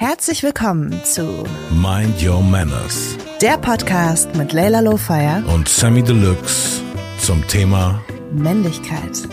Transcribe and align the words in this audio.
Herzlich 0.00 0.42
willkommen 0.42 0.98
zu 1.04 1.44
Mind 1.70 2.26
Your 2.26 2.42
Manners, 2.42 3.18
der 3.42 3.58
Podcast 3.58 4.34
mit 4.34 4.54
Leila 4.54 4.80
Lowfire 4.80 5.44
und 5.54 5.68
Sammy 5.68 6.02
Deluxe 6.02 6.80
zum 7.18 7.46
Thema 7.48 8.02
Männlichkeit. 8.32 9.28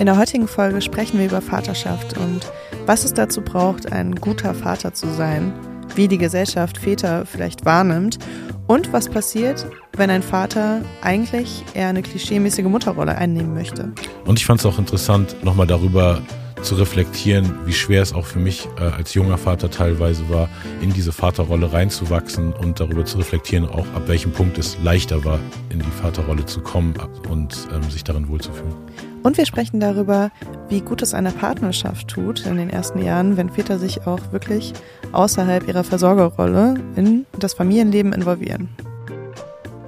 In 0.00 0.06
der 0.06 0.18
heutigen 0.18 0.48
Folge 0.48 0.82
sprechen 0.82 1.20
wir 1.20 1.26
über 1.26 1.40
Vaterschaft 1.40 2.18
und 2.18 2.40
was 2.84 3.04
es 3.04 3.14
dazu 3.14 3.42
braucht, 3.42 3.92
ein 3.92 4.16
guter 4.16 4.54
Vater 4.54 4.92
zu 4.92 5.06
sein, 5.06 5.52
wie 5.94 6.08
die 6.08 6.18
Gesellschaft 6.18 6.78
Väter 6.78 7.24
vielleicht 7.24 7.64
wahrnimmt 7.64 8.18
und 8.66 8.92
was 8.92 9.08
passiert, 9.08 9.68
wenn 9.96 10.10
ein 10.10 10.24
Vater 10.24 10.80
eigentlich 11.00 11.62
eher 11.74 11.86
eine 11.86 12.02
klischeemäßige 12.02 12.64
Mutterrolle 12.64 13.16
einnehmen 13.16 13.54
möchte. 13.54 13.92
Und 14.24 14.40
ich 14.40 14.46
fand 14.46 14.58
es 14.58 14.66
auch 14.66 14.80
interessant, 14.80 15.36
nochmal 15.44 15.68
darüber 15.68 16.22
zu 16.62 16.76
reflektieren, 16.76 17.54
wie 17.66 17.72
schwer 17.72 18.02
es 18.02 18.12
auch 18.12 18.26
für 18.26 18.38
mich 18.38 18.68
äh, 18.78 18.84
als 18.84 19.14
junger 19.14 19.38
Vater 19.38 19.70
teilweise 19.70 20.28
war, 20.28 20.48
in 20.80 20.92
diese 20.92 21.12
Vaterrolle 21.12 21.72
reinzuwachsen 21.72 22.52
und 22.52 22.80
darüber 22.80 23.04
zu 23.04 23.18
reflektieren, 23.18 23.68
auch 23.68 23.86
ab 23.94 24.02
welchem 24.06 24.32
Punkt 24.32 24.58
es 24.58 24.78
leichter 24.82 25.24
war, 25.24 25.38
in 25.70 25.80
die 25.80 25.90
Vaterrolle 25.90 26.46
zu 26.46 26.60
kommen 26.60 26.94
und 27.28 27.68
ähm, 27.74 27.90
sich 27.90 28.04
darin 28.04 28.28
wohlzufühlen. 28.28 28.74
Und 29.22 29.38
wir 29.38 29.46
sprechen 29.46 29.78
darüber, 29.78 30.30
wie 30.68 30.80
gut 30.80 31.02
es 31.02 31.14
einer 31.14 31.30
Partnerschaft 31.30 32.08
tut 32.08 32.44
in 32.44 32.56
den 32.56 32.70
ersten 32.70 33.02
Jahren, 33.02 33.36
wenn 33.36 33.50
Väter 33.50 33.78
sich 33.78 34.06
auch 34.06 34.32
wirklich 34.32 34.72
außerhalb 35.12 35.68
ihrer 35.68 35.84
Versorgerrolle 35.84 36.74
in 36.96 37.26
das 37.38 37.54
Familienleben 37.54 38.12
involvieren. 38.12 38.68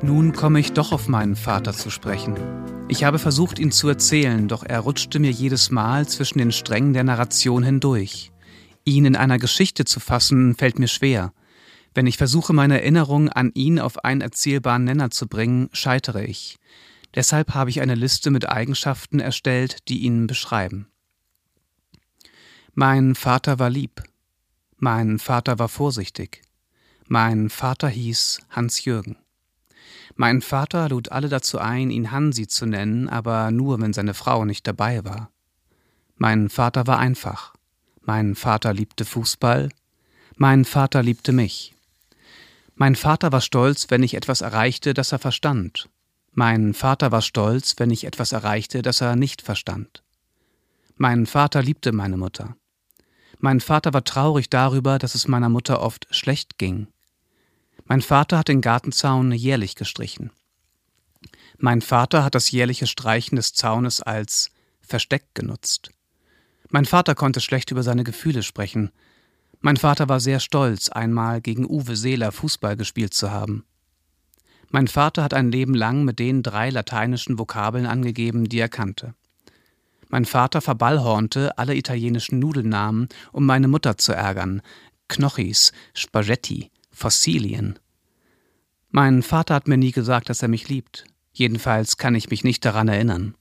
Nun 0.02 0.32
komme 0.32 0.60
ich 0.60 0.72
doch 0.72 0.92
auf 0.92 1.08
meinen 1.08 1.34
Vater 1.34 1.72
zu 1.72 1.90
sprechen. 1.90 2.34
Ich 2.94 3.02
habe 3.02 3.18
versucht, 3.18 3.58
ihn 3.58 3.72
zu 3.72 3.88
erzählen, 3.88 4.46
doch 4.46 4.62
er 4.62 4.78
rutschte 4.78 5.18
mir 5.18 5.32
jedes 5.32 5.72
Mal 5.72 6.06
zwischen 6.06 6.38
den 6.38 6.52
Strängen 6.52 6.92
der 6.92 7.02
Narration 7.02 7.64
hindurch. 7.64 8.30
Ihn 8.84 9.04
in 9.04 9.16
einer 9.16 9.38
Geschichte 9.38 9.84
zu 9.84 9.98
fassen, 9.98 10.54
fällt 10.54 10.78
mir 10.78 10.86
schwer. 10.86 11.32
Wenn 11.92 12.06
ich 12.06 12.18
versuche, 12.18 12.52
meine 12.52 12.80
Erinnerung 12.80 13.30
an 13.30 13.50
ihn 13.52 13.80
auf 13.80 14.04
einen 14.04 14.20
erzählbaren 14.20 14.84
Nenner 14.84 15.10
zu 15.10 15.26
bringen, 15.26 15.70
scheitere 15.72 16.24
ich. 16.24 16.56
Deshalb 17.16 17.52
habe 17.52 17.68
ich 17.68 17.80
eine 17.80 17.96
Liste 17.96 18.30
mit 18.30 18.48
Eigenschaften 18.48 19.18
erstellt, 19.18 19.88
die 19.88 20.04
ihn 20.04 20.28
beschreiben. 20.28 20.86
Mein 22.74 23.16
Vater 23.16 23.58
war 23.58 23.70
lieb. 23.70 24.04
Mein 24.76 25.18
Vater 25.18 25.58
war 25.58 25.68
vorsichtig. 25.68 26.42
Mein 27.08 27.50
Vater 27.50 27.88
hieß 27.88 28.42
Hans 28.50 28.84
Jürgen. 28.84 29.16
Mein 30.16 30.42
Vater 30.42 30.88
lud 30.88 31.10
alle 31.10 31.28
dazu 31.28 31.58
ein, 31.58 31.90
ihn 31.90 32.12
Hansi 32.12 32.46
zu 32.46 32.66
nennen, 32.66 33.08
aber 33.08 33.50
nur, 33.50 33.80
wenn 33.80 33.92
seine 33.92 34.14
Frau 34.14 34.44
nicht 34.44 34.66
dabei 34.66 35.04
war. 35.04 35.30
Mein 36.16 36.48
Vater 36.48 36.86
war 36.86 36.98
einfach. 36.98 37.54
Mein 38.02 38.36
Vater 38.36 38.72
liebte 38.72 39.04
Fußball. 39.04 39.70
Mein 40.36 40.64
Vater 40.64 41.02
liebte 41.02 41.32
mich. 41.32 41.74
Mein 42.76 42.96
Vater 42.96 43.32
war 43.32 43.40
stolz, 43.40 43.86
wenn 43.90 44.02
ich 44.02 44.14
etwas 44.14 44.40
erreichte, 44.40 44.94
das 44.94 45.12
er 45.12 45.18
verstand. 45.18 45.88
Mein 46.32 46.74
Vater 46.74 47.12
war 47.12 47.22
stolz, 47.22 47.74
wenn 47.78 47.90
ich 47.90 48.04
etwas 48.04 48.32
erreichte, 48.32 48.82
das 48.82 49.00
er 49.00 49.16
nicht 49.16 49.42
verstand. 49.42 50.02
Mein 50.96 51.26
Vater 51.26 51.62
liebte 51.62 51.92
meine 51.92 52.16
Mutter. 52.16 52.56
Mein 53.38 53.60
Vater 53.60 53.92
war 53.92 54.04
traurig 54.04 54.48
darüber, 54.50 54.98
dass 54.98 55.14
es 55.14 55.28
meiner 55.28 55.48
Mutter 55.48 55.80
oft 55.80 56.06
schlecht 56.10 56.58
ging. 56.58 56.88
Mein 57.86 58.00
Vater 58.00 58.38
hat 58.38 58.48
den 58.48 58.62
Gartenzaun 58.62 59.32
jährlich 59.32 59.74
gestrichen. 59.74 60.30
Mein 61.58 61.82
Vater 61.82 62.24
hat 62.24 62.34
das 62.34 62.50
jährliche 62.50 62.86
Streichen 62.86 63.36
des 63.36 63.52
Zaunes 63.52 64.00
als 64.00 64.50
Versteck 64.80 65.34
genutzt. 65.34 65.90
Mein 66.70 66.86
Vater 66.86 67.14
konnte 67.14 67.40
schlecht 67.40 67.70
über 67.70 67.82
seine 67.82 68.04
Gefühle 68.04 68.42
sprechen. 68.42 68.90
Mein 69.60 69.76
Vater 69.76 70.08
war 70.08 70.18
sehr 70.18 70.40
stolz, 70.40 70.88
einmal 70.88 71.40
gegen 71.40 71.66
Uwe 71.66 71.94
Seeler 71.94 72.32
Fußball 72.32 72.76
gespielt 72.76 73.14
zu 73.14 73.30
haben. 73.30 73.64
Mein 74.70 74.88
Vater 74.88 75.22
hat 75.22 75.34
ein 75.34 75.52
Leben 75.52 75.74
lang 75.74 76.04
mit 76.04 76.18
den 76.18 76.42
drei 76.42 76.70
lateinischen 76.70 77.38
Vokabeln 77.38 77.86
angegeben, 77.86 78.48
die 78.48 78.58
er 78.58 78.68
kannte. 78.68 79.14
Mein 80.08 80.24
Vater 80.24 80.60
verballhornte 80.60 81.56
alle 81.58 81.76
italienischen 81.76 82.38
Nudelnamen, 82.38 83.08
um 83.32 83.46
meine 83.46 83.68
Mutter 83.68 83.98
zu 83.98 84.12
ärgern. 84.12 84.62
Knochis, 85.08 85.72
Spaghetti, 85.92 86.70
Fossilien. 86.94 87.78
Mein 88.90 89.22
Vater 89.22 89.54
hat 89.54 89.68
mir 89.68 89.76
nie 89.76 89.92
gesagt, 89.92 90.28
dass 90.28 90.42
er 90.42 90.48
mich 90.48 90.68
liebt. 90.68 91.04
Jedenfalls 91.32 91.96
kann 91.96 92.14
ich 92.14 92.30
mich 92.30 92.44
nicht 92.44 92.64
daran 92.64 92.88
erinnern. 92.88 93.34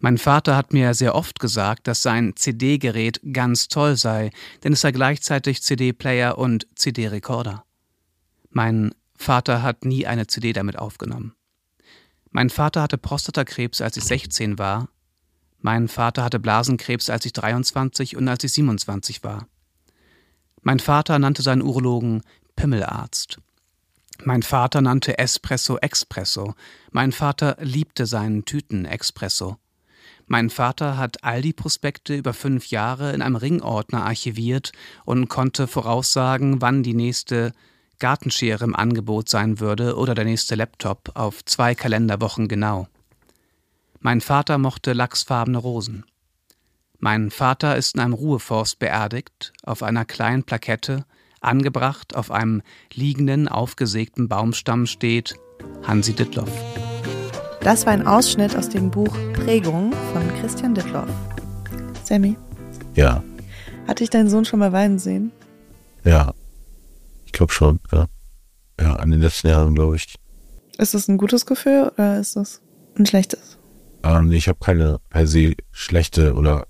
Mein 0.00 0.18
Vater 0.18 0.56
hat 0.56 0.72
mir 0.72 0.94
sehr 0.94 1.14
oft 1.14 1.38
gesagt, 1.38 1.86
dass 1.86 2.02
sein 2.02 2.34
CD-Gerät 2.34 3.20
ganz 3.32 3.68
toll 3.68 3.96
sei, 3.96 4.30
denn 4.64 4.72
es 4.72 4.80
sei 4.80 4.90
gleichzeitig 4.90 5.62
CD-Player 5.62 6.36
und 6.38 6.66
CD-Rekorder. 6.74 7.64
Mein 8.50 8.92
Vater 9.14 9.62
hat 9.62 9.84
nie 9.84 10.04
eine 10.06 10.26
CD 10.26 10.52
damit 10.52 10.76
aufgenommen. 10.76 11.34
Mein 12.32 12.50
Vater 12.50 12.82
hatte 12.82 12.98
Prostatakrebs, 12.98 13.80
als 13.80 13.96
ich 13.96 14.04
16 14.04 14.58
war. 14.58 14.88
Mein 15.60 15.86
Vater 15.86 16.24
hatte 16.24 16.40
Blasenkrebs, 16.40 17.08
als 17.08 17.24
ich 17.24 17.32
23 17.32 18.16
und 18.16 18.26
als 18.26 18.42
ich 18.42 18.52
27 18.54 19.22
war. 19.22 19.46
Mein 20.62 20.78
Vater 20.78 21.18
nannte 21.18 21.42
seinen 21.42 21.62
Urologen 21.62 22.22
Pimmelarzt. 22.54 23.38
Mein 24.24 24.42
Vater 24.42 24.80
nannte 24.80 25.18
Espresso 25.18 25.76
Expresso. 25.78 26.54
Mein 26.92 27.10
Vater 27.10 27.56
liebte 27.60 28.06
seinen 28.06 28.44
Tüten-Espresso. 28.44 29.56
Mein 30.26 30.50
Vater 30.50 30.96
hat 30.96 31.24
Aldi-Prospekte 31.24 32.14
über 32.14 32.32
fünf 32.32 32.66
Jahre 32.68 33.12
in 33.12 33.22
einem 33.22 33.34
Ringordner 33.34 34.04
archiviert 34.06 34.70
und 35.04 35.28
konnte 35.28 35.66
voraussagen, 35.66 36.60
wann 36.62 36.84
die 36.84 36.94
nächste 36.94 37.52
Gartenschere 37.98 38.64
im 38.64 38.76
Angebot 38.76 39.28
sein 39.28 39.58
würde 39.58 39.96
oder 39.96 40.14
der 40.14 40.24
nächste 40.24 40.54
Laptop 40.54 41.10
auf 41.14 41.44
zwei 41.44 41.74
Kalenderwochen 41.74 42.46
genau. 42.46 42.86
Mein 43.98 44.20
Vater 44.20 44.58
mochte 44.58 44.92
lachsfarbene 44.92 45.58
Rosen. 45.58 46.04
Mein 47.04 47.32
Vater 47.32 47.76
ist 47.76 47.96
in 47.96 48.00
einem 48.00 48.12
Ruheforst 48.12 48.78
beerdigt, 48.78 49.52
auf 49.64 49.82
einer 49.82 50.04
kleinen 50.04 50.44
Plakette, 50.44 51.04
angebracht 51.40 52.14
auf 52.14 52.30
einem 52.30 52.62
liegenden, 52.94 53.48
aufgesägten 53.48 54.28
Baumstamm 54.28 54.86
steht 54.86 55.34
Hansi 55.82 56.12
Dittloff. 56.12 56.48
Das 57.60 57.86
war 57.86 57.92
ein 57.92 58.06
Ausschnitt 58.06 58.54
aus 58.54 58.68
dem 58.68 58.92
Buch 58.92 59.12
Prägung 59.32 59.92
von 60.12 60.22
Christian 60.40 60.76
Dittloff. 60.76 61.08
Sammy? 62.04 62.36
Ja. 62.94 63.24
Hat 63.88 63.98
dich 63.98 64.10
dein 64.10 64.30
Sohn 64.30 64.44
schon 64.44 64.60
mal 64.60 64.70
weinen 64.70 65.00
sehen? 65.00 65.32
Ja. 66.04 66.32
Ich 67.26 67.32
glaube 67.32 67.52
schon, 67.52 67.80
ja. 67.90 68.06
Ja, 68.80 68.94
an 68.94 69.10
den 69.10 69.22
letzten 69.22 69.48
Jahren, 69.48 69.74
glaube 69.74 69.96
ich. 69.96 70.14
Ist 70.78 70.94
das 70.94 71.08
ein 71.08 71.18
gutes 71.18 71.46
Gefühl 71.46 71.90
oder 71.94 72.20
ist 72.20 72.36
das 72.36 72.62
ein 72.96 73.06
schlechtes? 73.06 73.58
Ähm, 74.04 74.30
ich 74.30 74.46
habe 74.46 74.60
keine 74.60 75.00
per 75.10 75.26
se 75.26 75.54
schlechte 75.72 76.34
oder 76.34 76.68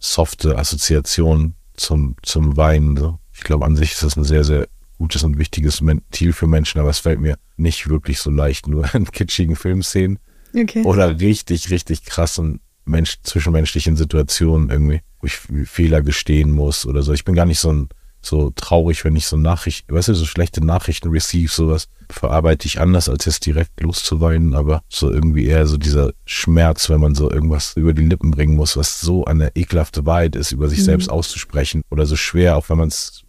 softe 0.00 0.58
Assoziation 0.58 1.54
zum, 1.74 2.16
zum 2.22 2.56
Weinen. 2.56 2.96
So. 2.96 3.18
Ich 3.32 3.42
glaube, 3.42 3.64
an 3.64 3.76
sich 3.76 3.92
ist 3.92 4.02
das 4.02 4.16
ein 4.16 4.24
sehr, 4.24 4.42
sehr 4.42 4.66
gutes 4.98 5.22
und 5.22 5.38
wichtiges 5.38 5.84
Ventil 5.84 6.32
für 6.32 6.46
Menschen, 6.46 6.80
aber 6.80 6.90
es 6.90 6.98
fällt 6.98 7.20
mir 7.20 7.38
nicht 7.56 7.88
wirklich 7.88 8.18
so 8.18 8.30
leicht, 8.30 8.66
nur 8.66 8.92
in 8.94 9.04
kitschigen 9.10 9.56
Filmszenen 9.56 10.18
okay. 10.54 10.82
oder 10.82 11.20
richtig, 11.20 11.70
richtig 11.70 12.04
krassen 12.04 12.60
Mensch, 12.84 13.18
zwischenmenschlichen 13.22 13.96
Situationen 13.96 14.70
irgendwie, 14.70 15.00
wo 15.20 15.26
ich 15.26 15.38
Fehler 15.68 16.02
gestehen 16.02 16.50
muss 16.50 16.86
oder 16.86 17.02
so. 17.02 17.12
Ich 17.12 17.24
bin 17.24 17.34
gar 17.34 17.46
nicht 17.46 17.60
so 17.60 17.72
ein 17.72 17.88
so 18.22 18.50
traurig, 18.50 19.04
wenn 19.04 19.16
ich 19.16 19.26
so 19.26 19.36
Nachrichten, 19.36 19.94
weißt 19.94 20.08
du, 20.08 20.14
so 20.14 20.26
schlechte 20.26 20.64
Nachrichten 20.64 21.08
receive, 21.08 21.50
sowas 21.50 21.88
verarbeite 22.10 22.66
ich 22.66 22.80
anders, 22.80 23.08
als 23.08 23.24
jetzt 23.24 23.46
direkt 23.46 23.80
loszuweinen, 23.80 24.54
aber 24.54 24.82
so 24.88 25.10
irgendwie 25.10 25.46
eher 25.46 25.66
so 25.66 25.76
dieser 25.76 26.12
Schmerz, 26.26 26.90
wenn 26.90 27.00
man 27.00 27.14
so 27.14 27.30
irgendwas 27.30 27.74
über 27.76 27.94
die 27.94 28.04
Lippen 28.04 28.30
bringen 28.30 28.56
muss, 28.56 28.76
was 28.76 29.00
so 29.00 29.24
eine 29.24 29.54
ekelhafte 29.54 30.04
Wahrheit 30.04 30.36
ist, 30.36 30.52
über 30.52 30.68
sich 30.68 30.80
mhm. 30.80 30.84
selbst 30.84 31.10
auszusprechen 31.10 31.82
oder 31.90 32.06
so 32.06 32.16
schwer, 32.16 32.56
auch 32.56 32.68
wenn 32.68 32.78
man 32.78 32.88
es 32.88 33.22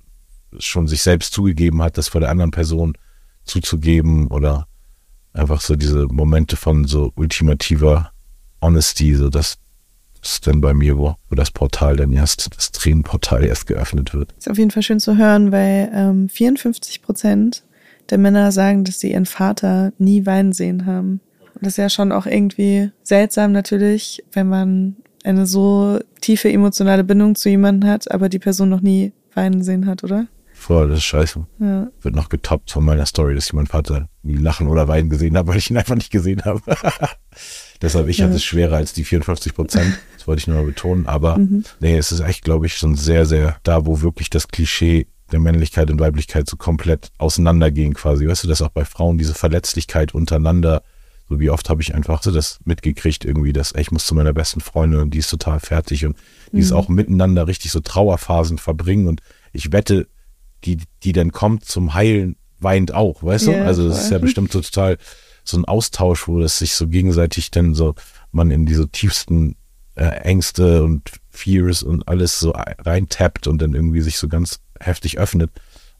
schon 0.60 0.88
sich 0.88 1.02
selbst 1.02 1.34
zugegeben 1.34 1.82
hat, 1.82 1.98
das 1.98 2.10
vor 2.10 2.20
der 2.20 2.30
anderen 2.30 2.52
Person 2.52 2.98
zuzugeben 3.46 4.28
oder 4.28 4.68
einfach 5.34 5.62
so 5.62 5.76
diese 5.76 6.08
Momente 6.08 6.58
von 6.58 6.86
so 6.86 7.14
ultimativer 7.16 8.12
Honesty, 8.62 9.16
so 9.16 9.30
das, 9.30 9.58
ist 10.22 10.48
dann 10.48 10.62
bei 10.62 10.74
mir, 10.74 10.98
wo, 10.98 11.16
wo 11.30 11.36
das 11.36 11.52
Portal 11.52 11.98
dann 11.98 12.14
erst, 12.14 12.56
das 12.56 12.72
Tränenportal 12.72 13.44
erst 13.44 13.68
geöffnet 13.68 14.14
wird. 14.14 14.34
Ist 14.38 14.50
auf 14.50 14.58
jeden 14.58 14.72
Fall 14.72 14.84
schön 14.84 15.00
zu 15.00 15.18
hören, 15.18 15.52
weil 15.52 15.92
ähm, 15.94 16.30
54 16.30 17.02
Prozent 17.02 17.64
der 18.10 18.18
Männer 18.18 18.52
sagen, 18.52 18.84
dass 18.84 19.00
sie 19.00 19.12
ihren 19.12 19.26
Vater 19.26 19.94
nie 19.98 20.26
weinen 20.26 20.54
sehen 20.54 20.86
haben. 20.86 21.22
Und 21.56 21.66
das 21.66 21.74
ist 21.74 21.78
ja 21.78 21.90
schon 21.90 22.12
auch 22.12 22.26
irgendwie 22.26 22.92
seltsam 23.04 23.52
natürlich, 23.52 24.24
wenn 24.34 24.48
man 24.48 24.96
eine 25.24 25.46
so 25.46 26.00
tiefe 26.20 26.52
emotionale 26.52 27.04
Bindung 27.04 27.36
zu 27.36 27.50
jemandem 27.50 27.90
hat, 27.90 28.12
aber 28.12 28.30
die 28.30 28.40
Person 28.40 28.70
noch 28.70 28.82
nie 28.82 29.14
weinen 29.34 29.64
sehen 29.64 29.86
hat, 29.86 30.04
oder? 30.04 30.28
Voll, 30.54 30.90
das 30.90 31.00
ist 31.00 31.06
scheiße. 31.06 31.44
Ja. 31.60 31.88
Wird 32.02 32.16
noch 32.16 32.30
getoppt 32.30 32.70
von 32.70 32.86
meiner 32.86 33.08
Story, 33.08 33.34
dass 33.34 33.48
ich 33.48 33.54
meinen 33.54 33.66
Vater 33.66 34.08
nie 34.22 34.36
lachen 34.36 34.68
oder 34.68 34.88
weinen 34.88 35.10
gesehen 35.10 35.36
habe, 35.36 35.50
weil 35.50 35.58
ich 35.58 35.72
ihn 35.72 35.78
einfach 35.78 35.96
nicht 35.96 36.12
gesehen 36.12 36.44
habe. 36.46 36.62
Deshalb, 37.82 38.08
ich 38.10 38.22
hatte 38.22 38.36
es 38.36 38.44
schwerer 38.44 38.76
als 38.76 38.94
die 38.94 39.04
54 39.04 39.56
Prozent. 39.56 39.98
Das 40.22 40.28
wollte 40.28 40.40
ich 40.42 40.48
nur 40.48 40.58
mal 40.58 40.66
betonen. 40.66 41.08
Aber 41.08 41.40
Mhm. 41.40 41.64
nee, 41.80 41.98
es 41.98 42.12
ist 42.12 42.20
echt, 42.20 42.44
glaube 42.44 42.68
ich, 42.68 42.76
schon 42.76 42.96
sehr, 42.96 43.26
sehr 43.26 43.58
da, 43.64 43.88
wo 43.88 44.02
wirklich 44.02 44.30
das 44.30 44.48
Klischee 44.50 45.08
der 45.32 45.40
Männlichkeit 45.40 45.90
und 45.90 46.00
Weiblichkeit 46.00 46.48
so 46.48 46.58
komplett 46.58 47.10
auseinandergehen 47.18 47.96
quasi. 47.96 48.28
Weißt 48.28 48.44
du, 48.44 48.48
dass 48.48 48.62
auch 48.62 48.70
bei 48.70 48.86
Frauen 48.86 49.18
diese 49.18 49.34
Verletzlichkeit 49.34 50.14
untereinander, 50.14 50.84
so 51.28 51.40
wie 51.40 51.50
oft 51.50 51.70
habe 51.72 51.82
ich 51.82 51.96
einfach 51.96 52.22
so 52.22 52.30
das 52.32 52.60
mitgekriegt 52.66 53.26
irgendwie, 53.26 53.52
dass 53.52 53.72
ey, 53.72 53.82
ich 53.82 53.92
muss 53.92 54.06
zu 54.06 54.14
meiner 54.14 54.32
besten 54.34 54.62
Freundin 54.62 55.00
und 55.00 55.12
die 55.16 55.18
ist 55.18 55.32
total 55.32 55.60
fertig 55.60 56.06
und 56.06 56.16
die 56.52 56.60
ist 56.60 56.72
auch 56.72 56.88
miteinander 56.88 57.48
richtig 57.48 57.72
so 57.72 57.80
Trauerphasen 57.80 58.60
verbringen 58.60 59.08
und 59.08 59.22
ich 59.54 59.72
wette, 59.72 60.08
die, 60.66 60.78
die 61.02 61.14
dann 61.14 61.32
kommt 61.32 61.66
zum 61.66 61.96
Heilen, 61.96 62.36
weint 62.60 62.94
auch, 62.94 63.24
weißt 63.24 63.48
du? 63.48 63.52
Ja, 63.54 63.64
Also 63.64 63.88
das 63.90 64.04
ist 64.04 64.12
ja 64.12 64.20
bestimmt 64.20 64.52
so 64.52 64.62
total 64.62 64.98
so 65.44 65.58
ein 65.58 65.66
Austausch, 65.66 66.28
wo 66.28 66.40
das 66.40 66.60
sich 66.60 66.76
so 66.76 66.88
gegenseitig 66.88 67.50
dann 67.50 67.74
so, 67.74 67.96
man 68.32 68.52
in 68.52 68.66
diese 68.68 68.88
tiefsten 68.90 69.56
äh, 70.02 70.22
Ängste 70.22 70.84
und 70.84 71.12
Fears 71.30 71.84
und 71.84 72.08
alles 72.08 72.40
so 72.40 72.54
reintappt 72.56 73.46
und 73.46 73.62
dann 73.62 73.76
irgendwie 73.76 74.02
sich 74.02 74.18
so 74.18 74.28
ganz 74.28 74.60
heftig 74.80 75.20
öffnet. 75.20 75.52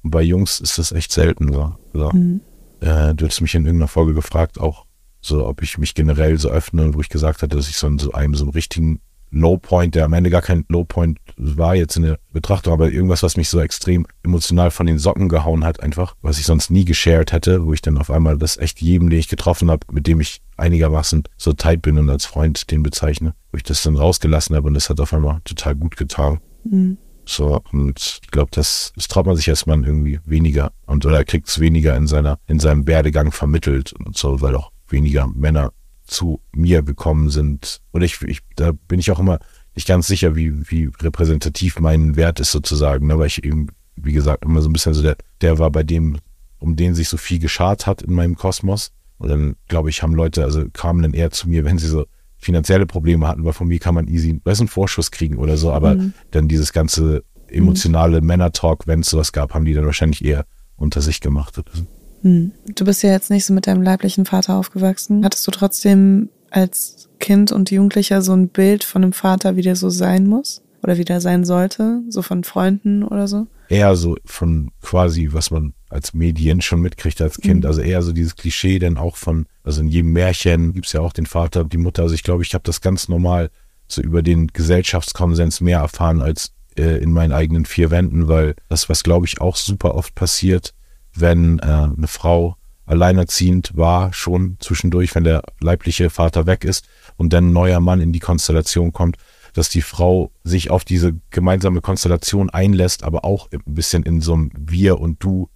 Und 0.02 0.10
bei 0.10 0.24
Jungs 0.24 0.60
ist 0.60 0.80
das 0.80 0.92
echt 0.92 1.12
selten 1.12 1.54
so. 1.54 1.76
so. 1.94 2.10
Mhm. 2.12 2.42
Äh, 2.80 3.14
du 3.14 3.28
hast 3.28 3.42
mich 3.42 3.54
in 3.54 3.66
irgendeiner 3.66 3.88
Folge 3.88 4.16
gefragt, 4.16 4.60
auch 4.60 4.86
so, 5.22 5.46
ob 5.46 5.62
ich 5.62 5.78
mich 5.78 5.94
generell 5.94 6.40
so 6.40 6.50
öffne, 6.50 6.96
wo 6.96 7.02
ich 7.02 7.10
gesagt 7.10 7.44
hatte, 7.44 7.56
dass 7.56 7.70
ich 7.70 7.78
so 7.78 7.86
in 7.86 8.00
so 8.00 8.12
einem 8.14 8.34
so 8.34 8.44
einen 8.46 8.54
richtigen 8.54 9.02
Lowpoint, 9.32 9.96
der 9.96 10.06
am 10.06 10.14
Ende 10.14 10.30
gar 10.30 10.42
kein 10.42 10.66
Lowpoint 10.68 11.18
war 11.38 11.76
jetzt 11.76 11.96
in 11.96 12.04
der 12.04 12.20
Betrachtung, 12.32 12.74
aber 12.74 12.92
irgendwas, 12.92 13.24
was 13.24 13.38
mich 13.38 13.50
so 13.50 13.60
extrem 13.60 14.06
emotional 14.24 14.72
von 14.72 14.86
den 14.86 15.00
Socken 15.00 15.30
gehauen 15.30 15.64
hat, 15.64 15.82
einfach, 15.82 16.16
was 16.22 16.38
ich 16.38 16.46
sonst 16.46 16.70
nie 16.70 16.86
geshared 16.86 17.32
hätte, 17.32 17.66
wo 17.66 17.74
ich 17.74 17.82
dann 17.82 17.98
auf 17.98 18.12
einmal 18.12 18.38
das 18.38 18.58
echt 18.58 18.82
jedem, 18.82 19.10
den 19.10 19.20
ich 19.20 19.30
getroffen 19.30 19.72
habe, 19.72 19.88
mit 19.92 20.08
dem 20.08 20.20
ich 20.20 20.42
einigermaßen 20.58 21.24
so 21.38 21.54
tight 21.54 21.82
bin 21.82 21.98
und 21.98 22.10
als 22.10 22.26
Freund 22.26 22.70
den 22.72 22.84
bezeichne, 22.84 23.34
wo 23.52 23.58
ich 23.58 23.64
das 23.64 23.82
dann 23.84 23.98
rausgelassen 23.98 24.56
habe 24.56 24.68
und 24.68 24.74
das 24.74 24.90
hat 24.90 25.00
auf 25.00 25.14
einmal 25.14 25.40
total 25.46 25.76
gut 25.76 25.98
getan. 25.98 26.40
Mhm. 26.64 26.98
So, 27.26 27.62
und 27.72 28.20
ich 28.24 28.32
glaube, 28.32 28.50
das, 28.52 28.92
das 28.96 29.08
traut 29.08 29.26
man 29.26 29.36
sich 29.36 29.50
als 29.50 29.66
Mann 29.66 29.84
irgendwie 29.84 30.20
weniger 30.26 30.72
und 30.86 31.06
oder 31.06 31.24
kriegt 31.24 31.48
es 31.48 31.60
weniger 31.60 31.96
in 31.96 32.08
seiner, 32.08 32.40
in 32.48 32.60
seinem 32.60 32.88
Werdegang 32.88 33.32
vermittelt 33.32 33.94
und 33.94 34.18
so, 34.18 34.42
weil 34.42 34.56
auch 34.56 34.72
weniger 34.90 35.28
Männer 35.28 35.72
zu 36.12 36.42
mir 36.54 36.82
gekommen 36.84 37.30
sind. 37.30 37.82
Und 37.92 38.02
ich, 38.02 38.22
ich, 38.22 38.42
da 38.56 38.74
bin 38.88 39.00
ich 39.00 39.12
auch 39.12 39.20
immer 39.20 39.40
nicht 39.76 39.88
ganz 39.88 40.08
sicher, 40.08 40.36
wie, 40.36 40.70
wie 40.70 40.90
repräsentativ 41.02 41.80
mein 41.80 42.16
Wert 42.16 42.40
ist 42.40 42.52
sozusagen, 42.52 43.08
ne? 43.08 43.18
weil 43.18 43.28
ich 43.28 43.44
eben, 43.44 43.68
wie 43.96 44.12
gesagt, 44.12 44.44
immer 44.44 44.62
so 44.62 44.70
ein 44.70 44.74
bisschen 44.74 44.94
so 44.94 45.02
der, 45.02 45.16
der 45.40 45.58
war 45.58 45.72
bei 45.72 45.84
dem, 45.84 46.18
um 46.60 46.76
den 46.76 46.94
sich 46.94 47.08
so 47.08 47.18
viel 47.18 47.40
geschart 47.40 47.88
hat 47.88 48.02
in 48.02 48.14
meinem 48.14 48.36
Kosmos. 48.36 48.92
Und 49.18 49.30
dann, 49.30 49.56
glaube 49.68 49.90
ich, 49.90 50.04
haben 50.04 50.14
Leute, 50.14 50.44
also 50.44 50.66
kamen 50.74 51.02
dann 51.02 51.14
eher 51.14 51.32
zu 51.32 51.48
mir, 51.48 51.64
wenn 51.64 51.78
sie 51.78 51.88
so 51.88 52.06
finanzielle 52.38 52.88
Probleme 52.88 53.28
hatten, 53.28 53.46
weil 53.46 53.54
von 53.54 53.68
mir 53.68 53.80
kann 53.80 53.96
man 53.96 54.08
easy, 54.08 54.42
weißt 54.44 54.62
einen 54.62 54.68
Vorschuss 54.68 55.12
kriegen 55.12 55.38
oder 55.38 55.58
so, 55.58 55.72
aber 55.72 55.96
dann 56.32 56.48
dieses 56.48 56.74
ganze 56.74 57.24
emotionale 57.48 58.22
Männer-Talk, 58.22 58.88
wenn 58.88 59.02
es 59.02 59.10
sowas 59.12 59.32
gab, 59.32 59.54
haben 59.54 59.66
die 59.66 59.74
dann 59.74 59.86
wahrscheinlich 59.86 60.26
eher 60.26 60.46
unter 60.76 61.02
sich 61.02 61.22
gemacht. 61.22 61.58
Oder 61.60 61.72
so. 61.72 61.86
Hm. 62.22 62.52
Du 62.76 62.86
bist 62.86 63.04
ja 63.04 63.12
jetzt 63.12 63.30
nicht 63.30 63.46
so 63.46 63.54
mit 63.54 63.68
deinem 63.68 63.82
leiblichen 63.82 64.26
Vater 64.26 64.56
aufgewachsen. 64.56 65.24
Hattest 65.26 65.46
du 65.48 65.52
trotzdem 65.52 66.30
als 66.50 67.10
Kind 67.20 67.52
und 67.52 67.72
Jugendlicher 67.72 68.22
so 68.22 68.34
ein 68.34 68.50
Bild 68.50 68.84
von 68.84 69.04
einem 69.04 69.14
Vater, 69.14 69.56
wie 69.56 69.62
der 69.62 69.76
so 69.76 69.90
sein 69.90 70.28
muss? 70.28 70.62
Oder 70.84 70.98
wie 70.98 71.06
der 71.06 71.22
sein 71.22 71.46
sollte? 71.46 72.02
So 72.10 72.22
von 72.22 72.44
Freunden 72.44 73.04
oder 73.04 73.28
so? 73.28 73.48
Eher 73.70 73.96
so 73.96 74.18
von 74.26 74.72
quasi, 74.82 75.30
was 75.32 75.52
man 75.52 75.74
als 75.90 76.14
Medien 76.14 76.62
schon 76.62 76.82
mitkriegt 76.82 77.22
als 77.22 77.38
Kind. 77.38 77.64
Mhm. 77.64 77.68
Also 77.68 77.82
eher 77.82 78.02
so 78.02 78.12
dieses 78.12 78.36
Klischee 78.36 78.80
dann 78.80 78.98
auch 78.98 79.16
von, 79.16 79.46
also 79.64 79.82
in 79.82 79.88
jedem 79.88 80.12
Märchen 80.14 80.74
gibt's 80.74 80.94
ja 80.94 81.02
auch 81.02 81.14
den 81.14 81.26
Vater 81.26 81.62
und 81.62 81.74
die 81.74 81.78
Mutter. 81.78 82.04
Also 82.04 82.16
ich 82.16 82.24
glaube, 82.24 82.44
ich 82.44 82.54
habe 82.54 82.64
das 82.64 82.82
ganz 82.82 83.08
normal 83.08 83.52
so 83.88 84.02
über 84.02 84.24
den 84.24 84.48
Gesellschaftskonsens 84.48 85.62
mehr 85.62 85.80
erfahren 85.80 86.22
als 86.22 86.54
äh, 86.78 86.98
in 86.98 87.12
meinen 87.12 87.34
eigenen 87.34 87.66
vier 87.66 87.92
Wänden, 87.92 88.28
weil 88.28 88.56
das, 88.70 88.90
was 88.90 89.04
glaube 89.04 89.26
ich 89.26 89.42
auch 89.42 89.56
super 89.56 89.96
oft 89.96 90.16
passiert, 90.16 90.74
wenn 91.16 91.60
äh, 91.60 91.64
eine 91.64 92.08
Frau 92.08 92.56
alleinerziehend 92.86 93.72
war, 93.76 94.12
schon 94.14 94.58
zwischendurch, 94.60 95.16
wenn 95.16 95.24
der 95.24 95.42
leibliche 95.62 96.10
Vater 96.10 96.46
weg 96.46 96.64
ist 96.64 96.86
und 97.18 97.32
dann 97.34 97.50
ein 97.50 97.54
neuer 97.54 97.80
Mann 97.80 98.02
in 98.02 98.12
die 98.12 98.20
Konstellation 98.20 98.92
kommt, 98.92 99.18
dass 99.54 99.70
die 99.70 99.82
Frau 99.82 100.32
sich 100.44 100.70
auf 100.72 100.84
diese 100.86 101.14
gemeinsame 101.30 101.82
Konstellation 101.82 102.50
einlässt, 102.50 103.04
aber 103.04 103.26
auch 103.26 103.50
ein 103.52 103.62
bisschen 103.66 104.04
in 104.04 104.22
so 104.22 104.34
einem 104.34 104.52
Wir 104.58 105.00
und 105.00 105.24
Du 105.24 105.50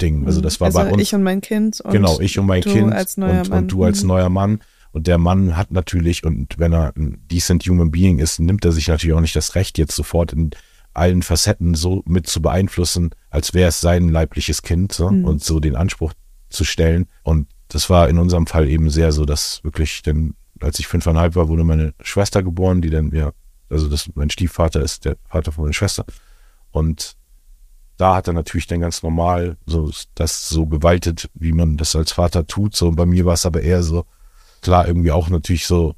Ding. 0.00 0.26
Also 0.26 0.40
das 0.40 0.60
war 0.60 0.66
also 0.66 0.78
bei 0.80 0.90
uns 0.90 1.02
ich 1.02 1.14
und 1.14 1.22
mein 1.22 1.40
Kind. 1.40 1.80
Und 1.80 1.92
genau, 1.92 2.20
ich 2.20 2.38
und 2.38 2.46
mein 2.46 2.62
du 2.62 2.70
Kind 2.70 2.92
und, 2.92 3.18
Mann. 3.18 3.50
und 3.50 3.68
du 3.72 3.84
als 3.84 4.02
Mhm. 4.02 4.08
neuer 4.08 4.28
Mann. 4.28 4.60
Und 4.92 5.06
der 5.06 5.18
Mann 5.18 5.56
hat 5.56 5.70
natürlich, 5.72 6.24
und 6.24 6.58
wenn 6.58 6.72
er 6.72 6.92
ein 6.96 7.18
decent 7.30 7.64
human 7.64 7.90
being 7.90 8.18
ist, 8.18 8.38
nimmt 8.40 8.64
er 8.64 8.72
sich 8.72 8.88
natürlich 8.88 9.14
auch 9.14 9.20
nicht 9.20 9.36
das 9.36 9.54
Recht, 9.54 9.78
jetzt 9.78 9.94
sofort 9.94 10.32
in 10.32 10.50
allen 10.94 11.22
Facetten 11.22 11.74
so 11.74 12.02
mit 12.06 12.26
zu 12.26 12.40
beeinflussen, 12.40 13.10
als 13.36 13.52
wäre 13.52 13.68
es 13.68 13.82
sein 13.82 14.08
leibliches 14.08 14.62
Kind 14.62 14.92
so, 14.92 15.10
Mhm. 15.10 15.24
und 15.26 15.44
so 15.44 15.60
den 15.60 15.76
Anspruch 15.76 16.14
zu 16.48 16.64
stellen. 16.64 17.06
Und 17.22 17.48
das 17.68 17.90
war 17.90 18.08
in 18.08 18.18
unserem 18.18 18.46
Fall 18.46 18.66
eben 18.66 18.88
sehr 18.88 19.12
so, 19.12 19.26
dass 19.26 19.62
wirklich, 19.62 20.00
denn 20.02 20.34
als 20.60 20.78
ich 20.78 20.86
fünfeinhalb 20.86 21.36
war, 21.36 21.48
wurde 21.48 21.62
meine 21.62 21.92
Schwester 22.00 22.42
geboren, 22.42 22.80
die 22.80 22.88
dann, 22.88 23.10
ja, 23.14 23.32
also 23.68 23.88
das, 23.90 24.08
mein 24.14 24.30
Stiefvater 24.30 24.80
ist 24.80 25.04
der 25.04 25.16
Vater 25.28 25.52
von 25.52 25.64
meiner 25.64 25.74
Schwester. 25.74 26.06
Und 26.70 27.14
da 27.98 28.14
hat 28.14 28.26
er 28.26 28.32
natürlich 28.32 28.66
dann 28.68 28.80
ganz 28.80 29.02
normal 29.02 29.58
so 29.66 29.90
das 30.14 30.48
so 30.48 30.64
gewaltet, 30.66 31.28
wie 31.34 31.52
man 31.52 31.76
das 31.76 31.94
als 31.94 32.12
Vater 32.12 32.46
tut. 32.46 32.74
So 32.74 32.88
und 32.88 32.96
bei 32.96 33.04
mir 33.06 33.26
war 33.26 33.34
es 33.34 33.44
aber 33.44 33.60
eher 33.60 33.82
so 33.82 34.06
klar 34.62 34.88
irgendwie 34.88 35.12
auch 35.12 35.28
natürlich 35.28 35.66
so 35.66 35.94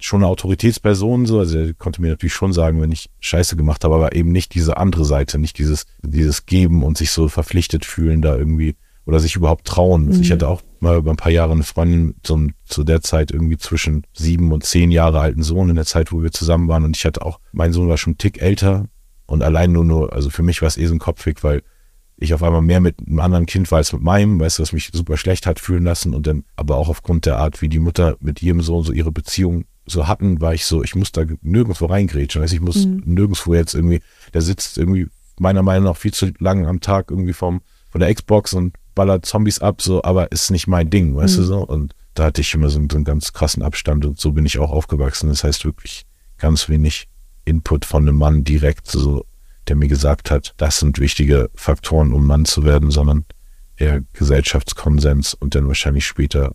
schon 0.00 0.22
eine 0.22 0.30
Autoritätsperson 0.30 1.26
so, 1.26 1.38
also 1.38 1.58
er 1.58 1.74
konnte 1.74 2.00
mir 2.00 2.08
natürlich 2.08 2.34
schon 2.34 2.52
sagen, 2.52 2.80
wenn 2.80 2.92
ich 2.92 3.10
Scheiße 3.20 3.56
gemacht 3.56 3.84
habe, 3.84 3.94
aber 3.94 4.14
eben 4.14 4.32
nicht 4.32 4.54
diese 4.54 4.76
andere 4.76 5.04
Seite, 5.04 5.38
nicht 5.38 5.58
dieses 5.58 5.86
dieses 6.02 6.46
geben 6.46 6.82
und 6.82 6.98
sich 6.98 7.10
so 7.10 7.28
verpflichtet 7.28 7.84
fühlen 7.84 8.22
da 8.22 8.36
irgendwie 8.36 8.76
oder 9.06 9.18
sich 9.18 9.34
überhaupt 9.34 9.66
trauen. 9.66 10.08
Also 10.08 10.20
ich 10.20 10.30
hatte 10.30 10.46
auch 10.46 10.62
mal 10.78 10.98
über 10.98 11.10
ein 11.10 11.16
paar 11.16 11.32
Jahre 11.32 11.52
eine 11.52 11.62
Freundin 11.62 12.14
zum, 12.22 12.52
zu 12.64 12.84
der 12.84 13.00
Zeit 13.00 13.30
irgendwie 13.30 13.56
zwischen 13.56 14.06
sieben 14.12 14.52
und 14.52 14.64
zehn 14.64 14.90
Jahre 14.90 15.20
alten 15.20 15.42
Sohn 15.42 15.68
in 15.68 15.76
der 15.76 15.86
Zeit, 15.86 16.12
wo 16.12 16.22
wir 16.22 16.30
zusammen 16.30 16.68
waren 16.68 16.84
und 16.84 16.96
ich 16.96 17.04
hatte 17.04 17.24
auch, 17.24 17.40
mein 17.52 17.72
Sohn 17.72 17.88
war 17.88 17.98
schon 17.98 18.12
einen 18.12 18.18
Tick 18.18 18.40
älter 18.40 18.86
und 19.26 19.42
allein 19.42 19.72
nur 19.72 19.84
nur, 19.84 20.12
also 20.12 20.30
für 20.30 20.42
mich 20.42 20.62
war 20.62 20.68
es 20.68 20.76
eh 20.76 20.86
so 20.86 20.94
ein 20.94 20.98
Kopfweg, 20.98 21.42
weil 21.42 21.62
ich 22.20 22.34
auf 22.34 22.42
einmal 22.42 22.62
mehr 22.62 22.80
mit 22.80 22.96
einem 23.00 23.18
anderen 23.18 23.46
Kind 23.46 23.70
war 23.70 23.78
als 23.78 23.92
mit 23.92 24.02
meinem, 24.02 24.38
weißt 24.38 24.58
du, 24.58 24.62
was 24.62 24.72
mich 24.72 24.90
super 24.92 25.16
schlecht 25.16 25.46
hat 25.46 25.58
fühlen 25.58 25.84
lassen 25.84 26.14
und 26.14 26.26
dann 26.26 26.44
aber 26.54 26.76
auch 26.76 26.88
aufgrund 26.88 27.26
der 27.26 27.38
Art, 27.38 27.62
wie 27.62 27.68
die 27.68 27.78
Mutter 27.78 28.16
mit 28.20 28.42
ihrem 28.42 28.60
Sohn 28.60 28.84
so 28.84 28.92
ihre 28.92 29.10
Beziehung 29.10 29.64
so 29.86 30.06
hatten, 30.06 30.40
war 30.40 30.54
ich 30.54 30.64
so, 30.66 30.82
ich 30.82 30.94
muss 30.94 31.12
da 31.12 31.24
nirgendwo 31.42 31.86
reingrätschen, 31.86 32.42
du, 32.42 32.54
ich 32.54 32.60
muss 32.60 32.84
nirgendwo 32.86 33.54
jetzt 33.54 33.74
irgendwie, 33.74 34.00
der 34.34 34.42
sitzt 34.42 34.78
irgendwie 34.78 35.08
meiner 35.38 35.62
Meinung 35.62 35.84
nach 35.84 35.96
viel 35.96 36.12
zu 36.12 36.30
lang 36.38 36.66
am 36.66 36.80
Tag 36.80 37.10
irgendwie 37.10 37.32
vom, 37.32 37.60
von 37.90 38.00
der 38.00 38.14
Xbox 38.14 38.52
und 38.52 38.76
ballert 38.94 39.24
Zombies 39.26 39.58
ab, 39.60 39.80
so, 39.82 40.02
aber 40.04 40.30
ist 40.32 40.50
nicht 40.50 40.66
mein 40.66 40.90
Ding, 40.90 41.16
weißt 41.16 41.38
du 41.38 41.42
so? 41.42 41.66
Und 41.66 41.94
da 42.14 42.24
hatte 42.24 42.40
ich 42.40 42.52
immer 42.54 42.68
so, 42.68 42.78
einen- 42.78 42.90
so 42.90 42.96
einen 42.96 43.04
ganz 43.04 43.32
krassen 43.32 43.62
Abstand 43.62 44.04
und 44.04 44.20
so 44.20 44.32
bin 44.32 44.44
ich 44.46 44.58
auch 44.58 44.70
aufgewachsen, 44.70 45.28
das 45.28 45.44
heißt 45.44 45.64
wirklich 45.64 46.04
ganz 46.38 46.68
wenig 46.68 47.08
Input 47.44 47.84
von 47.84 48.06
einem 48.06 48.16
Mann 48.18 48.44
direkt 48.44 48.86
so 48.86 49.24
der 49.68 49.76
mir 49.76 49.88
gesagt 49.88 50.32
hat, 50.32 50.52
das 50.56 50.78
sind 50.80 50.98
wichtige 50.98 51.48
Faktoren, 51.54 52.12
um 52.12 52.26
Mann 52.26 52.44
zu 52.44 52.64
werden, 52.64 52.90
sondern 52.90 53.24
eher 53.76 54.00
Gesellschaftskonsens 54.14 55.34
und 55.34 55.54
dann 55.54 55.68
wahrscheinlich 55.68 56.06
später 56.06 56.54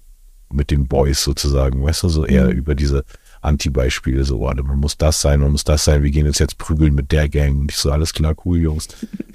mit 0.51 0.71
den 0.71 0.87
Boys 0.87 1.23
sozusagen, 1.23 1.83
weißt 1.83 2.03
du, 2.03 2.09
so 2.09 2.25
eher 2.25 2.49
über 2.49 2.75
diese 2.75 3.03
Anti-Beispiele, 3.41 4.23
so, 4.23 4.39
oh, 4.39 4.53
man 4.53 4.79
muss 4.79 4.97
das 4.97 5.21
sein, 5.21 5.39
man 5.39 5.51
muss 5.51 5.63
das 5.63 5.83
sein, 5.85 6.01
wir 6.03 6.09
gehen 6.11 6.25
jetzt 6.25 6.39
jetzt 6.39 6.57
prügeln 6.57 6.95
mit 6.95 7.11
der 7.11 7.29
Gang. 7.29 7.59
Und 7.59 7.71
ich 7.71 7.77
so, 7.77 7.91
alles 7.91 8.13
klar, 8.13 8.35
cool, 8.45 8.57
Jungs. 8.59 8.87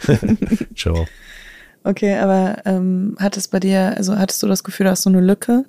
Ciao. 0.76 1.06
Okay, 1.84 2.16
aber 2.16 2.58
ähm, 2.66 3.16
hat 3.18 3.36
es 3.36 3.48
bei 3.48 3.60
dir, 3.60 3.96
also 3.96 4.16
hattest 4.18 4.42
du 4.42 4.46
das 4.46 4.64
Gefühl, 4.64 4.86
da 4.86 4.92
ist 4.92 5.02
so 5.02 5.10
eine 5.10 5.20
Lücke? 5.20 5.64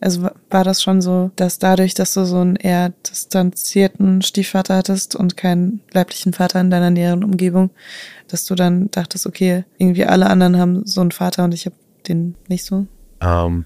Also 0.00 0.22
wa- 0.22 0.34
war 0.50 0.64
das 0.64 0.82
schon 0.82 1.00
so, 1.00 1.30
dass 1.36 1.58
dadurch, 1.58 1.94
dass 1.94 2.12
du 2.12 2.26
so 2.26 2.38
einen 2.40 2.56
eher 2.56 2.90
distanzierten 3.08 4.20
Stiefvater 4.20 4.76
hattest 4.76 5.16
und 5.16 5.36
keinen 5.38 5.80
leiblichen 5.92 6.34
Vater 6.34 6.60
in 6.60 6.70
deiner 6.70 6.90
näheren 6.90 7.24
Umgebung, 7.24 7.70
dass 8.28 8.44
du 8.44 8.54
dann 8.54 8.90
dachtest, 8.90 9.26
okay, 9.26 9.64
irgendwie 9.78 10.04
alle 10.04 10.26
anderen 10.26 10.58
haben 10.58 10.84
so 10.84 11.00
einen 11.00 11.12
Vater 11.12 11.44
und 11.44 11.54
ich 11.54 11.64
habe 11.64 11.76
den 12.06 12.34
nicht 12.48 12.64
so? 12.64 12.86
Ähm, 13.22 13.64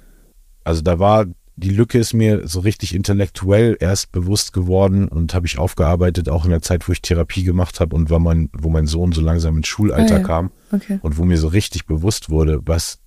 also 0.70 0.82
da 0.82 0.98
war, 0.98 1.26
die 1.56 1.70
Lücke 1.70 1.98
ist 1.98 2.14
mir 2.14 2.48
so 2.48 2.60
richtig 2.60 2.94
intellektuell 2.94 3.76
erst 3.80 4.12
bewusst 4.12 4.52
geworden 4.54 5.08
und 5.08 5.34
habe 5.34 5.46
ich 5.46 5.58
aufgearbeitet, 5.58 6.28
auch 6.30 6.44
in 6.46 6.50
der 6.50 6.62
Zeit, 6.62 6.88
wo 6.88 6.92
ich 6.92 7.02
Therapie 7.02 7.44
gemacht 7.44 7.80
habe 7.80 7.94
und 7.94 8.08
war 8.08 8.18
mein, 8.18 8.48
wo 8.56 8.70
mein 8.70 8.86
Sohn 8.86 9.12
so 9.12 9.20
langsam 9.20 9.58
ins 9.58 9.68
Schulalter 9.68 10.14
Ah, 10.16 10.18
ja. 10.18 10.24
kam 10.24 10.50
Okay. 10.72 10.98
und 11.02 11.18
wo 11.18 11.24
mir 11.24 11.36
so 11.36 11.48
richtig 11.48 11.84
bewusst 11.86 12.30
wurde, 12.30 12.60
was, 12.64 12.98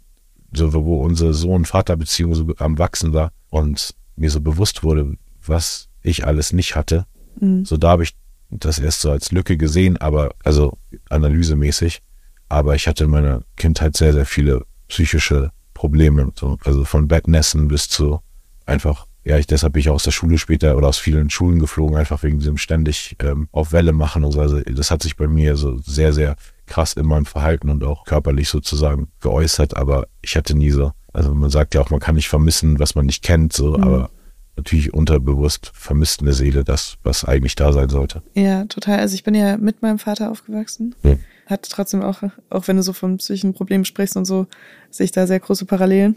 so 0.53 0.71
wo 0.73 1.01
unsere 1.01 1.33
Sohn-Vater-Beziehung 1.33 2.35
so 2.35 2.53
am 2.59 2.77
Wachsen 2.77 3.13
war 3.13 3.31
und 3.49 3.95
mir 4.15 4.29
so 4.29 4.39
bewusst 4.41 4.83
wurde, 4.83 5.13
was 5.43 5.87
ich 6.03 6.27
alles 6.27 6.53
nicht 6.53 6.75
hatte. 6.75 7.05
Mhm. 7.39 7.65
So 7.65 7.77
da 7.77 7.89
habe 7.91 8.03
ich 8.03 8.11
das 8.51 8.77
erst 8.77 9.01
so 9.01 9.09
als 9.09 9.31
Lücke 9.31 9.57
gesehen, 9.57 9.97
aber 9.97 10.35
also 10.43 10.77
analysemäßig. 11.09 12.01
aber 12.49 12.75
ich 12.75 12.87
hatte 12.87 13.05
in 13.05 13.09
meiner 13.09 13.41
Kindheit 13.55 13.97
sehr, 13.97 14.13
sehr 14.13 14.25
viele 14.27 14.65
psychische 14.89 15.51
Probleme. 15.73 16.31
So. 16.35 16.57
Also 16.63 16.85
von 16.85 17.07
Bettnässen 17.07 17.67
bis 17.67 17.89
zu 17.89 18.19
einfach, 18.65 19.07
ja, 19.23 19.37
ich, 19.37 19.47
deshalb 19.47 19.73
bin 19.73 19.81
ich 19.81 19.89
aus 19.89 20.03
der 20.03 20.11
Schule 20.11 20.37
später 20.37 20.75
oder 20.77 20.87
aus 20.87 20.97
vielen 20.97 21.29
Schulen 21.29 21.59
geflogen, 21.59 21.95
einfach 21.95 22.23
wegen 22.23 22.39
diesem 22.39 22.57
ständig 22.57 23.15
ähm, 23.19 23.47
auf 23.51 23.71
Welle 23.71 23.93
machen 23.93 24.23
und 24.23 24.33
so. 24.33 24.41
Also 24.41 24.59
das 24.61 24.91
hat 24.91 25.01
sich 25.01 25.15
bei 25.15 25.27
mir 25.27 25.55
so 25.55 25.77
sehr, 25.77 26.13
sehr 26.13 26.35
krass 26.65 26.93
in 26.93 27.05
meinem 27.05 27.25
Verhalten 27.25 27.69
und 27.69 27.83
auch 27.83 28.05
körperlich 28.05 28.49
sozusagen 28.49 29.07
geäußert, 29.21 29.75
aber 29.75 30.07
ich 30.21 30.35
hatte 30.35 30.55
nie 30.55 30.71
so, 30.71 30.91
also 31.11 31.33
man 31.33 31.49
sagt 31.49 31.75
ja 31.75 31.81
auch, 31.81 31.89
man 31.89 31.99
kann 31.99 32.15
nicht 32.15 32.29
vermissen, 32.29 32.79
was 32.79 32.95
man 32.95 33.05
nicht 33.05 33.23
kennt, 33.23 33.53
so, 33.53 33.77
mhm. 33.77 33.83
aber 33.83 34.09
natürlich 34.55 34.93
unterbewusst 34.93 35.71
vermisst 35.73 36.21
eine 36.21 36.33
Seele 36.33 36.63
das, 36.63 36.97
was 37.03 37.25
eigentlich 37.25 37.55
da 37.55 37.73
sein 37.73 37.89
sollte. 37.89 38.21
Ja, 38.33 38.65
total. 38.65 38.99
Also 38.99 39.15
ich 39.15 39.23
bin 39.23 39.35
ja 39.35 39.57
mit 39.57 39.81
meinem 39.81 39.99
Vater 39.99 40.29
aufgewachsen. 40.29 40.95
Hm. 41.01 41.19
Hatte 41.45 41.69
trotzdem 41.69 42.01
auch, 42.01 42.23
auch 42.49 42.67
wenn 42.67 42.77
du 42.77 42.83
so 42.83 42.93
von 42.93 43.17
psychischen 43.17 43.53
Problemen 43.53 43.85
sprichst 43.85 44.15
und 44.15 44.25
so, 44.25 44.47
sehe 44.89 45.05
ich 45.05 45.11
da 45.11 45.27
sehr 45.27 45.39
große 45.39 45.65
Parallelen. 45.65 46.15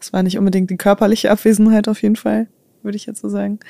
Es 0.00 0.12
war 0.12 0.22
nicht 0.22 0.38
unbedingt 0.38 0.70
die 0.70 0.76
körperliche 0.76 1.30
Abwesenheit 1.30 1.88
auf 1.88 2.02
jeden 2.02 2.16
Fall, 2.16 2.48
würde 2.82 2.96
ich 2.96 3.06
jetzt 3.06 3.20
so 3.20 3.28
sagen. 3.28 3.60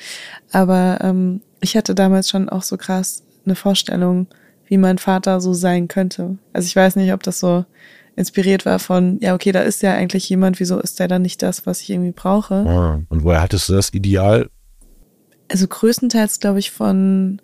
Aber 0.51 0.99
ähm, 1.01 1.41
ich 1.61 1.75
hatte 1.75 1.95
damals 1.95 2.29
schon 2.29 2.49
auch 2.49 2.63
so 2.63 2.77
krass 2.77 3.23
eine 3.45 3.55
Vorstellung, 3.55 4.27
wie 4.65 4.77
mein 4.77 4.97
Vater 4.97 5.41
so 5.41 5.53
sein 5.53 5.87
könnte. 5.87 6.37
Also 6.53 6.67
ich 6.67 6.75
weiß 6.75 6.95
nicht, 6.95 7.11
ob 7.13 7.23
das 7.23 7.39
so 7.39 7.65
inspiriert 8.15 8.65
war 8.65 8.79
von, 8.79 9.19
ja, 9.21 9.33
okay, 9.33 9.51
da 9.51 9.61
ist 9.61 9.81
ja 9.81 9.93
eigentlich 9.93 10.29
jemand, 10.29 10.59
wieso 10.59 10.79
ist 10.79 10.99
der 10.99 11.07
dann 11.07 11.21
nicht 11.21 11.41
das, 11.41 11.65
was 11.65 11.81
ich 11.81 11.89
irgendwie 11.89 12.11
brauche? 12.11 12.55
Ah, 12.55 13.01
und 13.09 13.23
woher 13.23 13.41
hattest 13.41 13.69
du 13.69 13.73
das 13.73 13.93
Ideal? 13.93 14.49
Also 15.49 15.67
größtenteils, 15.67 16.39
glaube 16.39 16.59
ich, 16.59 16.71
von, 16.71 17.41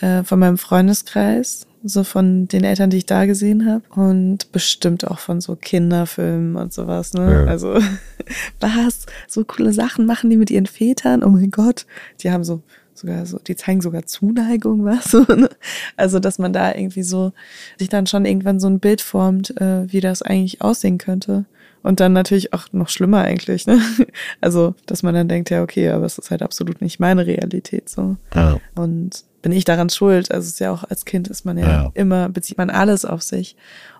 äh, 0.00 0.22
von 0.22 0.38
meinem 0.38 0.58
Freundeskreis, 0.58 1.66
so 1.82 2.02
von 2.02 2.48
den 2.48 2.64
Eltern, 2.64 2.90
die 2.90 2.96
ich 2.96 3.06
da 3.06 3.26
gesehen 3.26 3.66
habe 3.70 3.82
und 4.00 4.50
bestimmt 4.52 5.06
auch 5.06 5.18
von 5.18 5.40
so 5.40 5.54
Kinderfilmen 5.54 6.56
und 6.56 6.72
sowas, 6.72 7.12
ne? 7.12 7.44
Ja. 7.44 7.44
Also, 7.44 7.78
was? 8.60 9.06
So 9.28 9.44
coole 9.44 9.72
Sachen 9.72 10.06
machen 10.06 10.30
die 10.30 10.36
mit 10.36 10.50
ihren 10.50 10.66
Vätern? 10.66 11.22
Oh 11.22 11.28
mein 11.28 11.50
Gott, 11.50 11.86
die 12.22 12.30
haben 12.30 12.44
so 12.44 12.62
sogar 12.94 13.26
so, 13.26 13.38
die 13.38 13.56
zeigen 13.56 13.80
sogar 13.80 14.06
Zuneigung, 14.06 14.84
was? 14.84 15.12
Ne? 15.12 15.50
Also, 15.96 16.20
dass 16.20 16.38
man 16.38 16.52
da 16.52 16.74
irgendwie 16.74 17.02
so 17.02 17.32
sich 17.78 17.88
dann 17.88 18.06
schon 18.06 18.24
irgendwann 18.24 18.60
so 18.60 18.68
ein 18.68 18.80
Bild 18.80 19.00
formt, 19.00 19.60
äh, 19.60 19.92
wie 19.92 20.00
das 20.00 20.22
eigentlich 20.22 20.62
aussehen 20.62 20.98
könnte. 20.98 21.44
Und 21.82 22.00
dann 22.00 22.14
natürlich 22.14 22.54
auch 22.54 22.72
noch 22.72 22.88
schlimmer 22.88 23.20
eigentlich, 23.20 23.66
ne? 23.66 23.78
Also, 24.40 24.74
dass 24.86 25.02
man 25.02 25.14
dann 25.14 25.28
denkt, 25.28 25.50
ja, 25.50 25.62
okay, 25.62 25.90
aber 25.90 26.06
es 26.06 26.16
ist 26.16 26.30
halt 26.30 26.40
absolut 26.40 26.80
nicht 26.80 26.98
meine 26.98 27.26
Realität 27.26 27.90
so. 27.90 28.16
Ja. 28.34 28.58
Und 28.74 29.24
bin 29.44 29.52
ich 29.52 29.64
daran 29.64 29.90
schuld? 29.90 30.32
Also 30.32 30.46
es 30.46 30.54
ist 30.54 30.60
ja 30.60 30.72
auch 30.72 30.84
als 30.84 31.04
Kind 31.04 31.28
ist 31.28 31.44
man 31.44 31.58
ja, 31.58 31.68
ja, 31.68 31.90
immer, 31.92 32.30
bezieht 32.30 32.56
man 32.56 32.70
alles 32.70 33.04
auf 33.04 33.20
sich 33.20 33.56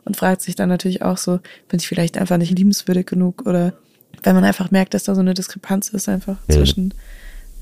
und 0.06 0.16
fragt 0.16 0.40
sich 0.40 0.54
dann 0.54 0.70
natürlich 0.70 1.02
auch 1.02 1.18
so, 1.18 1.38
bin 1.68 1.78
ich 1.78 1.86
vielleicht 1.86 2.16
einfach 2.16 2.38
nicht 2.38 2.56
liebenswürdig 2.56 3.04
genug 3.04 3.46
oder 3.46 3.74
wenn 4.22 4.34
man 4.34 4.44
einfach 4.44 4.70
merkt, 4.70 4.94
dass 4.94 5.04
da 5.04 5.14
so 5.14 5.20
eine 5.20 5.34
Diskrepanz 5.34 5.90
ist 5.90 6.08
einfach 6.08 6.38
ja. 6.48 6.54
zwischen 6.54 6.94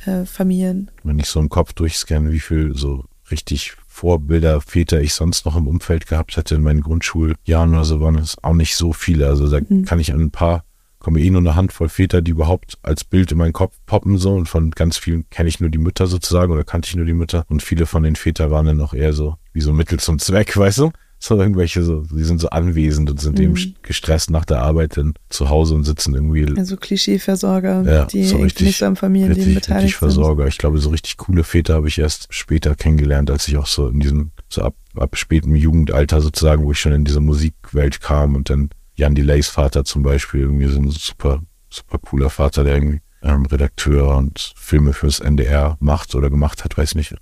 äh, 0.07 0.25
Familien. 0.27 0.93
Wenn 1.03 1.19
ich 1.19 1.27
so 1.27 1.41
im 1.41 1.49
Kopf 1.49 1.73
durchscanne, 1.73 2.31
wie 2.31 2.39
viel 2.39 2.73
so 2.77 3.05
richtig 3.33 3.75
Vorbilder, 3.89 4.61
Väter 4.61 5.01
ich 5.01 5.13
sonst 5.13 5.45
noch 5.45 5.57
im 5.57 5.67
Umfeld 5.67 6.07
gehabt 6.07 6.37
hätte 6.37 6.55
in 6.55 6.63
meinen 6.63 6.83
Grundschuljahren 6.83 7.75
oder 7.75 7.85
so, 7.85 8.01
waren 8.01 8.15
es 8.15 8.37
auch 8.45 8.55
nicht 8.55 8.77
so 8.77 8.93
viele. 8.93 9.27
Also 9.27 9.51
da 9.51 9.59
mhm. 9.59 9.87
kann 9.87 9.99
ich 9.99 10.13
an 10.13 10.21
ein 10.21 10.31
paar, 10.31 10.65
komme 11.03 11.21
eh 11.21 11.31
nur 11.31 11.41
eine 11.41 11.57
Handvoll 11.57 11.89
Väter, 11.89 12.23
die 12.23 12.31
überhaupt 12.31 12.79
als 12.83 13.05
Bild 13.05 13.33
in 13.33 13.39
meinen 13.39 13.53
Kopf 13.53 13.77
poppen 13.87 14.19
so 14.19 14.35
und 14.35 14.49
von 14.49 14.71
ganz 14.71 14.97
vielen 14.97 15.29
kenne 15.31 15.49
ich 15.49 15.61
nur 15.61 15.69
die 15.69 15.79
Mütter 15.79 16.07
sozusagen 16.07 16.53
oder 16.53 16.65
kannte 16.65 16.89
ich 16.89 16.97
nur 16.97 17.07
die 17.07 17.13
Mütter 17.13 17.45
und 17.49 17.63
viele 17.63 17.87
von 17.87 18.03
den 18.03 18.17
Vätern 18.17 18.51
waren 18.51 18.67
dann 18.67 18.77
noch 18.77 18.95
eher 18.95 19.13
so 19.13 19.37
wie 19.53 19.61
so 19.61 19.73
Mittel 19.73 19.99
zum 19.99 20.19
Zweck, 20.19 20.57
weißt 20.57 20.79
du? 20.79 20.93
so 21.25 21.39
irgendwelche 21.39 21.85
so, 21.85 22.01
die 22.01 22.25
sind 22.25 22.41
so 22.41 22.51
anwesend 22.51 23.09
und 23.09 23.21
sind 23.21 23.39
mhm. 23.39 23.45
eben 23.45 23.75
gestresst 23.83 24.31
nach 24.31 24.45
der 24.45 24.61
Arbeit 24.61 24.97
dann 24.97 25.15
zu 25.29 25.49
Hause 25.49 25.75
und 25.75 25.85
sitzen 25.85 26.15
irgendwie. 26.15 26.47
Also 26.57 26.77
Klischeeversorger, 26.77 27.85
ja, 27.85 28.05
die 28.07 28.25
so 28.25 28.39
richtig, 28.39 28.67
nicht 28.67 28.79
so 28.79 28.87
am 28.87 28.97
Familienleben 28.97 29.45
richtig, 29.45 29.63
beteiligt 29.63 29.85
richtig 29.85 29.97
Versorger. 29.99 30.49
Ich 30.49 30.59
glaube, 30.59 30.79
so 30.79 30.91
richtig 30.91 31.19
coole 31.19 31.45
Väter 31.45 31.75
habe 31.75 31.87
ich 31.87 31.99
erst 31.99 32.27
später 32.31 32.75
kennengelernt, 32.75 33.31
als 33.31 33.47
ich 33.47 33.57
auch 33.57 33.69
so 33.69 33.87
in 33.87 34.01
diesem, 34.01 34.33
so 34.49 34.63
ab, 34.63 34.75
ab 34.97 35.17
spätem 35.17 35.55
Jugendalter 35.55 36.21
sozusagen, 36.21 36.65
wo 36.65 36.73
ich 36.73 36.81
schon 36.81 36.93
in 36.93 37.05
diese 37.05 37.21
Musikwelt 37.21 38.01
kam 38.01 38.35
und 38.35 38.51
dann 38.51 38.71
Jan 38.95 39.15
Delays 39.15 39.49
Vater 39.49 39.85
zum 39.85 40.03
Beispiel, 40.03 40.41
irgendwie 40.41 40.67
so 40.67 40.79
ein 40.79 40.91
super, 40.91 41.43
super 41.71 41.99
cooler 41.99 42.31
Vater, 42.31 42.65
der 42.65 42.75
irgendwie 42.75 43.01
ähm, 43.23 43.47
Redakteur 43.47 44.17
und 44.17 44.53
Filme 44.57 44.93
fürs 44.93 45.21
NDR 45.21 45.77
macht 45.81 46.15
oder 46.15 46.31
gemacht 46.31 46.65
hat, 46.65 46.77
weiß 46.77 46.95
nicht. 46.95 47.15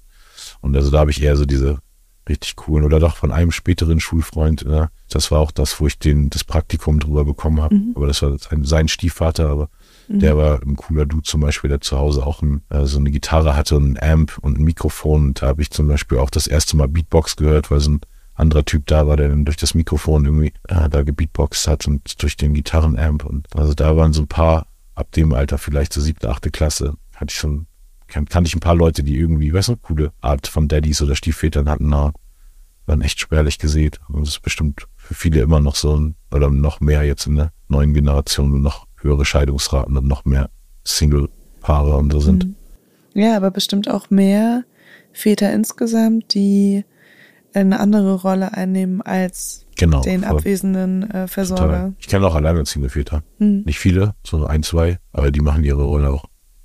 Und 0.60 0.76
also 0.76 0.90
da 0.90 1.00
habe 1.00 1.10
ich 1.10 1.22
eher 1.22 1.36
so 1.36 1.44
diese 1.44 1.80
richtig 2.30 2.54
cool. 2.66 2.84
Oder 2.84 3.00
doch 3.00 3.16
von 3.16 3.32
einem 3.32 3.52
späteren 3.52 4.00
Schulfreund. 4.00 4.62
Ja. 4.62 4.88
Das 5.10 5.30
war 5.30 5.40
auch 5.40 5.50
das, 5.50 5.80
wo 5.80 5.86
ich 5.86 5.98
den, 5.98 6.30
das 6.30 6.44
Praktikum 6.44 7.00
drüber 7.00 7.24
bekommen 7.24 7.60
habe. 7.60 7.74
Mhm. 7.74 7.92
Aber 7.94 8.06
das 8.06 8.22
war 8.22 8.38
sein, 8.38 8.64
sein 8.64 8.88
Stiefvater, 8.88 9.48
aber 9.48 9.68
mhm. 10.08 10.20
der 10.20 10.36
war 10.36 10.62
ein 10.62 10.76
cooler 10.76 11.04
Dude 11.04 11.24
zum 11.24 11.40
Beispiel, 11.40 11.68
der 11.68 11.80
zu 11.80 11.98
Hause 11.98 12.26
auch 12.26 12.40
ein, 12.42 12.62
äh, 12.70 12.86
so 12.86 12.98
eine 12.98 13.10
Gitarre 13.10 13.56
hatte 13.56 13.76
und 13.76 13.98
ein 13.98 14.12
Amp 14.12 14.38
und 14.40 14.58
ein 14.58 14.64
Mikrofon. 14.64 15.28
Und 15.28 15.42
da 15.42 15.48
habe 15.48 15.62
ich 15.62 15.70
zum 15.70 15.88
Beispiel 15.88 16.18
auch 16.18 16.30
das 16.30 16.46
erste 16.46 16.76
Mal 16.76 16.88
Beatbox 16.88 17.36
gehört, 17.36 17.70
weil 17.70 17.80
so 17.80 17.90
ein 17.90 18.00
anderer 18.40 18.64
Typ 18.64 18.87
da 18.87 19.06
war, 19.06 19.16
der 19.16 19.28
dann 19.28 19.44
durch 19.44 19.56
das 19.56 19.75
Mikrofon 19.75 20.25
irgendwie 20.25 20.52
äh, 20.68 20.88
da 20.88 21.02
gebeatboxt 21.02 21.68
hat 21.68 21.87
und 21.87 22.23
durch 22.23 22.37
den 22.37 22.54
Gitarrenamp. 22.54 23.25
Und 23.25 23.47
also 23.56 23.75
da 23.75 23.97
waren 23.97 24.12
so 24.12 24.23
ein 24.23 24.28
paar, 24.28 24.66
ab 24.94 25.12
dem 25.12 25.32
Alter 25.32 25.59
vielleicht 25.59 25.92
so 25.92 26.00
siebte, 26.00 26.30
achte 26.30 26.50
Klasse, 26.50 26.94
hatte 27.14 27.30
ich 27.30 27.38
schon 27.38 27.66
kann, 28.11 28.26
kannte 28.26 28.49
ich 28.49 28.54
ein 28.54 28.61
paar 28.61 28.75
Leute, 28.75 29.02
die 29.02 29.16
irgendwie, 29.16 29.52
weißt 29.52 29.68
du, 29.68 29.76
coole 29.76 30.12
Art 30.20 30.47
von 30.47 30.68
Daddys 30.68 31.00
oder 31.00 31.16
Stiefvätern 31.16 31.70
hatten, 31.70 31.88
na, 31.88 32.12
waren 32.87 33.00
echt 33.00 33.20
spärlich 33.20 33.59
gesät. 33.59 34.00
Und 34.09 34.20
das 34.23 34.30
ist 34.30 34.42
bestimmt 34.42 34.87
für 34.97 35.14
viele 35.14 35.40
immer 35.40 35.61
noch 35.61 35.76
so 35.76 35.97
ein, 35.97 36.16
oder 36.32 36.50
noch 36.50 36.80
mehr 36.80 37.04
jetzt 37.04 37.26
in 37.26 37.37
der 37.37 37.52
neuen 37.68 37.94
Generation, 37.94 38.61
noch 38.61 38.87
höhere 39.00 39.25
Scheidungsraten 39.25 39.97
und 39.97 40.06
noch 40.06 40.25
mehr 40.25 40.50
Single-Paare 40.85 41.97
und 41.97 42.12
so 42.12 42.20
sind. 42.20 42.47
Mhm. 42.47 42.54
Ja, 43.14 43.37
aber 43.37 43.50
bestimmt 43.50 43.88
auch 43.88 44.11
mehr 44.11 44.64
Väter 45.12 45.52
insgesamt, 45.52 46.35
die 46.35 46.85
eine 47.54 47.80
andere 47.80 48.14
Rolle 48.14 48.54
einnehmen 48.54 49.02
als 49.02 49.66
genau, 49.76 50.02
den 50.02 50.23
voll. 50.23 50.38
abwesenden 50.38 51.11
äh, 51.11 51.28
Versorger. 51.28 51.64
Total. 51.64 51.92
Ich 51.99 52.09
kenne 52.09 52.26
auch 52.26 52.35
alleinerziehende 52.35 52.88
Väter. 52.88 53.23
Hm. 53.38 53.62
Nicht 53.64 53.78
viele, 53.78 54.14
so 54.25 54.47
ein, 54.47 54.62
zwei, 54.62 54.99
aber 55.12 55.30
die 55.30 55.40
machen 55.40 55.64
ihre 55.64 55.83
Rolle 55.83 56.11
auch 56.11 56.25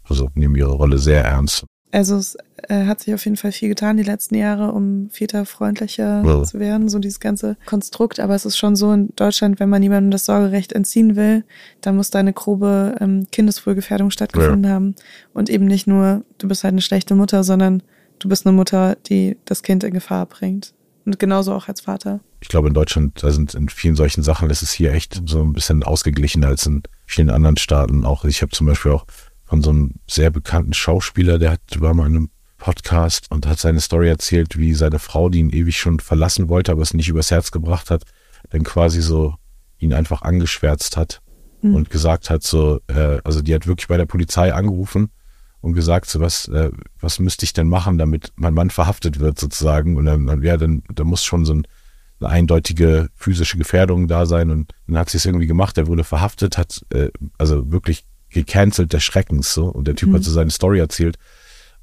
also 0.09 0.29
nehmen 0.35 0.55
ihre 0.55 0.71
Rolle 0.71 0.97
sehr 0.97 1.23
ernst. 1.23 1.65
Also 1.91 2.17
es 2.17 2.35
äh, 2.67 2.85
hat 2.85 2.99
sich 2.99 3.13
auf 3.13 3.23
jeden 3.23 3.37
Fall 3.37 3.53
viel 3.53 3.69
getan 3.69 3.95
die 3.95 4.03
letzten 4.03 4.35
Jahre, 4.35 4.73
um 4.73 5.09
väterfreundlicher 5.11 6.23
ja. 6.25 6.43
zu 6.43 6.59
werden, 6.59 6.89
so 6.89 6.99
dieses 6.99 7.21
ganze 7.21 7.55
Konstrukt. 7.65 8.19
Aber 8.19 8.35
es 8.35 8.45
ist 8.45 8.57
schon 8.57 8.75
so 8.75 8.91
in 8.91 9.13
Deutschland, 9.15 9.59
wenn 9.59 9.69
man 9.69 9.81
jemandem 9.81 10.11
das 10.11 10.25
Sorgerecht 10.25 10.73
entziehen 10.73 11.15
will, 11.15 11.45
dann 11.81 11.95
muss 11.95 12.09
da 12.09 12.19
eine 12.19 12.33
grobe 12.33 12.95
ähm, 12.99 13.27
Kindeswohlgefährdung 13.31 14.11
stattgefunden 14.11 14.65
ja. 14.65 14.71
haben. 14.71 14.95
Und 15.33 15.49
eben 15.49 15.65
nicht 15.65 15.87
nur, 15.87 16.23
du 16.37 16.49
bist 16.49 16.65
halt 16.65 16.73
eine 16.73 16.81
schlechte 16.81 17.15
Mutter, 17.15 17.45
sondern 17.45 17.81
du 18.19 18.27
bist 18.27 18.45
eine 18.45 18.55
Mutter, 18.55 18.97
die 19.07 19.37
das 19.45 19.63
Kind 19.63 19.83
in 19.85 19.93
Gefahr 19.93 20.25
bringt. 20.25 20.73
Und 21.05 21.19
genauso 21.19 21.53
auch 21.53 21.67
als 21.67 21.81
Vater. 21.81 22.19
Ich 22.41 22.47
glaube, 22.47 22.67
in 22.67 22.73
Deutschland, 22.73 23.21
da 23.21 23.31
sind 23.31 23.53
in 23.53 23.69
vielen 23.69 23.95
solchen 23.95 24.23
Sachen, 24.23 24.49
das 24.49 24.63
ist 24.63 24.71
hier 24.71 24.91
echt 24.91 25.21
so 25.27 25.43
ein 25.43 25.53
bisschen 25.53 25.83
ausgeglichener 25.83 26.47
als 26.47 26.65
in 26.65 26.81
vielen 27.05 27.29
anderen 27.29 27.57
Staaten. 27.57 28.05
Auch 28.05 28.25
ich 28.25 28.41
habe 28.41 28.51
zum 28.51 28.65
Beispiel 28.67 28.91
auch 28.91 29.05
von 29.45 29.61
so 29.61 29.69
einem 29.69 29.95
sehr 30.09 30.31
bekannten 30.31 30.73
Schauspieler, 30.73 31.37
der 31.37 31.51
hat, 31.51 31.61
war 31.77 31.93
mal 31.93 32.07
in 32.07 32.15
einem 32.15 32.29
Podcast 32.57 33.27
und 33.29 33.45
hat 33.45 33.59
seine 33.59 33.79
Story 33.79 34.09
erzählt, 34.09 34.57
wie 34.57 34.73
seine 34.73 34.97
Frau, 34.97 35.29
die 35.29 35.39
ihn 35.39 35.51
ewig 35.51 35.77
schon 35.77 35.99
verlassen 35.99 36.49
wollte, 36.49 36.71
aber 36.71 36.81
es 36.81 36.95
nicht 36.95 37.09
übers 37.09 37.29
Herz 37.29 37.51
gebracht 37.51 37.91
hat, 37.91 38.03
dann 38.49 38.63
quasi 38.63 39.01
so 39.01 39.35
ihn 39.77 39.93
einfach 39.93 40.23
angeschwärzt 40.23 40.97
hat 40.97 41.21
mhm. 41.61 41.75
und 41.75 41.89
gesagt 41.91 42.31
hat, 42.31 42.41
so, 42.41 42.79
äh, 42.87 43.19
also 43.23 43.41
die 43.41 43.53
hat 43.53 43.67
wirklich 43.67 43.87
bei 43.87 43.97
der 43.97 44.05
Polizei 44.05 44.53
angerufen 44.53 45.09
und 45.65 45.73
gesagt, 45.73 46.05
so 46.05 46.19
was, 46.19 46.47
äh, 46.49 46.69
was 46.99 47.17
müsste 47.17 47.43
ich 47.43 47.51
denn 47.51 47.67
machen, 47.67 47.97
damit 47.97 48.31
mein 48.35 48.53
Mann 48.53 48.69
verhaftet 48.69 49.19
wird 49.19 49.39
sozusagen. 49.39 49.97
Und 49.97 50.05
dann, 50.05 50.43
ja, 50.43 50.57
dann, 50.57 50.83
da 50.93 51.03
muss 51.03 51.23
schon 51.23 51.43
so 51.43 51.55
ein, 51.55 51.67
eine 52.19 52.29
eindeutige 52.29 53.09
physische 53.15 53.57
Gefährdung 53.57 54.07
da 54.07 54.27
sein. 54.27 54.51
Und 54.51 54.73
dann 54.85 54.99
hat 54.99 55.09
sie 55.09 55.17
es 55.17 55.25
irgendwie 55.25 55.47
gemacht, 55.47 55.79
er 55.79 55.87
wurde 55.87 56.03
verhaftet, 56.03 56.59
hat 56.59 56.85
äh, 56.93 57.09
also 57.39 57.71
wirklich 57.71 58.05
gecancelt 58.29 58.93
des 58.93 59.03
Schreckens 59.03 59.55
so 59.55 59.65
und 59.67 59.87
der 59.87 59.95
Typ 59.95 60.09
mhm. 60.09 60.15
hat 60.15 60.23
so 60.23 60.31
seine 60.31 60.51
Story 60.51 60.79
erzählt 60.79 61.17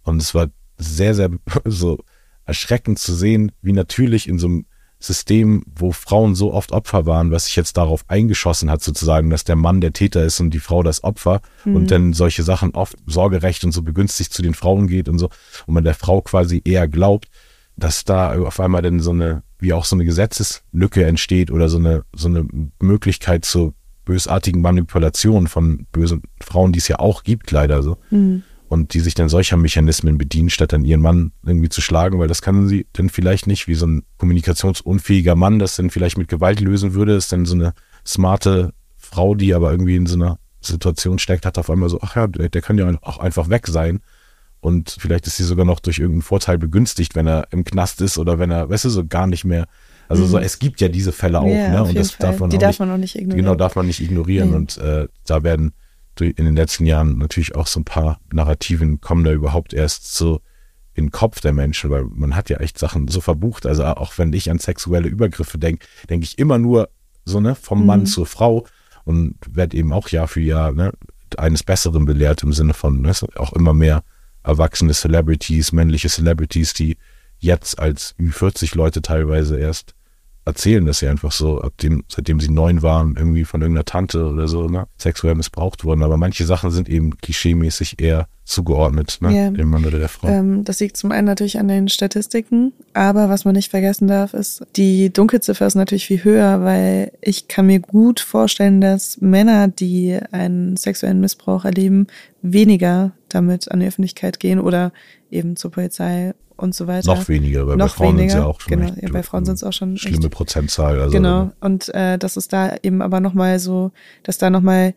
und 0.03 0.21
es 0.21 0.35
war 0.35 0.49
sehr 0.77 1.15
sehr 1.15 1.31
so 1.65 1.99
erschreckend 2.45 2.99
zu 2.99 3.15
sehen, 3.15 3.53
wie 3.63 3.73
natürlich 3.73 4.29
in 4.29 4.39
so 4.39 4.49
einem 4.49 4.67
System, 5.03 5.65
wo 5.75 5.93
Frauen 5.93 6.35
so 6.35 6.53
oft 6.53 6.73
Opfer 6.73 7.07
waren, 7.07 7.31
was 7.31 7.47
sich 7.47 7.57
jetzt 7.57 7.77
darauf 7.77 8.05
eingeschossen 8.09 8.71
hat, 8.71 8.83
sozusagen, 8.83 9.31
dass 9.31 9.45
der 9.45 9.57
Mann 9.57 9.81
der 9.81 9.93
Täter 9.93 10.25
ist 10.25 10.41
und 10.41 10.51
die 10.51 10.61
Frau 10.61 10.83
das 10.83 11.03
Opfer 11.03 11.41
mhm. 11.65 11.77
und 11.77 11.91
dann 11.91 12.13
solche 12.13 12.43
Sachen 12.43 12.75
oft 12.75 12.97
Sorgerecht 13.07 13.65
und 13.65 13.73
so 13.73 13.83
begünstigt 13.83 14.33
zu 14.33 14.43
den 14.43 14.55
Frauen 14.55 14.87
geht 14.87 15.09
und 15.09 15.19
so 15.19 15.29
und 15.67 15.75
man 15.75 15.85
der 15.85 15.95
Frau 15.95 16.21
quasi 16.21 16.63
eher 16.65 16.89
glaubt, 16.89 17.29
dass 17.77 18.05
da 18.05 18.39
auf 18.41 18.61
einmal 18.61 18.83
dann 18.83 19.01
so 19.01 19.11
eine, 19.11 19.43
wie 19.59 19.73
auch 19.73 19.85
so 19.85 19.97
eine 19.97 20.05
Gesetzeslücke 20.05 21.05
entsteht 21.05 21.51
oder 21.51 21.69
so 21.69 21.79
eine, 21.79 22.05
so 22.15 22.29
eine 22.29 22.47
Möglichkeit 22.81 23.45
zur 23.45 23.75
bösartigen 24.05 24.63
Manipulationen 24.63 25.49
von 25.49 25.87
bösen 25.93 26.23
Frauen, 26.41 26.73
die 26.73 26.79
es 26.79 26.89
ja 26.89 26.99
auch 26.99 27.23
gibt, 27.23 27.51
leider 27.51 27.83
so. 27.83 27.99
Mhm. 28.11 28.43
Und 28.73 28.95
die 28.95 29.01
sich 29.01 29.13
dann 29.13 29.29
solcher 29.29 29.59
Mechanismen 29.59 30.17
bedienen, 30.17 30.49
statt 30.49 30.73
dann 30.73 30.87
ihren 30.87 31.03
Mann 31.03 31.33
irgendwie 31.45 31.69
zu 31.69 31.83
schlagen, 31.83 32.19
weil 32.19 32.27
das 32.27 32.41
kann 32.41 32.69
sie 32.69 32.87
dann 32.95 33.11
vielleicht 33.11 33.47
nicht, 33.47 33.69
wie 33.69 33.75
so 33.75 33.87
ein 33.87 34.03
kommunikationsunfähiger 34.17 35.37
Mann 35.37 35.59
das 35.59 35.77
dann 35.77 35.91
vielleicht 35.91 36.17
mit 36.17 36.29
Gewalt 36.29 36.59
lösen 36.59 36.95
würde, 36.95 37.15
ist 37.15 37.31
dann 37.33 37.45
so 37.45 37.55
eine 37.55 37.75
smarte 38.07 38.73
Frau, 38.97 39.35
die 39.35 39.53
aber 39.53 39.73
irgendwie 39.73 39.97
in 39.97 40.07
so 40.07 40.15
einer 40.15 40.39
Situation 40.63 41.19
steckt, 41.19 41.45
hat 41.45 41.59
auf 41.59 41.69
einmal 41.69 41.91
so, 41.91 41.99
ach 42.01 42.17
ja, 42.17 42.27
der, 42.27 42.49
der 42.49 42.63
kann 42.63 42.79
ja 42.79 42.91
auch 43.03 43.19
einfach 43.19 43.51
weg 43.51 43.67
sein. 43.67 44.01
Und 44.61 44.97
vielleicht 44.99 45.27
ist 45.27 45.37
sie 45.37 45.45
sogar 45.45 45.67
noch 45.67 45.81
durch 45.81 45.99
irgendeinen 45.99 46.23
Vorteil 46.23 46.57
begünstigt, 46.57 47.15
wenn 47.15 47.27
er 47.27 47.49
im 47.51 47.65
Knast 47.65 48.01
ist 48.01 48.17
oder 48.17 48.39
wenn 48.39 48.51
er, 48.51 48.71
weißt 48.71 48.87
du, 48.87 48.89
so 48.89 49.07
gar 49.07 49.27
nicht 49.27 49.45
mehr. 49.45 49.67
Also 50.09 50.23
mhm. 50.23 50.29
so, 50.29 50.39
es 50.39 50.59
gibt 50.59 50.81
ja 50.81 50.89
diese 50.89 51.13
Fälle 51.13 51.41
auch, 51.41 51.47
ja, 51.47 51.69
ne? 51.69 51.85
Und 51.85 51.95
das 51.95 52.13
Fall. 52.13 52.31
darf 52.31 52.41
man 52.41 52.49
Die 52.49 52.57
darf 52.57 52.71
nicht, 52.71 52.81
man 52.81 52.91
auch 52.91 52.97
nicht 52.97 53.17
ignorieren. 53.17 53.45
Genau, 53.45 53.55
darf 53.55 53.77
man 53.77 53.87
nicht 53.87 54.01
ignorieren. 54.01 54.49
Mhm. 54.49 54.55
Und 54.55 54.79
äh, 54.79 55.09
da 55.27 55.43
werden 55.43 55.75
in 56.21 56.45
den 56.45 56.57
letzten 56.57 56.87
Jahren 56.87 57.19
natürlich 57.19 57.55
auch 57.55 57.67
so 57.67 57.81
ein 57.81 57.85
paar 57.85 58.21
Narrativen 58.33 59.01
kommen 59.01 59.25
da 59.25 59.33
überhaupt 59.33 59.73
erst 59.73 60.15
so 60.15 60.41
in 60.95 61.07
den 61.07 61.11
Kopf 61.11 61.41
der 61.41 61.53
Menschen, 61.53 61.91
weil 61.91 62.05
man 62.05 62.37
hat 62.37 62.51
ja 62.51 62.59
echt 62.59 62.79
Sachen 62.79 63.09
so 63.09 63.21
verbucht. 63.21 63.65
Also 63.67 63.85
auch 63.85 64.19
wenn 64.19 64.33
ich 64.33 64.51
an 64.51 64.59
sexuelle 64.59 65.09
Übergriffe 65.09 65.59
denke, 65.59 65.87
denke 66.11 66.25
ich 66.25 66.39
immer 66.39 66.59
nur 66.59 66.91
so, 67.25 67.41
ne, 67.41 67.55
vom 67.55 67.87
Mann 67.87 68.01
Mhm. 68.01 68.07
zur 68.07 68.27
Frau 68.27 68.67
und 69.05 69.37
werde 69.51 69.77
eben 69.77 69.93
auch 69.93 70.09
Jahr 70.09 70.29
für 70.29 70.41
Jahr 70.41 70.73
ne, 70.73 70.93
eines 71.39 71.63
Besseren 71.63 72.05
belehrt 72.05 72.43
im 72.43 72.53
Sinne 72.53 72.75
von 72.75 73.01
ne, 73.01 73.13
auch 73.37 73.53
immer 73.55 73.73
mehr 73.73 74.03
erwachsene 74.43 74.93
Celebrities, 74.93 75.73
männliche 75.73 76.09
Celebrities, 76.09 76.75
die 76.75 76.99
jetzt 77.39 77.79
als 77.79 78.15
Ü40 78.19 78.77
Leute 78.77 79.03
teilweise 79.03 79.59
erst 79.59 79.95
erzählen, 80.45 80.85
dass 80.85 80.99
sie 80.99 81.09
einfach 81.09 81.33
so, 81.33 81.61
ab 81.61 81.73
dem, 81.79 82.05
seitdem 82.09 82.41
sie 82.41 82.51
neun 82.51 82.83
waren, 82.83 83.15
irgendwie 83.17 83.45
von 83.45 83.61
irgendeiner 83.63 83.85
Tante 83.85 84.27
oder 84.27 84.49
so, 84.49 84.67
ne, 84.69 84.87
sexuell 84.99 85.35
missbraucht 85.35 85.85
wurden. 85.85 86.03
Aber 86.03 86.17
manche 86.17 86.45
Sachen 86.45 86.71
sind 86.71 86.89
eben 86.89 87.17
klischeemäßig 87.19 88.01
eher 88.01 88.27
zugeordnet, 88.45 89.19
ne, 89.21 89.37
Ja. 89.37 89.51
dem 89.51 89.71
Mann 89.71 89.85
oder 89.87 90.01
der 90.01 90.09
Frau. 90.09 90.27
Ähm, 90.29 90.65
das 90.65 90.81
liegt 90.81 90.97
zum 90.97 91.13
einen 91.13 91.27
natürlich 91.29 91.61
an 91.61 91.69
den 91.69 91.89
Statistiken, 91.89 92.73
aber 92.93 93.29
was 93.29 93.45
man 93.45 93.55
nicht 93.55 93.71
vergessen 93.71 94.09
darf, 94.09 94.35
ist, 94.35 94.67
die 94.77 95.13
Dunkelziffer 95.13 95.67
ist 95.67 95.77
natürlich 95.77 96.07
viel 96.07 96.25
höher, 96.25 96.63
weil 96.63 97.13
ich 97.21 97.47
kann 97.47 97.67
mir 97.67 97.79
gut 97.79 98.19
vorstellen, 98.19 98.81
dass 98.81 99.21
Männer, 99.21 99.69
die 99.69 100.19
einen 100.33 100.77
sexuellen 100.77 101.21
Missbrauch 101.21 101.65
erleben, 101.65 102.09
weniger 102.43 103.13
damit 103.29 103.71
an 103.71 103.79
die 103.81 103.87
Öffentlichkeit 103.87 104.41
gehen 104.41 104.59
oder 104.59 104.93
eben 105.31 105.55
zur 105.57 105.71
Polizei 105.71 106.35
und 106.63 106.75
so 106.75 106.87
weiter. 106.87 107.15
noch 107.15 107.29
weniger, 107.29 107.67
weil 107.67 107.77
noch 107.77 107.89
bei 107.89 107.95
Frauen 107.97 108.09
sind 108.17 108.19
weniger, 108.19 108.39
ja 108.39 108.45
auch 108.47 108.61
schon 108.61 108.71
genau, 108.81 108.93
ja, 109.01 109.09
bei 109.13 109.23
Frauen 109.23 109.45
sind's 109.45 109.65
auch 109.65 109.73
schon 109.73 109.97
schlimme 109.99 110.19
echt- 110.19 110.31
Prozentzahl. 110.31 111.01
Also 111.01 111.13
Genau. 111.13 111.51
Und 111.61 111.93
äh, 111.95 112.19
das 112.19 112.37
ist 112.37 112.53
da 112.53 112.77
eben 112.83 113.03
aber 113.03 113.21
nochmal 113.21 113.59
so, 113.59 113.91
dass 114.23 114.39
da 114.39 114.49
nochmal 114.49 114.95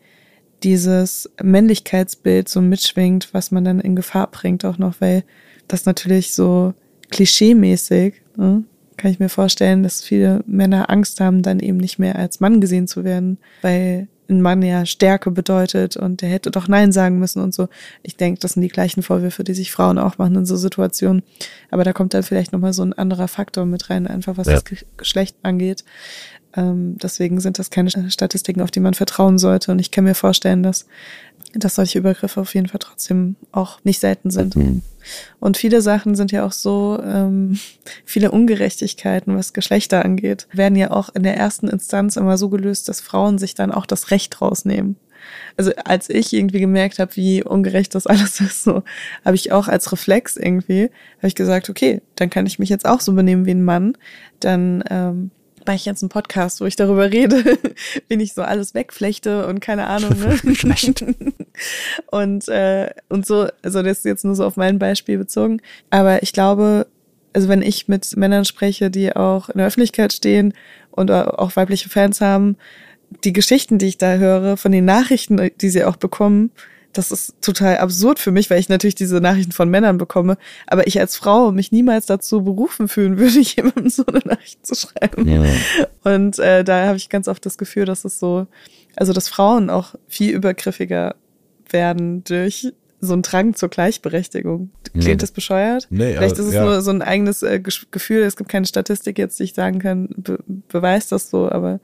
dieses 0.62 1.30
Männlichkeitsbild 1.42 2.48
so 2.48 2.62
mitschwingt, 2.62 3.28
was 3.32 3.50
man 3.50 3.64
dann 3.64 3.80
in 3.80 3.94
Gefahr 3.96 4.30
bringt, 4.30 4.64
auch 4.64 4.78
noch, 4.78 4.94
weil 5.00 5.24
das 5.68 5.84
natürlich 5.84 6.32
so 6.32 6.72
klischeemäßig, 7.10 8.14
ne, 8.36 8.64
kann 8.96 9.10
ich 9.10 9.18
mir 9.18 9.28
vorstellen, 9.28 9.82
dass 9.82 10.02
viele 10.02 10.42
Männer 10.46 10.88
Angst 10.88 11.20
haben, 11.20 11.42
dann 11.42 11.60
eben 11.60 11.76
nicht 11.76 11.98
mehr 11.98 12.16
als 12.16 12.40
Mann 12.40 12.60
gesehen 12.60 12.86
zu 12.86 13.04
werden, 13.04 13.38
weil 13.60 14.08
ein 14.28 14.40
Mann 14.42 14.62
ja 14.62 14.84
Stärke 14.86 15.30
bedeutet 15.30 15.96
und 15.96 16.20
der 16.22 16.28
hätte 16.28 16.50
doch 16.50 16.68
Nein 16.68 16.92
sagen 16.92 17.18
müssen 17.18 17.40
und 17.42 17.54
so. 17.54 17.68
Ich 18.02 18.16
denke, 18.16 18.40
das 18.40 18.52
sind 18.52 18.62
die 18.62 18.68
gleichen 18.68 19.02
Vorwürfe, 19.02 19.44
die 19.44 19.54
sich 19.54 19.70
Frauen 19.72 19.98
auch 19.98 20.18
machen 20.18 20.34
in 20.36 20.46
so 20.46 20.56
Situationen. 20.56 21.22
Aber 21.70 21.84
da 21.84 21.92
kommt 21.92 22.12
dann 22.14 22.22
vielleicht 22.22 22.52
nochmal 22.52 22.72
so 22.72 22.82
ein 22.82 22.92
anderer 22.92 23.28
Faktor 23.28 23.64
mit 23.66 23.88
rein, 23.90 24.06
einfach 24.06 24.36
was 24.36 24.46
Ja. 24.48 24.54
das 24.54 24.64
Ge- 24.64 24.78
Geschlecht 24.96 25.36
angeht. 25.42 25.84
Ähm, 26.56 26.96
deswegen 27.02 27.40
sind 27.40 27.58
das 27.58 27.70
keine 27.70 28.10
Statistiken, 28.10 28.60
auf 28.60 28.70
die 28.70 28.80
man 28.80 28.94
vertrauen 28.94 29.38
sollte. 29.38 29.72
Und 29.72 29.78
ich 29.78 29.90
kann 29.90 30.04
mir 30.04 30.14
vorstellen, 30.14 30.62
dass, 30.62 30.86
dass 31.54 31.74
solche 31.74 31.98
Übergriffe 31.98 32.40
auf 32.40 32.54
jeden 32.54 32.68
Fall 32.68 32.80
trotzdem 32.80 33.36
auch 33.52 33.78
nicht 33.84 34.00
selten 34.00 34.30
sind. 34.30 34.56
Mhm. 34.56 34.82
Und 35.38 35.56
viele 35.56 35.82
Sachen 35.82 36.14
sind 36.14 36.32
ja 36.32 36.44
auch 36.44 36.52
so, 36.52 37.00
ähm, 37.04 37.58
viele 38.04 38.30
Ungerechtigkeiten, 38.30 39.36
was 39.36 39.52
Geschlechter 39.52 40.04
angeht, 40.04 40.48
werden 40.52 40.76
ja 40.76 40.90
auch 40.90 41.10
in 41.14 41.22
der 41.22 41.36
ersten 41.36 41.68
Instanz 41.68 42.16
immer 42.16 42.38
so 42.38 42.48
gelöst, 42.48 42.88
dass 42.88 43.00
Frauen 43.00 43.38
sich 43.38 43.54
dann 43.54 43.70
auch 43.70 43.86
das 43.86 44.10
Recht 44.10 44.40
rausnehmen. 44.40 44.96
Also 45.56 45.72
als 45.84 46.08
ich 46.10 46.32
irgendwie 46.32 46.60
gemerkt 46.60 46.98
habe, 46.98 47.16
wie 47.16 47.42
ungerecht 47.42 47.94
das 47.94 48.06
alles 48.06 48.40
ist, 48.40 48.64
so 48.64 48.82
habe 49.24 49.36
ich 49.36 49.52
auch 49.52 49.68
als 49.68 49.90
Reflex 49.92 50.36
irgendwie, 50.36 50.90
habe 51.18 51.28
ich 51.28 51.34
gesagt, 51.34 51.70
okay, 51.70 52.02
dann 52.14 52.30
kann 52.30 52.46
ich 52.46 52.58
mich 52.58 52.68
jetzt 52.68 52.86
auch 52.86 53.00
so 53.00 53.12
benehmen 53.12 53.46
wie 53.46 53.52
ein 53.52 53.64
Mann. 53.64 53.96
Dann 54.40 54.84
ähm, 54.90 55.30
mache 55.66 55.76
ich 55.76 55.84
jetzt 55.84 56.02
einen 56.02 56.08
Podcast, 56.08 56.60
wo 56.60 56.64
ich 56.64 56.76
darüber 56.76 57.10
rede, 57.10 57.58
wie 58.08 58.22
ich 58.22 58.34
so 58.34 58.42
alles 58.42 58.74
wegflechte 58.74 59.46
und 59.46 59.60
keine 59.60 59.86
Ahnung. 59.86 60.14
Ne? 60.18 60.54
Schlecht. 60.54 61.04
und, 62.10 62.48
äh, 62.48 62.90
und 63.08 63.26
so, 63.26 63.48
also 63.62 63.82
das 63.82 63.98
ist 63.98 64.04
jetzt 64.04 64.24
nur 64.24 64.34
so 64.34 64.44
auf 64.44 64.56
mein 64.56 64.78
Beispiel 64.78 65.18
bezogen. 65.18 65.60
Aber 65.90 66.22
ich 66.22 66.32
glaube, 66.32 66.86
also 67.32 67.48
wenn 67.48 67.62
ich 67.62 67.88
mit 67.88 68.16
Männern 68.16 68.44
spreche, 68.44 68.90
die 68.90 69.14
auch 69.14 69.48
in 69.48 69.58
der 69.58 69.66
Öffentlichkeit 69.66 70.12
stehen 70.12 70.54
und 70.90 71.10
auch 71.10 71.54
weibliche 71.56 71.90
Fans 71.90 72.20
haben, 72.20 72.56
die 73.24 73.32
Geschichten, 73.32 73.78
die 73.78 73.86
ich 73.86 73.98
da 73.98 74.14
höre, 74.14 74.56
von 74.56 74.72
den 74.72 74.84
Nachrichten, 74.84 75.50
die 75.60 75.68
sie 75.68 75.84
auch 75.84 75.96
bekommen, 75.96 76.50
das 76.96 77.10
ist 77.10 77.34
total 77.40 77.78
absurd 77.78 78.18
für 78.18 78.32
mich, 78.32 78.50
weil 78.50 78.58
ich 78.58 78.68
natürlich 78.68 78.94
diese 78.94 79.20
Nachrichten 79.20 79.52
von 79.52 79.68
Männern 79.68 79.98
bekomme, 79.98 80.38
aber 80.66 80.86
ich 80.86 80.98
als 80.98 81.16
Frau 81.16 81.52
mich 81.52 81.72
niemals 81.72 82.06
dazu 82.06 82.42
berufen 82.42 82.88
fühlen 82.88 83.18
würde, 83.18 83.40
jemandem 83.40 83.88
so 83.88 84.04
eine 84.06 84.20
Nachricht 84.24 84.66
zu 84.66 84.74
schreiben. 84.74 85.28
Ja. 85.28 85.44
Und 86.04 86.38
äh, 86.38 86.64
da 86.64 86.86
habe 86.86 86.96
ich 86.96 87.08
ganz 87.08 87.28
oft 87.28 87.44
das 87.44 87.58
Gefühl, 87.58 87.84
dass 87.84 88.04
es 88.04 88.18
so, 88.18 88.46
also 88.96 89.12
dass 89.12 89.28
Frauen 89.28 89.70
auch 89.70 89.94
viel 90.08 90.32
übergriffiger 90.32 91.16
werden 91.70 92.24
durch 92.24 92.72
so 93.00 93.12
einen 93.12 93.22
Drang 93.22 93.54
zur 93.54 93.68
Gleichberechtigung. 93.68 94.70
Klingt 94.92 95.06
Nee. 95.06 95.16
das 95.16 95.30
bescheuert? 95.30 95.86
Nee, 95.90 96.14
Vielleicht 96.14 96.36
aber, 96.36 96.40
ist 96.40 96.48
es 96.48 96.54
ja. 96.54 96.64
nur 96.64 96.80
so 96.80 96.90
ein 96.90 97.02
eigenes 97.02 97.42
äh, 97.42 97.60
Gefühl. 97.60 98.22
Es 98.22 98.36
gibt 98.36 98.50
keine 98.50 98.66
Statistik 98.66 99.18
jetzt, 99.18 99.38
die 99.38 99.44
ich 99.44 99.54
sagen 99.54 99.78
kann, 99.78 100.08
be 100.16 100.38
beweist 100.68 101.12
das 101.12 101.28
so, 101.30 101.50
aber 101.50 101.80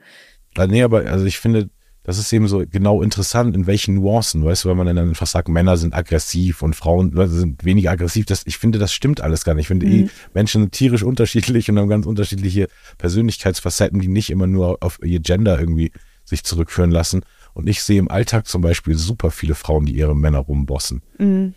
nee, 0.67 0.81
aber 0.81 1.05
also 1.05 1.25
ich 1.25 1.39
finde, 1.39 1.69
das 2.03 2.17
ist 2.17 2.31
eben 2.33 2.47
so 2.47 2.63
genau 2.69 3.01
interessant, 3.01 3.55
in 3.55 3.65
welchen 3.65 3.95
Nuancen, 3.95 4.43
weißt 4.43 4.65
du, 4.65 4.69
weil 4.69 4.75
man 4.75 4.87
dann 4.87 4.97
einfach 4.97 5.27
sagt, 5.27 5.47
Männer 5.47 5.77
sind 5.77 5.93
aggressiv 5.93 6.61
und 6.61 6.75
Frauen 6.75 7.13
sind 7.29 7.63
weniger 7.63 7.91
aggressiv. 7.91 8.25
Das, 8.25 8.43
ich 8.45 8.57
finde, 8.57 8.77
das 8.77 8.93
stimmt 8.93 9.21
alles 9.21 9.45
gar 9.45 9.53
nicht. 9.53 9.63
Ich 9.63 9.67
finde 9.67 9.85
eh, 9.85 10.09
Menschen 10.33 10.61
sind 10.61 10.73
tierisch 10.73 11.03
unterschiedlich 11.03 11.69
und 11.69 11.79
haben 11.79 11.87
ganz 11.87 12.05
unterschiedliche 12.05 12.67
Persönlichkeitsfacetten, 12.97 14.01
die 14.01 14.09
nicht 14.09 14.29
immer 14.29 14.47
nur 14.47 14.77
auf 14.81 14.99
ihr 15.01 15.21
Gender 15.21 15.57
irgendwie 15.57 15.91
sich 16.25 16.43
zurückführen 16.43 16.91
lassen. 16.91 17.23
Und 17.53 17.69
ich 17.69 17.83
sehe 17.83 17.99
im 17.99 18.09
Alltag 18.09 18.47
zum 18.47 18.61
Beispiel 18.61 18.97
super 18.97 19.29
viele 19.29 19.53
Frauen, 19.53 19.85
die 19.85 19.93
ihre 19.93 20.15
Männer 20.15 20.39
rumbossen. 20.39 21.03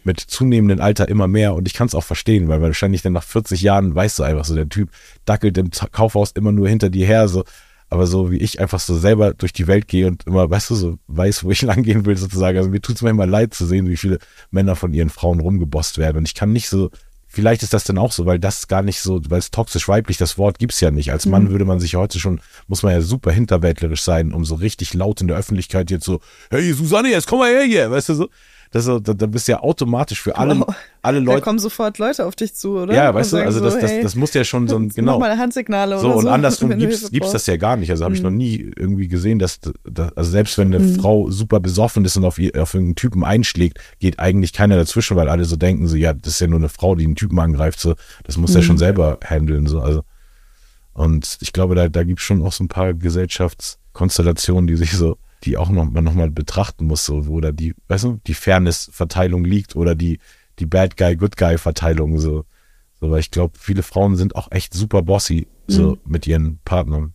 Mit 0.05 0.21
zunehmendem 0.21 0.81
Alter 0.81 1.09
immer 1.09 1.27
mehr. 1.27 1.55
Und 1.55 1.67
ich 1.67 1.75
kann 1.75 1.87
es 1.87 1.95
auch 1.95 2.05
verstehen, 2.05 2.49
weil 2.49 2.61
wahrscheinlich 2.61 3.03
dann 3.03 3.15
nach 3.15 3.23
40 3.23 3.63
Jahren 3.63 3.95
weißt 3.95 4.19
du 4.19 4.23
einfach 4.23 4.45
so, 4.45 4.55
der 4.55 4.69
Typ 4.69 4.91
dackelt 5.25 5.57
im 5.57 5.71
Kaufhaus 5.71 6.33
immer 6.33 6.53
nur 6.53 6.69
hinter 6.69 6.91
dir 6.91 7.07
her. 7.07 7.29
So. 7.29 7.45
Aber 7.89 8.07
so 8.07 8.31
wie 8.31 8.39
ich 8.39 8.61
einfach 8.61 8.81
so 8.81 8.97
selber 8.97 9.35
durch 9.35 9.53
die 9.53 9.67
Welt 9.67 9.87
gehe 9.87 10.09
und 10.09 10.27
immer, 10.27 10.51
weißt 10.51 10.71
du, 10.71 10.75
so 10.75 10.99
weiß, 11.07 11.45
wo 11.45 11.51
ich 11.51 11.63
lang 11.63 11.83
gehen 11.83 12.05
will, 12.05 12.17
sozusagen. 12.17 12.59
Also 12.59 12.71
mir 12.71 12.81
tut 12.81 12.97
es 12.97 13.03
manchmal 13.03 13.29
leid 13.29 13.55
zu 13.55 13.67
sehen, 13.67 13.89
wie 13.89 13.97
viele 13.97 14.19
Männer 14.51 14.77
von 14.77 14.93
ihren 14.93 15.11
Frauen 15.11 15.41
rumgebosst 15.41 15.99
werden. 15.99 16.19
Und 16.19 16.29
ich 16.29 16.35
kann 16.35 16.53
nicht 16.53 16.69
so, 16.69 16.91
vielleicht 17.27 17.63
ist 17.63 17.75
das 17.75 17.85
dann 17.85 17.99
auch 17.99 18.13
so, 18.13 18.27
weil 18.27 18.39
das 18.39 18.67
gar 18.67 18.83
nicht 18.83 19.01
so, 19.01 19.21
weil 19.29 19.39
es 19.39 19.51
toxisch 19.51 19.89
weiblich, 19.89 20.17
das 20.17 20.39
Wort 20.39 20.59
gibt's 20.59 20.81
ja 20.81 20.91
nicht. 20.91 21.13
Als 21.13 21.27
Mann 21.27 21.51
würde 21.51 21.65
man 21.65 21.81
sich 21.81 21.95
heute 21.95 22.19
schon, 22.19 22.41
muss 22.67 22.83
man 22.83 22.93
ja 22.93 23.01
super 23.01 23.31
hinterwäldlerisch 23.31 24.03
sein, 24.03 24.33
um 24.33 24.45
so 24.45 24.57
richtig 24.57 24.95
laut 24.95 25.21
in 25.21 25.29
der 25.29 25.37
Öffentlichkeit 25.37 25.91
jetzt 25.91 26.05
so, 26.05 26.21
hey 26.51 26.73
Susanne, 26.73 27.11
jetzt 27.11 27.27
komm 27.27 27.41
mal 27.41 27.51
her 27.51 27.65
hier, 27.65 27.91
weißt 27.91 28.09
du 28.09 28.15
so. 28.15 28.29
Das 28.73 28.85
da, 28.87 28.99
da 28.99 29.27
bist 29.27 29.47
du 29.49 29.53
ja 29.53 29.61
automatisch 29.61 30.21
für 30.21 30.37
alle, 30.37 30.59
Wow. 30.59 30.75
alle 31.03 31.21
da 31.23 31.25
Leute. 31.33 31.43
kommen 31.43 31.59
sofort 31.59 31.99
Leute 31.99 32.27
auf 32.27 32.35
dich 32.37 32.55
zu, 32.55 32.79
oder? 32.79 32.95
Ja, 32.95 33.11
Und 33.11 33.15
weißt 33.17 33.33
du, 33.35 33.37
also 33.39 33.59
so, 33.61 33.65
das, 33.65 33.79
das, 33.79 33.93
das 34.03 34.15
muss 34.17 34.35
ja 34.35 34.45
schon 34.45 34.67
so 34.69 34.77
ein, 34.77 34.89
genau. 34.95 35.19
Mach 35.19 35.29
mal 35.29 35.39
Handsignale 35.39 35.99
So, 35.99 36.09
oder 36.09 36.17
und 36.17 36.23
so. 36.25 36.29
andersrum 36.31 36.71
wenn 36.71 36.79
du 36.81 36.87
gibt's, 36.89 37.11
gibt's 37.11 37.33
das. 37.33 37.47
Mhm. 37.47 37.53
ja 37.53 37.57
gar 37.59 37.77
nicht. 37.77 37.91
Also 37.91 38.05
habe 38.05 38.15
ich 38.15 38.23
noch 38.23 38.31
nie 38.31 38.71
irgendwie 38.77 39.09
gesehen, 39.09 39.39
dass, 39.39 39.61
dass 39.85 40.17
also 40.17 40.31
selbst 40.31 40.59
wenn 40.59 40.75
eine 40.75 40.85
Mhm. 40.85 40.97
Frau 41.01 41.31
super 41.31 41.61
besoffen 41.61 42.05
ist 42.05 42.17
und 42.17 42.25
auf, 42.25 42.35
auf 42.39 42.75
irgendeinen 42.75 42.95
Typen 42.97 43.25
einschlägt, 43.25 43.79
geht 44.01 44.19
eigentlich 44.19 44.53
keiner 44.53 44.77
dazwischen, 44.77 45.17
weil 45.17 45.29
alle 45.29 45.45
so 45.45 45.57
denken, 45.57 45.87
so, 45.87 45.97
ja, 45.97 46.13
das 46.13 46.35
ist 46.35 46.41
ja 46.41 46.47
nur 46.49 46.59
eine 46.59 46.69
Frau, 46.69 46.95
die 46.95 47.05
einen 47.05 47.15
Typen 47.17 47.39
angreift, 47.39 47.79
so, 47.81 47.95
das 48.25 48.37
muss 48.37 48.55
er 48.55 48.63
Mhm. 48.63 48.67
schon 48.67 48.79
selber 48.79 49.19
handeln, 49.25 49.67
so, 49.67 49.81
also. 49.81 50.03
Und 50.93 51.39
ich 51.41 51.53
glaube, 51.53 51.75
da, 51.75 51.89
da 51.89 52.05
gibt's 52.05 52.23
schon 52.23 52.43
auch 52.43 52.53
so 52.53 52.65
ein 52.65 52.69
paar 52.69 52.95
Gesellschaftskonstellationen, 52.95 54.67
die 54.67 54.77
sich 54.77 54.93
so, 54.93 55.19
die 55.47 55.57
auch 55.57 55.71
noch, 55.71 55.91
man 55.91 56.05
nochmal 56.05 56.31
betrachten 56.31 56.87
muss, 56.87 57.05
so, 57.07 57.27
wo 57.27 57.41
da 57.41 57.53
die, 57.53 57.75
weißt 57.89 58.05
du, 58.05 58.21
die 58.27 58.35
Fairness-Verteilung 58.35 59.45
liegt 59.45 59.77
oder 59.77 59.95
die, 59.95 60.19
die 60.59 60.67
Bad 60.67 60.97
Guy, 60.97 61.17
Good 61.17 61.37
Guy-Verteilung, 61.37 62.19
so. 62.19 62.45
So, 63.01 63.11
weil 63.11 63.21
ich 63.21 63.31
glaube, 63.31 63.59
viele 63.59 63.83
Frauen 63.83 64.17
sind 64.17 64.37
auch 64.37 64.51
echt 64.51 64.73
super 64.73 65.03
bossy, 65.03 65.49
so, 65.69 65.99
mit 66.07 66.27
ihren 66.27 66.59
Partnern. 66.65 67.13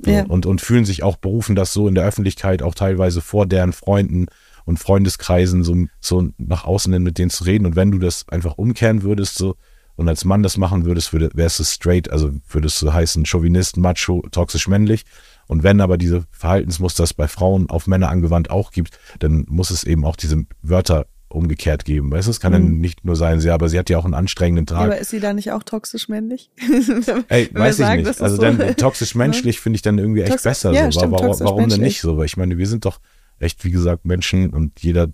So, 0.00 0.10
Mhm. 0.10 0.16
Ja. 0.16 0.24
und, 0.24 0.46
und 0.46 0.60
fühlen 0.60 0.84
sich 0.84 1.04
auch 1.04 1.16
berufen, 1.16 1.54
das 1.54 1.72
so 1.72 1.86
in 1.86 1.94
der 1.94 2.04
Öffentlichkeit 2.04 2.60
auch 2.62 2.74
teilweise 2.74 3.20
vor 3.20 3.46
deren 3.46 3.72
Freunden 3.72 4.26
und 4.64 4.78
Freundeskreisen 4.78 5.62
so, 5.62 5.76
so 6.00 6.28
nach 6.38 6.64
außen 6.64 6.92
hin 6.92 7.04
mit 7.04 7.18
denen 7.18 7.30
zu 7.30 7.44
reden. 7.44 7.66
Und 7.66 7.76
wenn 7.76 7.92
du 7.92 7.98
das 8.00 8.28
einfach 8.28 8.58
umkehren 8.58 9.02
würdest, 9.02 9.36
so, 9.36 9.54
und 9.94 10.08
als 10.08 10.24
Mann 10.24 10.42
das 10.42 10.56
machen 10.56 10.86
würdest, 10.86 11.12
würde, 11.12 11.30
wärst 11.34 11.60
du 11.60 11.64
straight, 11.64 12.10
also 12.10 12.30
würdest 12.48 12.82
du 12.82 12.92
heißen 12.92 13.26
Chauvinist, 13.26 13.76
Macho, 13.76 14.24
toxisch 14.32 14.66
männlich. 14.66 15.04
Und 15.52 15.62
wenn 15.62 15.80
aber 15.80 15.98
diese 15.98 16.24
Verhaltensmuster 16.30 17.04
es 17.04 17.14
bei 17.14 17.28
Frauen 17.28 17.68
auf 17.70 17.86
Männer 17.86 18.08
angewandt 18.08 18.50
auch 18.50 18.70
gibt, 18.72 18.98
dann 19.20 19.44
muss 19.48 19.70
es 19.70 19.84
eben 19.84 20.04
auch 20.04 20.16
diese 20.16 20.44
Wörter 20.62 21.06
umgekehrt 21.28 21.84
geben. 21.84 22.10
Weißt 22.10 22.26
du, 22.26 22.30
es 22.30 22.40
kann 22.40 22.52
Mhm. 22.52 22.56
dann 22.56 22.78
nicht 22.78 23.04
nur 23.04 23.16
sein, 23.16 23.40
sie, 23.40 23.50
aber 23.50 23.68
sie 23.68 23.78
hat 23.78 23.88
ja 23.88 23.96
auch 23.98 24.04
einen 24.04 24.14
anstrengenden 24.14 24.66
Ja, 24.66 24.74
Tag. 24.82 24.84
aber 24.92 24.98
ist 24.98 25.10
sie 25.10 25.20
da 25.20 25.32
nicht 25.32 25.52
auch 25.52 25.62
toxisch 25.62 26.08
männlich? 26.08 26.50
Ey, 27.28 27.48
weiß 27.52 27.74
ich 27.78 27.84
sagen, 27.86 28.02
nicht. 28.02 28.20
Also 28.20 28.36
so- 28.36 28.42
dann 28.42 28.76
toxisch 28.76 29.14
menschlich 29.14 29.60
finde 29.60 29.76
ich 29.76 29.82
dann 29.82 29.98
irgendwie 29.98 30.22
echt 30.22 30.32
Tox- 30.32 30.42
besser. 30.42 30.72
ja, 30.72 30.90
so. 30.90 30.98
stimmt, 31.00 31.12
warum, 31.12 31.38
warum 31.40 31.68
denn 31.68 31.80
nicht 31.80 32.00
so? 32.00 32.16
Weil 32.18 32.26
ich 32.26 32.36
meine, 32.36 32.58
wir 32.58 32.66
sind 32.66 32.84
doch 32.84 32.98
echt, 33.38 33.64
wie 33.64 33.70
gesagt, 33.70 34.04
Menschen 34.04 34.50
und 34.50 34.82
jeder 34.82 35.08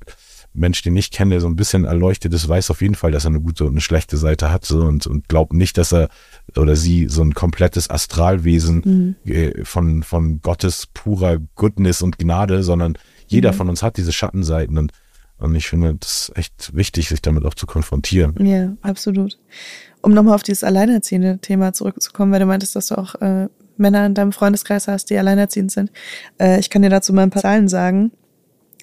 Mensch, 0.59 0.83
den 0.83 0.97
ich 0.97 1.11
kenne, 1.11 1.31
der 1.31 1.41
so 1.41 1.47
ein 1.47 1.57
bisschen 1.57 1.85
erleuchtet 1.85 2.35
ist, 2.35 2.49
weiß 2.49 2.71
auf 2.71 2.83
jeden 2.83 2.95
Fall, 2.95 3.11
dass 3.13 3.25
er 3.25 3.31
eine 3.31 3.41
gute 3.41 3.65
und 3.65 3.71
eine 3.71 3.81
schlechte 3.81 4.17
Seite 4.17 4.51
hat 4.53 4.65
so, 4.65 4.81
und, 4.81 5.07
und 5.07 5.29
glaubt 5.29 5.53
nicht, 5.53 5.79
dass 5.79 5.93
er 5.93 6.09
oder 6.57 6.77
sie 6.77 7.07
so 7.09 7.23
ein 7.23 7.35
komplettes 7.35 7.89
Astralwesen 7.91 9.17
Mhm. 9.25 9.33
äh, 9.33 9.65
von, 9.65 10.03
von 10.03 10.41
Gottes 10.43 10.87
purer 10.93 11.39
Goodness 11.55 12.03
und 12.03 12.19
Gnade, 12.19 12.63
sondern 12.63 12.95
jeder 13.27 13.53
Mhm. 13.53 13.57
von 13.57 13.69
uns 13.71 13.83
hat 13.83 13.97
diese 13.97 14.13
Schattenseiten 14.13 14.77
und, 14.79 14.93
und 15.39 15.55
ich 15.55 15.69
finde, 15.69 15.95
das 15.95 16.33
echt 16.35 16.75
wichtig, 16.75 17.09
sich 17.09 17.23
damit 17.23 17.45
auch 17.45 17.55
zu 17.55 17.67
konfrontieren. 17.67 18.35
Ja, 18.45 18.73
absolut. 18.83 19.39
Um 20.03 20.13
nochmal 20.13 20.35
auf 20.35 20.43
dieses 20.43 20.65
alleinerziehende 20.65 21.39
Thema 21.41 21.73
zurückzukommen, 21.73 22.33
weil 22.33 22.41
du 22.41 22.47
meintest, 22.47 22.75
dass 22.77 22.87
du 22.89 22.99
auch 22.99 23.15
äh, 23.17 23.49
Männer 23.77 24.07
in 24.07 24.15
deinem 24.15 24.33
Freundeskreis 24.33 24.89
hast, 24.89 25.11
die 25.11 25.19
alleinerziehend 25.19 25.71
sind. 25.71 25.93
Äh, 26.41 26.59
ich 26.59 26.71
kann 26.71 26.83
dir 26.83 26.91
dazu 26.91 27.13
mal 27.13 27.23
ein 27.23 27.31
paar 27.31 27.43
Zahlen 27.43 27.69
sagen. 27.69 28.11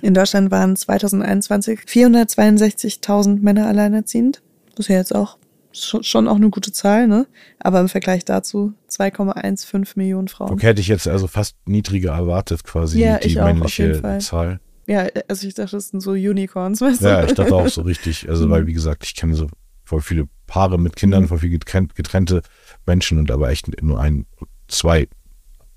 In 0.01 0.13
Deutschland 0.13 0.51
waren 0.51 0.75
2021 0.75 1.81
462.000 1.81 3.41
Männer 3.41 3.67
alleinerziehend. 3.67 4.41
Das 4.75 4.85
ist 4.85 4.87
ja 4.89 4.97
jetzt 4.97 5.15
auch 5.15 5.37
schon, 5.71 6.27
auch 6.27 6.35
eine 6.35 6.49
gute 6.49 6.71
Zahl, 6.71 7.07
ne? 7.07 7.27
Aber 7.59 7.81
im 7.81 7.89
Vergleich 7.89 8.23
dazu 8.23 8.73
2,15 8.89 9.93
Millionen 9.95 10.27
Frauen. 10.27 10.51
Okay, 10.51 10.67
hätte 10.67 10.81
ich 10.81 10.87
jetzt 10.87 11.07
also 11.07 11.27
fast 11.27 11.55
niedriger 11.65 12.13
erwartet, 12.13 12.63
quasi 12.63 13.01
Ja, 13.01 13.17
die 13.19 13.27
ich 13.27 13.39
auch, 13.39 13.43
auf 13.47 13.53
männliche. 13.53 14.19
Zahl. 14.19 14.59
Ja, 14.87 15.07
also 15.27 15.47
ich 15.47 15.53
dachte, 15.53 15.75
das 15.75 15.89
sind 15.89 15.99
so 16.01 16.11
Unicorns, 16.11 16.79
weißt 16.79 17.01
du? 17.01 17.05
Ja, 17.07 17.23
ich 17.25 17.33
dachte 17.33 17.53
auch 17.55 17.67
so 17.67 17.81
richtig. 17.81 18.29
Also, 18.29 18.45
Mhm. 18.45 18.51
weil, 18.51 18.67
wie 18.67 18.73
gesagt, 18.73 19.03
ich 19.03 19.15
kenne 19.15 19.33
so 19.35 19.47
voll 19.83 20.01
viele 20.01 20.27
Paare 20.47 20.77
mit 20.79 20.95
Kindern, 20.95 21.23
Mhm. 21.23 21.27
voll 21.29 21.39
viel 21.39 21.49
getrennt, 21.49 21.95
getrennte 21.95 22.41
Menschen 22.85 23.17
und 23.17 23.31
aber 23.31 23.49
echt 23.49 23.81
nur 23.81 23.99
ein, 23.99 24.25
zwei 24.67 25.07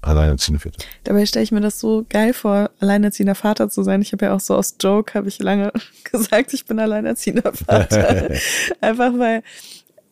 alleinerziehende 0.00 0.60
Väter. 0.60 0.84
Dabei 1.04 1.26
stelle 1.26 1.42
ich 1.42 1.52
mir 1.52 1.60
das 1.60 1.80
so 1.80 2.06
geil 2.08 2.32
vor, 2.32 2.70
alleinerziehender 2.80 3.34
Vater 3.34 3.68
zu 3.68 3.82
sein. 3.82 4.02
Ich 4.02 4.12
habe 4.12 4.26
ja 4.26 4.34
auch 4.34 4.40
so 4.40 4.54
aus 4.54 4.76
Joke, 4.80 5.14
habe 5.14 5.28
ich 5.28 5.38
lange 5.38 5.72
gesagt, 6.10 6.54
ich 6.54 6.66
bin 6.66 6.78
alleinerziehender 6.78 7.52
Vater. 7.52 8.30
Einfach 8.80 9.18
weil 9.18 9.42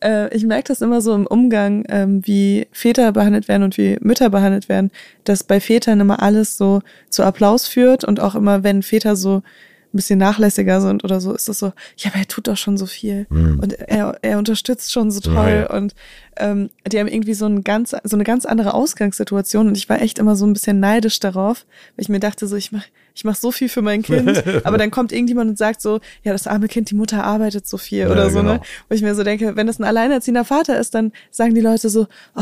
äh, 0.03 0.33
ich 0.35 0.43
merke 0.45 0.67
das 0.67 0.81
immer 0.81 1.01
so 1.01 1.13
im 1.15 1.25
Umgang, 1.25 1.85
ähm, 1.89 2.21
wie 2.25 2.67
Väter 2.71 3.11
behandelt 3.11 3.47
werden 3.47 3.63
und 3.63 3.77
wie 3.77 3.97
Mütter 4.01 4.29
behandelt 4.29 4.69
werden, 4.69 4.91
dass 5.23 5.43
bei 5.43 5.59
Vätern 5.59 5.99
immer 5.99 6.21
alles 6.21 6.57
so 6.57 6.81
zu 7.09 7.23
Applaus 7.23 7.67
führt 7.67 8.03
und 8.03 8.19
auch 8.19 8.35
immer, 8.35 8.63
wenn 8.63 8.83
Väter 8.83 9.15
so 9.15 9.41
ein 9.93 9.97
bisschen 9.97 10.19
nachlässiger 10.19 10.81
sind 10.81 11.03
oder 11.03 11.21
so, 11.21 11.33
ist 11.33 11.47
das 11.49 11.59
so, 11.59 11.67
ja, 11.97 12.11
aber 12.11 12.19
er 12.19 12.27
tut 12.27 12.47
doch 12.47 12.57
schon 12.57 12.77
so 12.77 12.85
viel 12.85 13.25
Mhm. 13.29 13.59
und 13.59 13.73
er, 13.73 14.17
er 14.21 14.37
unterstützt 14.37 14.91
schon 14.91 15.11
so 15.11 15.19
toll 15.21 15.33
Ja, 15.35 15.49
ja. 15.61 15.69
und 15.75 15.95
ähm, 16.37 16.69
die 16.87 16.99
haben 16.99 17.07
irgendwie 17.07 17.33
so, 17.33 17.45
ein 17.45 17.63
ganz, 17.63 17.95
so 18.03 18.15
eine 18.17 18.23
ganz 18.23 18.45
andere 18.45 18.73
Ausgangssituation 18.73 19.67
und 19.67 19.77
ich 19.77 19.89
war 19.89 20.01
echt 20.01 20.19
immer 20.19 20.35
so 20.35 20.45
ein 20.45 20.53
bisschen 20.53 20.79
neidisch 20.79 21.19
darauf, 21.19 21.65
weil 21.95 22.03
ich 22.03 22.09
mir 22.09 22.19
dachte 22.19 22.47
so, 22.47 22.55
ich 22.55 22.71
mach, 22.71 22.83
ich 23.17 23.23
mach 23.23 23.35
so 23.35 23.51
viel 23.51 23.67
für 23.67 23.81
mein 23.81 24.03
Kind, 24.03 24.43
aber 24.63 24.77
dann 24.77 24.91
kommt 24.91 25.11
irgendjemand 25.11 25.49
und 25.49 25.57
sagt 25.57 25.81
so, 25.81 25.99
ja, 26.23 26.31
das 26.33 26.45
arme 26.45 26.67
Kind, 26.67 26.91
die 26.91 26.95
Mutter 26.95 27.23
arbeitet 27.23 27.67
so 27.67 27.77
viel 27.77 27.99
Ja, 27.99 28.11
oder 28.11 28.29
so, 28.29 28.39
genau. 28.41 28.53
ne? 28.53 28.61
Wo 28.87 28.95
ich 28.95 29.01
mir 29.01 29.15
so 29.15 29.23
denke, 29.23 29.55
wenn 29.55 29.65
das 29.67 29.79
ein 29.79 29.83
alleinerziehender 29.85 30.45
Vater 30.45 30.79
ist, 30.79 30.93
dann 30.93 31.11
sagen 31.31 31.55
die 31.55 31.61
Leute 31.61 31.89
so, 31.89 32.07
oh, 32.35 32.41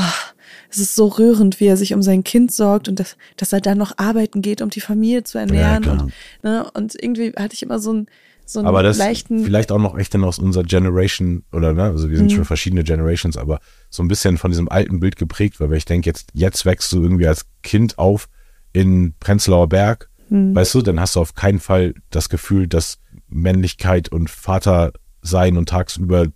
es 0.69 0.77
ist 0.79 0.95
so 0.95 1.07
rührend, 1.07 1.59
wie 1.61 1.67
er 1.67 1.77
sich 1.77 1.93
um 1.93 2.01
sein 2.01 2.23
Kind 2.25 2.51
sorgt 2.51 2.89
und 2.89 2.99
dass, 2.99 3.15
dass 3.37 3.53
er 3.53 3.61
dann 3.61 3.77
noch 3.77 3.93
arbeiten 3.97 4.41
geht, 4.41 4.61
um 4.61 4.69
die 4.69 4.81
Familie 4.81 5.23
zu 5.23 5.37
ernähren. 5.37 5.83
klar. 5.83 6.01
und, 6.03 6.13
ne? 6.43 6.69
und 6.73 7.01
irgendwie 7.01 7.31
hatte 7.37 7.53
ich 7.53 7.63
immer 7.63 7.79
so 7.79 7.91
einen, 7.91 8.07
so 8.45 8.59
Aber 8.63 8.83
das 8.83 8.97
leichten. 8.97 9.43
vielleicht 9.45 9.71
auch 9.71 9.79
noch 9.79 9.97
echt 9.97 10.13
dann 10.13 10.23
aus 10.25 10.37
unserer 10.39 10.65
Generation 10.65 11.43
oder 11.53 11.73
ne, 11.73 11.83
also 11.83 12.09
wir 12.09 12.17
sind 12.17 12.29
Mhm. 12.31 12.35
schon 12.35 12.45
verschiedene 12.45 12.83
Generations, 12.83 13.37
aber 13.37 13.59
so 13.89 14.03
ein 14.03 14.07
bisschen 14.07 14.37
von 14.37 14.51
diesem 14.51 14.67
alten 14.69 14.99
Bild 14.99 15.15
geprägt, 15.15 15.59
weil 15.59 15.73
ich 15.73 15.85
denke, 15.85 16.09
jetzt, 16.09 16.29
jetzt 16.33 16.65
wächst 16.65 16.91
du 16.91 17.01
irgendwie 17.01 17.27
als 17.27 17.45
Kind 17.63 17.97
auf 17.97 18.27
in 18.73 19.13
Prenzlauer 19.21 19.69
Berg, 19.69 20.09
Mhm. 20.29 20.55
weißt 20.55 20.73
du, 20.75 20.81
dann 20.81 20.99
hast 20.99 21.15
du 21.15 21.19
auf 21.21 21.33
keinen 21.35 21.59
Fall 21.59 21.93
das 22.09 22.29
Gefühl, 22.29 22.67
dass 22.67 22.97
Männlichkeit 23.27 24.09
und 24.09 24.29
Vater 24.29 24.91
sein 25.21 25.57
und 25.57 25.69
tagsüber 25.69 26.27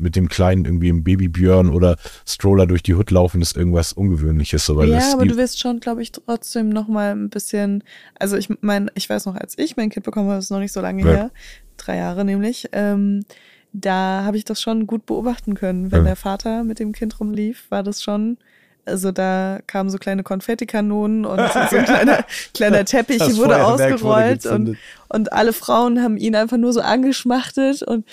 mit 0.00 0.14
dem 0.14 0.28
Kleinen 0.28 0.64
irgendwie 0.64 0.90
im 0.90 1.02
Babybjörn 1.02 1.70
oder 1.70 1.96
Stroller 2.26 2.66
durch 2.66 2.82
die 2.84 2.94
Hut 2.94 3.10
laufen, 3.10 3.42
ist 3.42 3.56
irgendwas 3.56 3.92
Ungewöhnliches. 3.92 4.64
So, 4.64 4.76
weil 4.76 4.90
ja, 4.90 5.12
aber 5.12 5.26
du 5.26 5.36
wirst 5.36 5.58
schon, 5.58 5.80
glaube 5.80 6.02
ich, 6.02 6.12
trotzdem 6.12 6.68
noch 6.68 6.86
mal 6.86 7.10
ein 7.12 7.30
bisschen, 7.30 7.82
also 8.18 8.36
ich 8.36 8.48
meine, 8.60 8.92
ich 8.94 9.10
weiß 9.10 9.26
noch, 9.26 9.34
als 9.34 9.58
ich 9.58 9.76
mein 9.76 9.90
Kind 9.90 10.04
bekommen 10.06 10.26
habe, 10.28 10.36
das 10.36 10.44
ist 10.46 10.50
noch 10.50 10.60
nicht 10.60 10.72
so 10.72 10.80
lange 10.80 11.02
Ja. 11.02 11.08
her, 11.10 11.30
drei 11.76 11.96
Jahre 11.96 12.24
nämlich, 12.24 12.68
ähm, 12.72 13.24
da 13.72 14.22
habe 14.24 14.36
ich 14.36 14.44
das 14.44 14.62
schon 14.62 14.86
gut 14.86 15.04
beobachten 15.04 15.54
können. 15.54 15.90
Wenn 15.90 16.00
Ja. 16.00 16.04
der 16.06 16.16
Vater 16.16 16.62
mit 16.64 16.78
dem 16.78 16.92
Kind 16.92 17.18
rumlief, 17.18 17.66
war 17.68 17.82
das 17.82 18.02
schon, 18.02 18.38
also 18.88 19.12
da 19.12 19.60
kamen 19.66 19.90
so 19.90 19.98
kleine 19.98 20.22
Konfettikanonen 20.22 21.24
und 21.24 21.38
so 21.70 21.76
ein 21.76 21.84
kleiner, 21.84 22.24
kleiner 22.54 22.84
Teppich 22.84 23.18
Das 23.18 23.36
wurde 23.36 23.54
Feuerwerk 23.54 24.02
wurde 24.02 24.14
ausgerollt 24.14 24.46
und, 24.46 24.76
und 25.08 25.32
alle 25.32 25.52
Frauen 25.52 26.02
haben 26.02 26.16
ihn 26.16 26.34
einfach 26.34 26.56
nur 26.56 26.72
so 26.72 26.80
angeschmachtet 26.80 27.82
und 27.82 28.04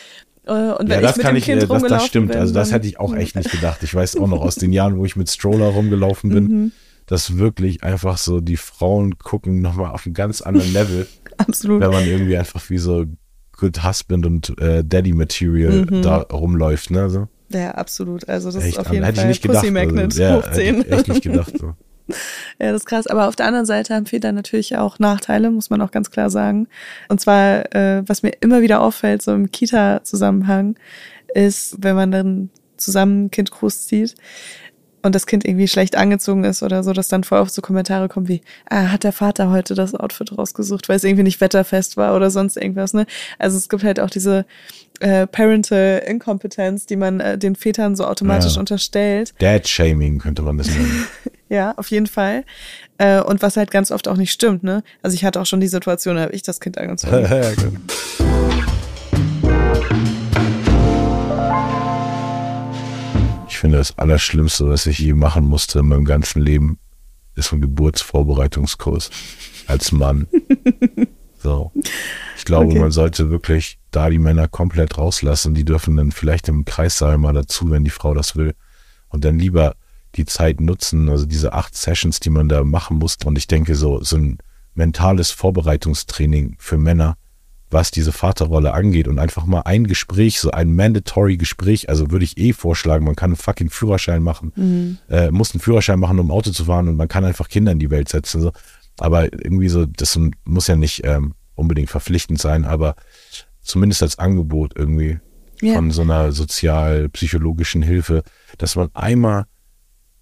äh, 0.46 0.52
und 0.52 0.90
wenn 0.90 1.02
ja, 1.02 1.02
das 1.02 1.12
ich 1.12 1.18
mit 1.18 1.26
kann 1.26 1.34
dem 1.34 1.38
ich, 1.40 1.46
Kind 1.46 1.58
äh, 1.58 1.62
das, 1.62 1.70
rumgelaufen 1.72 1.98
das 1.98 2.06
stimmt. 2.08 2.32
bin, 2.32 2.40
Also 2.40 2.54
das 2.54 2.72
hätte 2.72 2.88
ich 2.88 3.00
auch 3.00 3.16
echt 3.16 3.36
nicht 3.36 3.50
gedacht. 3.50 3.82
Ich 3.82 3.96
weiß 3.96 4.18
auch 4.18 4.28
noch 4.28 4.42
aus 4.42 4.56
den 4.56 4.72
Jahren, 4.74 4.98
wo 4.98 5.06
ich 5.06 5.16
mit 5.16 5.30
Stroller 5.30 5.68
rumgelaufen 5.70 6.30
bin, 6.30 6.44
Mhm. 6.44 6.72
dass 7.08 7.38
wirklich 7.38 7.84
einfach 7.84 8.18
so 8.20 8.42
die 8.42 8.58
Frauen 8.58 9.18
gucken 9.18 9.62
nochmal 9.62 9.92
auf 9.92 10.06
einem 10.06 10.14
ganz 10.14 10.42
anderen 10.42 10.72
Level, 10.72 11.08
Absolut. 11.38 11.82
wenn 11.82 11.90
man 11.90 12.06
irgendwie 12.06 12.38
einfach 12.38 12.70
wie 12.70 12.78
so 12.78 13.06
Good 13.58 13.84
Husband 13.84 14.26
und 14.26 14.60
äh, 14.60 14.84
Daddy 14.84 15.14
Material 15.14 15.86
Mhm. 15.90 16.02
da 16.04 16.18
rumläuft. 16.18 16.92
Ne? 16.92 17.10
So. 17.10 17.28
Ja, 17.56 17.72
absolut. 17.72 18.28
Also 18.28 18.52
das 18.52 18.64
Echt, 18.64 18.74
ist 18.74 18.80
auf 18.80 18.92
jeden 18.92 19.06
Fall 19.06 19.14
ich 19.14 19.26
nicht 19.26 19.42
gedacht. 19.42 19.62
Pussy 19.62 19.72
Magnet 19.72 20.06
also, 20.06 20.22
ja, 20.22 20.36
hoch 20.36 20.52
10. 20.52 20.76
Hätte 20.76 20.88
ich 20.88 20.94
echt 20.94 21.08
nicht 21.08 21.22
gedacht. 21.24 21.54
So. 21.58 21.74
Ja, 22.60 22.72
das 22.72 22.82
ist 22.82 22.86
krass. 22.86 23.08
Aber 23.08 23.28
auf 23.28 23.36
der 23.36 23.48
anderen 23.48 23.66
Seite 23.66 23.96
haben 23.96 24.06
Väter 24.06 24.32
natürlich 24.32 24.78
auch 24.78 25.00
Nachteile, 25.00 25.50
muss 25.50 25.72
man 25.72 25.82
auch 25.82 25.90
ganz 25.90 26.12
klar 26.12 26.30
sagen. 26.30 26.68
Und 27.10 27.20
zwar, 27.20 27.74
äh, 27.76 28.04
was 28.06 28.22
mir 28.22 28.32
immer 28.42 28.62
wieder 28.62 28.82
auffällt, 28.82 29.24
so 29.24 29.34
im 29.34 29.50
Kita-Zusammenhang, 29.50 30.76
ist, 31.34 31.78
wenn 31.80 31.96
man 31.96 32.12
dann 32.12 32.52
zusammen 32.78 33.26
ein 33.26 33.32
Kind 33.32 33.50
großzieht 33.50 34.16
und 35.02 35.16
das 35.16 35.28
Kind 35.28 35.46
irgendwie 35.46 35.68
schlecht 35.68 35.98
angezogen 35.98 36.44
ist 36.44 36.64
oder 36.64 36.84
so, 36.84 36.94
dass 36.94 37.08
dann 37.08 37.24
voll 37.24 37.40
oft 37.40 37.54
so 37.54 37.62
Kommentare 37.62 38.08
kommen 38.08 38.28
wie, 38.28 38.42
ah, 38.70 38.92
hat 38.92 39.04
der 39.04 39.12
Vater 39.12 39.52
heute 39.52 39.76
das 39.76 39.94
Outfit 39.94 40.38
rausgesucht, 40.38 40.90
weil 40.90 40.98
es 40.98 41.04
irgendwie 41.04 41.24
nicht 41.24 41.42
wetterfest 41.42 41.98
war 41.98 42.16
oder 42.16 42.32
sonst 42.32 42.58
irgendwas, 42.58 42.94
ne? 42.94 43.06
Also 43.38 43.58
es 43.58 43.70
gibt 43.70 43.84
halt 43.84 44.00
auch 44.00 44.10
diese 44.10 44.46
äh, 45.00 45.28
Parental 45.28 46.02
Inkompetenz, 46.08 46.86
die 46.86 46.96
man 46.96 47.20
äh, 47.20 47.38
den 47.38 47.56
Vätern 47.56 47.96
so 47.96 48.06
automatisch 48.06 48.54
Ja. 48.56 48.60
unterstellt. 48.60 49.34
Dad-Shaming 49.40 50.20
könnte 50.20 50.42
man 50.42 50.58
das 50.58 50.68
nennen. 50.68 51.06
Ja, 51.48 51.74
auf 51.78 51.92
jeden 51.92 52.08
Fall. 52.08 52.44
Äh, 52.98 53.22
und 53.22 53.44
was 53.44 53.56
halt 53.56 53.70
ganz 53.70 53.92
oft 53.92 54.08
auch 54.08 54.18
nicht 54.18 54.32
stimmt, 54.32 54.64
ne? 54.64 54.82
Also 55.04 55.14
ich 55.14 55.24
hatte 55.24 55.40
auch 55.40 55.46
schon 55.46 55.60
die 55.60 55.68
Situation, 55.68 56.16
da 56.16 56.24
habe 56.24 56.34
ich 56.34 56.42
das 56.42 56.60
Kind 56.60 56.80
angezogen. 56.80 57.14
Ja, 57.22 57.52
genau. 57.54 57.80
Ich 63.48 63.58
finde, 63.60 63.78
das 63.78 63.98
Allerschlimmste, 63.98 64.68
was 64.70 64.86
ich 64.86 65.00
je 65.00 65.14
machen 65.14 65.46
musste 65.46 65.80
in 65.80 65.88
meinem 65.88 66.06
ganzen 66.06 66.42
Leben, 66.42 66.78
ist 67.36 67.52
ein 67.52 67.62
Geburtsvorbereitungskurs 67.62 69.10
als 69.68 69.92
Mann. 69.92 70.28
So. 71.46 71.72
Ich 72.38 72.44
glaube, 72.44 72.72
Okay. 72.72 72.80
man 72.80 72.92
sollte 72.92 73.30
wirklich 73.30 73.78
da 73.92 74.10
die 74.10 74.18
Männer 74.20 74.48
komplett 74.48 74.98
rauslassen. 74.98 75.54
Die 75.54 75.64
dürfen 75.64 75.96
dann 75.96 76.12
vielleicht 76.12 76.48
im 76.50 76.66
Kreissaal 76.66 77.18
mal 77.20 77.34
dazu, 77.34 77.70
wenn 77.70 77.84
die 77.84 77.92
Frau 77.92 78.14
das 78.16 78.36
will. 78.36 78.56
Und 79.10 79.24
dann 79.24 79.38
lieber 79.38 79.76
die 80.16 80.26
Zeit 80.26 80.60
nutzen, 80.60 81.08
also 81.10 81.26
diese 81.26 81.54
acht 81.54 81.76
Sessions, 81.76 82.20
die 82.20 82.32
man 82.32 82.50
da 82.50 82.64
machen 82.64 82.98
muss. 82.98 83.18
Und 83.24 83.38
ich 83.38 83.48
denke, 83.48 83.76
so, 83.76 84.02
so 84.04 84.18
ein 84.18 84.38
mentales 84.74 85.30
Vorbereitungstraining 85.32 86.56
für 86.58 86.78
Männer, 86.78 87.16
was 87.70 87.92
diese 87.92 88.12
Vaterrolle 88.12 88.74
angeht 88.74 89.08
und 89.08 89.20
einfach 89.20 89.46
mal 89.46 89.62
ein 89.62 89.86
Gespräch, 89.88 90.40
so 90.40 90.52
ein 90.52 90.74
mandatory 90.76 91.38
Gespräch, 91.38 91.90
also 91.90 92.10
würde 92.12 92.24
ich 92.26 92.38
eh 92.38 92.54
vorschlagen, 92.54 93.06
man 93.06 93.16
kann 93.16 93.32
einen 93.32 93.36
fucking 93.38 93.70
Führerschein 93.70 94.22
machen, 94.24 94.98
äh, 95.10 95.32
muss 95.32 95.54
einen 95.54 95.62
Führerschein 95.62 96.00
machen, 96.00 96.20
um 96.20 96.32
Auto 96.32 96.52
zu 96.52 96.66
fahren 96.66 96.88
und 96.88 96.96
man 96.96 97.08
kann 97.08 97.26
einfach 97.26 97.50
Kinder 97.50 97.72
in 97.72 97.80
die 97.80 97.90
Welt 97.90 98.08
setzen. 98.10 98.42
So. 98.42 98.52
Aber 99.00 99.26
irgendwie 99.34 99.70
so, 99.70 99.86
das 99.86 100.20
muss 100.46 100.68
ja 100.68 100.76
nicht 100.76 101.02
ähm, 101.06 101.34
unbedingt 101.56 101.90
verpflichtend 101.90 102.40
sein, 102.40 102.66
aber 102.66 102.96
zumindest 103.62 104.04
als 104.04 104.20
Angebot 104.20 104.74
irgendwie 104.76 105.20
Ja. 105.62 105.76
von 105.76 105.92
so 105.92 106.02
einer 106.02 106.32
sozial-psychologischen 106.32 107.82
Hilfe, 107.82 108.24
dass 108.58 108.76
man 108.76 108.90
einmal 108.94 109.46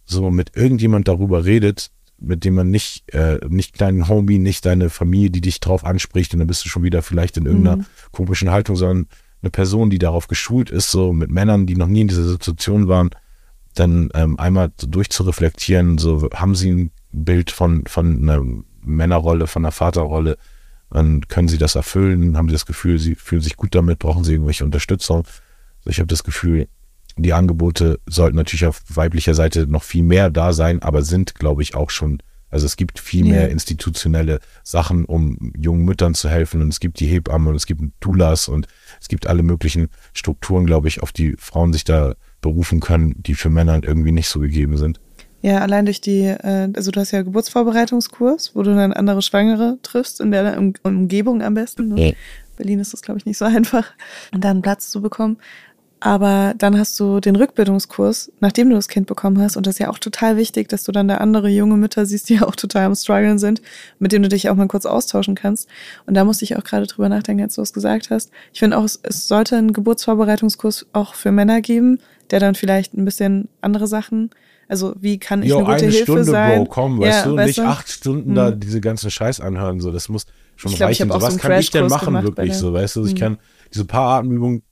so 0.06 0.30
mit 0.32 0.56
irgendjemand 0.56 1.08
darüber 1.08 1.46
redet, 1.46 1.90
mit 2.20 2.46
dem 2.46 2.56
man 2.56 2.70
nicht, 2.70 3.14
äh, 3.14 3.40
nicht 3.50 3.80
deinen 3.82 4.08
Homie, 4.08 4.38
nicht 4.40 4.66
deine 4.66 4.90
Familie, 4.90 5.30
die 5.32 5.42
dich 5.42 5.60
drauf 5.60 5.84
anspricht 5.86 6.34
und 6.34 6.40
dann 6.40 6.48
bist 6.48 6.64
du 6.66 6.70
schon 6.70 6.84
wieder 6.84 7.02
vielleicht 7.02 7.38
in 7.38 7.46
irgendeiner 7.46 7.78
Mhm. 7.78 7.86
komischen 8.12 8.50
Haltung, 8.52 8.76
sondern 8.76 9.08
eine 9.42 9.50
Person, 9.50 9.90
die 9.90 10.00
darauf 10.00 10.28
geschult 10.28 10.70
ist, 10.70 10.90
so 10.90 11.12
mit 11.12 11.30
Männern, 11.30 11.66
die 11.66 11.76
noch 11.76 11.88
nie 11.88 12.02
in 12.02 12.08
dieser 12.08 12.24
Situation 12.24 12.88
waren, 12.88 13.10
dann 13.76 14.10
ähm, 14.14 14.40
einmal 14.40 14.72
so 14.80 14.88
durchzureflektieren, 14.88 15.98
so 15.98 16.30
haben 16.34 16.56
sie 16.56 16.72
ein 16.72 16.92
Bild 17.14 17.52
von, 17.52 17.86
von 17.86 18.18
einer 18.18 18.44
Männerrolle, 18.82 19.48
von 19.48 19.64
einer 19.64 19.72
Vaterrolle 19.72 20.38
Dann 20.90 21.28
können 21.28 21.48
sie 21.48 21.58
das 21.58 21.76
erfüllen, 21.76 22.36
haben 22.38 22.50
sie 22.50 22.54
das 22.54 22.66
Gefühl, 22.66 23.00
sie 23.00 23.16
fühlen 23.16 23.42
sich 23.42 23.56
gut 23.56 23.74
damit, 23.76 24.00
brauchen 24.00 24.24
sie 24.24 24.34
irgendwelche 24.34 24.66
Unterstützung. 24.66 25.24
Also 25.80 25.90
ich 25.90 26.00
habe 26.00 26.08
das 26.08 26.24
Gefühl, 26.24 26.68
die 27.18 27.34
Angebote 27.34 28.00
sollten 28.08 28.36
natürlich 28.38 28.66
auf 28.66 28.82
weiblicher 28.90 29.36
Seite 29.36 29.68
noch 29.68 29.84
viel 29.84 30.04
mehr 30.04 30.30
da 30.30 30.54
sein, 30.54 30.82
aber 30.82 31.04
sind, 31.04 31.36
glaube 31.36 31.62
ich, 31.62 31.76
auch 31.76 31.90
schon, 31.90 32.20
also 32.50 32.66
es 32.66 32.76
gibt 32.76 33.00
viel 33.00 33.26
mehr 33.26 33.50
institutionelle 33.50 34.40
Sachen, 34.64 35.06
um 35.06 35.52
jungen 35.58 35.86
Müttern 35.86 36.16
zu 36.16 36.30
helfen 36.30 36.62
und 36.62 36.70
es 36.70 36.80
gibt 36.80 37.00
die 37.00 37.08
Hebammen 37.08 37.50
und 37.50 37.56
es 37.56 37.66
gibt 37.66 37.82
Doulas 38.00 38.48
und 38.48 38.68
es 39.00 39.08
gibt 39.08 39.28
alle 39.28 39.44
möglichen 39.44 39.90
Strukturen, 40.14 40.66
glaube 40.66 40.88
ich, 40.88 41.04
auf 41.04 41.12
die 41.12 41.36
Frauen 41.38 41.74
sich 41.74 41.84
da 41.84 42.16
berufen 42.42 42.80
können, 42.80 43.16
die 43.22 43.36
für 43.36 43.50
Männer 43.50 43.82
irgendwie 43.84 44.12
nicht 44.12 44.30
so 44.30 44.40
gegeben 44.40 44.78
sind. 44.78 45.00
Ja, 45.44 45.60
allein 45.60 45.84
durch 45.84 46.00
die, 46.00 46.22
äh, 46.22 46.70
also 46.74 46.90
du 46.90 47.02
hast 47.02 47.12
ja 47.12 47.22
Geburtsvorbereitungskurs, 47.22 48.56
wo 48.56 48.64
du 48.64 48.74
dann 48.74 48.94
andere 48.94 49.22
Schwangere 49.22 49.78
triffst, 49.84 50.22
in 50.22 50.32
der 50.32 50.58
um 50.58 50.74
Umgebung 50.84 51.44
am 51.44 51.54
besten. 51.54 51.90
Ne? 51.90 52.08
Ja. 52.08 52.14
Berlin 52.56 52.80
ist 52.80 52.94
das, 52.94 53.02
glaube 53.02 53.18
ich, 53.18 53.26
nicht 53.26 53.38
so 53.38 53.46
einfach, 53.46 53.92
und 54.34 54.42
dann 54.44 54.62
Platz 54.62 54.90
zu 54.90 55.02
bekommen. 55.02 55.38
Aber 56.00 56.54
dann 56.58 56.78
hast 56.80 56.98
du 56.98 57.20
den 57.20 57.36
Rückbildungskurs, 57.36 58.32
nachdem 58.40 58.70
du 58.70 58.76
das 58.76 58.88
Kind 58.88 59.06
bekommen 59.06 59.42
hast. 59.42 59.58
Und 59.58 59.68
das 59.68 59.76
ist 59.76 59.80
ja 59.80 59.90
auch 59.90 60.00
total 60.00 60.38
wichtig, 60.38 60.70
dass 60.70 60.84
du 60.86 60.94
dann 60.94 61.10
da 61.10 61.18
andere 61.18 61.50
junge 61.50 61.76
Mütter 61.76 62.06
siehst, 62.06 62.30
die 62.30 62.40
auch 62.42 62.56
total 62.56 62.86
am 62.86 62.96
Struggeln 62.96 63.38
sind, 63.38 63.62
mit 64.00 64.14
denen 64.14 64.24
du 64.24 64.30
dich 64.30 64.50
auch 64.50 64.56
mal 64.56 64.68
kurz 64.70 64.86
austauschen 64.86 65.36
kannst. 65.36 65.68
Und 66.06 66.14
da 66.14 66.24
musste 66.24 66.46
ich 66.46 66.56
auch 66.56 66.64
gerade 66.64 66.88
drüber 66.88 67.10
nachdenken, 67.10 67.44
als 67.44 67.56
du 67.56 67.62
es 67.62 67.74
gesagt 67.74 68.12
hast. 68.12 68.32
Ich 68.54 68.60
finde 68.60 68.78
auch, 68.78 68.86
es 68.86 69.28
sollte 69.28 69.58
einen 69.58 69.74
Geburtsvorbereitungskurs 69.74 70.86
auch 70.94 71.16
für 71.16 71.34
Männer 71.34 71.60
geben, 71.60 72.00
der 72.32 72.40
dann 72.40 72.56
vielleicht 72.56 72.94
ein 72.94 73.04
bisschen 73.04 73.50
andere 73.60 73.88
Sachen 73.88 74.30
also 74.68 74.94
wie 75.00 75.20
kann 75.20 75.44
ich 75.44 75.50
jo, 75.50 75.58
eine 75.58 75.66
gute 75.66 75.78
eine 75.78 75.88
Hilfe 75.88 76.04
Stunde, 76.04 76.24
sein? 76.24 76.64
Bro, 76.64 76.70
komm, 76.70 77.02
ja, 77.02 77.08
weißt 77.08 77.26
du, 77.26 77.36
weißt 77.36 77.48
nicht 77.48 77.60
du? 77.60 77.64
acht 77.64 77.90
Stunden 77.90 78.30
hm. 78.30 78.36
da 78.36 78.52
diese 78.52 78.82
ganze 78.82 79.12
Scheiß 79.12 79.40
anhören, 79.40 79.80
so, 79.80 79.92
das 79.92 80.10
muss 80.10 80.26
schon 80.56 80.72
ich 80.72 80.78
glaub, 80.78 80.90
reichen. 80.90 81.12
So, 81.12 81.22
was 81.22 81.34
so 81.34 81.40
kann 81.40 81.60
ich 81.60 81.72
denn 81.72 81.88
machen 81.88 82.24
wirklich, 82.24 82.56
so, 82.56 82.74
weißt 82.74 82.96
du, 82.96 83.06
ich 83.06 83.12
hm. 83.12 83.20
kann 83.20 83.38
diese 83.74 83.86
paar 83.86 84.20
Atemübungen 84.20 84.64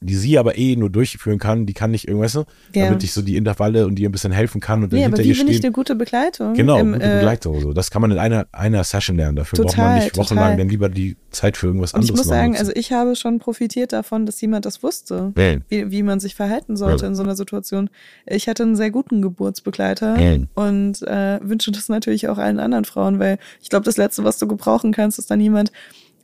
die 0.00 0.14
sie 0.14 0.38
aber 0.38 0.56
eh 0.56 0.76
nur 0.76 0.88
durchführen 0.88 1.38
kann, 1.38 1.66
die 1.66 1.74
kann 1.74 1.90
nicht 1.90 2.08
irgendwas, 2.08 2.32
so, 2.32 2.46
ja. 2.74 2.86
damit 2.86 3.04
ich 3.04 3.12
so 3.12 3.20
die 3.20 3.36
Intervalle 3.36 3.86
und 3.86 3.98
ihr 3.98 4.08
ein 4.08 4.12
bisschen 4.12 4.32
helfen 4.32 4.60
kann 4.60 4.82
und 4.82 4.92
dann 4.92 4.98
nee, 4.98 5.04
hinter 5.04 5.18
aber 5.18 5.24
wie 5.24 5.28
ihr 5.28 5.36
bin 5.36 5.48
ich 5.48 5.62
eine 5.62 5.72
gute 5.72 5.94
Begleitung? 5.94 6.54
Genau, 6.54 6.78
im, 6.78 6.92
gute 6.92 7.04
äh, 7.04 7.16
Begleitung. 7.16 7.60
So. 7.60 7.72
Das 7.74 7.90
kann 7.90 8.00
man 8.00 8.10
in 8.10 8.18
einer, 8.18 8.46
einer 8.52 8.82
Session 8.82 9.16
lernen. 9.16 9.36
Dafür 9.36 9.58
total, 9.58 9.74
braucht 9.74 9.78
man 9.78 9.94
nicht 9.96 10.16
wochenlang, 10.16 10.56
dann 10.56 10.68
lieber 10.70 10.88
die 10.88 11.16
Zeit 11.30 11.58
für 11.58 11.66
irgendwas 11.66 11.92
und 11.92 12.00
anderes. 12.00 12.20
Ich 12.20 12.26
muss 12.26 12.28
sagen, 12.28 12.56
also 12.56 12.72
ich 12.74 12.92
habe 12.92 13.14
schon 13.14 13.40
profitiert 13.40 13.92
davon, 13.92 14.24
dass 14.24 14.40
jemand 14.40 14.64
das 14.64 14.82
wusste, 14.82 15.32
wie, 15.34 15.90
wie 15.90 16.02
man 16.02 16.18
sich 16.18 16.34
verhalten 16.34 16.78
sollte 16.78 17.02
Wellen. 17.02 17.12
in 17.12 17.16
so 17.16 17.22
einer 17.22 17.36
Situation. 17.36 17.90
Ich 18.26 18.48
hatte 18.48 18.62
einen 18.62 18.76
sehr 18.76 18.90
guten 18.90 19.20
Geburtsbegleiter 19.20 20.16
Wellen. 20.16 20.48
und 20.54 21.02
äh, 21.02 21.40
wünsche 21.42 21.72
das 21.72 21.90
natürlich 21.90 22.28
auch 22.28 22.38
allen 22.38 22.58
anderen 22.58 22.86
Frauen, 22.86 23.18
weil 23.18 23.38
ich 23.60 23.68
glaube, 23.68 23.84
das 23.84 23.98
Letzte, 23.98 24.24
was 24.24 24.38
du 24.38 24.48
gebrauchen 24.48 24.92
kannst, 24.92 25.18
ist 25.18 25.30
dann 25.30 25.40
jemand, 25.40 25.72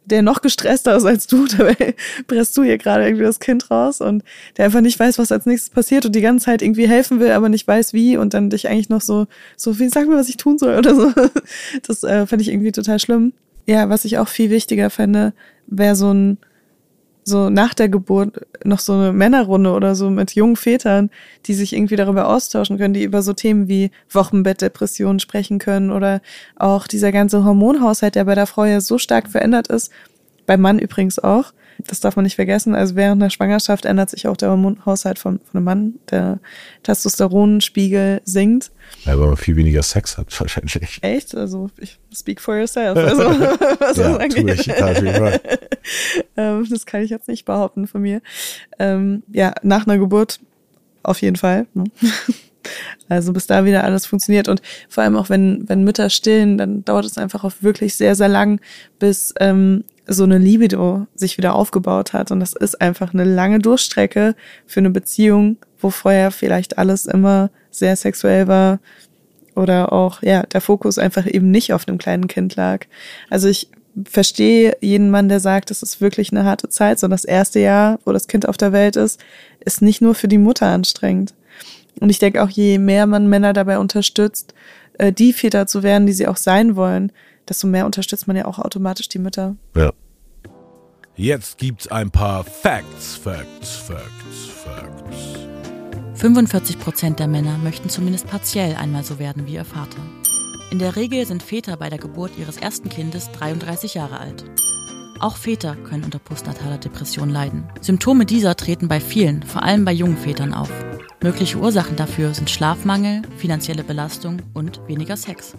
der 0.06 0.22
noch 0.22 0.40
gestresster 0.40 0.96
ist 0.96 1.04
als 1.04 1.26
du, 1.26 1.46
dabei 1.58 1.94
presst 2.26 2.56
du 2.56 2.62
hier 2.62 2.78
gerade 2.78 3.04
irgendwie 3.04 3.24
das 3.24 3.40
Kind 3.40 3.70
raus 3.70 4.00
und 4.00 4.24
der 4.56 4.66
einfach 4.66 4.80
nicht 4.80 4.98
weiß, 4.98 5.18
was 5.18 5.32
als 5.32 5.46
nächstes 5.46 5.70
passiert 5.70 6.06
und 6.06 6.14
die 6.14 6.20
ganze 6.20 6.46
Zeit 6.46 6.62
irgendwie 6.62 6.88
helfen 6.88 7.20
will, 7.20 7.32
aber 7.32 7.48
nicht 7.48 7.68
weiß 7.68 7.92
wie 7.92 8.16
und 8.16 8.32
dann 8.34 8.50
dich 8.50 8.68
eigentlich 8.68 8.88
noch 8.88 9.02
so, 9.02 9.26
so 9.56 9.78
wie 9.78 9.88
sag 9.88 10.08
mir, 10.08 10.16
was 10.16 10.28
ich 10.28 10.36
tun 10.36 10.58
soll 10.58 10.78
oder 10.78 10.94
so. 10.94 11.12
Das 11.86 12.02
äh, 12.02 12.26
fand 12.26 12.42
ich 12.42 12.48
irgendwie 12.48 12.72
total 12.72 12.98
schlimm. 12.98 13.32
Ja, 13.66 13.88
was 13.88 14.04
ich 14.04 14.18
auch 14.18 14.28
viel 14.28 14.50
wichtiger 14.50 14.90
fände, 14.90 15.32
wäre 15.66 15.96
so 15.96 16.12
ein 16.12 16.38
so 17.28 17.50
nach 17.50 17.74
der 17.74 17.88
Geburt 17.88 18.46
noch 18.64 18.78
so 18.78 18.92
eine 18.92 19.12
Männerrunde 19.12 19.72
oder 19.72 19.96
so 19.96 20.10
mit 20.10 20.36
jungen 20.36 20.54
Vätern, 20.54 21.10
die 21.46 21.54
sich 21.54 21.72
irgendwie 21.72 21.96
darüber 21.96 22.28
austauschen 22.28 22.78
können, 22.78 22.94
die 22.94 23.02
über 23.02 23.20
so 23.20 23.32
Themen 23.32 23.66
wie 23.66 23.90
Wochenbettdepressionen 24.10 25.18
sprechen 25.18 25.58
können 25.58 25.90
oder 25.90 26.22
auch 26.54 26.86
dieser 26.86 27.10
ganze 27.10 27.44
Hormonhaushalt, 27.44 28.14
der 28.14 28.24
bei 28.24 28.36
der 28.36 28.46
Frau 28.46 28.64
ja 28.64 28.80
so 28.80 28.96
stark 28.96 29.28
verändert 29.28 29.66
ist, 29.66 29.90
beim 30.46 30.60
Mann 30.60 30.78
übrigens 30.78 31.18
auch, 31.18 31.52
das 31.86 32.00
darf 32.00 32.16
man 32.16 32.24
nicht 32.24 32.36
vergessen. 32.36 32.74
Also 32.74 32.96
während 32.96 33.20
der 33.20 33.30
Schwangerschaft 33.30 33.84
ändert 33.84 34.10
sich 34.10 34.26
auch 34.28 34.36
der 34.36 34.50
Hormonhaushalt 34.50 35.18
von, 35.18 35.40
von 35.40 35.58
einem 35.58 35.64
Mann. 35.64 35.94
Der 36.10 36.40
Testosteronspiegel 36.82 38.22
sinkt. 38.24 38.70
Ja, 39.04 39.18
weil 39.18 39.26
man 39.26 39.36
viel 39.36 39.56
weniger 39.56 39.82
Sex 39.82 40.16
hat, 40.16 40.40
wahrscheinlich. 40.40 40.98
Echt? 41.02 41.34
Also, 41.34 41.68
ich 41.78 41.98
speak 42.14 42.40
for 42.40 42.56
yourself. 42.56 42.96
Also, 42.96 43.22
was 43.80 43.96
ja, 43.96 44.18
das 44.18 44.34
tue 44.34 44.52
ich, 44.52 44.68
ähm, 46.36 46.66
das 46.70 46.86
kann 46.86 47.02
ich 47.02 47.10
jetzt 47.10 47.28
nicht 47.28 47.44
behaupten 47.44 47.86
von 47.86 48.02
mir. 48.02 48.22
Ähm, 48.78 49.22
ja, 49.32 49.54
nach 49.62 49.86
einer 49.86 49.98
Geburt 49.98 50.40
auf 51.02 51.20
jeden 51.20 51.36
Fall. 51.36 51.66
Ne? 51.74 51.84
Also 53.08 53.32
bis 53.32 53.46
da 53.46 53.64
wieder 53.64 53.84
alles 53.84 54.06
funktioniert 54.06 54.48
und 54.48 54.60
vor 54.88 55.04
allem 55.04 55.14
auch 55.14 55.28
wenn, 55.28 55.68
wenn 55.68 55.84
Mütter 55.84 56.10
stillen, 56.10 56.58
dann 56.58 56.84
dauert 56.84 57.04
es 57.04 57.16
einfach 57.16 57.44
auch 57.44 57.52
wirklich 57.60 57.94
sehr, 57.94 58.16
sehr 58.16 58.26
lang, 58.26 58.60
bis 58.98 59.32
ähm, 59.38 59.84
so 60.06 60.24
eine 60.24 60.38
Libido 60.38 61.06
sich 61.14 61.36
wieder 61.38 61.54
aufgebaut 61.54 62.12
hat. 62.12 62.30
Und 62.30 62.40
das 62.40 62.52
ist 62.52 62.80
einfach 62.80 63.12
eine 63.12 63.24
lange 63.24 63.58
Durchstrecke 63.58 64.34
für 64.66 64.80
eine 64.80 64.90
Beziehung, 64.90 65.56
wo 65.78 65.90
vorher 65.90 66.30
vielleicht 66.30 66.78
alles 66.78 67.06
immer 67.06 67.50
sehr 67.70 67.96
sexuell 67.96 68.48
war 68.48 68.78
oder 69.54 69.92
auch, 69.92 70.22
ja, 70.22 70.42
der 70.42 70.60
Fokus 70.60 70.98
einfach 70.98 71.26
eben 71.26 71.50
nicht 71.50 71.72
auf 71.72 71.84
dem 71.84 71.98
kleinen 71.98 72.28
Kind 72.28 72.56
lag. 72.56 72.86
Also 73.30 73.48
ich 73.48 73.68
verstehe 74.04 74.76
jeden 74.80 75.10
Mann, 75.10 75.28
der 75.28 75.40
sagt, 75.40 75.70
es 75.70 75.82
ist 75.82 76.00
wirklich 76.00 76.30
eine 76.30 76.44
harte 76.44 76.68
Zeit. 76.68 76.98
So 76.98 77.08
das 77.08 77.24
erste 77.24 77.60
Jahr, 77.60 77.98
wo 78.04 78.12
das 78.12 78.28
Kind 78.28 78.48
auf 78.48 78.58
der 78.58 78.72
Welt 78.72 78.96
ist, 78.96 79.20
ist 79.60 79.82
nicht 79.82 80.02
nur 80.02 80.14
für 80.14 80.28
die 80.28 80.38
Mutter 80.38 80.66
anstrengend. 80.66 81.34
Und 82.00 82.10
ich 82.10 82.18
denke 82.18 82.42
auch, 82.42 82.50
je 82.50 82.78
mehr 82.78 83.06
man 83.06 83.26
Männer 83.26 83.54
dabei 83.54 83.78
unterstützt, 83.78 84.54
äh, 84.98 85.12
die 85.12 85.32
Väter 85.32 85.66
zu 85.66 85.82
werden, 85.82 86.06
die 86.06 86.12
sie 86.12 86.28
auch 86.28 86.36
sein 86.36 86.76
wollen, 86.76 87.10
desto 87.48 87.66
mehr 87.66 87.86
unterstützt 87.86 88.26
man 88.26 88.36
ja 88.36 88.46
auch 88.46 88.58
automatisch 88.58 89.08
die 89.08 89.18
Mütter. 89.18 89.56
Ja. 89.74 89.92
Jetzt 91.16 91.58
gibt's 91.58 91.88
ein 91.88 92.10
paar 92.10 92.44
Facts, 92.44 93.16
Facts, 93.16 93.76
Facts, 93.76 94.50
Facts. 94.64 95.46
45 96.14 96.78
Prozent 96.78 97.18
der 97.18 97.28
Männer 97.28 97.58
möchten 97.58 97.88
zumindest 97.88 98.26
partiell 98.26 98.74
einmal 98.74 99.04
so 99.04 99.18
werden 99.18 99.46
wie 99.46 99.54
ihr 99.54 99.64
Vater. 99.64 99.98
In 100.70 100.78
der 100.78 100.96
Regel 100.96 101.24
sind 101.26 101.42
Väter 101.42 101.76
bei 101.76 101.88
der 101.88 101.98
Geburt 101.98 102.32
ihres 102.38 102.56
ersten 102.56 102.88
Kindes 102.88 103.30
33 103.32 103.94
Jahre 103.94 104.18
alt. 104.18 104.44
Auch 105.20 105.36
Väter 105.36 105.76
können 105.76 106.04
unter 106.04 106.18
postnataler 106.18 106.78
Depression 106.78 107.30
leiden. 107.30 107.64
Symptome 107.80 108.26
dieser 108.26 108.56
treten 108.56 108.88
bei 108.88 109.00
vielen, 109.00 109.42
vor 109.42 109.62
allem 109.62 109.84
bei 109.84 109.92
jungen 109.92 110.18
Vätern 110.18 110.52
auf. 110.52 110.70
Mögliche 111.22 111.58
Ursachen 111.58 111.96
dafür 111.96 112.34
sind 112.34 112.50
Schlafmangel, 112.50 113.22
finanzielle 113.38 113.84
Belastung 113.84 114.42
und 114.52 114.80
weniger 114.86 115.16
Sex. 115.16 115.54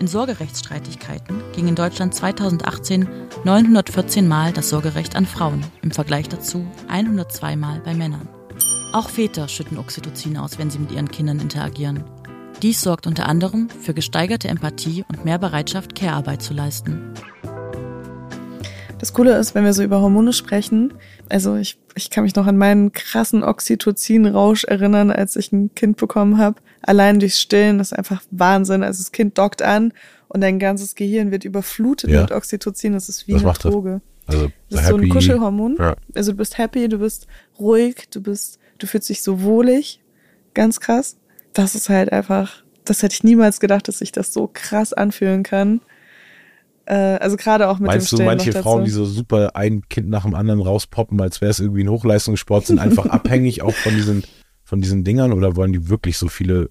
In 0.00 0.06
Sorgerechtsstreitigkeiten 0.06 1.42
ging 1.54 1.68
in 1.68 1.74
Deutschland 1.74 2.14
2018 2.14 3.06
914 3.44 4.26
Mal 4.26 4.50
das 4.50 4.70
Sorgerecht 4.70 5.14
an 5.14 5.26
Frauen, 5.26 5.62
im 5.82 5.90
Vergleich 5.90 6.26
dazu 6.26 6.66
102 6.88 7.54
Mal 7.56 7.82
bei 7.84 7.92
Männern. 7.92 8.26
Auch 8.94 9.10
Väter 9.10 9.46
schütten 9.46 9.76
Oxytocin 9.76 10.38
aus, 10.38 10.58
wenn 10.58 10.70
sie 10.70 10.78
mit 10.78 10.90
ihren 10.90 11.10
Kindern 11.10 11.38
interagieren. 11.38 12.02
Dies 12.62 12.80
sorgt 12.80 13.06
unter 13.06 13.28
anderem 13.28 13.68
für 13.68 13.92
gesteigerte 13.92 14.48
Empathie 14.48 15.04
und 15.06 15.26
mehr 15.26 15.38
Bereitschaft, 15.38 15.94
Care-Arbeit 15.94 16.40
zu 16.40 16.54
leisten. 16.54 17.12
Das 18.98 19.12
Coole 19.12 19.36
ist, 19.36 19.54
wenn 19.54 19.64
wir 19.64 19.74
so 19.74 19.82
über 19.82 20.00
Hormone 20.00 20.32
sprechen, 20.32 20.94
also 21.28 21.56
ich, 21.56 21.78
ich 21.94 22.08
kann 22.08 22.24
mich 22.24 22.34
noch 22.36 22.46
an 22.46 22.56
meinen 22.56 22.92
krassen 22.92 23.44
Oxytocin-Rausch 23.44 24.64
erinnern, 24.64 25.10
als 25.10 25.36
ich 25.36 25.52
ein 25.52 25.74
Kind 25.74 25.98
bekommen 25.98 26.38
habe. 26.38 26.58
Allein 26.82 27.20
durchs 27.20 27.40
Stillen, 27.40 27.78
das 27.78 27.92
ist 27.92 27.98
einfach 27.98 28.22
Wahnsinn. 28.30 28.82
Also 28.82 29.02
das 29.02 29.12
Kind 29.12 29.36
dockt 29.38 29.62
an 29.62 29.92
und 30.28 30.40
dein 30.40 30.58
ganzes 30.58 30.94
Gehirn 30.94 31.30
wird 31.30 31.44
überflutet 31.44 32.10
ja. 32.10 32.22
mit 32.22 32.32
Oxytocin. 32.32 32.92
Das 32.92 33.08
ist 33.08 33.28
wie 33.28 33.34
Was 33.34 33.44
eine 33.44 33.52
Droge. 33.54 34.00
Das? 34.26 34.34
Also 34.36 34.50
das 34.70 34.80
ist 34.80 34.86
happy. 34.86 34.98
so 34.98 35.04
ein 35.04 35.08
Kuschelhormon. 35.10 35.76
Ja. 35.78 35.96
Also 36.14 36.32
du 36.32 36.38
bist 36.38 36.58
happy, 36.58 36.88
du 36.88 36.98
bist 36.98 37.26
ruhig, 37.58 38.08
du 38.10 38.22
bist, 38.22 38.58
du 38.78 38.86
fühlst 38.86 39.08
dich 39.08 39.22
so 39.22 39.42
wohlig. 39.42 40.00
Ganz 40.54 40.80
krass. 40.80 41.16
Das 41.52 41.74
ist 41.74 41.88
halt 41.88 42.12
einfach, 42.12 42.62
das 42.84 43.02
hätte 43.02 43.14
ich 43.14 43.24
niemals 43.24 43.60
gedacht, 43.60 43.88
dass 43.88 43.98
sich 43.98 44.12
das 44.12 44.32
so 44.32 44.48
krass 44.52 44.92
anfühlen 44.92 45.42
kann. 45.42 45.80
Äh, 46.86 46.94
also 46.94 47.36
gerade 47.36 47.68
auch 47.68 47.78
mit 47.78 47.88
Meinst 47.88 48.12
dem 48.12 48.18
du, 48.18 48.24
manche 48.24 48.52
Frauen, 48.52 48.84
die 48.84 48.90
so 48.90 49.04
super 49.04 49.54
ein 49.54 49.82
Kind 49.88 50.08
nach 50.08 50.24
dem 50.24 50.34
anderen 50.34 50.60
rauspoppen, 50.60 51.20
als 51.20 51.40
wäre 51.40 51.50
es 51.50 51.60
irgendwie 51.60 51.84
ein 51.84 51.90
Hochleistungssport, 51.90 52.66
sind 52.66 52.78
einfach 52.78 53.06
abhängig 53.10 53.62
auch 53.62 53.74
von 53.74 53.94
diesen, 53.94 54.24
von 54.70 54.80
diesen 54.80 55.02
Dingern 55.02 55.32
oder 55.32 55.56
wollen 55.56 55.72
die 55.72 55.88
wirklich 55.88 56.16
so 56.16 56.28
viele 56.28 56.68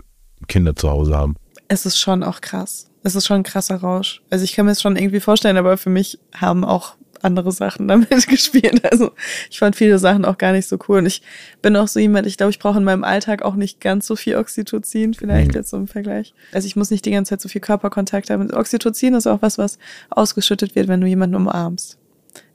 Kinder 0.47 0.73
zu 0.73 0.89
Hause 0.89 1.17
haben? 1.17 1.35
Es 1.67 1.85
ist 1.85 1.99
schon 1.99 2.23
auch 2.23 2.39
krass. 2.39 2.89
Es 3.03 3.13
ist 3.13 3.27
schon 3.27 3.41
ein 3.41 3.43
krasser 3.43 3.75
Rausch. 3.75 4.21
Also 4.29 4.45
ich 4.45 4.53
kann 4.53 4.65
mir 4.65 4.71
es 4.71 4.81
schon 4.81 4.95
irgendwie 4.95 5.19
vorstellen, 5.19 5.57
aber 5.57 5.75
für 5.75 5.89
mich 5.89 6.17
haben 6.33 6.63
auch 6.63 6.95
andere 7.21 7.51
Sachen 7.51 7.87
damit 7.89 8.09
gespielt. 8.29 8.89
Also 8.89 9.11
ich 9.49 9.59
fand 9.59 9.75
viele 9.75 9.99
Sachen 9.99 10.23
auch 10.23 10.37
gar 10.37 10.53
nicht 10.53 10.69
so 10.69 10.77
cool. 10.87 10.99
Und 10.99 11.07
ich 11.07 11.21
bin 11.61 11.75
auch 11.75 11.89
so 11.89 11.99
jemand, 11.99 12.25
ich 12.25 12.37
glaube, 12.37 12.51
ich 12.51 12.59
brauche 12.59 12.77
in 12.77 12.85
meinem 12.85 13.03
Alltag 13.03 13.41
auch 13.41 13.55
nicht 13.55 13.81
ganz 13.81 14.07
so 14.07 14.15
viel 14.15 14.37
Oxytocin, 14.37 15.13
vielleicht 15.13 15.49
mhm. 15.49 15.55
jetzt 15.55 15.69
so 15.69 15.75
im 15.75 15.87
Vergleich. 15.87 16.33
Also 16.53 16.67
ich 16.67 16.77
muss 16.77 16.91
nicht 16.91 17.03
die 17.03 17.11
ganze 17.11 17.31
Zeit 17.31 17.41
so 17.41 17.49
viel 17.49 17.59
Körperkontakt 17.59 18.29
haben. 18.29 18.49
Oxytocin 18.49 19.13
ist 19.13 19.27
auch 19.27 19.41
was, 19.41 19.57
was 19.57 19.77
ausgeschüttet 20.09 20.73
wird, 20.73 20.87
wenn 20.87 21.01
du 21.01 21.07
jemanden 21.07 21.35
umarmst. 21.35 21.97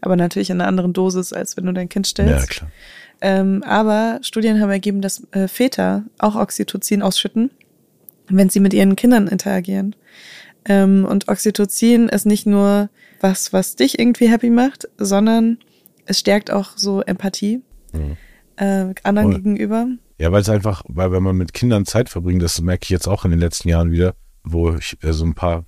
Aber 0.01 0.17
natürlich 0.17 0.49
in 0.49 0.63
einer 0.63 0.69
anderen 0.69 0.95
Dosis, 0.95 1.35
als 1.35 1.59
wenn 1.59 1.67
du 1.67 1.75
dein 1.75 1.91
Kind 1.91 2.07
stellst. 2.07 2.33
Ja, 2.33 2.47
klar. 2.47 2.71
Ähm, 3.21 3.63
aber 3.65 4.19
Studien 4.23 4.61
haben 4.61 4.71
ergeben, 4.71 5.01
dass 5.01 5.23
äh, 5.33 5.49
Väter 5.49 6.05
auch 6.19 6.37
Oxytocin 6.37 7.03
ausschütten, 7.03 7.51
wenn 8.29 8.51
sie 8.51 8.61
mit 8.61 8.75
ihren 8.75 8.97
Kindern 8.97 9.29
interagieren. 9.29 9.97
Ähm, 10.67 11.05
und 11.05 11.29
Oxytocin 11.29 12.09
ist 12.09 12.27
nicht 12.27 12.47
nur 12.47 12.89
was, 13.21 13.53
was 13.53 13.77
dich 13.77 13.99
irgendwie 13.99 14.31
happy 14.31 14.51
macht, 14.51 14.89
sondern 14.99 15.59
es 16.07 16.21
stärkt 16.21 16.51
auch 16.51 16.77
so 16.77 17.01
Empathie 17.03 17.63
Mhm. 17.93 18.17
äh, 18.57 18.93
anderen 19.05 19.33
Voll. 19.33 19.35
gegenüber. 19.41 19.87
Ja, 20.19 20.33
weil 20.33 20.43
es 20.43 20.49
einfach, 20.49 20.83
weil 20.89 21.13
wenn 21.13 21.23
man 21.23 21.37
mit 21.37 21.53
Kindern 21.55 21.87
Zeit 21.87 22.09
verbringt, 22.09 22.43
das 22.43 22.61
merke 22.61 22.85
ich 22.85 22.91
jetzt 22.91 23.07
auch 23.09 23.25
in 23.25 23.31
den 23.31 23.41
letzten 23.41 23.69
Jahren 23.69 23.91
wieder, 23.93 24.15
wo 24.43 24.75
ich 24.75 24.97
äh, 25.03 25.13
so 25.13 25.25
ein 25.25 25.35
paar 25.35 25.65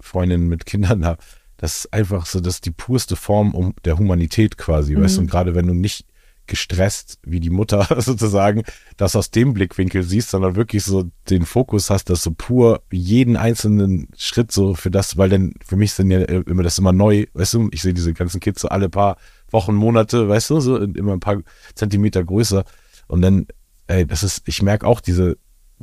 Freundinnen 0.00 0.48
mit 0.48 0.66
Kindern 0.66 1.04
habe, 1.04 1.22
das 1.58 1.76
ist 1.78 1.92
einfach 1.92 2.26
so, 2.26 2.40
das 2.40 2.54
ist 2.56 2.66
die 2.66 2.70
purste 2.70 3.16
Form 3.16 3.54
um 3.54 3.74
der 3.84 3.98
Humanität 3.98 4.58
quasi, 4.58 4.96
weißt 4.96 5.16
du, 5.16 5.20
und 5.22 5.30
gerade 5.30 5.54
wenn 5.54 5.66
du 5.66 5.74
nicht 5.74 6.04
gestresst 6.46 7.18
wie 7.22 7.40
die 7.40 7.50
Mutter 7.50 7.86
sozusagen 8.00 8.62
das 8.96 9.16
aus 9.16 9.30
dem 9.30 9.54
Blickwinkel 9.54 10.02
siehst, 10.02 10.30
sondern 10.30 10.56
wirklich 10.56 10.84
so 10.84 11.04
den 11.28 11.44
Fokus 11.44 11.90
hast, 11.90 12.10
dass 12.10 12.22
so 12.22 12.32
pur 12.36 12.82
jeden 12.90 13.36
einzelnen 13.36 14.08
Schritt 14.16 14.52
so 14.52 14.74
für 14.74 14.90
das, 14.90 15.16
weil 15.16 15.28
denn 15.28 15.54
für 15.64 15.76
mich 15.76 15.92
sind 15.92 16.10
ja 16.10 16.20
immer 16.20 16.62
das 16.62 16.78
immer 16.78 16.92
neu, 16.92 17.26
weißt 17.34 17.54
du, 17.54 17.68
ich 17.72 17.82
sehe 17.82 17.94
diese 17.94 18.14
ganzen 18.14 18.40
Kids 18.40 18.60
so 18.60 18.68
alle 18.68 18.88
paar 18.88 19.16
Wochen, 19.50 19.74
Monate, 19.74 20.28
weißt 20.28 20.50
du, 20.50 20.60
so 20.60 20.76
immer 20.76 21.12
ein 21.12 21.20
paar 21.20 21.42
Zentimeter 21.74 22.24
größer. 22.24 22.64
Und 23.06 23.22
dann, 23.22 23.46
ey, 23.86 24.06
das 24.06 24.22
ist, 24.22 24.42
ich 24.46 24.62
merke 24.62 24.86
auch 24.86 25.00
diese 25.00 25.38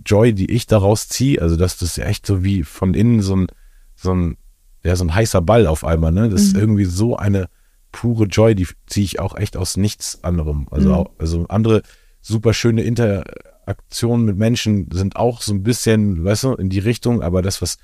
Joy, 0.05 0.33
die 0.33 0.51
ich 0.51 0.67
daraus 0.67 1.07
ziehe, 1.07 1.41
also 1.41 1.55
dass 1.55 1.77
das 1.77 1.95
ja 1.95 2.05
echt 2.05 2.25
so 2.25 2.43
wie 2.43 2.63
von 2.63 2.93
innen 2.93 3.21
so 3.21 3.35
ein, 3.35 3.47
so 3.95 4.13
ein, 4.13 4.37
ja, 4.83 4.95
so 4.95 5.05
ein 5.05 5.15
heißer 5.15 5.41
Ball 5.41 5.67
auf 5.67 5.85
einmal, 5.85 6.11
ne? 6.11 6.29
Das 6.29 6.41
ist 6.41 6.57
irgendwie 6.57 6.85
so 6.85 7.15
eine 7.15 7.47
pure 8.03 8.25
Joy, 8.25 8.53
die 8.53 8.67
ziehe 8.85 9.05
ich 9.05 9.19
auch 9.21 9.37
echt 9.37 9.55
aus 9.55 9.77
nichts 9.77 10.25
anderem. 10.25 10.67
Also, 10.71 10.89
Mhm. 10.89 10.95
auch, 10.95 11.11
also 11.19 11.45
andere 11.47 11.83
super 12.21 12.53
schöne 12.53 12.81
Interaktionen 12.83 14.25
mit 14.25 14.37
Menschen 14.37 14.89
sind 14.91 15.15
auch 15.15 15.41
so 15.41 15.53
ein 15.53 15.63
bisschen, 15.63 16.23
weißt 16.25 16.43
du, 16.43 16.53
in 16.55 16.67
die 16.69 16.79
Richtung, 16.79 17.21
aber 17.21 17.41
das, 17.41 17.61
was, 17.61 17.77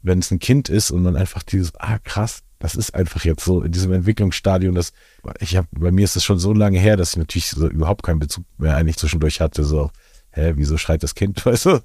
wenn 0.00 0.20
es 0.20 0.30
ein 0.30 0.38
Kind 0.38 0.68
ist 0.68 0.92
und 0.92 1.02
man 1.02 1.16
einfach 1.16 1.42
dieses, 1.42 1.74
ah 1.74 1.98
krass, 1.98 2.42
das 2.60 2.76
ist 2.76 2.94
einfach 2.94 3.24
jetzt 3.24 3.44
so 3.44 3.62
in 3.62 3.72
diesem 3.72 3.92
Entwicklungsstadium, 3.92 4.76
das, 4.76 4.92
ich 5.40 5.56
habe, 5.56 5.66
bei 5.72 5.90
mir 5.90 6.04
ist 6.04 6.14
das 6.14 6.22
schon 6.24 6.38
so 6.38 6.52
lange 6.52 6.78
her, 6.78 6.96
dass 6.96 7.10
ich 7.10 7.16
natürlich 7.16 7.48
so 7.50 7.68
überhaupt 7.68 8.04
keinen 8.04 8.20
Bezug 8.20 8.44
mehr 8.58 8.76
eigentlich 8.76 8.96
zwischendurch 8.96 9.40
hatte, 9.40 9.64
so, 9.64 9.90
hä, 10.30 10.52
wieso 10.54 10.76
schreit 10.76 11.02
das 11.02 11.16
Kind, 11.16 11.44
weißt 11.46 11.66
du? 11.66 11.80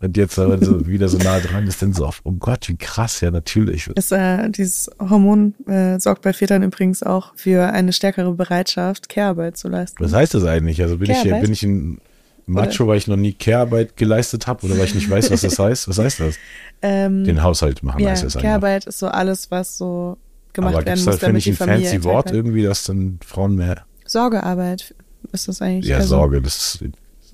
Und 0.00 0.16
jetzt 0.16 0.38
aber 0.38 0.62
so 0.62 0.86
wieder 0.86 1.08
so 1.08 1.18
nah 1.18 1.40
dran 1.40 1.66
ist, 1.66 1.82
dann 1.82 1.92
so 1.92 2.06
auf, 2.06 2.20
oh 2.24 2.32
Gott, 2.32 2.68
wie 2.68 2.76
krass, 2.76 3.20
ja, 3.20 3.30
natürlich. 3.30 3.88
Ist, 3.88 4.12
äh, 4.12 4.50
dieses 4.50 4.90
Hormon 4.98 5.54
äh, 5.66 5.98
sorgt 5.98 6.22
bei 6.22 6.32
Vätern 6.32 6.62
übrigens 6.62 7.02
auch 7.02 7.32
für 7.36 7.72
eine 7.72 7.92
stärkere 7.92 8.32
Bereitschaft, 8.32 9.08
Care-Arbeit 9.08 9.56
zu 9.56 9.68
leisten. 9.68 10.02
Was 10.02 10.12
heißt 10.12 10.34
das 10.34 10.44
eigentlich? 10.44 10.82
Also 10.82 10.98
bin 10.98 11.10
ich, 11.10 11.22
bin 11.22 11.52
ich 11.52 11.62
ein 11.62 12.00
Macho, 12.46 12.86
weil 12.86 12.98
ich 12.98 13.06
noch 13.06 13.16
nie 13.16 13.32
Care-Arbeit 13.32 13.96
geleistet 13.96 14.46
habe 14.46 14.66
oder 14.66 14.76
weil 14.78 14.84
ich 14.84 14.94
nicht 14.94 15.08
weiß, 15.08 15.30
was 15.30 15.40
das 15.40 15.58
heißt? 15.58 15.88
Was 15.88 15.98
heißt 15.98 16.20
das? 16.20 16.34
Ähm, 16.82 17.24
Den 17.24 17.42
Haushalt 17.42 17.82
machen 17.82 18.00
ja, 18.00 18.10
heißt 18.10 18.24
das 18.24 18.36
eigentlich. 18.36 18.42
Care-Arbeit 18.44 18.86
ist 18.86 18.98
so 18.98 19.08
alles, 19.08 19.50
was 19.50 19.78
so 19.78 20.18
gemacht 20.52 20.74
Aber 20.74 20.86
werden 20.86 20.98
muss, 20.98 21.04
da, 21.04 21.12
finde 21.12 21.26
damit 21.26 21.38
ich, 21.38 21.44
die 21.44 21.50
ein 21.50 21.56
Familie 21.56 21.80
fancy 21.80 21.96
intakt 21.96 22.14
Wort 22.14 22.30
irgendwie, 22.32 22.62
dass 22.62 22.84
dann 22.84 23.18
Frauen 23.24 23.56
mehr, 23.56 23.84
Sorgearbeit 24.06 24.94
ist 25.32 25.48
das 25.48 25.62
eigentlich. 25.62 25.86
ja, 25.86 25.96
also, 25.96 26.08
Sorge, 26.08 26.40
das 26.42 26.56
ist 26.56 26.84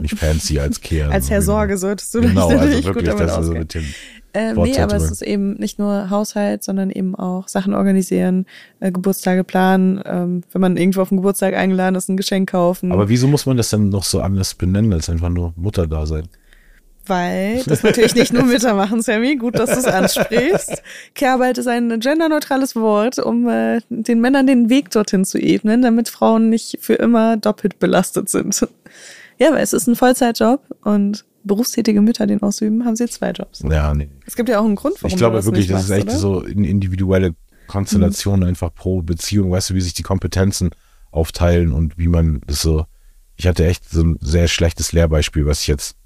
nicht 0.01 0.19
fancy 0.19 0.59
als 0.59 0.81
Care. 0.81 1.11
Als 1.11 1.31
Herr 1.31 1.43
Sorge 1.43 1.77
solltest 1.77 2.15
du 2.15 2.21
Genau, 2.21 2.49
dich 2.49 2.59
also 2.59 2.73
wirklich, 2.73 2.93
gut 2.95 3.07
damit 3.07 3.29
das 3.29 3.49
mit 3.49 3.75
dem, 3.75 3.85
Äh, 4.33 4.55
nee, 4.55 4.79
aber 4.81 4.97
es 4.97 5.11
ist 5.11 5.23
eben 5.23 5.55
nicht 5.55 5.79
nur 5.79 6.11
Haushalt, 6.11 6.63
sondern 6.63 6.91
eben 6.91 7.15
auch 7.15 7.49
Sachen 7.49 7.75
organisieren, 7.75 8.47
äh, 8.79 8.93
Geburtstage 8.93 9.43
planen, 9.45 10.01
ähm, 10.05 10.43
wenn 10.53 10.61
man 10.61 10.77
irgendwo 10.77 11.01
auf 11.03 11.09
den 11.09 11.19
Geburtstag 11.19 11.55
eingeladen 11.55 11.97
ist, 11.97 12.09
ein 12.09 12.17
Geschenk 12.17 12.51
kaufen. 12.51 12.93
aber 12.93 13.09
wieso 13.09 13.27
muss 13.27 13.47
man 13.47 13.57
das 13.57 13.71
dann 13.71 13.89
noch 13.89 14.05
so 14.05 14.21
anders 14.21 14.55
benennen, 14.55 14.93
als 14.93 15.11
einfach 15.11 15.31
nur 15.31 15.53
Mutter 15.57 15.87
da 15.87 16.07
sein? 16.07 16.29
Weil 17.07 17.63
das 17.67 17.83
natürlich 17.83 18.15
nicht 18.15 18.33
nur 18.33 18.45
Mütter 18.45 18.75
machen, 18.75 19.03
Sammy. 19.03 19.37
Gut, 19.37 19.59
dass 19.59 19.71
du 19.71 19.79
es 19.79 19.87
ansprichst. 19.87 20.83
Care-Arbeit 21.15 21.59
ist 21.59 21.67
ein 21.67 21.99
genderneutrales 21.99 22.77
Wort, 22.77 23.19
um 23.19 23.49
äh, 23.49 23.81
den 23.89 24.21
Männern 24.21 24.47
den 24.47 24.71
Weg 24.71 24.91
dorthin 24.91 25.25
zu 25.25 25.39
ebnen, 25.39 25.83
damit 25.83 26.09
Frauen 26.09 26.51
nicht 26.51 26.79
für 26.81 26.95
immer 26.95 27.37
doppelt 27.37 27.79
belastet 27.79 28.29
sind. 28.29 28.67
Ja, 29.41 29.49
aber 29.49 29.61
es 29.61 29.73
ist 29.73 29.87
ein 29.87 29.97
Vollzeitjob 29.97 30.63
und 30.83 31.25
berufstätige 31.45 32.03
Mütter 32.03 32.27
den 32.27 32.43
ausüben, 32.43 32.85
haben 32.85 32.97
sie 32.97 33.09
zwei 33.09 33.31
Jobs. 33.31 33.61
Ja, 33.61 33.95
nee. 33.95 34.11
Es 34.27 34.37
gibt 34.37 34.51
ja 34.51 34.61
auch 34.61 34.65
einen 34.67 34.77
Grund, 34.77 34.97
warum 34.97 35.09
Ich 35.09 35.17
glaube 35.17 35.37
das 35.37 35.47
wirklich, 35.47 35.67
das 35.67 35.85
ist 35.85 35.91
echt 35.91 36.09
oder? 36.09 36.19
so 36.19 36.43
in 36.43 36.65
individuelle 36.65 37.35
Konstellationen 37.67 38.47
einfach 38.47 38.75
pro 38.75 39.01
Beziehung, 39.01 39.51
weißt 39.51 39.71
du, 39.71 39.75
wie 39.75 39.81
sich 39.81 39.95
die 39.95 40.03
Kompetenzen 40.03 40.71
aufteilen 41.11 41.73
und 41.73 41.97
wie 41.97 42.09
man 42.09 42.43
das 42.47 42.61
so. 42.61 42.85
Ich 43.37 43.47
hatte 43.47 43.67
echt 43.67 43.89
so 43.89 44.03
ein 44.03 44.19
sehr 44.21 44.49
schlechtes 44.49 44.93
Lehrbeispiel, 44.93 45.47
was 45.47 45.63
ich 45.63 45.69
jetzt 45.69 45.97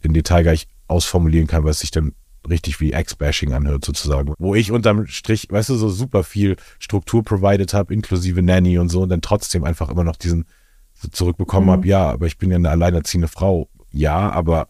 in 0.00 0.12
Detail 0.12 0.44
gar 0.44 0.52
nicht 0.52 0.68
ausformulieren 0.86 1.48
kann, 1.48 1.64
was 1.64 1.80
sich 1.80 1.90
dann 1.90 2.12
richtig 2.48 2.80
wie 2.80 2.92
Ex-Bashing 2.92 3.52
anhört 3.52 3.84
sozusagen. 3.84 4.34
Wo 4.38 4.54
ich 4.54 4.70
unterm 4.70 5.06
Strich, 5.08 5.48
weißt 5.50 5.70
du, 5.70 5.74
so 5.76 5.88
super 5.88 6.22
viel 6.22 6.56
Struktur 6.78 7.24
provided 7.24 7.74
habe, 7.74 7.92
inklusive 7.92 8.42
Nanny 8.42 8.78
und 8.78 8.88
so 8.88 9.02
und 9.02 9.08
dann 9.08 9.22
trotzdem 9.22 9.64
einfach 9.64 9.88
immer 9.88 10.04
noch 10.04 10.16
diesen 10.16 10.44
zurückbekommen 11.10 11.66
Mhm. 11.68 11.72
habe, 11.72 11.86
ja, 11.86 12.10
aber 12.10 12.26
ich 12.26 12.38
bin 12.38 12.50
ja 12.50 12.56
eine 12.56 12.70
alleinerziehende 12.70 13.28
Frau. 13.28 13.68
Ja, 13.90 14.30
aber 14.30 14.68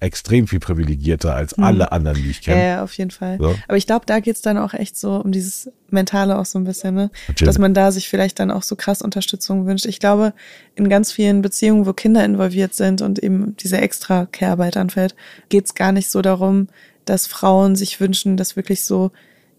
extrem 0.00 0.46
viel 0.46 0.58
privilegierter 0.60 1.34
als 1.34 1.54
alle 1.54 1.90
anderen, 1.92 2.22
die 2.22 2.28
ich 2.30 2.38
Mhm. 2.46 2.52
Ja, 2.52 2.54
kenne. 2.54 2.66
ja, 2.68 2.84
auf 2.84 2.92
jeden 2.94 3.10
Fall. 3.10 3.38
So. 3.40 3.54
Aber 3.68 3.76
ich 3.78 3.86
glaube, 3.86 4.04
da 4.04 4.20
geht's 4.20 4.42
dann 4.42 4.58
auch 4.58 4.74
echt 4.74 4.98
so 4.98 5.14
um 5.16 5.32
dieses 5.32 5.70
Mentale 5.88 6.38
auch 6.38 6.44
so 6.44 6.58
ein 6.58 6.64
bisschen, 6.64 6.94
ne? 6.94 7.10
Natürlich. 7.28 7.46
Dass 7.48 7.58
man 7.58 7.72
da 7.72 7.90
sich 7.90 8.08
vielleicht 8.08 8.38
dann 8.38 8.50
auch 8.50 8.62
so 8.64 8.76
krass 8.76 9.00
Unterstützung 9.00 9.64
wünscht. 9.66 9.86
Ich 9.86 10.00
glaube, 10.00 10.34
in 10.74 10.90
ganz 10.90 11.10
vielen 11.10 11.40
Beziehungen, 11.40 11.86
wo 11.86 11.94
Kinder 11.94 12.22
involviert 12.24 12.74
sind 12.74 13.00
und 13.00 13.18
eben 13.18 13.56
diese 13.56 13.78
extra 13.78 14.26
Care-Arbeit 14.26 14.76
anfällt, 14.76 15.14
geht's 15.48 15.74
gar 15.74 15.92
nicht 15.92 16.10
so 16.10 16.20
darum, 16.20 16.68
dass 17.06 17.26
Frauen 17.26 17.74
sich 17.74 17.98
wünschen, 18.00 18.36
dass 18.36 18.56
wirklich 18.56 18.84
so 18.84 19.10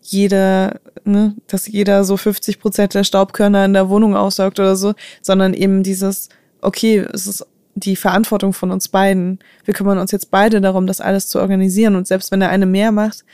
jeder, 0.05 0.79
ne, 1.03 1.35
dass 1.47 1.67
jeder 1.67 2.03
so 2.03 2.17
50 2.17 2.59
Prozent 2.59 2.93
der 2.93 3.03
Staubkörner 3.03 3.65
in 3.65 3.73
der 3.73 3.89
Wohnung 3.89 4.15
aussaugt 4.15 4.59
oder 4.59 4.75
so, 4.75 4.93
sondern 5.21 5.53
eben 5.53 5.83
dieses, 5.83 6.29
okay, 6.61 6.99
es 7.11 7.27
ist 7.27 7.45
die 7.75 7.95
Verantwortung 7.95 8.53
von 8.53 8.71
uns 8.71 8.87
beiden. 8.87 9.39
Wir 9.65 9.73
kümmern 9.73 9.97
uns 9.97 10.11
jetzt 10.11 10.31
beide 10.31 10.61
darum, 10.61 10.87
das 10.87 11.01
alles 11.01 11.27
zu 11.27 11.39
organisieren. 11.39 11.95
Und 11.95 12.07
selbst 12.07 12.31
wenn 12.31 12.39
der 12.39 12.49
eine 12.49 12.65
mehr 12.65 12.91
macht, 12.91 13.25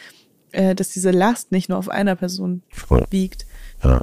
äh, 0.52 0.74
dass 0.74 0.90
diese 0.90 1.12
Last 1.12 1.52
nicht 1.52 1.70
nur 1.70 1.78
auf 1.78 1.90
einer 1.90 2.16
Person 2.16 2.64
wiegt. 3.10 3.46
Ja. 3.84 4.02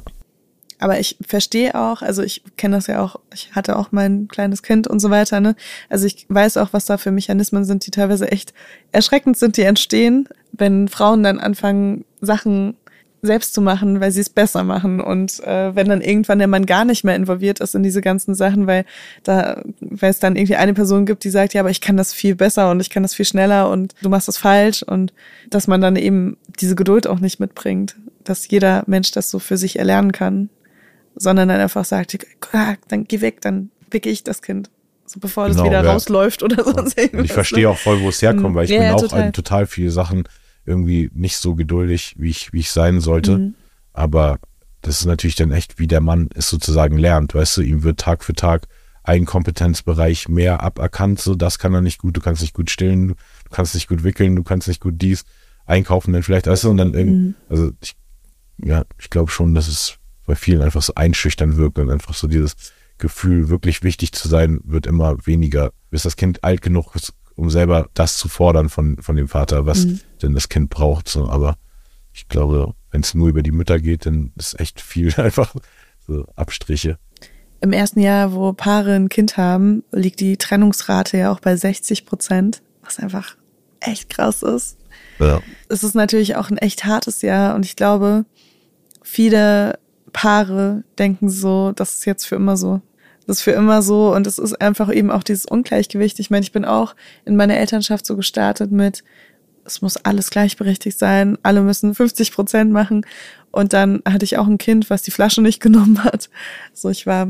Aber 0.79 0.99
ich 0.99 1.17
verstehe 1.25 1.75
auch, 1.75 2.01
also 2.01 2.23
ich 2.23 2.41
kenne 2.55 2.77
das 2.77 2.87
ja 2.87 3.03
auch, 3.03 3.17
ich 3.33 3.53
hatte 3.53 3.77
auch 3.77 3.91
mein 3.91 4.29
kleines 4.29 4.63
Kind 4.63 4.87
und 4.87 4.99
so 4.99 5.09
weiter, 5.09 5.41
ne? 5.41 5.55
Also 5.89 6.07
ich 6.07 6.25
weiß 6.29 6.55
auch, 6.57 6.69
was 6.71 6.85
da 6.85 6.97
für 6.97 7.11
Mechanismen 7.11 7.65
sind, 7.65 7.85
die 7.85 7.91
teilweise 7.91 8.31
echt 8.31 8.53
erschreckend 8.93 9.37
sind, 9.37 9.57
die 9.57 9.63
entstehen, 9.63 10.29
wenn 10.53 10.87
Frauen 10.87 11.21
dann 11.21 11.39
anfangen, 11.39 12.05
Sachen 12.21 12.75
selbst 13.21 13.53
zu 13.53 13.61
machen, 13.61 13.99
weil 13.99 14.11
sie 14.11 14.21
es 14.21 14.29
besser 14.29 14.63
machen. 14.63 15.01
Und 15.01 15.43
äh, 15.43 15.75
wenn 15.75 15.89
dann 15.89 16.01
irgendwann 16.01 16.39
der 16.39 16.47
Mann 16.47 16.65
gar 16.65 16.85
nicht 16.85 17.03
mehr 17.03 17.15
involviert 17.15 17.59
ist 17.59 17.75
in 17.75 17.83
diese 17.83 18.01
ganzen 18.01 18.35
Sachen, 18.35 18.67
weil 18.67 18.85
da, 19.23 19.61
weil 19.81 20.11
es 20.11 20.19
dann 20.19 20.35
irgendwie 20.35 20.55
eine 20.55 20.73
Person 20.73 21.05
gibt, 21.05 21.23
die 21.23 21.29
sagt, 21.29 21.53
ja, 21.53 21.61
aber 21.61 21.71
ich 21.71 21.81
kann 21.81 21.97
das 21.97 22.13
viel 22.13 22.35
besser 22.35 22.71
und 22.71 22.79
ich 22.79 22.89
kann 22.89 23.03
das 23.03 23.13
viel 23.13 23.25
schneller 23.25 23.69
und 23.69 23.93
du 24.01 24.09
machst 24.09 24.27
das 24.27 24.37
falsch 24.37 24.83
und 24.83 25.13
dass 25.49 25.67
man 25.67 25.81
dann 25.81 25.95
eben 25.97 26.37
diese 26.59 26.75
Geduld 26.75 27.07
auch 27.07 27.19
nicht 27.19 27.39
mitbringt, 27.39 27.95
dass 28.23 28.47
jeder 28.47 28.83
Mensch 28.87 29.11
das 29.11 29.29
so 29.29 29.39
für 29.39 29.57
sich 29.57 29.77
erlernen 29.77 30.11
kann, 30.11 30.49
sondern 31.15 31.49
dann 31.49 31.59
einfach 31.59 31.85
sagt, 31.85 32.17
ah, 32.53 32.75
dann 32.87 33.05
geh 33.05 33.21
weg, 33.21 33.41
dann 33.41 33.71
wicke 33.91 34.09
ich 34.09 34.23
das 34.23 34.41
Kind. 34.41 34.69
So 35.05 35.19
bevor 35.19 35.47
das 35.47 35.57
Genau, 35.57 35.67
wieder 35.69 35.83
ja. 35.83 35.91
rausläuft 35.91 36.43
oder 36.43 36.63
sonst 36.63 36.97
irgendwas. 36.97 37.19
Und 37.19 37.25
ich 37.25 37.33
verstehe 37.33 37.63
ne? 37.63 37.69
auch 37.69 37.77
voll, 37.77 37.99
wo 38.01 38.09
es 38.09 38.21
herkommt, 38.21 38.55
weil 38.55 38.65
ich 38.65 38.71
Ja, 38.71 38.77
bin 38.79 38.87
ja, 38.87 38.93
auch 38.93 39.01
total. 39.01 39.23
an 39.23 39.33
total 39.33 39.65
viele 39.65 39.89
Sachen 39.91 40.23
irgendwie 40.65 41.09
nicht 41.13 41.37
so 41.37 41.55
geduldig, 41.55 42.15
wie 42.19 42.29
ich, 42.29 42.53
wie 42.53 42.59
ich 42.59 42.71
sein 42.71 42.99
sollte. 43.01 43.37
Mhm. 43.39 43.55
Aber 43.91 44.37
das 44.81 44.99
ist 44.99 45.05
natürlich 45.07 45.35
dann 45.35 45.51
echt, 45.51 45.79
wie 45.79 45.87
der 45.87 45.99
Mann 46.01 46.29
es 46.35 46.49
sozusagen 46.49 46.97
lernt. 46.97 47.33
Weißt 47.33 47.57
du, 47.57 47.61
ihm 47.61 47.81
wird 47.83 47.99
Tag 47.99 48.23
für 48.23 48.33
Tag 48.33 48.67
ein 49.03 49.25
Kompetenzbereich 49.25 50.29
mehr 50.29 50.61
aberkannt. 50.61 51.19
So, 51.19 51.33
das 51.33 51.57
kann 51.57 51.73
er 51.73 51.81
nicht 51.81 51.97
gut. 51.97 52.15
Du 52.15 52.21
kannst 52.21 52.41
nicht 52.43 52.53
gut 52.53 52.69
stillen, 52.69 53.07
du 53.09 53.15
kannst 53.51 53.73
nicht 53.73 53.87
gut 53.87 54.03
wickeln, 54.03 54.35
du 54.35 54.43
kannst 54.43 54.67
nicht 54.67 54.79
gut 54.81 54.95
dies 55.01 55.25
einkaufen, 55.65 56.13
dann 56.13 56.21
vielleicht, 56.23 56.45
weißt 56.47 56.65
du, 56.65 56.69
und 56.69 56.77
dann 56.77 56.89
Mhm. 56.89 56.95
irgendwie, 56.95 57.33
also 57.49 57.71
ich, 57.81 57.95
ja, 58.63 58.83
ich 58.99 59.09
glaube 59.09 59.31
schon, 59.31 59.55
dass 59.55 59.67
es 59.67 59.95
bei 60.29 60.35
vielen 60.35 60.61
einfach 60.61 60.83
so 60.83 60.93
einschüchtern 60.93 61.57
wirkt 61.57 61.79
und 61.79 61.89
einfach 61.89 62.13
so 62.13 62.27
dieses 62.27 62.55
Gefühl, 62.99 63.49
wirklich 63.49 63.81
wichtig 63.81 64.11
zu 64.11 64.27
sein, 64.27 64.59
wird 64.63 64.85
immer 64.85 65.25
weniger, 65.25 65.71
bis 65.89 66.03
das 66.03 66.17
Kind 66.17 66.43
alt 66.43 66.61
genug 66.61 66.95
ist, 66.95 67.13
um 67.33 67.49
selber 67.49 67.89
das 67.95 68.17
zu 68.17 68.29
fordern 68.29 68.69
von, 68.69 69.01
von 69.01 69.15
dem 69.15 69.27
Vater, 69.27 69.65
was 69.65 69.85
Mhm. 69.87 69.99
denn 70.21 70.33
das 70.35 70.47
Kind 70.47 70.69
braucht. 70.69 71.09
So. 71.09 71.27
Aber 71.27 71.55
ich 72.13 72.27
glaube, 72.27 72.75
wenn 72.91 73.01
es 73.01 73.15
nur 73.15 73.29
über 73.29 73.41
die 73.41 73.51
Mütter 73.51 73.79
geht, 73.79 74.05
dann 74.05 74.31
ist 74.35 74.59
echt 74.59 74.81
viel 74.81 75.11
einfach 75.19 75.55
so 76.05 76.27
Abstriche. 76.35 76.99
Im 77.61 77.73
ersten 77.73 77.99
Jahr, 77.99 78.31
wo 78.31 78.53
Paare 78.53 78.93
ein 78.93 79.09
Kind 79.09 79.35
haben, 79.35 79.83
liegt 79.91 80.19
die 80.19 80.37
Trennungsrate 80.37 81.17
ja 81.17 81.31
auch 81.31 81.39
bei 81.39 81.55
60 81.55 82.05
Prozent, 82.05 82.61
was 82.83 82.99
einfach 82.99 83.35
echt 83.79 84.09
krass 84.09 84.43
ist. 84.43 84.77
Ja. 85.17 85.41
Es 85.69 85.83
ist 85.83 85.95
natürlich 85.95 86.35
auch 86.35 86.51
ein 86.51 86.59
echt 86.59 86.85
hartes 86.85 87.23
Jahr 87.23 87.55
und 87.55 87.65
ich 87.65 87.75
glaube, 87.75 88.25
viele 89.01 89.79
Paare 90.09 90.83
denken 90.97 91.29
so, 91.29 91.71
das 91.71 91.95
ist 91.95 92.05
jetzt 92.05 92.25
für 92.25 92.35
immer 92.35 92.57
so. 92.57 92.81
Das 93.27 93.37
ist 93.37 93.43
für 93.43 93.51
immer 93.51 93.83
so 93.83 94.15
und 94.15 94.25
es 94.25 94.39
ist 94.39 94.59
einfach 94.59 94.91
eben 94.91 95.11
auch 95.11 95.23
dieses 95.23 95.45
Ungleichgewicht. 95.45 96.19
Ich 96.19 96.31
meine, 96.31 96.43
ich 96.43 96.51
bin 96.51 96.65
auch 96.65 96.95
in 97.25 97.35
meiner 97.35 97.57
Elternschaft 97.57 98.05
so 98.05 98.15
gestartet 98.15 98.71
mit 98.71 99.03
es 99.69 99.81
muss 99.81 99.97
alles 99.97 100.29
gleichberechtigt 100.29 100.97
sein, 100.97 101.37
alle 101.43 101.61
müssen 101.61 101.95
50 101.95 102.33
Prozent 102.33 102.71
machen. 102.71 103.05
Und 103.51 103.73
dann 103.73 104.01
hatte 104.07 104.25
ich 104.25 104.37
auch 104.37 104.47
ein 104.47 104.57
Kind, 104.57 104.89
was 104.89 105.01
die 105.01 105.11
Flasche 105.11 105.41
nicht 105.41 105.61
genommen 105.61 106.03
hat. 106.03 106.29
So, 106.73 106.89
ich 106.89 107.05
war, 107.05 107.27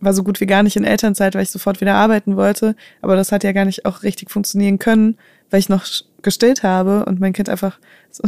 war 0.00 0.14
so 0.14 0.22
gut 0.22 0.40
wie 0.40 0.46
gar 0.46 0.62
nicht 0.62 0.76
in 0.76 0.84
Elternzeit, 0.84 1.34
weil 1.34 1.42
ich 1.42 1.50
sofort 1.50 1.80
wieder 1.80 1.94
arbeiten 1.94 2.36
wollte. 2.36 2.76
Aber 3.02 3.16
das 3.16 3.32
hat 3.32 3.44
ja 3.44 3.52
gar 3.52 3.64
nicht 3.64 3.86
auch 3.86 4.02
richtig 4.02 4.30
funktionieren 4.30 4.78
können, 4.78 5.16
weil 5.50 5.60
ich 5.60 5.68
noch 5.68 5.84
gestillt 6.22 6.62
habe 6.62 7.04
und 7.04 7.20
mein 7.20 7.32
Kind 7.32 7.48
einfach, 7.48 7.78
so, 8.10 8.22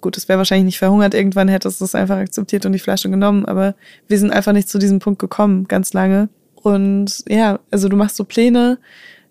gut, 0.00 0.16
es 0.16 0.28
wäre 0.28 0.38
wahrscheinlich 0.38 0.66
nicht 0.66 0.78
verhungert, 0.78 1.14
irgendwann 1.14 1.48
hätte 1.48 1.68
es 1.68 1.78
das 1.78 1.94
einfach 1.94 2.18
akzeptiert 2.18 2.66
und 2.66 2.72
die 2.72 2.78
Flasche 2.78 3.10
genommen, 3.10 3.46
aber 3.46 3.74
wir 4.08 4.18
sind 4.18 4.32
einfach 4.32 4.52
nicht 4.52 4.68
zu 4.68 4.78
diesem 4.78 4.98
Punkt 4.98 5.18
gekommen, 5.18 5.66
ganz 5.68 5.92
lange. 5.92 6.28
Und 6.54 7.24
ja, 7.28 7.60
also 7.70 7.88
du 7.88 7.96
machst 7.96 8.16
so 8.16 8.24
Pläne 8.24 8.78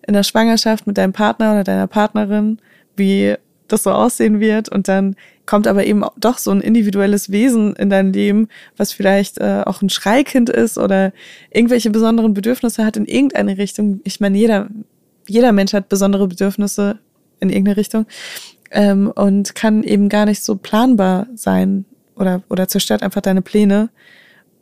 in 0.06 0.14
der 0.14 0.22
Schwangerschaft 0.22 0.86
mit 0.86 0.98
deinem 0.98 1.12
Partner 1.12 1.52
oder 1.52 1.64
deiner 1.64 1.86
Partnerin, 1.86 2.58
wie 2.96 3.34
das 3.68 3.82
so 3.82 3.90
aussehen 3.90 4.40
wird 4.40 4.68
und 4.68 4.88
dann 4.88 5.16
kommt 5.46 5.66
aber 5.66 5.84
eben 5.84 6.04
doch 6.16 6.38
so 6.38 6.50
ein 6.50 6.60
individuelles 6.60 7.30
Wesen 7.30 7.74
in 7.76 7.90
dein 7.90 8.12
Leben, 8.12 8.48
was 8.76 8.92
vielleicht 8.92 9.38
äh, 9.38 9.62
auch 9.64 9.82
ein 9.82 9.90
Schreikind 9.90 10.50
ist 10.50 10.78
oder 10.78 11.12
irgendwelche 11.50 11.90
besonderen 11.90 12.34
Bedürfnisse 12.34 12.84
hat 12.84 12.96
in 12.96 13.06
irgendeine 13.06 13.58
Richtung. 13.58 14.00
Ich 14.04 14.20
meine, 14.20 14.38
jeder, 14.38 14.68
jeder 15.26 15.52
Mensch 15.52 15.72
hat 15.72 15.88
besondere 15.88 16.28
Bedürfnisse 16.28 16.98
in 17.44 17.50
irgendeine 17.50 17.76
Richtung 17.76 18.06
ähm, 18.70 19.10
und 19.10 19.54
kann 19.54 19.82
eben 19.82 20.08
gar 20.08 20.26
nicht 20.26 20.42
so 20.42 20.56
planbar 20.56 21.26
sein 21.34 21.84
oder, 22.16 22.42
oder 22.50 22.68
zerstört 22.68 23.02
einfach 23.02 23.20
deine 23.20 23.42
Pläne. 23.42 23.90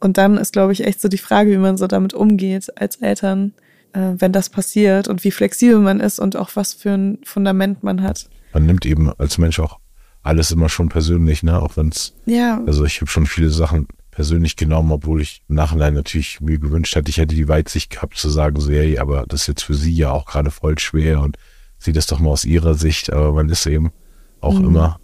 Und 0.01 0.19
dann 0.19 0.37
ist, 0.37 0.53
glaube 0.53 0.73
ich, 0.73 0.85
echt 0.85 1.01
so 1.01 1.09
die 1.09 1.19
Frage, 1.19 1.51
wie 1.51 1.59
man 1.59 1.77
so 1.77 1.87
damit 1.87 2.13
umgeht 2.13 2.69
als 2.77 2.97
Eltern, 2.97 3.55
äh, 3.93 4.15
wenn 4.19 4.33
das 4.33 4.51
passiert 4.51 5.09
und 5.09 5.25
wie 5.25 5.31
flexibel 5.31 5.79
man 5.79 6.01
ist 6.01 6.19
und 6.19 6.37
auch 6.37 6.51
was 6.55 6.75
für 6.75 6.91
ein 6.91 7.19
Fundament 7.25 7.83
man 7.83 8.03
hat. 8.03 8.29
Man 8.53 8.67
nimmt 8.67 8.85
eben 8.85 9.13
als 9.19 9.39
Mensch 9.39 9.61
auch 9.61 9.79
alles 10.23 10.51
immer 10.51 10.69
schon 10.69 10.89
persönlich, 10.89 11.43
ne? 11.43 11.61
Auch 11.61 11.77
wenn 11.77 11.89
es. 11.89 12.15
Ja. 12.27 12.63
Also 12.67 12.85
ich 12.85 13.01
habe 13.01 13.11
schon 13.11 13.27
viele 13.27 13.51
Sachen 13.51 13.89
persönlich 14.11 14.57
genommen, 14.57 14.93
obwohl 14.93 15.23
ich 15.23 15.43
im 15.49 15.57
Nachhinein 15.57 15.95
natürlich 15.95 16.41
mir 16.41 16.59
gewünscht 16.59 16.95
hätte, 16.95 17.11
ich 17.11 17.17
hätte 17.17 17.35
die 17.35 17.49
Weitsicht 17.49 17.91
gehabt 17.91 18.17
zu 18.17 18.29
sagen, 18.29 18.61
so, 18.61 18.71
hey, 18.71 18.99
aber 18.99 19.25
das 19.27 19.43
ist 19.43 19.47
jetzt 19.47 19.63
für 19.63 19.75
sie 19.75 19.95
ja 19.95 20.11
auch 20.11 20.27
gerade 20.27 20.51
voll 20.51 20.79
schwer 20.79 21.21
und 21.21 21.39
sieh 21.83 21.93
das 21.93 22.07
doch 22.07 22.21
mal 22.21 22.31
aus 22.31 22.45
ihrer 22.45 22.75
Sicht, 22.75 23.13
aber 23.13 23.33
man 23.33 23.49
ist 23.49 23.67
eben 23.67 23.93
auch 24.41 24.59
mhm. 24.59 24.67
immer 24.67 25.01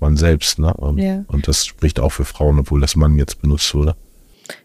man 0.00 0.16
selbst, 0.16 0.58
ne? 0.58 0.74
Und, 0.74 0.98
ja. 0.98 1.24
und 1.28 1.48
das 1.48 1.64
spricht 1.64 2.00
auch 2.00 2.10
für 2.10 2.24
Frauen, 2.24 2.58
obwohl 2.58 2.80
das 2.80 2.96
Mann 2.96 3.16
jetzt 3.16 3.40
benutzt 3.40 3.74
wurde. 3.74 3.94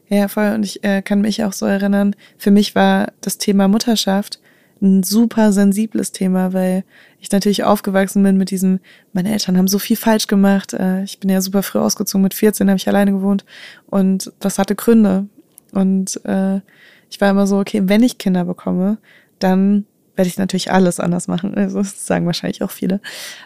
Ja, 0.09 0.27
voll. 0.27 0.51
Und 0.53 0.63
ich 0.63 0.83
äh, 0.83 1.01
kann 1.01 1.21
mich 1.21 1.43
auch 1.43 1.53
so 1.53 1.65
erinnern, 1.65 2.15
für 2.37 2.51
mich 2.51 2.75
war 2.75 3.13
das 3.21 3.37
Thema 3.37 3.67
Mutterschaft 3.67 4.39
ein 4.81 5.03
super 5.03 5.51
sensibles 5.51 6.11
Thema, 6.11 6.53
weil 6.53 6.83
ich 7.19 7.31
natürlich 7.31 7.63
aufgewachsen 7.63 8.21
bin 8.23 8.37
mit 8.37 8.51
diesem, 8.51 8.79
meine 9.13 9.31
Eltern 9.31 9.57
haben 9.57 9.67
so 9.67 9.79
viel 9.79 9.97
falsch 9.97 10.27
gemacht. 10.27 10.73
Äh, 10.73 11.03
ich 11.03 11.19
bin 11.19 11.29
ja 11.29 11.41
super 11.41 11.63
früh 11.63 11.79
ausgezogen, 11.79 12.23
mit 12.23 12.33
14 12.33 12.69
habe 12.69 12.77
ich 12.77 12.87
alleine 12.87 13.11
gewohnt 13.11 13.45
und 13.87 14.31
das 14.39 14.59
hatte 14.59 14.75
Gründe. 14.75 15.27
Und 15.71 16.19
äh, 16.25 16.61
ich 17.09 17.19
war 17.19 17.29
immer 17.29 17.47
so, 17.47 17.59
okay, 17.59 17.83
wenn 17.85 18.03
ich 18.03 18.17
Kinder 18.17 18.45
bekomme, 18.45 18.97
dann 19.39 19.85
werde 20.17 20.27
ich 20.27 20.37
natürlich 20.37 20.71
alles 20.71 20.99
anders 20.99 21.27
machen. 21.27 21.55
Also 21.55 21.77
das 21.77 22.05
sagen 22.05 22.25
wahrscheinlich 22.25 22.63
auch 22.63 22.71
viele. 22.71 22.99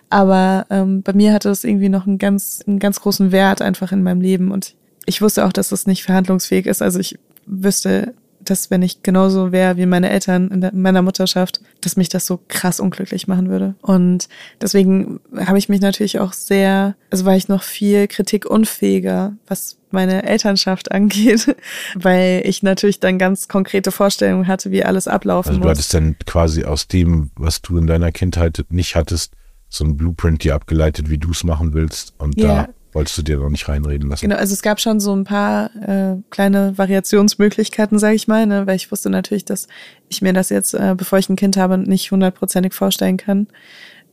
Aber 0.10 0.66
ähm, 0.70 1.04
bei 1.04 1.14
mir 1.14 1.34
hatte 1.34 1.50
das 1.50 1.64
irgendwie 1.64 1.90
noch 1.90 2.08
einen 2.08 2.18
ganz, 2.18 2.64
einen 2.66 2.80
ganz 2.80 3.02
großen 3.02 3.32
Wert 3.32 3.62
einfach 3.62 3.92
in 3.92 4.04
meinem 4.04 4.22
Leben. 4.22 4.52
Und 4.52 4.74
ich 5.06 5.22
wusste 5.22 5.46
auch, 5.46 5.52
dass 5.52 5.70
das 5.70 5.86
nicht 5.86 6.04
verhandlungsfähig 6.04 6.66
ist. 6.66 6.82
Also 6.82 7.00
ich 7.00 7.20
wüsste, 7.46 8.14
dass 8.52 8.70
wenn 8.70 8.82
ich 8.82 9.02
genauso 9.02 9.52
wäre 9.54 9.78
wie 9.78 9.86
meine 9.86 10.10
Eltern 10.10 10.49
in, 10.49 10.62
der, 10.62 10.74
in 10.74 10.82
meiner 10.82 11.02
Mutterschaft, 11.02 11.62
dass 11.80 11.95
mich 11.95 12.10
das 12.10 12.26
so 12.26 12.39
krass 12.49 12.82
unglücklich 12.82 13.28
machen 13.28 13.49
würde. 13.49 13.76
Und 13.82 14.28
deswegen 14.62 15.22
habe 15.38 15.58
ich 15.58 15.70
mich 15.70 15.80
natürlich 15.80 16.20
auch 16.20 16.34
sehr, 16.34 16.95
also 17.10 17.26
war 17.26 17.36
ich 17.36 17.47
noch 17.47 17.64
viel 17.64 18.08
kritikunfähiger, 18.08 19.34
was 19.47 19.78
meine 19.89 20.24
Elternschaft 20.24 20.91
angeht, 20.91 21.56
weil 21.95 22.41
ich 22.45 22.62
natürlich 22.62 22.99
dann 22.99 23.18
ganz 23.18 23.47
konkrete 23.47 23.91
Vorstellungen 23.91 24.47
hatte, 24.47 24.70
wie 24.72 24.84
alles 24.84 25.08
ablaufen 25.08 25.49
also 25.49 25.60
muss. 25.60 25.68
Also 25.70 25.74
du 25.74 25.80
hattest 25.80 25.93
dann 25.93 26.16
quasi 26.26 26.66
aus 26.66 26.88
dem, 26.88 27.32
was 27.36 27.62
du 27.62 27.78
in 27.78 27.88
deiner 27.88 28.12
Kindheit 28.12 28.66
nicht 28.70 28.95
hattest, 28.95 29.34
so 29.70 29.86
ein 29.86 29.95
Blueprint 29.95 30.43
dir 30.43 30.56
abgeleitet, 30.56 31.10
wie 31.10 31.18
du 31.18 31.32
es 31.32 31.45
machen 31.45 31.74
willst 31.74 32.14
und 32.18 32.38
ja. 32.38 32.64
da 32.66 32.70
wolltest 32.94 33.18
du 33.18 33.22
dir 33.22 33.38
noch 33.38 33.50
nicht 33.50 33.68
reinreden 33.68 34.10
lassen. 34.10 34.22
Genau, 34.22 34.36
also 34.36 34.54
es 34.54 34.62
gab 34.62 34.80
schon 34.80 35.00
so 35.00 35.16
ein 35.16 35.24
paar 35.24 35.72
äh, 35.76 36.18
kleine 36.30 36.78
Variationsmöglichkeiten, 36.78 38.00
sage 38.00 38.16
ich 38.16 38.28
mal, 38.28 38.46
ne? 38.46 38.68
weil 38.68 38.76
ich 38.76 38.92
wusste 38.92 39.10
natürlich, 39.10 39.46
dass 39.46 39.68
ich 40.10 40.22
mir 40.22 40.34
das 40.34 40.50
jetzt, 40.50 40.74
äh, 40.74 40.96
bevor 40.98 41.20
ich 41.20 41.30
ein 41.30 41.36
Kind 41.36 41.58
habe, 41.58 41.78
nicht 41.78 42.12
hundertprozentig 42.12 42.74
vorstellen 42.74 43.18
kann. 43.18 43.48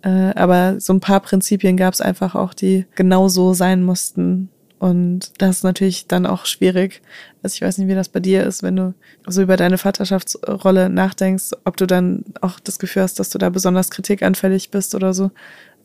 Äh, 0.03 0.33
aber 0.35 0.81
so 0.81 0.93
ein 0.93 1.01
paar 1.01 1.21
Prinzipien 1.21 1.77
gab 1.77 1.93
es 1.95 2.01
einfach 2.01 2.35
auch, 2.35 2.55
die 2.55 2.87
genau 2.95 3.29
so 3.29 3.53
sein 3.53 3.83
mussten. 3.83 4.49
Und 4.79 5.33
das 5.39 5.57
ist 5.57 5.65
natürlich 5.65 6.07
dann 6.07 6.25
auch 6.25 6.47
schwierig. 6.47 7.03
Also 7.43 7.55
ich 7.55 7.63
weiß 7.63 7.79
nicht, 7.79 7.89
wie 7.89 7.97
das 7.97 8.09
bei 8.09 8.21
dir 8.21 8.45
ist, 8.45 8.63
wenn 8.63 8.77
du 8.77 8.95
so 9.27 9.43
über 9.43 9.57
deine 9.57 9.77
Vaterschaftsrolle 9.77 10.89
nachdenkst, 10.89 11.51
ob 11.65 11.77
du 11.77 11.87
dann 11.87 12.25
auch 12.41 12.61
das 12.61 12.79
Gefühl 12.79 13.03
hast, 13.03 13.19
dass 13.19 13.31
du 13.31 13.39
da 13.39 13.51
besonders 13.51 13.91
kritikanfällig 13.91 14.71
bist 14.71 14.95
oder 14.95 15.15
so 15.15 15.33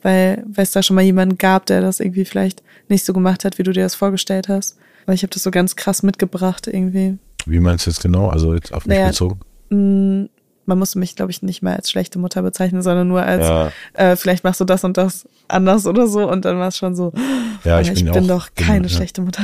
weil, 0.03 0.45
es 0.55 0.71
da 0.71 0.83
schon 0.83 0.95
mal 0.95 1.01
jemanden 1.01 1.37
gab, 1.37 1.65
der 1.65 1.81
das 1.81 1.99
irgendwie 1.99 2.25
vielleicht 2.25 2.61
nicht 2.89 3.05
so 3.05 3.13
gemacht 3.13 3.45
hat, 3.45 3.57
wie 3.57 3.63
du 3.63 3.71
dir 3.71 3.83
das 3.83 3.95
vorgestellt 3.95 4.49
hast. 4.49 4.77
Weil 5.05 5.15
ich 5.15 5.23
habe 5.23 5.33
das 5.33 5.43
so 5.43 5.51
ganz 5.51 5.75
krass 5.75 6.03
mitgebracht 6.03 6.67
irgendwie. 6.67 7.17
Wie 7.45 7.59
meinst 7.59 7.85
du 7.85 7.89
jetzt 7.89 8.01
genau? 8.01 8.29
Also 8.29 8.53
jetzt 8.53 8.73
auf 8.73 8.85
mich 8.85 8.97
naja, 8.97 9.07
bezogen? 9.07 9.39
Mm, 9.69 10.29
man 10.65 10.79
musste 10.79 10.99
mich, 10.99 11.15
glaube 11.15 11.31
ich, 11.31 11.41
nicht 11.41 11.61
mehr 11.61 11.75
als 11.75 11.89
schlechte 11.89 12.19
Mutter 12.19 12.41
bezeichnen, 12.41 12.81
sondern 12.81 13.07
nur 13.07 13.23
als, 13.23 13.45
ja. 13.45 13.71
äh, 13.93 14.15
vielleicht 14.15 14.43
machst 14.43 14.61
du 14.61 14.65
das 14.65 14.83
und 14.83 14.97
das 14.97 15.27
anders 15.47 15.85
oder 15.85 16.07
so. 16.07 16.29
Und 16.29 16.45
dann 16.45 16.57
war 16.57 16.69
es 16.69 16.77
schon 16.77 16.95
so, 16.95 17.11
ja, 17.63 17.81
ich, 17.81 17.93
bin, 17.93 18.11
bin 18.11 18.27
doch 18.27 18.49
keine 18.55 18.87
ja. 18.87 18.93
schlechte 18.93 19.21
Mutter. 19.21 19.43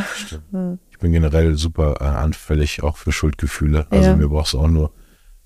Ich 0.92 1.00
bin 1.00 1.12
generell 1.12 1.56
super 1.56 1.96
äh, 2.00 2.06
anfällig 2.06 2.84
auch 2.84 2.98
für 2.98 3.12
Schuldgefühle. 3.12 3.88
Also 3.90 4.16
mir 4.16 4.28
brauchst 4.28 4.54
du 4.54 4.60
auch 4.60 4.68
nur 4.68 4.92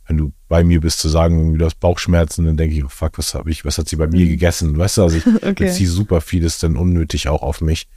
wenn 0.08 0.18
du 0.18 0.34
bei 0.50 0.64
mir 0.64 0.82
bist, 0.82 1.00
zu 1.00 1.10
sagen, 1.10 1.40
irgendwie 1.40 1.58
du 1.58 1.66
hast 1.66 1.80
Bauchschmerzen, 1.80 2.46
dann 2.46 2.58
denke 2.58 2.76
ich, 2.76 2.84
oh 2.84 2.90
fuck, 2.90 3.18
was 3.18 3.34
habe 3.34 3.50
ich, 3.52 3.64
was 3.64 3.78
hat 3.78 3.88
sie 3.88 3.96
bei 3.96 4.08
mir 4.08 4.26
mhm. 4.26 4.30
gegessen? 4.30 4.78
Weißt 4.78 4.98
du, 4.98 5.04
also 5.04 5.18
ich 5.18 5.26
okay. 5.36 5.54
beziehe 5.54 5.90
super 5.90 6.22
vieles 6.22 6.60
dann 6.60 6.76
unnötig 6.76 7.28
auch 7.30 7.42
auf 7.42 7.62
mich. 7.62 7.88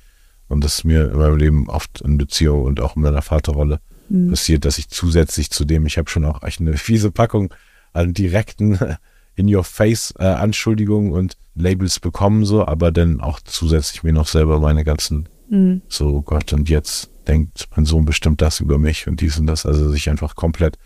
Und 0.48 0.62
das 0.62 0.78
ist 0.78 0.84
mir 0.84 1.11
in 1.11 1.18
meinem 1.18 1.36
Leben 1.36 1.68
oft 1.68 2.00
in 2.02 2.18
Beziehung 2.18 2.62
und 2.62 2.80
auch 2.80 2.96
in 2.96 3.02
meiner 3.02 3.22
Vaterrolle 3.22 3.80
mhm. 4.09 4.30
passiert, 4.30 4.64
dass 4.64 4.78
ich 4.78 4.88
zusätzlich 4.88 5.50
zu 5.50 5.64
dem, 5.64 5.86
ich 5.86 5.98
habe 5.98 6.09
schon 6.09 6.24
auch 6.24 6.42
echt 6.42 6.61
eine 6.61 6.76
fiese 6.76 7.11
Packung 7.11 7.52
an 7.92 8.14
direkten 8.14 8.78
In-Your-Face-Anschuldigungen 9.34 11.12
äh, 11.12 11.14
und 11.14 11.36
Labels 11.54 12.00
bekommen, 12.00 12.44
so, 12.44 12.66
aber 12.66 12.92
dann 12.92 13.20
auch 13.20 13.40
zusätzlich 13.40 14.02
mir 14.02 14.12
noch 14.12 14.28
selber 14.28 14.61
meine 14.61 14.84
ganzen, 14.84 15.28
mhm. 15.50 15.82
so 15.88 16.09
oh 16.09 16.22
Gott, 16.22 16.52
und 16.52 16.68
jetzt 16.68 17.11
denkt 17.26 17.68
mein 17.74 17.84
Sohn 17.84 18.04
bestimmt 18.04 18.40
das 18.40 18.61
über 18.61 18.78
mich 18.78 19.09
und 19.09 19.20
dies 19.20 19.38
und 19.38 19.46
das, 19.46 19.66
also 19.66 19.90
sich 19.90 20.09
einfach 20.09 20.36
komplett 20.36 20.78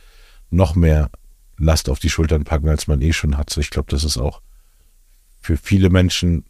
noch 0.51 0.75
mehr 0.75 1.11
Last 1.59 1.89
auf 1.89 1.99
die 1.99 2.11
Schultern 2.11 2.45
packen, 2.45 2.69
als 2.69 2.87
man 2.87 3.03
eh 3.03 3.13
schon 3.13 3.37
hat. 3.37 3.51
So, 3.51 3.61
ich 3.61 3.71
glaube, 3.71 3.91
das 3.91 4.05
ist 4.05 4.17
auch 4.17 4.41
für 5.41 5.57
viele 5.57 5.91
Menschen 5.91 6.45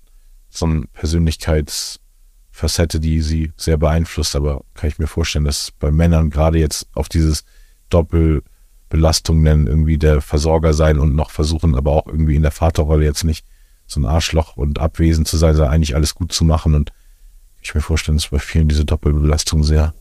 so 0.49 0.67
eine 0.67 0.87
Persönlichkeitsfacette, 0.93 3.01
die 3.01 3.21
sie 3.21 3.53
sehr 3.57 3.77
beeinflusst. 3.77 4.37
Aber 4.37 4.65
kann 4.75 4.89
ich 4.89 4.99
mir 4.99 5.07
vorstellen, 5.07 5.45
dass 5.45 5.71
bei 5.73 5.91
Männern 5.91 6.31
gerade 6.31 6.59
jetzt 6.59 6.89
auf 6.95 7.09
dieses 7.09 7.45
Doppelbelastung 7.89 9.43
nennen, 9.43 9.67
irgendwie 9.67 9.99
der 9.99 10.21
Versorger 10.21 10.75
sein 10.75 10.99
und 10.99 11.15
noch 11.15 11.31
versuchen, 11.31 11.75
aber 11.75 11.93
auch 11.93 12.07
irgendwie 12.07 12.37
in 12.37 12.43
der 12.43 12.51
Vaterrolle 12.51 13.05
jetzt 13.05 13.25
nicht 13.25 13.47
so 13.87 14.01
ein 14.01 14.07
Arschloch 14.07 14.57
und 14.57 14.79
abwesend 14.79 15.27
zu 15.27 15.37
sein, 15.37 15.55
sondern 15.55 15.73
eigentlich 15.73 15.97
alles 15.97 16.15
gut 16.15 16.33
zu 16.33 16.45
machen. 16.45 16.75
Und 16.75 16.93
ich 17.63 17.75
mir 17.75 17.81
vorstellen, 17.81 18.19
dass 18.19 18.29
bei 18.29 18.39
vielen 18.39 18.69
diese 18.69 18.85
Doppelbelastung 18.85 19.65
sehr, 19.65 19.95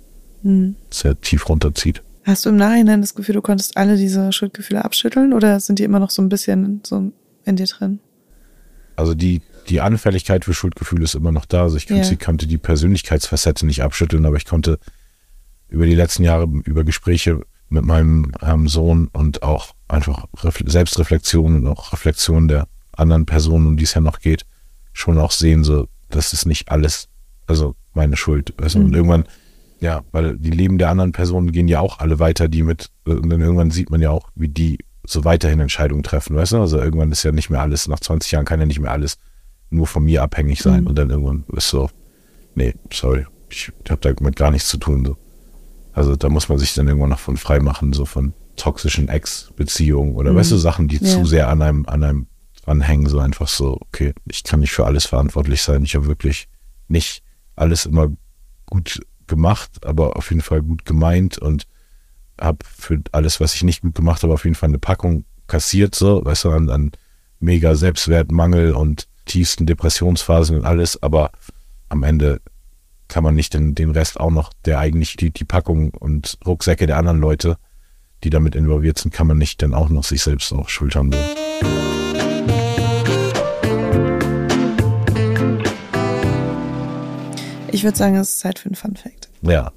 mhm. 0.43 0.75
sehr 0.91 1.19
tief 1.19 1.49
runterzieht. 1.49 2.03
Hast 2.23 2.45
du 2.45 2.49
im 2.49 2.57
Nachhinein 2.57 3.01
das 3.01 3.15
Gefühl, 3.15 3.35
du 3.35 3.41
konntest 3.41 3.77
alle 3.77 3.97
diese 3.97 4.31
Schuldgefühle 4.31 4.83
abschütteln 4.83 5.33
oder 5.33 5.59
sind 5.59 5.79
die 5.79 5.83
immer 5.83 5.99
noch 5.99 6.09
so 6.09 6.21
ein 6.21 6.29
bisschen 6.29 6.81
so 6.85 7.11
in 7.45 7.55
dir 7.55 7.65
drin? 7.65 7.99
Also 8.95 9.15
die, 9.15 9.41
die 9.69 9.81
Anfälligkeit 9.81 10.45
für 10.45 10.53
Schuldgefühle 10.53 11.05
ist 11.05 11.15
immer 11.15 11.31
noch 11.31 11.45
da. 11.45 11.63
Also 11.63 11.77
ich 11.77 11.89
ja. 11.89 12.03
konnte 12.15 12.47
die 12.47 12.57
Persönlichkeitsfacette 12.57 13.65
nicht 13.65 13.81
abschütteln, 13.81 14.25
aber 14.25 14.35
ich 14.35 14.45
konnte 14.45 14.79
über 15.69 15.85
die 15.85 15.95
letzten 15.95 16.23
Jahre, 16.23 16.47
über 16.65 16.83
Gespräche 16.83 17.41
mit 17.69 17.85
meinem 17.85 18.31
ähm, 18.41 18.67
Sohn 18.67 19.07
und 19.13 19.43
auch 19.43 19.73
einfach 19.87 20.25
Refle 20.43 20.69
Selbstreflexion 20.69 21.55
und 21.55 21.67
auch 21.67 21.93
Reflexion 21.93 22.47
der 22.47 22.67
anderen 22.91 23.25
Personen, 23.25 23.67
um 23.67 23.77
die 23.77 23.83
es 23.83 23.93
ja 23.93 24.01
noch 24.01 24.19
geht, 24.19 24.45
schon 24.91 25.17
auch 25.17 25.31
sehen, 25.31 25.63
so, 25.63 25.87
das 26.09 26.33
ist 26.33 26.45
nicht 26.45 26.69
alles, 26.71 27.07
also 27.47 27.75
meine 27.93 28.17
Schuld. 28.17 28.53
Also, 28.61 28.79
mhm. 28.79 28.85
Und 28.85 28.95
irgendwann 28.95 29.23
ja, 29.81 30.03
weil 30.11 30.37
die 30.37 30.51
Leben 30.51 30.77
der 30.77 30.89
anderen 30.89 31.11
Personen 31.11 31.51
gehen 31.51 31.67
ja 31.67 31.79
auch 31.79 31.99
alle 31.99 32.19
weiter, 32.19 32.47
die 32.47 32.63
mit, 32.63 32.89
und 33.05 33.29
dann 33.29 33.41
irgendwann 33.41 33.71
sieht 33.71 33.89
man 33.89 34.01
ja 34.01 34.09
auch, 34.11 34.29
wie 34.35 34.49
die 34.49 34.79
so 35.05 35.23
weiterhin 35.23 35.59
Entscheidungen 35.59 36.03
treffen, 36.03 36.35
weißt 36.35 36.53
du? 36.53 36.57
Also 36.59 36.77
irgendwann 36.79 37.11
ist 37.11 37.23
ja 37.23 37.31
nicht 37.31 37.49
mehr 37.49 37.61
alles, 37.61 37.87
nach 37.87 37.99
20 37.99 38.31
Jahren 38.31 38.45
kann 38.45 38.59
ja 38.59 38.65
nicht 38.65 38.79
mehr 38.79 38.91
alles 38.91 39.17
nur 39.69 39.87
von 39.87 40.03
mir 40.03 40.23
abhängig 40.23 40.61
sein 40.61 40.81
mhm. 40.81 40.87
und 40.87 40.95
dann 40.97 41.09
irgendwann 41.09 41.45
ist 41.55 41.69
so, 41.69 41.89
nee, 42.55 42.73
sorry, 42.91 43.25
ich 43.49 43.71
habe 43.89 44.13
damit 44.13 44.35
gar 44.35 44.51
nichts 44.51 44.67
zu 44.67 44.77
tun, 44.77 45.05
so. 45.05 45.17
Also 45.93 46.15
da 46.15 46.29
muss 46.29 46.49
man 46.49 46.59
sich 46.59 46.73
dann 46.75 46.87
irgendwann 46.87 47.09
noch 47.09 47.19
von 47.19 47.37
frei 47.37 47.59
machen, 47.59 47.93
so 47.93 48.05
von 48.05 48.33
toxischen 48.55 49.09
Ex-Beziehungen 49.09 50.15
oder 50.15 50.31
mhm. 50.31 50.37
weißt 50.37 50.51
du, 50.51 50.57
Sachen, 50.57 50.87
die 50.87 50.97
ja. 50.97 51.07
zu 51.07 51.25
sehr 51.25 51.47
an 51.47 51.61
einem, 51.61 51.85
an 51.87 52.03
einem 52.03 52.27
dranhängen, 52.63 53.07
so 53.07 53.19
einfach 53.19 53.47
so, 53.47 53.77
okay, 53.81 54.13
ich 54.29 54.43
kann 54.43 54.59
nicht 54.59 54.71
für 54.71 54.85
alles 54.85 55.05
verantwortlich 55.05 55.61
sein. 55.61 55.83
Ich 55.83 55.95
habe 55.95 56.07
wirklich 56.07 56.47
nicht 56.87 57.23
alles 57.55 57.85
immer 57.85 58.09
gut 58.65 59.01
gemacht, 59.29 59.85
aber 59.85 60.17
auf 60.17 60.29
jeden 60.29 60.41
Fall 60.41 60.61
gut 60.61 60.85
gemeint 60.85 61.37
und 61.37 61.65
habe 62.39 62.59
für 62.65 63.01
alles, 63.11 63.39
was 63.39 63.55
ich 63.55 63.63
nicht 63.63 63.81
gut 63.81 63.95
gemacht 63.95 64.23
habe, 64.23 64.33
auf 64.33 64.43
jeden 64.43 64.55
Fall 64.55 64.69
eine 64.69 64.79
Packung 64.79 65.25
kassiert, 65.47 65.95
so, 65.95 66.23
weißt 66.23 66.45
du, 66.45 66.51
an, 66.51 66.69
an 66.69 66.91
mega 67.39 67.75
Selbstwertmangel 67.75 68.73
und 68.73 69.07
tiefsten 69.25 69.65
Depressionsphasen 69.65 70.57
und 70.57 70.65
alles, 70.65 71.01
aber 71.01 71.31
am 71.89 72.03
Ende 72.03 72.41
kann 73.07 73.23
man 73.23 73.35
nicht 73.35 73.53
den, 73.53 73.75
den 73.75 73.91
Rest 73.91 74.19
auch 74.19 74.31
noch, 74.31 74.51
der 74.65 74.79
eigentlich 74.79 75.15
die, 75.17 75.31
die 75.31 75.45
Packung 75.45 75.91
und 75.91 76.37
Rucksäcke 76.45 76.87
der 76.87 76.97
anderen 76.97 77.19
Leute, 77.19 77.57
die 78.23 78.29
damit 78.29 78.55
involviert 78.55 78.97
sind, 78.97 79.13
kann 79.13 79.27
man 79.27 79.37
nicht 79.37 79.61
dann 79.61 79.73
auch 79.73 79.89
noch 79.89 80.03
sich 80.03 80.21
selbst 80.21 80.53
auch 80.53 80.69
schultern. 80.69 81.11
So. 81.11 81.98
Ich 87.79 87.85
würde 87.85 87.97
sagen, 87.97 88.17
es 88.17 88.31
ist 88.31 88.39
Zeit 88.39 88.59
für 88.59 88.65
einen 88.65 88.75
Fun 88.75 88.97
Fact. 88.97 89.29
Ja. 89.41 89.71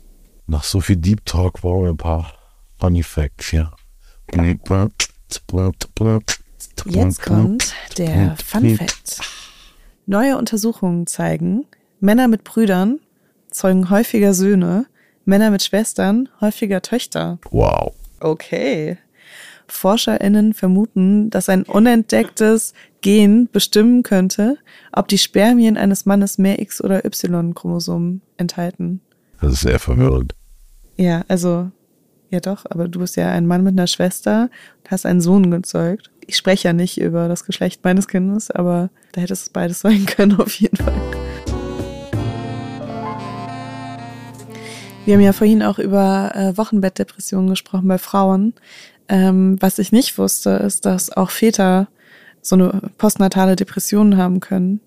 Nach 0.48 0.64
so 0.64 0.80
viel 0.80 0.96
Deep 0.96 1.24
Talk 1.24 1.60
brauchen 1.60 1.84
wir 1.84 1.90
ein 1.90 1.96
paar 1.96 2.32
Funny 2.80 3.04
Facts, 3.04 3.52
ja. 3.52 3.72
Jetzt 6.84 7.22
kommt 7.22 7.74
der 7.96 8.36
Fun 8.44 8.76
Fact. 8.76 9.20
Neue 10.06 10.36
Untersuchungen 10.36 11.06
zeigen, 11.06 11.64
Männer 12.00 12.26
mit 12.26 12.42
Brüdern 12.42 12.98
zeugen 13.52 13.88
häufiger 13.88 14.34
Söhne, 14.34 14.86
Männer 15.24 15.52
mit 15.52 15.62
Schwestern 15.62 16.28
häufiger 16.40 16.82
Töchter. 16.82 17.38
Wow. 17.52 17.94
Okay. 18.18 18.98
ForscherInnen 19.68 20.54
vermuten, 20.54 21.30
dass 21.30 21.48
ein 21.48 21.62
unentdecktes 21.62 22.74
Gen 23.00 23.48
bestimmen 23.50 24.02
könnte, 24.02 24.58
ob 24.92 25.08
die 25.08 25.18
Spermien 25.18 25.76
eines 25.76 26.06
Mannes 26.06 26.38
mehr 26.38 26.60
X- 26.60 26.82
oder 26.82 27.04
Y-Chromosomen 27.04 28.22
enthalten. 28.36 29.00
Das 29.40 29.54
ist 29.54 29.60
sehr 29.62 29.78
verwirrend. 29.78 30.34
Ja, 30.96 31.24
also, 31.28 31.70
ja 32.30 32.40
doch, 32.40 32.64
aber 32.68 32.88
du 32.88 33.00
bist 33.00 33.16
ja 33.16 33.30
ein 33.30 33.46
Mann 33.46 33.64
mit 33.64 33.72
einer 33.72 33.86
Schwester 33.86 34.50
und 34.78 34.90
hast 34.90 35.06
einen 35.06 35.20
Sohn 35.20 35.50
gezeugt. 35.50 36.10
Ich 36.26 36.36
spreche 36.36 36.68
ja 36.68 36.72
nicht 36.72 37.00
über 37.00 37.28
das 37.28 37.44
Geschlecht 37.44 37.82
meines 37.82 38.06
Kindes, 38.06 38.50
aber 38.50 38.90
da 39.12 39.20
hätte 39.20 39.32
es 39.32 39.50
beides 39.50 39.80
sein 39.80 40.06
können, 40.06 40.36
auf 40.38 40.54
jeden 40.54 40.76
Fall. 40.76 40.94
Wir 45.04 45.14
haben 45.14 45.22
ja 45.22 45.32
vorhin 45.32 45.64
auch 45.64 45.80
über 45.80 46.30
äh, 46.36 46.56
Wochenbettdepressionen 46.56 47.50
gesprochen 47.50 47.88
bei 47.88 47.98
Frauen. 47.98 48.54
Ähm, 49.12 49.58
was 49.60 49.78
ich 49.78 49.92
nicht 49.92 50.16
wusste, 50.16 50.52
ist, 50.52 50.86
dass 50.86 51.14
auch 51.14 51.28
Väter 51.28 51.88
so 52.40 52.56
eine 52.56 52.80
postnatale 52.96 53.56
Depression 53.56 54.16
haben 54.16 54.40
können. 54.40 54.80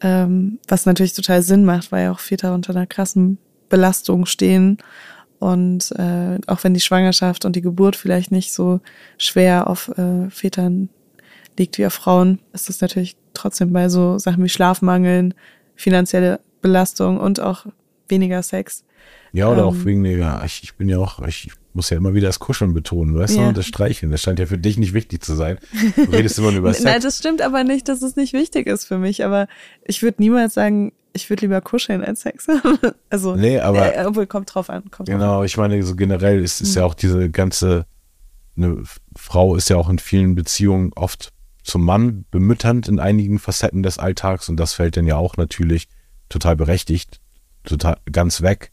Ähm, 0.00 0.60
was 0.68 0.86
natürlich 0.86 1.12
total 1.12 1.42
Sinn 1.42 1.64
macht, 1.64 1.90
weil 1.90 2.04
ja 2.04 2.12
auch 2.12 2.20
Väter 2.20 2.54
unter 2.54 2.70
einer 2.70 2.86
krassen 2.86 3.38
Belastung 3.68 4.26
stehen. 4.26 4.78
Und 5.40 5.90
äh, 5.98 6.38
auch 6.46 6.62
wenn 6.62 6.72
die 6.72 6.80
Schwangerschaft 6.80 7.44
und 7.44 7.56
die 7.56 7.60
Geburt 7.60 7.96
vielleicht 7.96 8.30
nicht 8.30 8.52
so 8.52 8.80
schwer 9.18 9.66
auf 9.66 9.88
äh, 9.98 10.30
Vätern 10.30 10.88
liegt 11.58 11.78
wie 11.78 11.86
auf 11.86 11.94
Frauen, 11.94 12.38
ist 12.52 12.68
das 12.68 12.80
natürlich 12.80 13.16
trotzdem 13.34 13.72
bei 13.72 13.88
so 13.88 14.18
Sachen 14.18 14.44
wie 14.44 14.48
Schlafmangeln, 14.48 15.34
finanzielle 15.74 16.38
Belastung 16.62 17.18
und 17.18 17.40
auch 17.40 17.66
weniger 18.08 18.44
Sex 18.44 18.84
ja, 19.32 19.48
oder 19.48 19.62
ähm, 19.62 19.68
auch 19.68 19.84
wegen 19.84 20.04
der, 20.04 20.42
ich, 20.44 20.62
ich 20.62 20.74
bin 20.74 20.88
ja 20.88 20.98
auch, 20.98 21.20
ich 21.26 21.50
muss 21.74 21.90
ja 21.90 21.96
immer 21.96 22.14
wieder 22.14 22.28
das 22.28 22.38
Kuscheln 22.38 22.74
betonen, 22.74 23.16
weißt 23.16 23.36
ja. 23.36 23.48
du, 23.48 23.52
das 23.52 23.66
Streicheln. 23.66 24.10
Das 24.10 24.22
scheint 24.22 24.38
ja 24.38 24.46
für 24.46 24.58
dich 24.58 24.78
nicht 24.78 24.94
wichtig 24.94 25.22
zu 25.22 25.34
sein. 25.34 25.58
Du 25.96 26.02
redest 26.10 26.38
immer 26.38 26.50
nur 26.50 26.60
über 26.60 26.72
Sex. 26.72 26.84
Nein, 26.84 27.00
das 27.00 27.18
stimmt 27.18 27.42
aber 27.42 27.64
nicht, 27.64 27.88
dass 27.88 28.02
es 28.02 28.16
nicht 28.16 28.32
wichtig 28.32 28.66
ist 28.66 28.84
für 28.84 28.98
mich. 28.98 29.24
Aber 29.24 29.48
ich 29.84 30.02
würde 30.02 30.20
niemals 30.20 30.54
sagen, 30.54 30.92
ich 31.12 31.30
würde 31.30 31.42
lieber 31.42 31.60
kuscheln 31.60 32.02
als 32.04 32.22
Sex. 32.22 32.46
also, 33.10 33.36
nee, 33.36 33.58
aber. 33.60 33.94
Äh, 33.96 34.04
obwohl, 34.06 34.26
kommt 34.26 34.54
drauf 34.54 34.70
an. 34.70 34.90
Kommt 34.90 35.08
genau, 35.08 35.24
drauf 35.24 35.40
an. 35.40 35.46
ich 35.46 35.56
meine, 35.56 35.82
so 35.82 35.94
generell 35.94 36.42
ist, 36.42 36.60
ist 36.60 36.74
mhm. 36.74 36.80
ja 36.80 36.84
auch 36.84 36.94
diese 36.94 37.30
ganze, 37.30 37.86
eine 38.56 38.82
Frau 39.16 39.56
ist 39.56 39.68
ja 39.70 39.76
auch 39.76 39.88
in 39.88 39.98
vielen 39.98 40.34
Beziehungen 40.34 40.92
oft 40.94 41.32
zum 41.62 41.84
Mann 41.84 42.24
bemütternd 42.30 42.88
in 42.88 42.98
einigen 42.98 43.38
Facetten 43.38 43.82
des 43.82 43.98
Alltags 43.98 44.48
und 44.48 44.56
das 44.56 44.72
fällt 44.72 44.96
dann 44.96 45.06
ja 45.06 45.16
auch 45.16 45.36
natürlich 45.36 45.86
total 46.30 46.56
berechtigt, 46.56 47.20
total 47.64 47.98
ganz 48.10 48.40
weg 48.40 48.72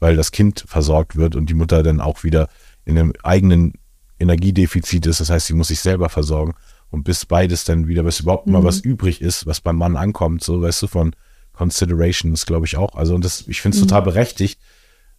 weil 0.00 0.16
das 0.16 0.32
Kind 0.32 0.64
versorgt 0.66 1.16
wird 1.16 1.36
und 1.36 1.50
die 1.50 1.54
Mutter 1.54 1.82
dann 1.82 2.00
auch 2.00 2.24
wieder 2.24 2.48
in 2.84 2.98
einem 2.98 3.12
eigenen 3.22 3.74
Energiedefizit 4.18 5.06
ist. 5.06 5.20
Das 5.20 5.30
heißt, 5.30 5.46
sie 5.46 5.54
muss 5.54 5.68
sich 5.68 5.80
selber 5.80 6.08
versorgen. 6.08 6.54
Und 6.90 7.02
bis 7.02 7.26
beides 7.26 7.64
dann 7.64 7.88
wieder, 7.88 8.04
bis 8.04 8.20
überhaupt 8.20 8.46
mhm. 8.46 8.54
mal 8.54 8.64
was 8.64 8.80
übrig 8.80 9.20
ist, 9.20 9.46
was 9.46 9.60
beim 9.60 9.76
Mann 9.76 9.96
ankommt, 9.96 10.44
so 10.44 10.62
weißt 10.62 10.82
du, 10.82 10.86
von 10.86 11.14
Considerations, 11.52 12.46
glaube 12.46 12.66
ich 12.66 12.76
auch. 12.76 12.94
Also, 12.94 13.14
und 13.14 13.24
das, 13.24 13.44
ich 13.48 13.60
finde 13.60 13.76
es 13.76 13.82
mhm. 13.82 13.88
total 13.88 14.02
berechtigt. 14.02 14.60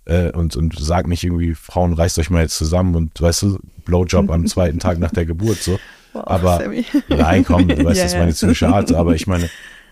Äh, 0.06 0.32
und, 0.32 0.56
und 0.56 0.80
sag 0.80 1.08
nicht 1.08 1.24
irgendwie, 1.26 1.54
Frauen, 1.54 1.94
reißt 1.94 2.18
euch 2.20 2.30
mal 2.30 2.42
jetzt 2.42 2.58
zusammen 2.58 2.96
und 2.96 3.22
weißt 3.22 3.42
du, 3.42 3.60
Blowjob 3.84 4.32
am 4.32 4.46
zweiten 4.48 4.80
Tag 4.80 5.00
nach 5.00 5.12
der 5.12 5.26
Geburt, 5.26 5.58
so. 5.58 5.78
Wow, 6.14 6.24
aber 6.26 6.58
Sammy. 6.60 6.86
nein, 7.10 7.44
komm, 7.44 7.68
du 7.68 7.76
weißt, 7.84 7.98
ja, 7.98 8.04
das 8.04 8.14
ist 8.14 8.18
meine 8.18 8.34
zynische 8.34 8.70
Art, 8.70 8.94
aber 8.94 9.16
ich 9.16 9.28
meine, 9.28 9.50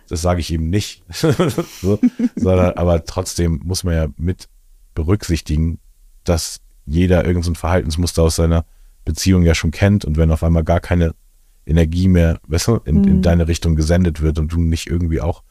das 0.08 0.22
sage 0.22 0.40
ich 0.40 0.54
eben 0.54 0.70
nicht. 0.70 1.04
so, 1.12 2.00
sondern, 2.36 2.74
aber 2.78 3.04
trotzdem 3.04 3.62
muss 3.66 3.84
man 3.84 3.96
ja 3.96 4.08
mit 4.18 4.48
berücksichtigen, 4.96 5.80
dass 6.24 6.62
jeder 6.86 7.26
irgendein 7.26 7.56
Verhaltensmuster 7.56 8.24
aus 8.24 8.38
seiner 8.38 8.66
Beziehung 9.06 9.44
ja 9.44 9.54
schon 9.54 9.72
kennt 9.72 10.06
und 10.06 10.18
wenn 10.18 10.32
auf 10.32 10.44
einmal 10.44 10.64
gar 10.64 10.80
keine 10.80 11.14
Energie 11.66 12.08
mehr 12.08 12.40
weißt 12.48 12.68
du, 12.68 12.76
in, 12.86 13.02
mhm. 13.02 13.08
in 13.08 13.22
deine 13.22 13.48
Richtung 13.48 13.76
gesendet 13.76 14.22
wird 14.22 14.40
und 14.40 14.52
du 14.52 14.60
nicht 14.60 14.88
irgendwie 14.88 15.22
auch 15.22 15.44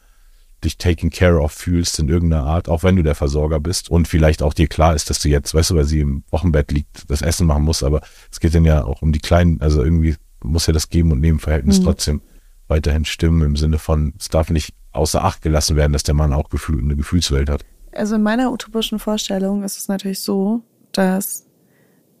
dich 0.63 0.77
taken 0.77 1.09
care 1.09 1.39
of 1.39 1.51
fühlst 1.51 1.99
in 1.99 2.09
irgendeiner 2.09 2.43
Art, 2.43 2.69
auch 2.69 2.83
wenn 2.83 2.95
du 2.95 3.03
der 3.03 3.15
Versorger 3.15 3.59
bist 3.59 3.89
und 3.89 4.07
vielleicht 4.07 4.41
auch 4.41 4.53
dir 4.53 4.67
klar 4.67 4.95
ist, 4.95 5.09
dass 5.09 5.19
du 5.19 5.29
jetzt, 5.29 5.53
weißt 5.53 5.71
du, 5.71 5.75
weil 5.75 5.85
sie 5.85 5.99
im 5.99 6.23
Wochenbett 6.31 6.71
liegt, 6.71 7.09
das 7.09 7.21
Essen 7.21 7.47
machen 7.47 7.63
muss, 7.63 7.83
aber 7.83 8.01
es 8.31 8.39
geht 8.39 8.55
dann 8.55 8.65
ja 8.65 8.83
auch 8.83 9.01
um 9.01 9.11
die 9.11 9.19
kleinen, 9.19 9.61
also 9.61 9.83
irgendwie 9.83 10.15
muss 10.43 10.67
ja 10.67 10.73
das 10.73 10.89
Geben- 10.89 11.11
und 11.11 11.21
Nebenverhältnis 11.21 11.79
mhm. 11.79 11.83
trotzdem 11.83 12.21
weiterhin 12.67 13.05
stimmen 13.05 13.41
im 13.41 13.55
Sinne 13.55 13.77
von, 13.77 14.13
es 14.17 14.29
darf 14.29 14.49
nicht 14.49 14.73
außer 14.91 15.23
Acht 15.23 15.41
gelassen 15.41 15.75
werden, 15.75 15.93
dass 15.93 16.03
der 16.03 16.15
Mann 16.15 16.33
auch 16.33 16.49
Gefühl, 16.49 16.81
eine 16.81 16.95
Gefühlswelt 16.95 17.49
hat. 17.49 17.63
Also 17.95 18.15
in 18.15 18.23
meiner 18.23 18.51
utopischen 18.51 18.99
Vorstellung 18.99 19.63
ist 19.63 19.77
es 19.77 19.87
natürlich 19.87 20.19
so, 20.19 20.61
dass 20.91 21.45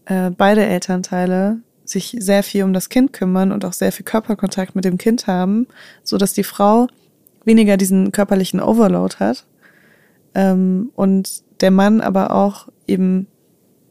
äh, 0.05 0.31
beide 0.31 0.65
Elternteile 0.65 1.59
sich 1.83 2.15
sehr 2.19 2.43
viel 2.43 2.63
um 2.63 2.73
das 2.73 2.89
Kind 2.89 3.13
kümmern 3.13 3.51
und 3.51 3.63
auch 3.65 3.73
sehr 3.73 3.91
viel 3.91 4.05
Körperkontakt 4.05 4.75
mit 4.75 4.85
dem 4.85 4.97
Kind 4.97 5.27
haben, 5.27 5.67
so 6.03 6.17
dass 6.17 6.33
die 6.33 6.43
Frau 6.43 6.87
weniger 7.43 7.77
diesen 7.77 8.11
körperlichen 8.11 8.59
Overload 8.59 9.17
hat 9.19 9.45
ähm, 10.33 10.91
und 10.95 11.43
der 11.61 11.71
Mann 11.71 12.01
aber 12.01 12.31
auch 12.31 12.67
eben 12.87 13.27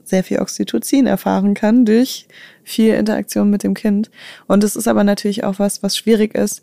sehr 0.05 0.22
viel 0.22 0.39
Oxytocin 0.39 1.07
erfahren 1.07 1.55
kann 1.55 1.85
durch 1.85 2.26
viel 2.62 2.95
Interaktion 2.95 3.49
mit 3.49 3.62
dem 3.62 3.74
Kind. 3.74 4.11
Und 4.47 4.62
es 4.62 4.76
ist 4.76 4.87
aber 4.87 5.03
natürlich 5.03 5.45
auch 5.45 5.59
was, 5.59 5.82
was 5.82 5.97
schwierig 5.97 6.35
ist, 6.35 6.62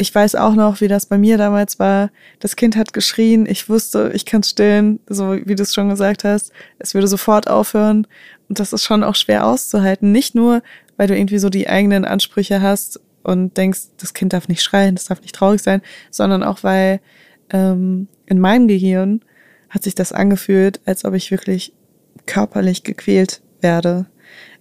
ich 0.00 0.14
weiß 0.14 0.34
auch 0.34 0.54
noch, 0.54 0.80
wie 0.80 0.88
das 0.88 1.04
bei 1.04 1.18
mir 1.18 1.36
damals 1.36 1.78
war. 1.78 2.10
Das 2.38 2.56
Kind 2.56 2.74
hat 2.74 2.94
geschrien, 2.94 3.44
ich 3.44 3.68
wusste, 3.68 4.10
ich 4.14 4.24
kann 4.24 4.42
stillen, 4.42 4.98
so 5.06 5.36
wie 5.44 5.54
du 5.54 5.62
es 5.62 5.74
schon 5.74 5.90
gesagt 5.90 6.24
hast. 6.24 6.52
Es 6.78 6.94
würde 6.94 7.06
sofort 7.06 7.50
aufhören. 7.50 8.06
Und 8.48 8.58
das 8.58 8.72
ist 8.72 8.82
schon 8.82 9.04
auch 9.04 9.14
schwer 9.14 9.46
auszuhalten. 9.46 10.10
Nicht 10.10 10.34
nur, 10.34 10.62
weil 10.96 11.06
du 11.06 11.14
irgendwie 11.14 11.38
so 11.38 11.50
die 11.50 11.68
eigenen 11.68 12.06
Ansprüche 12.06 12.62
hast 12.62 12.98
und 13.24 13.58
denkst, 13.58 13.80
das 13.98 14.14
Kind 14.14 14.32
darf 14.32 14.48
nicht 14.48 14.62
schreien, 14.62 14.94
das 14.94 15.04
darf 15.04 15.20
nicht 15.20 15.34
traurig 15.34 15.60
sein, 15.60 15.82
sondern 16.10 16.42
auch, 16.42 16.62
weil 16.62 17.00
ähm, 17.50 18.08
in 18.24 18.38
meinem 18.38 18.68
Gehirn 18.68 19.20
hat 19.68 19.82
sich 19.82 19.94
das 19.94 20.12
angefühlt, 20.12 20.80
als 20.86 21.04
ob 21.04 21.12
ich 21.12 21.30
wirklich 21.30 21.74
körperlich 22.24 22.84
gequält 22.84 23.42
werde, 23.60 24.06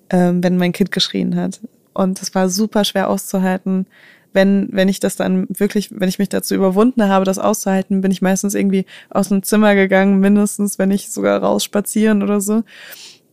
ähm, 0.10 0.44
wenn 0.44 0.58
mein 0.58 0.74
Kind 0.74 0.92
geschrien 0.92 1.38
hat. 1.38 1.62
Und 1.94 2.20
das 2.20 2.36
war 2.36 2.50
super 2.50 2.84
schwer 2.84 3.10
auszuhalten 3.10 3.86
wenn, 4.34 4.70
wenn 4.72 4.90
ich 4.90 5.00
das 5.00 5.16
dann 5.16 5.48
wirklich, 5.50 5.90
wenn 5.92 6.10
ich 6.10 6.20
mich 6.20 6.30
dazu 6.30 6.56
überwunden 6.56 7.08
habe, 7.08 7.26
das 7.26 7.40
auszuhalten, 7.40 8.02
bin 8.02 8.12
ich 8.12 8.22
meistens 8.22 8.54
irgendwie 8.54 8.86
aus 9.10 9.30
dem 9.30 9.44
Zimmer 9.44 9.76
gegangen, 9.76 10.20
mindestens, 10.20 10.78
wenn 10.80 10.92
ich 10.92 11.10
sogar 11.12 11.42
raus 11.42 11.64
spazieren 11.64 12.22
oder 12.22 12.42
so. 12.42 12.64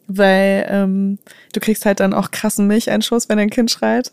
Weil 0.09 0.67
ähm, 0.71 1.19
du 1.53 1.61
kriegst 1.61 1.85
halt 1.85 2.01
dann 2.01 2.15
auch 2.15 2.31
krassen 2.31 2.67
Milcheinschuss, 2.67 3.29
wenn 3.29 3.39
dein 3.39 3.51
Kind 3.51 3.71
schreit. 3.71 4.13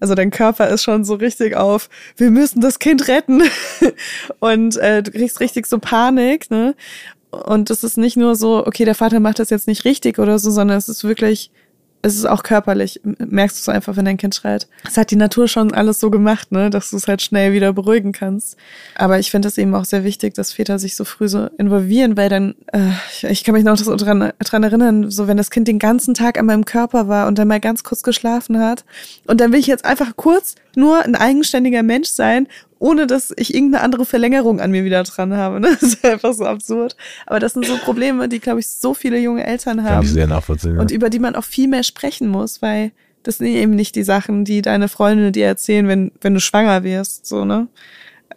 Also 0.00 0.14
dein 0.14 0.30
Körper 0.30 0.68
ist 0.68 0.82
schon 0.82 1.04
so 1.04 1.14
richtig 1.14 1.54
auf, 1.54 1.88
wir 2.16 2.30
müssen 2.30 2.60
das 2.60 2.78
Kind 2.78 3.06
retten. 3.08 3.42
und 4.40 4.76
äh, 4.76 5.02
du 5.02 5.10
kriegst 5.12 5.40
richtig 5.40 5.66
so 5.66 5.78
Panik, 5.78 6.50
ne? 6.50 6.74
Und 7.30 7.70
es 7.70 7.82
ist 7.82 7.98
nicht 7.98 8.16
nur 8.16 8.36
so, 8.36 8.64
okay, 8.64 8.84
der 8.84 8.94
Vater 8.94 9.18
macht 9.18 9.40
das 9.40 9.50
jetzt 9.50 9.66
nicht 9.66 9.84
richtig 9.84 10.18
oder 10.18 10.38
so, 10.38 10.50
sondern 10.50 10.78
es 10.78 10.88
ist 10.88 11.04
wirklich 11.04 11.50
es 12.04 12.16
ist 12.16 12.26
auch 12.26 12.42
körperlich, 12.42 13.00
merkst 13.02 13.56
du 13.56 13.60
es 13.70 13.74
einfach, 13.74 13.96
wenn 13.96 14.04
dein 14.04 14.18
Kind 14.18 14.34
schreit. 14.34 14.68
Es 14.86 14.98
hat 14.98 15.10
die 15.10 15.16
Natur 15.16 15.48
schon 15.48 15.72
alles 15.72 16.00
so 16.00 16.10
gemacht, 16.10 16.52
ne, 16.52 16.68
dass 16.68 16.90
du 16.90 16.98
es 16.98 17.08
halt 17.08 17.22
schnell 17.22 17.54
wieder 17.54 17.72
beruhigen 17.72 18.12
kannst. 18.12 18.58
Aber 18.94 19.18
ich 19.18 19.30
finde 19.30 19.48
es 19.48 19.56
eben 19.56 19.74
auch 19.74 19.86
sehr 19.86 20.04
wichtig, 20.04 20.34
dass 20.34 20.52
Väter 20.52 20.78
sich 20.78 20.96
so 20.96 21.04
früh 21.04 21.28
so 21.28 21.48
involvieren, 21.56 22.18
weil 22.18 22.28
dann, 22.28 22.56
äh, 22.72 22.90
ich, 23.30 23.42
kann 23.42 23.54
mich 23.54 23.64
noch 23.64 23.78
so 23.78 23.96
dran 23.96 24.32
erinnern, 24.38 25.10
so 25.10 25.28
wenn 25.28 25.38
das 25.38 25.50
Kind 25.50 25.66
den 25.66 25.78
ganzen 25.78 26.12
Tag 26.12 26.38
an 26.38 26.44
meinem 26.44 26.66
Körper 26.66 27.08
war 27.08 27.26
und 27.26 27.38
dann 27.38 27.48
mal 27.48 27.58
ganz 27.58 27.84
kurz 27.84 28.02
geschlafen 28.02 28.58
hat 28.58 28.84
und 29.26 29.40
dann 29.40 29.52
will 29.52 29.60
ich 29.60 29.66
jetzt 29.66 29.86
einfach 29.86 30.14
kurz 30.14 30.56
nur 30.76 31.02
ein 31.02 31.14
eigenständiger 31.14 31.82
Mensch 31.82 32.10
sein 32.10 32.48
ohne 32.84 33.06
dass 33.06 33.32
ich 33.38 33.54
irgendeine 33.54 33.82
andere 33.82 34.04
Verlängerung 34.04 34.60
an 34.60 34.70
mir 34.70 34.84
wieder 34.84 35.02
dran 35.04 35.32
habe. 35.32 35.58
Ne? 35.58 35.68
Das 35.80 35.94
ist 35.94 36.04
einfach 36.04 36.34
so 36.34 36.44
absurd. 36.44 36.96
Aber 37.24 37.40
das 37.40 37.54
sind 37.54 37.64
so 37.64 37.78
Probleme, 37.78 38.28
die, 38.28 38.40
glaube 38.40 38.60
ich, 38.60 38.68
so 38.68 38.92
viele 38.92 39.18
junge 39.18 39.46
Eltern 39.46 39.82
haben. 39.82 39.94
Kann 39.94 40.02
ich 40.02 40.10
sehr 40.10 40.26
nachvollziehen. 40.26 40.78
Und 40.78 40.90
über 40.90 41.08
die 41.08 41.18
man 41.18 41.34
auch 41.34 41.44
viel 41.44 41.66
mehr 41.66 41.82
sprechen 41.82 42.28
muss, 42.28 42.60
weil 42.60 42.92
das 43.22 43.38
sind 43.38 43.46
eben 43.46 43.74
nicht 43.74 43.96
die 43.96 44.02
Sachen, 44.02 44.44
die 44.44 44.60
deine 44.60 44.88
Freundinnen 44.88 45.32
dir 45.32 45.46
erzählen, 45.46 45.88
wenn, 45.88 46.12
wenn 46.20 46.34
du 46.34 46.40
schwanger 46.40 46.84
wirst. 46.84 47.24
So, 47.24 47.46
ne? 47.46 47.68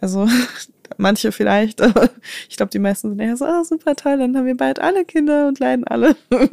Also 0.00 0.26
Manche 0.96 1.32
vielleicht, 1.32 1.80
aber 1.82 2.10
ich 2.48 2.56
glaube, 2.56 2.70
die 2.70 2.78
meisten 2.78 3.10
sind 3.10 3.20
eher 3.20 3.36
so, 3.36 3.44
ah, 3.44 3.64
super 3.64 3.94
toll, 3.94 4.18
dann 4.18 4.36
haben 4.36 4.46
wir 4.46 4.56
bald 4.56 4.80
alle 4.80 5.04
Kinder 5.04 5.48
und 5.48 5.58
leiden 5.58 5.86
alle. 5.86 6.16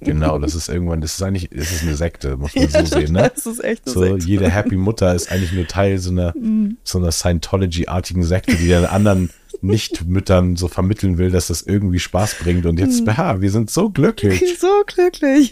Genau, 0.00 0.38
das 0.38 0.54
ist 0.54 0.68
irgendwann, 0.68 1.00
das 1.00 1.14
ist 1.14 1.22
eigentlich, 1.22 1.50
das 1.50 1.70
ist 1.70 1.82
eine 1.82 1.94
Sekte, 1.94 2.36
muss 2.36 2.54
man 2.54 2.68
ja, 2.68 2.84
so 2.84 2.98
sehen, 2.98 3.12
ne? 3.12 3.30
Das 3.34 3.46
ist 3.46 3.62
echt 3.62 3.86
eine 3.86 3.92
so, 3.92 4.02
Sekte. 4.02 4.26
Jede 4.26 4.50
Happy 4.50 4.76
Mutter 4.76 5.14
ist 5.14 5.30
eigentlich 5.30 5.52
nur 5.52 5.66
Teil 5.66 5.98
so 5.98 6.10
einer, 6.10 6.32
mm. 6.36 6.78
so 6.82 6.98
einer 6.98 7.12
Scientology-artigen 7.12 8.22
Sekte, 8.22 8.56
die 8.56 8.68
den 8.68 8.86
anderen 8.86 9.30
nicht-Müttern 9.60 10.56
so 10.56 10.68
vermitteln 10.68 11.18
will, 11.18 11.30
dass 11.30 11.48
das 11.48 11.62
irgendwie 11.62 11.98
Spaß 11.98 12.36
bringt. 12.36 12.66
Und 12.66 12.78
jetzt, 12.78 13.06
ja, 13.06 13.40
wir 13.40 13.50
sind 13.50 13.70
so 13.70 13.90
glücklich. 13.90 14.42
So 14.58 14.82
glücklich. 14.86 15.50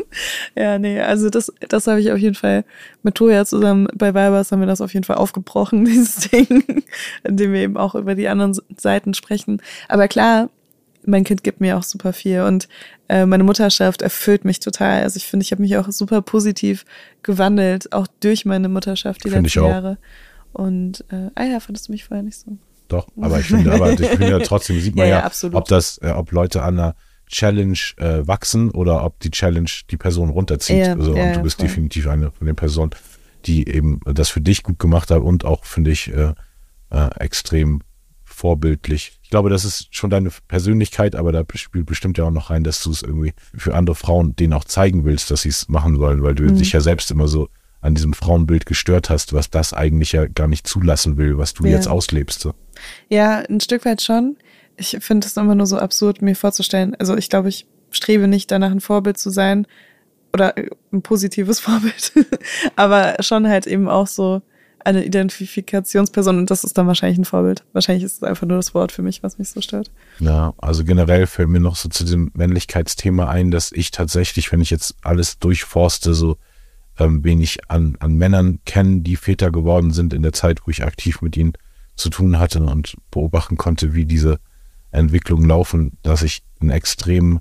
ja, 0.56 0.78
nee, 0.78 1.00
also 1.00 1.28
das, 1.28 1.52
das 1.68 1.86
habe 1.86 2.00
ich 2.00 2.10
auf 2.12 2.18
jeden 2.18 2.34
Fall 2.34 2.64
mit 3.02 3.14
Toja 3.14 3.44
zusammen 3.44 3.88
bei 3.94 4.14
Weibers 4.14 4.52
haben 4.52 4.60
wir 4.60 4.66
das 4.66 4.80
auf 4.80 4.94
jeden 4.94 5.04
Fall 5.04 5.16
aufgebrochen, 5.16 5.84
dieses 5.84 6.28
Ding, 6.28 6.64
indem 7.24 7.52
wir 7.52 7.60
eben 7.60 7.76
auch 7.76 7.94
über 7.94 8.14
die 8.14 8.28
anderen 8.28 8.58
Seiten 8.76 9.12
sprechen. 9.14 9.60
Aber 9.88 10.08
klar, 10.08 10.48
mein 11.04 11.24
Kind 11.24 11.42
gibt 11.42 11.60
mir 11.60 11.76
auch 11.76 11.82
super 11.82 12.12
viel 12.12 12.42
und 12.42 12.68
äh, 13.08 13.26
meine 13.26 13.44
Mutterschaft 13.44 14.02
erfüllt 14.02 14.44
mich 14.44 14.60
total. 14.60 15.02
Also 15.02 15.16
ich 15.16 15.26
finde, 15.26 15.44
ich 15.44 15.52
habe 15.52 15.62
mich 15.62 15.76
auch 15.76 15.90
super 15.90 16.22
positiv 16.22 16.84
gewandelt, 17.22 17.92
auch 17.92 18.06
durch 18.20 18.44
meine 18.44 18.68
Mutterschaft 18.68 19.24
die 19.24 19.30
find 19.30 19.44
letzten 19.44 19.64
Jahre. 19.64 19.98
Und 20.52 21.04
äh, 21.10 21.30
ah 21.34 21.44
ja, 21.44 21.60
fandest 21.60 21.88
du 21.88 21.92
mich 21.92 22.04
vorher 22.04 22.22
nicht 22.22 22.38
so. 22.38 22.56
Doch, 22.88 23.06
aber 23.20 23.38
ich 23.40 23.46
finde, 23.46 23.72
aber 23.72 23.92
ich 23.92 24.06
finde 24.06 24.30
ja 24.30 24.38
trotzdem 24.38 24.80
sieht 24.80 24.96
man 24.96 25.06
ja, 25.06 25.20
ja, 25.20 25.30
ja 25.42 25.52
ob 25.52 25.66
das, 25.66 25.98
äh, 25.98 26.10
ob 26.10 26.32
Leute 26.32 26.62
an 26.62 26.78
einer 26.78 26.94
Challenge 27.26 27.78
äh, 27.98 28.26
wachsen 28.26 28.70
oder 28.70 29.04
ob 29.04 29.20
die 29.20 29.30
Challenge 29.30 29.70
die 29.90 29.96
Person 29.96 30.30
runterzieht. 30.30 30.86
Ja, 30.86 30.92
also, 30.94 31.12
und 31.12 31.36
du 31.36 31.42
bist 31.42 31.58
voll. 31.58 31.68
definitiv 31.68 32.08
eine 32.08 32.30
von 32.30 32.46
den 32.46 32.56
Personen, 32.56 32.92
die 33.44 33.68
eben 33.68 34.00
das 34.06 34.30
für 34.30 34.40
dich 34.40 34.62
gut 34.62 34.78
gemacht 34.78 35.10
hat 35.10 35.20
und 35.20 35.44
auch, 35.44 35.64
finde 35.64 35.90
ich, 35.90 36.12
äh, 36.12 36.32
äh, 36.90 37.08
extrem 37.18 37.82
vorbildlich. 38.24 39.18
Ich 39.22 39.30
glaube, 39.30 39.50
das 39.50 39.64
ist 39.64 39.94
schon 39.94 40.10
deine 40.10 40.30
Persönlichkeit, 40.46 41.16
aber 41.16 41.32
da 41.32 41.44
spielt 41.54 41.86
bestimmt 41.86 42.18
ja 42.18 42.24
auch 42.24 42.30
noch 42.30 42.50
rein, 42.50 42.64
dass 42.64 42.82
du 42.82 42.90
es 42.90 43.02
irgendwie 43.02 43.34
für 43.56 43.74
andere 43.74 43.96
Frauen 43.96 44.36
denen 44.36 44.52
auch 44.52 44.64
zeigen 44.64 45.04
willst, 45.04 45.30
dass 45.30 45.42
sie 45.42 45.48
es 45.50 45.68
machen 45.68 45.96
sollen, 45.96 46.22
weil 46.22 46.34
du 46.34 46.44
mhm. 46.44 46.56
dich 46.56 46.72
ja 46.72 46.80
selbst 46.80 47.10
immer 47.10 47.28
so 47.28 47.48
an 47.80 47.94
diesem 47.94 48.12
Frauenbild 48.12 48.66
gestört 48.66 49.10
hast, 49.10 49.32
was 49.32 49.50
das 49.50 49.72
eigentlich 49.72 50.12
ja 50.12 50.26
gar 50.26 50.48
nicht 50.48 50.66
zulassen 50.66 51.16
will, 51.16 51.38
was 51.38 51.54
du 51.54 51.64
ja. 51.64 51.72
jetzt 51.72 51.88
auslebst. 51.88 52.40
So. 52.40 52.54
Ja, 53.08 53.38
ein 53.38 53.60
Stück 53.60 53.84
weit 53.84 54.02
schon. 54.02 54.36
Ich 54.76 54.96
finde 55.00 55.26
es 55.26 55.36
immer 55.36 55.54
nur 55.54 55.66
so 55.66 55.78
absurd, 55.78 56.22
mir 56.22 56.36
vorzustellen. 56.36 56.94
Also 56.98 57.16
ich 57.16 57.28
glaube, 57.28 57.48
ich 57.48 57.66
strebe 57.90 58.28
nicht 58.28 58.50
danach, 58.50 58.70
ein 58.70 58.80
Vorbild 58.80 59.18
zu 59.18 59.30
sein 59.30 59.66
oder 60.32 60.56
äh, 60.56 60.68
ein 60.92 61.02
positives 61.02 61.60
Vorbild, 61.60 62.12
aber 62.76 63.16
schon 63.20 63.48
halt 63.48 63.66
eben 63.66 63.88
auch 63.88 64.06
so 64.06 64.42
eine 64.84 65.04
Identifikationsperson 65.04 66.38
und 66.38 66.50
das 66.50 66.64
ist 66.64 66.78
dann 66.78 66.86
wahrscheinlich 66.86 67.18
ein 67.18 67.24
Vorbild. 67.24 67.64
Wahrscheinlich 67.72 68.04
ist 68.04 68.18
es 68.18 68.22
einfach 68.22 68.46
nur 68.46 68.56
das 68.56 68.74
Wort 68.74 68.92
für 68.92 69.02
mich, 69.02 69.22
was 69.22 69.36
mich 69.36 69.50
so 69.50 69.60
stört. 69.60 69.90
Ja, 70.20 70.54
also 70.58 70.84
generell 70.84 71.26
fällt 71.26 71.48
mir 71.48 71.60
noch 71.60 71.76
so 71.76 71.88
zu 71.88 72.04
dem 72.04 72.30
Männlichkeitsthema 72.34 73.28
ein, 73.28 73.50
dass 73.50 73.72
ich 73.72 73.90
tatsächlich, 73.90 74.52
wenn 74.52 74.60
ich 74.60 74.70
jetzt 74.70 74.94
alles 75.02 75.38
durchforste, 75.40 76.14
so 76.14 76.36
ähm, 76.98 77.24
wenig 77.24 77.58
an, 77.68 77.96
an 78.00 78.14
Männern 78.14 78.60
kenne, 78.64 79.00
die 79.00 79.16
Väter 79.16 79.50
geworden 79.50 79.92
sind 79.92 80.14
in 80.14 80.22
der 80.22 80.32
Zeit, 80.32 80.60
wo 80.64 80.70
ich 80.70 80.84
aktiv 80.84 81.22
mit 81.22 81.36
ihnen 81.36 81.52
zu 81.98 82.10
tun 82.10 82.38
hatte 82.38 82.62
und 82.62 82.96
beobachten 83.10 83.56
konnte, 83.56 83.94
wie 83.94 84.06
diese 84.06 84.38
Entwicklungen 84.90 85.48
laufen, 85.48 85.98
dass 86.02 86.22
ich 86.22 86.42
einen 86.60 86.70
extremen 86.70 87.40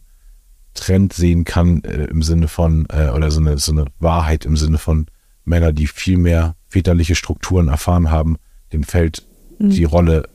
Trend 0.74 1.14
sehen 1.14 1.44
kann 1.44 1.84
äh, 1.84 2.06
im 2.06 2.22
Sinne 2.22 2.48
von, 2.48 2.86
äh, 2.90 3.10
oder 3.10 3.32
so 3.32 3.40
eine, 3.40 3.58
so 3.58 3.72
eine 3.72 3.86
Wahrheit 4.00 4.46
im 4.46 4.58
Sinne 4.58 4.78
von 4.78 5.08
Männer, 5.46 5.72
die 5.72 5.88
viel 5.88 6.18
mehr 6.18 6.56
väterliche 6.68 7.16
Strukturen 7.16 7.70
erfahren 7.70 8.12
haben, 8.12 8.38
dem 8.74 8.84
fällt 8.84 9.26
mhm. 9.60 9.70
die 9.70 9.86
Rolle 9.86 10.28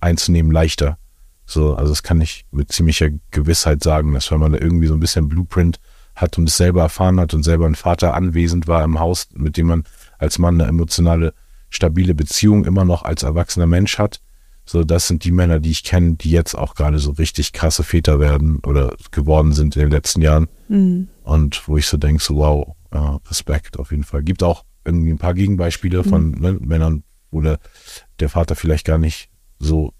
einzunehmen 0.00 0.52
leichter. 0.52 0.98
So, 1.44 1.74
also 1.74 1.92
das 1.92 2.02
kann 2.02 2.20
ich 2.20 2.44
mit 2.50 2.72
ziemlicher 2.72 3.08
Gewissheit 3.30 3.82
sagen, 3.82 4.12
dass 4.14 4.30
wenn 4.30 4.40
man 4.40 4.52
da 4.52 4.58
irgendwie 4.58 4.86
so 4.86 4.94
ein 4.94 5.00
bisschen 5.00 5.28
Blueprint 5.28 5.80
hat 6.14 6.36
und 6.38 6.48
es 6.48 6.56
selber 6.56 6.82
erfahren 6.82 7.18
hat 7.20 7.34
und 7.34 7.42
selber 7.42 7.66
ein 7.66 7.74
Vater 7.74 8.14
anwesend 8.14 8.68
war 8.68 8.84
im 8.84 8.98
Haus, 8.98 9.28
mit 9.34 9.56
dem 9.56 9.68
man 9.68 9.84
als 10.18 10.38
Mann 10.38 10.60
eine 10.60 10.68
emotionale, 10.68 11.32
stabile 11.70 12.14
Beziehung 12.14 12.64
immer 12.64 12.84
noch 12.84 13.02
als 13.02 13.22
erwachsener 13.22 13.66
Mensch 13.66 13.98
hat. 13.98 14.20
So, 14.64 14.84
das 14.84 15.08
sind 15.08 15.24
die 15.24 15.32
Männer, 15.32 15.60
die 15.60 15.70
ich 15.70 15.82
kenne, 15.82 16.16
die 16.16 16.30
jetzt 16.30 16.54
auch 16.54 16.74
gerade 16.74 16.98
so 16.98 17.12
richtig 17.12 17.52
krasse 17.52 17.82
Väter 17.82 18.20
werden 18.20 18.60
oder 18.66 18.94
geworden 19.10 19.52
sind 19.52 19.76
in 19.76 19.82
den 19.82 19.90
letzten 19.90 20.20
Jahren. 20.20 20.48
Mhm. 20.68 21.08
Und 21.24 21.66
wo 21.66 21.78
ich 21.78 21.86
so 21.86 21.96
denke, 21.96 22.22
so 22.22 22.36
wow, 22.36 22.76
uh, 22.94 23.18
Respekt 23.28 23.78
auf 23.78 23.90
jeden 23.90 24.04
Fall. 24.04 24.22
Gibt 24.22 24.42
auch 24.42 24.64
irgendwie 24.84 25.10
ein 25.10 25.18
paar 25.18 25.34
Gegenbeispiele 25.34 25.98
mhm. 25.98 26.04
von 26.04 26.30
ne, 26.32 26.52
Männern, 26.60 27.02
wo 27.30 27.40
der, 27.40 27.58
der 28.20 28.28
Vater 28.28 28.56
vielleicht 28.56 28.86
gar 28.86 28.98
nicht 28.98 29.30
so 29.58 29.92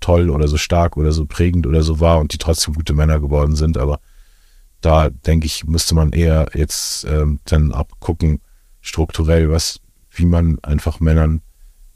toll 0.00 0.30
oder 0.30 0.48
so 0.48 0.56
stark 0.56 0.96
oder 0.96 1.12
so 1.12 1.26
prägend 1.26 1.66
oder 1.66 1.82
so 1.82 2.00
war 2.00 2.18
und 2.18 2.32
die 2.32 2.38
trotzdem 2.38 2.74
gute 2.74 2.94
Männer 2.94 3.20
geworden 3.20 3.56
sind, 3.56 3.78
aber 3.78 4.00
da 4.80 5.10
denke 5.10 5.46
ich, 5.46 5.64
müsste 5.64 5.94
man 5.94 6.12
eher 6.12 6.50
jetzt 6.54 7.04
ähm, 7.04 7.40
dann 7.44 7.72
abgucken, 7.72 8.40
strukturell, 8.80 9.50
was, 9.50 9.80
wie 10.18 10.26
man 10.26 10.58
einfach 10.62 11.00
Männern 11.00 11.42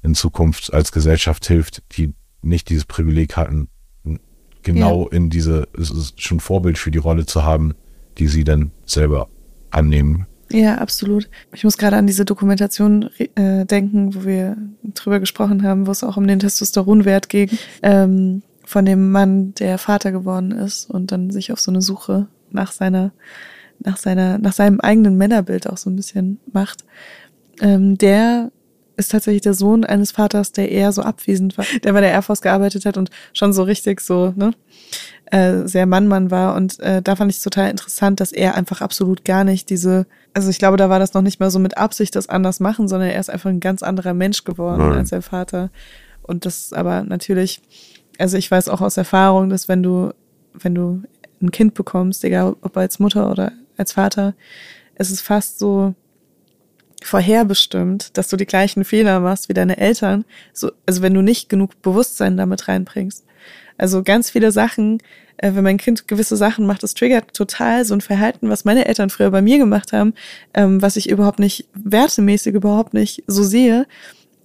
in 0.03 0.15
Zukunft 0.15 0.73
als 0.73 0.93
Gesellschaft 0.93 1.47
hilft, 1.47 1.83
die 1.97 2.15
nicht 2.43 2.69
dieses 2.71 2.85
Privileg 2.85 3.37
hatten, 3.37 3.69
genau 4.63 5.05
ja. 5.05 5.17
in 5.17 5.31
diese, 5.31 5.69
es 5.79 5.91
ist 5.91 6.21
schon 6.21 6.41
Vorbild 6.41 6.79
für 6.79 6.91
die 6.91 6.99
Rolle 6.99 7.27
zu 7.27 7.45
haben, 7.45 7.75
die 8.19 8.29
sie 8.29 8.45
dann 8.45 8.73
selber 8.85 9.29
annehmen. 9.71 10.27
Ja, 10.51 10.77
absolut. 10.77 11.31
Ich 11.53 11.65
muss 11.65 11.79
gerade 11.79 11.97
an 11.97 12.07
diese 12.07 12.25
Dokumentation 12.25 13.09
äh, 13.37 13.65
denken, 13.65 14.15
wo 14.15 14.25
wir 14.25 14.57
drüber 14.83 15.19
gesprochen 15.19 15.63
haben, 15.63 15.87
wo 15.87 15.91
es 15.91 16.05
auch 16.05 16.19
um 16.19 16.27
den 16.27 16.41
Testosteronwert 16.41 17.29
ging, 17.31 17.51
ähm, 17.83 18.43
von 18.65 18.85
dem 18.85 19.11
Mann, 19.11 19.55
der 19.55 19.79
Vater 19.79 20.13
geworden 20.13 20.53
ist 20.53 20.91
und 20.91 21.11
dann 21.11 21.31
sich 21.31 21.53
auf 21.53 21.61
so 21.61 21.71
eine 21.71 21.81
Suche 21.81 22.29
nach 22.51 22.73
seiner, 22.73 23.13
nach 23.79 23.97
seiner, 23.97 24.39
nach 24.39 24.53
seinem 24.53 24.81
eigenen 24.81 25.17
Männerbild 25.17 25.69
auch 25.69 25.79
so 25.79 25.89
ein 25.89 25.97
bisschen 25.97 26.39
macht. 26.53 26.85
Ähm, 27.63 27.97
der 27.97 28.51
ist 28.97 29.13
tatsächlich 29.13 29.43
der 29.43 29.55
Sohn 29.55 29.85
eines 29.85 30.13
Vaters, 30.13 30.53
der 30.53 30.71
eher 30.71 30.93
so 30.93 31.03
abwesend 31.03 31.57
war, 31.57 31.65
der 31.83 31.93
bei 31.93 32.01
der 32.01 32.11
Air 32.11 32.23
Force 32.23 32.43
gearbeitet 32.43 32.85
hat 32.85 32.97
und 32.97 33.11
schon 33.33 33.53
so 33.53 33.63
richtig 33.63 34.01
so, 34.01 34.35
ne, 34.37 34.53
äh, 35.27 35.67
sehr 35.67 35.87
Mann-Mann 35.87 36.31
war. 36.31 36.55
Und 36.57 36.79
äh, 36.81 37.01
da 37.01 37.17
fand 37.17 37.31
ich 37.31 37.39
es 37.39 37.43
total 37.43 37.71
interessant, 37.71 38.21
dass 38.21 38.33
er 38.33 38.55
einfach 38.55 38.81
absolut 38.83 39.25
gar 39.25 39.45
nicht 39.45 39.71
diese, 39.71 40.07
also 40.35 40.51
ich 40.51 40.59
glaube, 40.59 40.77
da 40.77 40.91
war 40.91 40.99
das 40.99 41.15
noch 41.15 41.23
nicht 41.23 41.41
mal 41.41 41.51
so 41.51 41.59
mit 41.59 41.79
Absicht 41.79 42.15
das 42.17 42.29
anders 42.29 42.61
machen, 42.61 42.89
sondern 42.89 43.11
er 43.11 43.21
ist 43.21 43.31
einfach 43.31 43.49
ein 43.49 43.61
ganz 43.61 43.83
anderer 43.83 44.13
Mensch 44.13 44.45
geworden 44.45 44.89
Nein. 44.89 44.99
als 44.99 45.09
sein 45.09 45.23
Vater. 45.23 45.71
Und 46.23 46.45
das 46.45 46.73
aber 46.73 47.03
natürlich, 47.03 47.63
also 48.19 48.37
ich 48.37 48.51
weiß 48.51 48.69
auch 48.69 48.81
aus 48.81 48.97
Erfahrung, 48.97 49.49
dass 49.49 49.69
wenn 49.69 49.83
du, 49.83 50.13
wenn 50.53 50.75
du 50.75 51.03
ein 51.41 51.51
Kind 51.51 51.75
bekommst, 51.75 52.25
egal 52.25 52.57
ob 52.61 52.77
als 52.77 52.99
Mutter 52.99 53.31
oder 53.31 53.53
als 53.77 53.93
Vater, 53.93 54.35
es 54.95 55.11
ist 55.11 55.23
fast 55.23 55.59
so 55.59 55.95
vorherbestimmt, 57.07 58.17
dass 58.17 58.29
du 58.29 58.37
die 58.37 58.47
gleichen 58.47 58.85
Fehler 58.85 59.21
machst 59.21 59.49
wie 59.49 59.55
deine 59.55 59.79
Eltern. 59.79 60.25
So, 60.53 60.73
also 60.87 61.03
wenn 61.03 61.15
du 61.15 61.23
nicht 61.23 61.49
genug 61.49 61.81
Bewusstsein 61.83 62.37
damit 62.37 62.69
reinbringst. 62.69 63.25
Also 63.79 64.03
ganz 64.03 64.31
viele 64.31 64.53
Sachen, 64.53 64.99
äh, 65.39 65.53
wenn 65.55 65.65
mein 65.65 65.79
Kind 65.79 66.07
gewisse 66.09 66.37
Sachen 66.37 66.67
macht, 66.67 66.83
das 66.83 66.95
triggert 66.95 67.35
total 67.35 67.85
so 67.85 67.95
ein 67.95 68.01
Verhalten, 68.01 68.49
was 68.49 68.65
meine 68.65 68.87
Eltern 68.87 69.11
früher 69.11 69.31
bei 69.31 69.43
mir 69.43 69.59
gemacht 69.59 69.93
haben, 69.93 70.15
ähm, 70.55 70.81
was 70.81 70.97
ich 70.97 71.11
überhaupt 71.11 71.39
nicht 71.39 71.67
wertemäßig 71.75 72.55
überhaupt 72.55 72.95
nicht 72.95 73.25
so 73.27 73.43
sehe. 73.43 73.87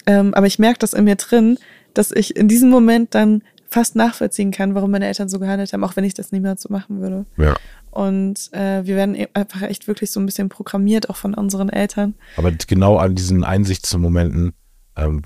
Ähm, 0.05 0.33
aber 0.33 0.47
ich 0.47 0.59
merke 0.59 0.79
das 0.79 0.93
in 0.93 1.03
mir 1.03 1.15
drin, 1.15 1.57
dass 1.93 2.11
ich 2.11 2.35
in 2.35 2.47
diesem 2.47 2.69
Moment 2.69 3.13
dann 3.15 3.41
fast 3.69 3.95
nachvollziehen 3.95 4.51
kann, 4.51 4.75
warum 4.75 4.91
meine 4.91 5.07
Eltern 5.07 5.29
so 5.29 5.39
gehandelt 5.39 5.73
haben, 5.73 5.83
auch 5.83 5.95
wenn 5.95 6.03
ich 6.03 6.13
das 6.13 6.31
niemals 6.31 6.61
so 6.61 6.69
machen 6.71 7.01
würde. 7.01 7.25
Ja. 7.37 7.55
Und 7.97 8.53
äh, 8.53 8.85
wir 8.85 8.95
werden 8.95 9.15
e- 9.15 9.27
einfach 9.33 9.63
echt 9.63 9.87
wirklich 9.87 10.11
so 10.11 10.19
ein 10.19 10.27
bisschen 10.27 10.49
programmiert, 10.49 11.09
auch 11.09 11.15
von 11.15 11.33
unseren 11.33 11.69
Eltern. 11.69 12.13
Aber 12.35 12.51
genau 12.51 12.97
an 12.97 13.15
diesen 13.15 13.43
Einsichtsmomenten 13.43 14.53
ähm, 14.95 15.23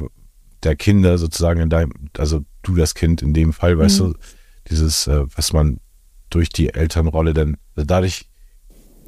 der 0.64 0.78
Kinder 0.78 1.18
sozusagen 1.18 1.60
in 1.60 1.70
deinem, 1.70 1.92
also 2.18 2.46
du 2.64 2.76
das 2.76 2.96
Kind 2.96 3.22
in 3.22 3.34
dem 3.34 3.52
Fall, 3.52 3.78
weißt 3.78 4.00
mhm. 4.00 4.14
du, 4.14 4.20
dieses, 4.70 5.06
äh, 5.08 5.26
was 5.36 5.52
man 5.52 5.82
durch 6.30 6.48
die 6.48 6.74
Elternrolle 6.74 7.34
dann, 7.34 7.58
also 7.76 7.86
dadurch 7.86 8.30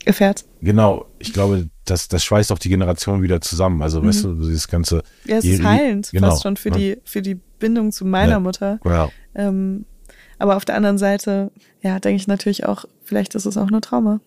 erfährt. 0.03 0.43
Genau, 0.59 1.05
ich 1.19 1.31
glaube, 1.31 1.69
das, 1.85 2.09
das 2.09 2.21
schweißt 2.25 2.51
auch 2.51 2.59
die 2.59 2.67
Generation 2.67 3.21
wieder 3.21 3.39
zusammen. 3.39 3.81
Also, 3.81 4.01
Mhm. 4.01 4.07
weißt 4.07 4.23
du, 4.25 4.33
dieses 4.41 4.67
ganze. 4.67 5.03
Ja, 5.23 5.37
es 5.37 5.45
ist 5.45 5.63
heilend, 5.63 6.09
genau, 6.11 6.31
fast 6.31 6.43
schon 6.43 6.57
für 6.57 6.69
ja. 6.69 6.75
die, 6.75 6.97
für 7.05 7.21
die 7.21 7.35
Bindung 7.59 7.93
zu 7.93 8.03
meiner 8.03 8.33
Ja. 8.33 8.39
Mutter. 8.41 8.79
Ja, 8.83 9.09
Ähm, 9.35 9.85
aber 10.37 10.57
auf 10.57 10.65
der 10.65 10.75
anderen 10.75 10.97
Seite, 10.97 11.49
ja, 11.81 11.99
denke 12.01 12.17
ich 12.17 12.27
natürlich 12.27 12.65
auch, 12.65 12.83
vielleicht 13.03 13.35
ist 13.35 13.45
es 13.45 13.57
auch 13.57 13.69
nur 13.69 13.81
Trauma. 13.81 14.19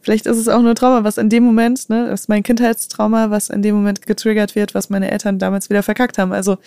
Vielleicht 0.00 0.26
ist 0.26 0.38
es 0.38 0.48
auch 0.48 0.62
nur 0.62 0.74
Trauma, 0.74 1.04
was 1.04 1.18
in 1.18 1.28
dem 1.28 1.44
Moment, 1.44 1.88
ne, 1.90 2.08
das 2.08 2.22
ist 2.22 2.28
mein 2.28 2.42
Kindheitstrauma, 2.42 3.30
was 3.30 3.50
in 3.50 3.62
dem 3.62 3.74
Moment 3.76 4.06
getriggert 4.06 4.54
wird, 4.54 4.74
was 4.74 4.90
meine 4.90 5.10
Eltern 5.10 5.38
damals 5.38 5.70
wieder 5.70 5.82
verkackt 5.82 6.18
haben. 6.18 6.32
Also 6.32 6.58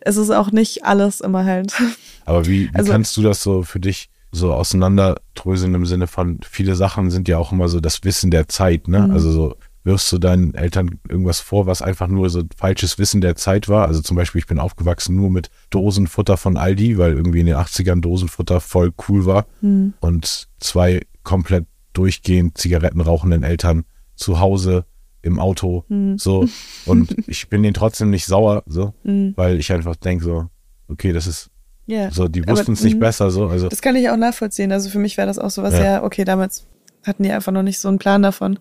es 0.00 0.16
ist 0.16 0.30
auch 0.30 0.50
nicht 0.50 0.84
alles 0.84 1.20
immer 1.20 1.44
halt. 1.44 1.72
aber 2.26 2.46
wie, 2.46 2.68
wie 2.68 2.74
Also- 2.74 2.92
kannst 2.92 3.16
du 3.16 3.22
das 3.22 3.42
so 3.42 3.62
für 3.62 3.80
dich 3.80 4.10
so 4.32 4.52
auseinanderdröseln 4.52 5.74
im 5.74 5.86
Sinne 5.86 6.06
von, 6.06 6.38
viele 6.48 6.74
Sachen 6.76 7.10
sind 7.10 7.26
ja 7.28 7.38
auch 7.38 7.50
immer 7.52 7.68
so 7.68 7.80
das 7.80 8.04
Wissen 8.04 8.30
der 8.30 8.48
Zeit, 8.48 8.86
ne? 8.86 9.00
Mhm. 9.00 9.10
Also 9.10 9.32
so, 9.32 9.56
wirfst 9.84 10.12
du 10.12 10.18
deinen 10.18 10.54
Eltern 10.54 10.98
irgendwas 11.08 11.40
vor, 11.40 11.66
was 11.66 11.80
einfach 11.82 12.06
nur 12.08 12.28
so 12.30 12.42
falsches 12.56 12.98
Wissen 12.98 13.20
der 13.20 13.34
Zeit 13.36 13.68
war? 13.68 13.86
Also 13.88 14.00
zum 14.02 14.16
Beispiel, 14.16 14.40
ich 14.40 14.46
bin 14.46 14.58
aufgewachsen 14.58 15.16
nur 15.16 15.30
mit 15.30 15.50
Dosenfutter 15.70 16.36
von 16.36 16.56
Aldi, 16.56 16.98
weil 16.98 17.12
irgendwie 17.12 17.40
in 17.40 17.46
den 17.46 17.56
80ern 17.56 18.00
Dosenfutter 18.00 18.60
voll 18.60 18.92
cool 19.08 19.24
war. 19.26 19.46
Mhm. 19.60 19.94
und 20.00 20.48
zwei 20.58 21.00
komplett 21.22 21.66
durchgehend 21.92 22.56
Zigaretten 22.58 23.00
rauchenden 23.00 23.42
Eltern 23.42 23.84
zu 24.14 24.38
Hause 24.40 24.84
im 25.22 25.38
Auto 25.38 25.84
Mhm. 25.88 26.18
so 26.18 26.46
und 26.86 27.14
ich 27.28 27.48
bin 27.48 27.62
denen 27.62 27.74
trotzdem 27.74 28.10
nicht 28.10 28.26
sauer 28.26 28.62
so 28.66 28.94
Mhm. 29.02 29.32
weil 29.36 29.58
ich 29.58 29.72
einfach 29.72 29.96
denke 29.96 30.24
so 30.24 30.46
okay 30.88 31.12
das 31.12 31.26
ist 31.26 31.50
Ja. 31.86 32.10
so 32.10 32.28
die 32.28 32.46
wussten 32.46 32.72
es 32.72 32.82
nicht 32.82 32.94
mhm. 32.94 33.00
besser 33.00 33.30
so 33.30 33.48
also 33.48 33.68
Das 33.68 33.82
kann 33.82 33.96
ich 33.96 34.08
auch 34.08 34.16
nachvollziehen. 34.16 34.72
Also 34.72 34.88
für 34.88 34.98
mich 34.98 35.16
wäre 35.16 35.26
das 35.26 35.38
auch 35.38 35.50
sowas, 35.50 35.74
Ja. 35.74 35.84
ja. 35.84 36.02
okay, 36.04 36.24
damals 36.24 36.66
hatten 37.06 37.22
die 37.22 37.32
einfach 37.32 37.52
noch 37.52 37.62
nicht 37.62 37.78
so 37.80 37.88
einen 37.88 37.98
Plan 37.98 38.22
davon. 38.22 38.58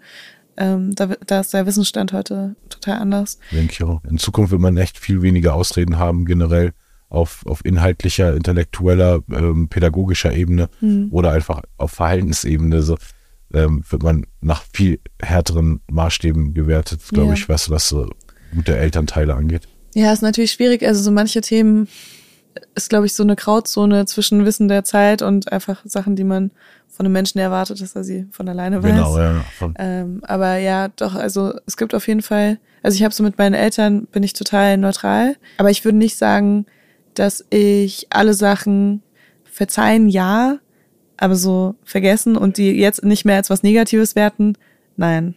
Ähm, 0.60 0.94
da, 0.94 1.08
da 1.26 1.40
ist 1.40 1.54
der 1.54 1.66
Wissensstand 1.66 2.12
heute 2.14 2.56
total 2.70 3.00
anders. 3.00 3.40
denke 3.52 3.72
ich 3.72 3.84
auch 3.84 4.04
in 4.04 4.18
Zukunft 4.18 4.52
wird 4.52 4.62
man 4.62 4.76
echt 4.78 4.98
viel 5.00 5.22
weniger 5.22 5.54
Ausreden 5.56 5.98
haben 5.98 6.26
generell 6.26 6.74
auf 7.10 7.44
auf 7.48 7.64
inhaltlicher 7.66 8.36
intellektueller 8.36 9.22
ähm, 9.32 9.70
pädagogischer 9.70 10.34
Ebene 10.34 10.70
Mhm. 10.82 11.08
oder 11.12 11.32
einfach 11.32 11.62
auf 11.78 11.92
Verhaltensebene 11.92 12.82
so 12.84 12.98
ähm, 13.54 13.84
wird 13.90 14.04
man 14.04 14.26
nach 14.42 14.64
viel 14.74 15.00
härteren 15.22 15.80
Maßstäben 15.90 16.54
gewertet 16.54 17.02
glaube 17.10 17.30
Ja. 17.30 17.34
ich 17.34 17.48
was 17.50 17.70
was 17.70 17.88
so 17.90 18.10
gute 18.54 18.78
Elternteile 18.78 19.34
angeht 19.36 19.68
Ja, 19.96 20.12
ist 20.14 20.22
natürlich 20.22 20.52
schwierig. 20.52 20.84
Also 20.86 21.02
so 21.02 21.10
manche 21.12 21.42
Themen 21.42 21.88
ist, 22.76 22.90
glaube 22.90 23.06
ich, 23.06 23.14
so 23.14 23.24
eine 23.24 23.36
Grauzone 23.36 24.06
zwischen 24.06 24.46
Wissen 24.46 24.68
der 24.68 24.84
Zeit 24.84 25.22
und 25.22 25.52
einfach 25.52 25.82
Sachen, 25.86 26.16
die 26.16 26.24
man 26.24 26.52
von 26.88 27.06
einem 27.06 27.14
Menschen 27.14 27.40
erwartet, 27.40 27.82
dass 27.82 27.96
er 27.96 28.04
sie 28.04 28.28
von 28.32 28.50
alleine 28.50 28.84
weiß. 28.84 28.92
genau 28.92 29.18
ja 29.18 29.44
Ähm, 29.78 30.22
aber 30.24 30.58
ja, 30.58 30.90
doch, 30.90 31.16
also 31.16 31.54
es 31.66 31.78
gibt 31.78 31.96
auf 31.96 32.08
jeden 32.08 32.22
Fall, 32.22 32.60
also 32.84 32.96
ich 32.96 33.04
habe 33.04 33.14
so 33.14 33.24
mit 33.24 33.38
meinen 33.38 33.54
Eltern, 33.54 34.06
bin 34.08 34.24
ich 34.24 34.34
total 34.34 34.78
neutral, 34.78 35.36
aber 35.58 35.70
ich 35.70 35.86
würde 35.86 35.98
nicht 35.98 36.18
sagen, 36.18 36.66
dass 37.14 37.46
ich 37.50 38.08
alle 38.10 38.34
Sachen 38.34 39.02
verzeihen, 39.44 40.10
ja, 40.10 40.58
aber 41.18 41.36
so 41.36 41.76
vergessen 41.84 42.36
und 42.36 42.58
die 42.58 42.72
jetzt 42.72 43.04
nicht 43.04 43.26
mehr 43.26 43.38
als 43.38 43.50
was 43.50 43.64
Negatives 43.64 44.16
werten, 44.16 44.58
nein. 44.98 45.36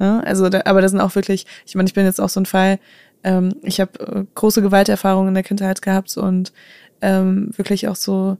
Ja, 0.00 0.20
also, 0.20 0.48
da, 0.48 0.62
aber 0.64 0.80
das 0.80 0.90
sind 0.90 1.00
auch 1.00 1.14
wirklich, 1.14 1.46
ich 1.66 1.74
meine, 1.74 1.86
ich 1.86 1.94
bin 1.94 2.04
jetzt 2.04 2.20
auch 2.20 2.28
so 2.28 2.40
ein 2.40 2.46
Fall, 2.46 2.78
ähm, 3.24 3.56
ich 3.62 3.80
habe 3.80 3.98
äh, 4.00 4.24
große 4.34 4.62
Gewalterfahrungen 4.62 5.28
in 5.28 5.34
der 5.34 5.42
Kindheit 5.42 5.82
gehabt 5.82 6.16
und 6.16 6.52
ähm, 7.00 7.50
wirklich 7.56 7.88
auch 7.88 7.96
so 7.96 8.36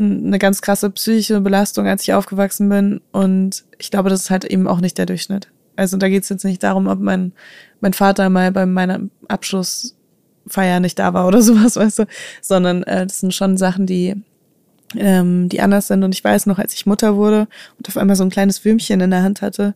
eine 0.00 0.38
ganz 0.38 0.62
krasse 0.62 0.90
psychische 0.90 1.40
Belastung, 1.40 1.86
als 1.86 2.02
ich 2.02 2.14
aufgewachsen 2.14 2.68
bin. 2.68 3.00
Und 3.12 3.64
ich 3.78 3.90
glaube, 3.90 4.10
das 4.10 4.22
ist 4.22 4.30
halt 4.30 4.44
eben 4.44 4.68
auch 4.68 4.80
nicht 4.80 4.96
der 4.96 5.06
Durchschnitt. 5.06 5.48
Also 5.76 5.96
da 5.96 6.08
geht 6.08 6.22
es 6.22 6.28
jetzt 6.28 6.44
nicht 6.44 6.62
darum, 6.62 6.86
ob 6.86 7.00
mein, 7.00 7.32
mein 7.80 7.92
Vater 7.92 8.30
mal 8.30 8.52
bei 8.52 8.66
meiner 8.66 9.00
Abschlussfeier 9.26 10.80
nicht 10.80 10.98
da 10.98 11.14
war 11.14 11.26
oder 11.26 11.42
sowas, 11.42 11.76
weißt 11.76 12.00
du, 12.00 12.06
sondern 12.40 12.84
äh, 12.84 13.06
das 13.06 13.20
sind 13.20 13.34
schon 13.34 13.56
Sachen, 13.56 13.86
die, 13.86 14.14
ähm, 14.96 15.48
die 15.48 15.60
anders 15.60 15.88
sind. 15.88 16.04
Und 16.04 16.14
ich 16.14 16.22
weiß 16.22 16.46
noch, 16.46 16.58
als 16.58 16.74
ich 16.74 16.86
Mutter 16.86 17.16
wurde 17.16 17.48
und 17.76 17.88
auf 17.88 17.96
einmal 17.96 18.16
so 18.16 18.24
ein 18.24 18.30
kleines 18.30 18.64
Würmchen 18.64 19.00
in 19.00 19.10
der 19.10 19.22
Hand 19.22 19.42
hatte, 19.42 19.74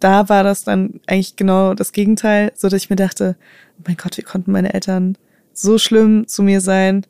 da 0.00 0.28
war 0.28 0.44
das 0.44 0.64
dann 0.64 1.00
eigentlich 1.06 1.36
genau 1.36 1.74
das 1.74 1.92
Gegenteil, 1.92 2.52
so 2.54 2.68
dass 2.68 2.82
ich 2.82 2.90
mir 2.90 2.96
dachte, 2.96 3.36
oh 3.78 3.82
mein 3.86 3.96
Gott, 3.96 4.16
wie 4.16 4.22
konnten 4.22 4.52
meine 4.52 4.74
Eltern 4.74 5.16
so 5.52 5.78
schlimm 5.78 6.26
zu 6.26 6.42
mir 6.42 6.60
sein? 6.60 7.04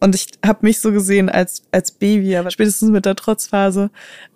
Und 0.00 0.14
ich 0.14 0.28
habe 0.44 0.60
mich 0.62 0.80
so 0.80 0.92
gesehen 0.92 1.28
als, 1.28 1.62
als 1.70 1.92
Baby, 1.92 2.36
aber 2.36 2.50
spätestens 2.50 2.90
mit 2.90 3.06
der 3.06 3.16
Trotzphase 3.16 3.90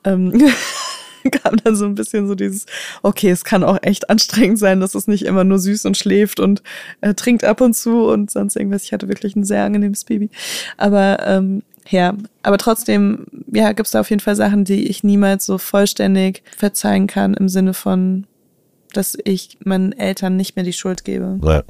ähm, 0.04 0.32
kam 1.30 1.56
dann 1.62 1.76
so 1.76 1.84
ein 1.84 1.94
bisschen 1.94 2.26
so 2.26 2.34
dieses, 2.34 2.66
okay, 3.02 3.30
es 3.30 3.44
kann 3.44 3.64
auch 3.64 3.78
echt 3.82 4.08
anstrengend 4.10 4.58
sein, 4.58 4.80
dass 4.80 4.94
es 4.94 5.06
nicht 5.06 5.24
immer 5.24 5.44
nur 5.44 5.58
süß 5.58 5.84
und 5.86 5.96
schläft 5.96 6.40
und 6.40 6.62
äh, 7.00 7.14
trinkt 7.14 7.44
ab 7.44 7.60
und 7.60 7.74
zu 7.74 8.04
und 8.04 8.30
sonst 8.30 8.56
irgendwas. 8.56 8.84
Ich 8.84 8.92
hatte 8.92 9.08
wirklich 9.08 9.36
ein 9.36 9.44
sehr 9.44 9.64
angenehmes 9.64 10.04
Baby. 10.04 10.30
Aber 10.76 11.18
ähm, 11.26 11.62
ja, 11.88 12.14
aber 12.42 12.58
trotzdem, 12.58 13.26
ja, 13.52 13.72
gibt 13.72 13.86
es 13.86 13.92
da 13.92 14.00
auf 14.00 14.10
jeden 14.10 14.20
Fall 14.20 14.36
Sachen, 14.36 14.64
die 14.64 14.88
ich 14.88 15.04
niemals 15.04 15.46
so 15.46 15.58
vollständig 15.58 16.42
verzeihen 16.56 17.06
kann, 17.06 17.34
im 17.34 17.48
Sinne 17.48 17.74
von, 17.74 18.26
dass 18.92 19.16
ich 19.24 19.58
meinen 19.64 19.92
Eltern 19.92 20.36
nicht 20.36 20.56
mehr 20.56 20.64
die 20.64 20.72
Schuld 20.72 21.04
gebe. 21.04 21.38
ja. 21.42 21.62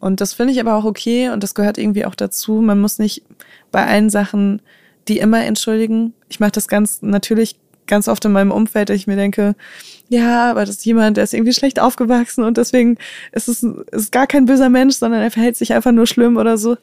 Und 0.00 0.22
das 0.22 0.32
finde 0.32 0.54
ich 0.54 0.60
aber 0.60 0.76
auch 0.76 0.84
okay 0.84 1.28
und 1.28 1.42
das 1.42 1.54
gehört 1.54 1.76
irgendwie 1.76 2.06
auch 2.06 2.14
dazu. 2.14 2.62
Man 2.62 2.80
muss 2.80 2.98
nicht 2.98 3.22
bei 3.70 3.86
allen 3.86 4.08
Sachen 4.08 4.62
die 5.08 5.18
immer 5.18 5.44
entschuldigen. 5.44 6.14
Ich 6.28 6.40
mache 6.40 6.52
das 6.52 6.68
ganz 6.68 7.02
natürlich 7.02 7.56
ganz 7.86 8.08
oft 8.08 8.24
in 8.24 8.32
meinem 8.32 8.52
Umfeld, 8.52 8.88
dass 8.88 8.96
ich 8.96 9.06
mir 9.06 9.16
denke, 9.16 9.56
ja, 10.12 10.50
aber 10.50 10.62
das 10.62 10.70
ist 10.70 10.84
jemand, 10.84 11.16
der 11.16 11.24
ist 11.24 11.34
irgendwie 11.34 11.52
schlecht 11.52 11.78
aufgewachsen 11.78 12.42
und 12.42 12.56
deswegen 12.56 12.98
ist 13.30 13.46
es 13.46 13.62
ist 13.62 14.10
gar 14.10 14.26
kein 14.26 14.44
böser 14.44 14.68
Mensch, 14.68 14.96
sondern 14.96 15.22
er 15.22 15.30
verhält 15.30 15.56
sich 15.56 15.72
einfach 15.72 15.92
nur 15.92 16.08
schlimm 16.08 16.36
oder 16.36 16.58
so. 16.58 16.76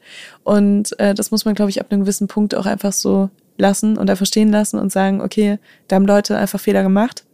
Und 0.44 0.98
äh, 0.98 1.12
das 1.12 1.30
muss 1.30 1.44
man, 1.44 1.54
glaube 1.54 1.68
ich, 1.68 1.78
ab 1.78 1.88
einem 1.90 2.00
gewissen 2.00 2.26
Punkt 2.26 2.54
auch 2.54 2.64
einfach 2.64 2.94
so 2.94 3.28
lassen 3.58 3.98
und 3.98 4.08
einfach 4.08 4.24
stehen 4.24 4.50
lassen 4.50 4.78
und 4.78 4.90
sagen, 4.90 5.20
okay, 5.20 5.58
da 5.88 5.96
haben 5.96 6.06
Leute 6.06 6.38
einfach 6.38 6.58
Fehler 6.58 6.82
gemacht. 6.82 7.24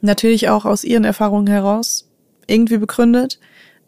Natürlich 0.00 0.48
auch 0.48 0.64
aus 0.64 0.84
ihren 0.84 1.02
Erfahrungen 1.02 1.48
heraus 1.48 2.08
irgendwie 2.46 2.78
begründet, 2.78 3.40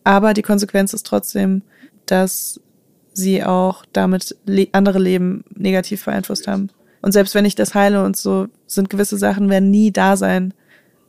aber 0.02 0.34
die 0.34 0.42
Konsequenz 0.42 0.92
ist 0.92 1.06
trotzdem, 1.06 1.62
dass 2.06 2.60
sie 3.12 3.44
auch 3.44 3.84
damit 3.92 4.34
le 4.44 4.66
andere 4.72 4.98
Leben 4.98 5.44
negativ 5.54 6.04
beeinflusst 6.04 6.48
haben. 6.48 6.70
Und 7.00 7.12
selbst 7.12 7.36
wenn 7.36 7.44
ich 7.44 7.54
das 7.54 7.76
heile 7.76 8.04
und 8.04 8.16
so, 8.16 8.48
sind 8.66 8.90
gewisse 8.90 9.18
Sachen 9.18 9.50
werden 9.50 9.70
nie 9.70 9.92
da 9.92 10.16
sein, 10.16 10.52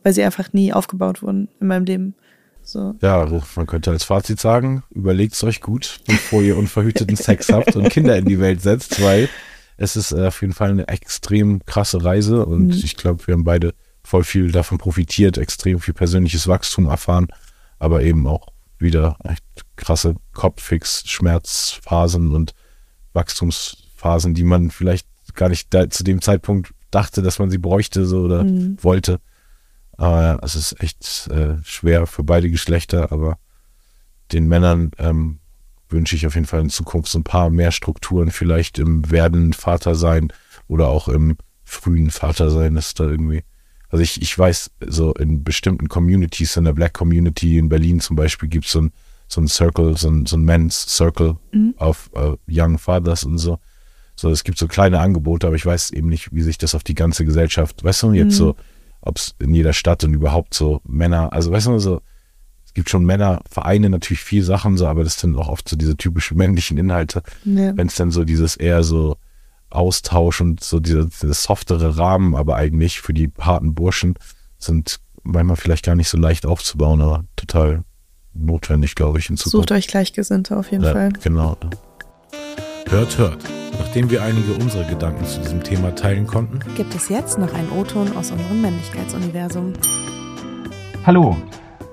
weil 0.04 0.12
sie 0.12 0.22
einfach 0.22 0.52
nie 0.52 0.72
aufgebaut 0.72 1.22
wurden 1.22 1.48
in 1.60 1.66
meinem 1.66 1.84
Leben. 1.84 2.14
So. 2.62 2.94
Ja, 3.02 3.20
also 3.20 3.42
man 3.56 3.66
könnte 3.66 3.90
als 3.90 4.04
Fazit 4.04 4.38
sagen, 4.40 4.84
überlegt 4.90 5.42
euch 5.44 5.60
gut, 5.60 5.98
bevor 6.06 6.40
ihr 6.42 6.56
unverhüteten 6.56 7.16
Sex 7.16 7.48
habt 7.52 7.74
und 7.76 7.88
Kinder 7.90 8.16
in 8.16 8.24
die 8.24 8.38
Welt 8.40 8.62
setzt, 8.62 9.02
weil 9.02 9.28
es 9.76 9.96
ist 9.96 10.12
äh, 10.12 10.28
auf 10.28 10.40
jeden 10.40 10.52
Fall 10.54 10.70
eine 10.70 10.86
extrem 10.88 11.64
krasse 11.66 12.04
Reise 12.04 12.46
und 12.46 12.66
Mhm. 12.68 12.70
ich 12.72 12.96
glaube, 12.96 13.26
wir 13.26 13.34
haben 13.34 13.44
beide 13.44 13.74
voll 14.04 14.22
viel 14.24 14.52
davon 14.52 14.78
profitiert, 14.78 15.36
extrem 15.36 15.80
viel 15.80 15.94
persönliches 15.94 16.46
Wachstum 16.48 16.86
erfahren, 16.86 17.26
aber 17.78 18.02
eben 18.02 18.26
auch 18.26 18.48
wieder 18.78 19.16
echt 19.24 19.42
krasse 19.76 20.14
Kopffix, 20.32 21.02
Schmerzphasen 21.06 22.32
und 22.34 22.54
Wachstumsphasen, 23.14 24.34
die 24.34 24.44
man 24.44 24.70
vielleicht 24.70 25.06
gar 25.34 25.48
nicht 25.48 25.72
da, 25.72 25.88
zu 25.90 26.04
dem 26.04 26.20
Zeitpunkt 26.20 26.72
dachte, 26.90 27.22
dass 27.22 27.38
man 27.38 27.50
sie 27.50 27.58
bräuchte 27.58 28.06
so 28.06 28.20
oder 28.20 28.44
Mhm. 28.44 28.76
wollte. 28.82 29.20
Aber 29.96 30.22
ja, 30.22 30.38
es 30.42 30.54
ist 30.54 30.80
echt 30.82 31.28
äh, 31.28 31.56
schwer 31.64 32.06
für 32.06 32.24
beide 32.24 32.50
Geschlechter, 32.50 33.12
aber 33.12 33.38
den 34.32 34.48
Männern 34.48 34.90
ähm, 34.98 35.38
wünsche 35.88 36.16
ich 36.16 36.26
auf 36.26 36.34
jeden 36.34 36.46
Fall 36.46 36.60
in 36.62 36.70
Zukunft 36.70 37.10
so 37.10 37.18
ein 37.18 37.24
paar 37.24 37.50
mehr 37.50 37.70
Strukturen, 37.70 38.30
vielleicht 38.30 38.78
im 38.78 39.10
werdenden 39.10 39.52
Vatersein 39.52 40.32
oder 40.66 40.88
auch 40.88 41.08
im 41.08 41.36
frühen 41.64 42.10
Vatersein, 42.10 42.74
dass 42.74 42.94
da 42.94 43.04
irgendwie, 43.04 43.44
also 43.90 44.02
ich, 44.02 44.20
ich 44.20 44.36
weiß, 44.36 44.70
so 44.86 45.14
in 45.14 45.44
bestimmten 45.44 45.88
Communities, 45.88 46.56
in 46.56 46.64
der 46.64 46.72
Black 46.72 46.94
Community 46.94 47.58
in 47.58 47.68
Berlin 47.68 48.00
zum 48.00 48.16
Beispiel, 48.16 48.48
gibt 48.48 48.66
es 48.66 48.72
so 48.72 48.82
ein, 48.82 48.92
so 49.28 49.40
ein 49.40 49.48
Circle, 49.48 49.96
so 49.96 50.08
ein, 50.08 50.26
so 50.26 50.36
ein 50.36 50.44
Men's 50.44 50.86
Circle 50.96 51.36
Mhm. 51.52 51.74
auf 51.78 52.10
äh, 52.14 52.32
Young 52.48 52.78
Fathers 52.78 53.24
und 53.24 53.38
so. 53.38 53.58
So, 54.16 54.30
es 54.30 54.44
gibt 54.44 54.58
so 54.58 54.68
kleine 54.68 55.00
Angebote, 55.00 55.46
aber 55.46 55.56
ich 55.56 55.66
weiß 55.66 55.90
eben 55.90 56.08
nicht, 56.08 56.32
wie 56.32 56.42
sich 56.42 56.56
das 56.58 56.74
auf 56.74 56.84
die 56.84 56.94
ganze 56.94 57.24
Gesellschaft, 57.24 57.82
weißt 57.84 58.02
du, 58.04 58.12
jetzt 58.12 58.34
Mhm. 58.34 58.38
so, 58.38 58.56
ob 59.04 59.18
es 59.18 59.34
in 59.38 59.54
jeder 59.54 59.72
Stadt 59.72 60.04
und 60.04 60.14
überhaupt 60.14 60.54
so 60.54 60.80
Männer, 60.84 61.32
also 61.32 61.50
weißt 61.52 61.66
du, 61.68 61.78
so, 61.78 62.00
es 62.64 62.74
gibt 62.74 62.90
schon 62.90 63.04
Männervereine, 63.04 63.90
natürlich 63.90 64.22
viel 64.22 64.42
Sachen 64.42 64.76
so, 64.76 64.86
aber 64.86 65.04
das 65.04 65.18
sind 65.20 65.36
auch 65.36 65.48
oft 65.48 65.68
so 65.68 65.76
diese 65.76 65.96
typischen 65.96 66.36
männlichen 66.38 66.78
Inhalte. 66.78 67.22
Ja. 67.44 67.76
Wenn 67.76 67.86
es 67.86 67.94
dann 67.94 68.10
so 68.10 68.24
dieses 68.24 68.56
eher 68.56 68.82
so 68.82 69.16
Austausch 69.70 70.40
und 70.40 70.62
so 70.62 70.80
diese, 70.80 71.06
diese 71.06 71.34
softere 71.34 71.96
Rahmen, 71.98 72.34
aber 72.34 72.56
eigentlich 72.56 73.00
für 73.00 73.12
die 73.12 73.32
harten 73.40 73.74
Burschen 73.74 74.14
sind 74.58 75.00
manchmal 75.22 75.56
vielleicht 75.56 75.84
gar 75.84 75.94
nicht 75.96 76.08
so 76.08 76.16
leicht 76.18 76.46
aufzubauen, 76.46 77.00
aber 77.00 77.24
total 77.36 77.82
notwendig, 78.34 78.94
glaube 78.94 79.18
ich, 79.18 79.30
in 79.30 79.36
Zukunft. 79.36 79.68
Sucht 79.68 79.72
euch 79.72 79.88
Gleichgesinnte 79.88 80.56
auf 80.56 80.70
jeden 80.70 80.84
Ja, 80.84 80.92
Fall. 80.92 81.12
genau. 81.22 81.56
Hört, 82.94 83.18
hört. 83.18 83.42
Nach 83.72 83.80
Nachdem 83.94 84.08
wir 84.10 84.22
einige 84.22 84.52
unserer 84.52 84.84
Gedanken 84.84 85.24
zu 85.24 85.40
diesem 85.40 85.62
Thema 85.64 85.94
teilen 85.96 86.28
konnten, 86.28 86.60
gibt 86.76 86.94
es 86.94 87.08
jetzt 87.08 87.38
noch 87.38 87.52
einen 87.54 87.70
O-Ton 87.70 88.16
aus 88.16 88.30
unserem 88.30 88.60
Männlichkeitsuniversum. 88.60 89.72
Hallo, 91.04 91.36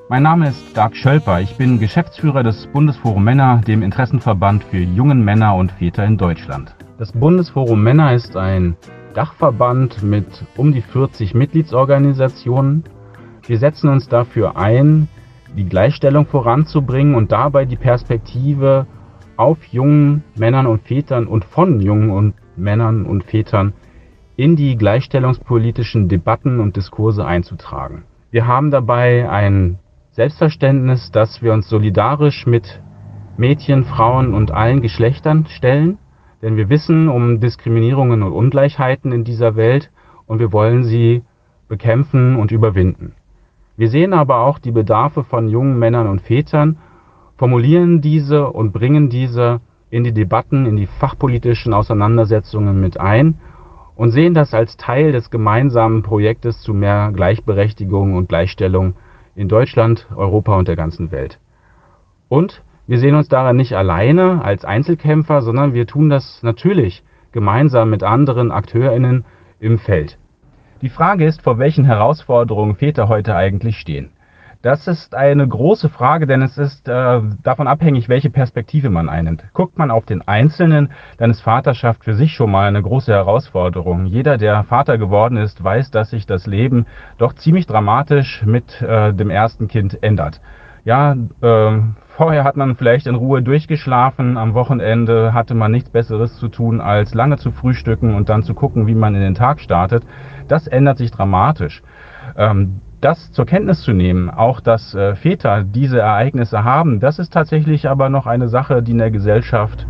mein 0.09 0.21
Name 0.21 0.49
ist 0.49 0.77
Dark 0.77 0.95
Schölper. 0.95 1.41
Ich 1.41 1.57
bin 1.57 1.79
Geschäftsführer 1.79 2.43
des 2.43 2.67
Bundesforum 2.73 3.23
Männer, 3.23 3.61
dem 3.67 3.81
Interessenverband 3.81 4.63
für 4.63 4.77
jungen 4.77 5.23
Männer 5.23 5.55
und 5.55 5.71
Väter 5.71 6.05
in 6.05 6.17
Deutschland. 6.17 6.75
Das 6.99 7.11
Bundesforum 7.11 7.83
Männer 7.83 8.13
ist 8.13 8.35
ein 8.35 8.75
Dachverband 9.15 10.03
mit 10.03 10.27
um 10.55 10.71
die 10.71 10.81
40 10.81 11.33
Mitgliedsorganisationen. 11.33 12.83
Wir 13.47 13.57
setzen 13.57 13.89
uns 13.89 14.07
dafür 14.07 14.55
ein, 14.55 15.07
die 15.57 15.65
Gleichstellung 15.65 16.27
voranzubringen 16.27 17.13
und 17.15 17.31
dabei 17.31 17.65
die 17.65 17.75
Perspektive 17.75 18.85
auf 19.37 19.63
jungen 19.65 20.23
Männern 20.35 20.67
und 20.67 20.81
Vätern 20.83 21.27
und 21.27 21.45
von 21.45 21.79
jungen 21.81 22.09
und 22.09 22.33
Männern 22.55 23.05
und 23.05 23.23
Vätern 23.23 23.73
in 24.35 24.55
die 24.55 24.75
gleichstellungspolitischen 24.77 26.09
Debatten 26.09 26.59
und 26.59 26.75
Diskurse 26.75 27.25
einzutragen. 27.25 28.03
Wir 28.31 28.47
haben 28.47 28.71
dabei 28.71 29.29
ein 29.29 29.79
Selbstverständnis, 30.11 31.11
dass 31.11 31.41
wir 31.41 31.53
uns 31.53 31.69
solidarisch 31.69 32.45
mit 32.45 32.81
Mädchen, 33.37 33.83
Frauen 33.83 34.33
und 34.33 34.51
allen 34.51 34.81
Geschlechtern 34.81 35.45
stellen, 35.47 35.97
denn 36.41 36.57
wir 36.57 36.69
wissen 36.69 37.07
um 37.07 37.39
Diskriminierungen 37.39 38.23
und 38.23 38.33
Ungleichheiten 38.33 39.11
in 39.11 39.23
dieser 39.23 39.55
Welt 39.55 39.91
und 40.27 40.39
wir 40.39 40.51
wollen 40.51 40.83
sie 40.83 41.23
bekämpfen 41.67 42.35
und 42.35 42.51
überwinden. 42.51 43.13
Wir 43.77 43.89
sehen 43.89 44.13
aber 44.13 44.41
auch 44.41 44.59
die 44.59 44.71
Bedarfe 44.71 45.23
von 45.23 45.47
jungen 45.47 45.79
Männern 45.79 46.07
und 46.07 46.21
Vätern 46.21 46.77
formulieren 47.41 48.01
diese 48.01 48.51
und 48.51 48.71
bringen 48.71 49.09
diese 49.09 49.61
in 49.89 50.03
die 50.03 50.13
Debatten, 50.13 50.67
in 50.67 50.75
die 50.75 50.85
fachpolitischen 50.85 51.73
Auseinandersetzungen 51.73 52.79
mit 52.79 52.99
ein 52.99 53.39
und 53.95 54.11
sehen 54.11 54.35
das 54.35 54.53
als 54.53 54.77
Teil 54.77 55.11
des 55.11 55.31
gemeinsamen 55.31 56.03
Projektes 56.03 56.61
zu 56.61 56.75
mehr 56.75 57.11
Gleichberechtigung 57.11 58.13
und 58.13 58.29
Gleichstellung 58.29 58.93
in 59.33 59.49
Deutschland, 59.49 60.05
Europa 60.15 60.55
und 60.55 60.67
der 60.67 60.75
ganzen 60.75 61.11
Welt. 61.11 61.39
Und 62.29 62.61
wir 62.85 62.99
sehen 62.99 63.15
uns 63.15 63.27
daran 63.27 63.55
nicht 63.55 63.73
alleine 63.73 64.43
als 64.45 64.63
Einzelkämpfer, 64.63 65.41
sondern 65.41 65.73
wir 65.73 65.87
tun 65.87 66.11
das 66.11 66.43
natürlich 66.43 67.01
gemeinsam 67.31 67.89
mit 67.89 68.03
anderen 68.03 68.51
Akteurinnen 68.51 69.25
im 69.59 69.79
Feld. 69.79 70.19
Die 70.83 70.89
Frage 70.89 71.25
ist, 71.25 71.41
vor 71.41 71.57
welchen 71.57 71.85
Herausforderungen 71.85 72.75
Väter 72.75 73.07
heute 73.07 73.35
eigentlich 73.35 73.77
stehen. 73.77 74.11
Das 74.61 74.87
ist 74.87 75.15
eine 75.15 75.47
große 75.47 75.89
Frage, 75.89 76.27
denn 76.27 76.43
es 76.43 76.59
ist 76.59 76.87
äh, 76.87 77.21
davon 77.41 77.67
abhängig, 77.67 78.09
welche 78.09 78.29
Perspektive 78.29 78.91
man 78.91 79.09
einnimmt. 79.09 79.43
Guckt 79.53 79.79
man 79.79 79.89
auf 79.89 80.05
den 80.05 80.21
Einzelnen, 80.27 80.91
dann 81.17 81.31
ist 81.31 81.41
Vaterschaft 81.41 82.03
für 82.03 82.13
sich 82.13 82.33
schon 82.33 82.51
mal 82.51 82.67
eine 82.67 82.81
große 82.81 83.11
Herausforderung. 83.11 84.05
Jeder, 84.05 84.37
der 84.37 84.63
Vater 84.63 84.99
geworden 84.99 85.35
ist, 85.37 85.63
weiß, 85.63 85.89
dass 85.89 86.11
sich 86.11 86.27
das 86.27 86.45
Leben 86.45 86.85
doch 87.17 87.33
ziemlich 87.33 87.65
dramatisch 87.65 88.43
mit 88.45 88.79
äh, 88.83 89.13
dem 89.13 89.31
ersten 89.31 89.67
Kind 89.67 90.03
ändert. 90.03 90.41
Ja, 90.83 91.13
äh, 91.13 91.79
vorher 92.15 92.43
hat 92.43 92.55
man 92.55 92.75
vielleicht 92.75 93.07
in 93.07 93.15
Ruhe 93.15 93.41
durchgeschlafen, 93.41 94.37
am 94.37 94.53
Wochenende 94.53 95.33
hatte 95.33 95.55
man 95.55 95.71
nichts 95.71 95.89
Besseres 95.89 96.37
zu 96.37 96.49
tun, 96.49 96.81
als 96.81 97.15
lange 97.15 97.37
zu 97.37 97.51
frühstücken 97.51 98.13
und 98.13 98.29
dann 98.29 98.43
zu 98.43 98.53
gucken, 98.53 98.85
wie 98.85 98.95
man 98.95 99.15
in 99.15 99.21
den 99.21 99.35
Tag 99.35 99.59
startet. 99.59 100.03
Das 100.47 100.67
ändert 100.67 100.99
sich 100.99 101.09
dramatisch. 101.09 101.81
Ähm, 102.37 102.81
das 103.01 103.31
zur 103.31 103.45
Kenntnis 103.45 103.81
zu 103.81 103.93
nehmen, 103.93 104.29
auch 104.29 104.61
dass 104.61 104.93
äh, 104.93 105.15
Väter 105.15 105.63
diese 105.63 105.99
Ereignisse 105.99 106.63
haben, 106.63 106.99
das 106.99 107.19
ist 107.19 107.33
tatsächlich 107.33 107.89
aber 107.89 108.09
noch 108.09 108.27
eine 108.27 108.47
Sache, 108.47 108.83
die 108.83 108.91
in 108.91 108.99
der 108.99 109.11
Gesellschaft 109.11 109.87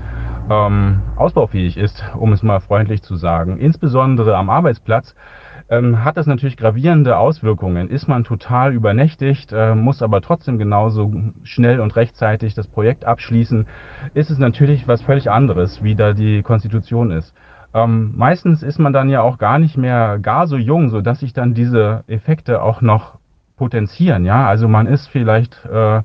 ähm, 0.49 1.01
ausbaufähig 1.17 1.77
ist, 1.77 2.03
um 2.17 2.31
es 2.31 2.41
mal 2.41 2.61
freundlich 2.61 3.03
zu 3.03 3.15
sagen. 3.15 3.57
Insbesondere 3.57 4.35
am 4.37 4.49
Arbeitsplatz 4.49 5.13
ähm, 5.69 6.03
hat 6.03 6.17
das 6.17 6.25
natürlich 6.25 6.57
gravierende 6.57 7.17
Auswirkungen. 7.17 7.89
Ist 7.89 8.07
man 8.07 8.23
total 8.23 8.73
übernächtigt, 8.73 9.51
äh, 9.51 9.75
muss 9.75 10.01
aber 10.01 10.21
trotzdem 10.21 10.57
genauso 10.57 11.11
schnell 11.43 11.79
und 11.79 11.95
rechtzeitig 11.95 12.55
das 12.55 12.67
Projekt 12.67 13.05
abschließen, 13.05 13.67
ist 14.13 14.31
es 14.31 14.37
natürlich 14.37 14.87
was 14.87 15.01
völlig 15.01 15.29
anderes, 15.29 15.83
wie 15.83 15.95
da 15.95 16.13
die 16.13 16.43
Konstitution 16.43 17.11
ist. 17.11 17.33
Ähm, 17.73 18.13
meistens 18.17 18.63
ist 18.63 18.79
man 18.79 18.93
dann 18.93 19.09
ja 19.09 19.21
auch 19.21 19.37
gar 19.37 19.59
nicht 19.59 19.77
mehr 19.77 20.19
gar 20.19 20.47
so 20.47 20.57
jung, 20.57 20.89
so 20.89 21.01
dass 21.01 21.21
sich 21.21 21.33
dann 21.33 21.53
diese 21.53 22.03
Effekte 22.07 22.61
auch 22.61 22.81
noch 22.81 23.19
potenzieren. 23.55 24.25
Ja, 24.25 24.47
also 24.47 24.67
man 24.67 24.87
ist 24.87 25.07
vielleicht 25.07 25.65
äh, 25.65 26.01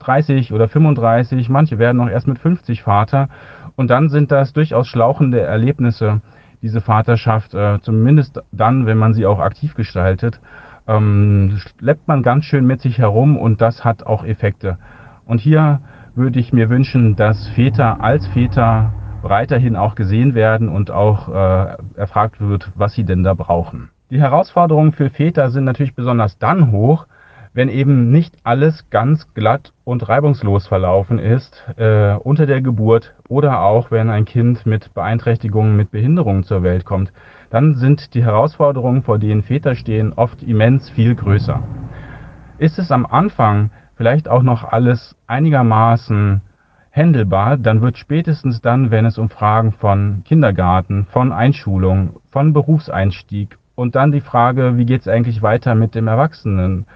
30 0.00 0.52
oder 0.52 0.68
35, 0.68 1.48
manche 1.48 1.78
werden 1.78 2.00
auch 2.00 2.08
erst 2.08 2.28
mit 2.28 2.38
50 2.38 2.82
Vater 2.82 3.28
und 3.76 3.90
dann 3.90 4.08
sind 4.10 4.30
das 4.30 4.52
durchaus 4.52 4.86
schlauchende 4.86 5.40
Erlebnisse, 5.40 6.20
diese 6.62 6.80
Vaterschaft, 6.80 7.54
äh, 7.54 7.80
zumindest 7.80 8.42
dann, 8.52 8.86
wenn 8.86 8.98
man 8.98 9.14
sie 9.14 9.26
auch 9.26 9.40
aktiv 9.40 9.74
gestaltet, 9.74 10.40
ähm, 10.86 11.58
schleppt 11.78 12.08
man 12.08 12.22
ganz 12.22 12.44
schön 12.44 12.66
mit 12.66 12.80
sich 12.80 12.98
herum 12.98 13.36
und 13.36 13.60
das 13.60 13.84
hat 13.84 14.04
auch 14.04 14.24
Effekte. 14.24 14.78
Und 15.26 15.40
hier 15.40 15.80
würde 16.14 16.40
ich 16.40 16.52
mir 16.52 16.70
wünschen, 16.70 17.14
dass 17.14 17.48
Väter 17.48 18.02
als 18.02 18.26
Väter 18.28 18.92
weiterhin 19.22 19.76
auch 19.76 19.94
gesehen 19.94 20.34
werden 20.34 20.68
und 20.68 20.90
auch 20.90 21.28
äh, 21.28 21.76
erfragt 21.96 22.40
wird, 22.40 22.70
was 22.74 22.92
sie 22.92 23.04
denn 23.04 23.22
da 23.22 23.34
brauchen. 23.34 23.90
Die 24.10 24.20
Herausforderungen 24.20 24.92
für 24.92 25.10
Väter 25.10 25.50
sind 25.50 25.64
natürlich 25.64 25.94
besonders 25.94 26.38
dann 26.38 26.72
hoch, 26.72 27.06
wenn 27.52 27.68
eben 27.68 28.10
nicht 28.10 28.36
alles 28.44 28.88
ganz 28.90 29.34
glatt 29.34 29.72
und 29.84 30.08
reibungslos 30.08 30.66
verlaufen 30.66 31.18
ist 31.18 31.64
äh, 31.76 32.14
unter 32.14 32.46
der 32.46 32.62
Geburt 32.62 33.14
oder 33.28 33.62
auch 33.62 33.90
wenn 33.90 34.10
ein 34.10 34.24
Kind 34.24 34.64
mit 34.64 34.94
Beeinträchtigungen, 34.94 35.76
mit 35.76 35.90
Behinderungen 35.90 36.44
zur 36.44 36.62
Welt 36.62 36.84
kommt, 36.84 37.12
dann 37.50 37.74
sind 37.74 38.14
die 38.14 38.22
Herausforderungen, 38.22 39.02
vor 39.02 39.18
denen 39.18 39.42
Väter 39.42 39.74
stehen, 39.74 40.12
oft 40.12 40.42
immens 40.42 40.88
viel 40.90 41.14
größer. 41.14 41.62
Ist 42.58 42.78
es 42.78 42.92
am 42.92 43.06
Anfang 43.06 43.70
vielleicht 43.96 44.28
auch 44.28 44.42
noch 44.42 44.64
alles 44.64 45.16
einigermaßen 45.26 46.42
händelbar, 46.90 47.56
dann 47.56 47.80
wird 47.82 47.98
spätestens 47.98 48.60
dann, 48.60 48.90
wenn 48.90 49.04
es 49.04 49.18
um 49.18 49.28
Fragen 49.28 49.72
von 49.72 50.22
Kindergarten, 50.24 51.06
von 51.10 51.32
Einschulung, 51.32 52.20
von 52.30 52.52
Berufseinstieg 52.52 53.58
und 53.74 53.94
dann 53.94 54.12
die 54.12 54.20
Frage, 54.20 54.76
wie 54.76 54.86
geht 54.86 55.02
es 55.02 55.08
eigentlich 55.08 55.42
weiter 55.42 55.74
mit 55.74 55.94
dem 55.94 56.08
Erwachsenen. 56.08 56.86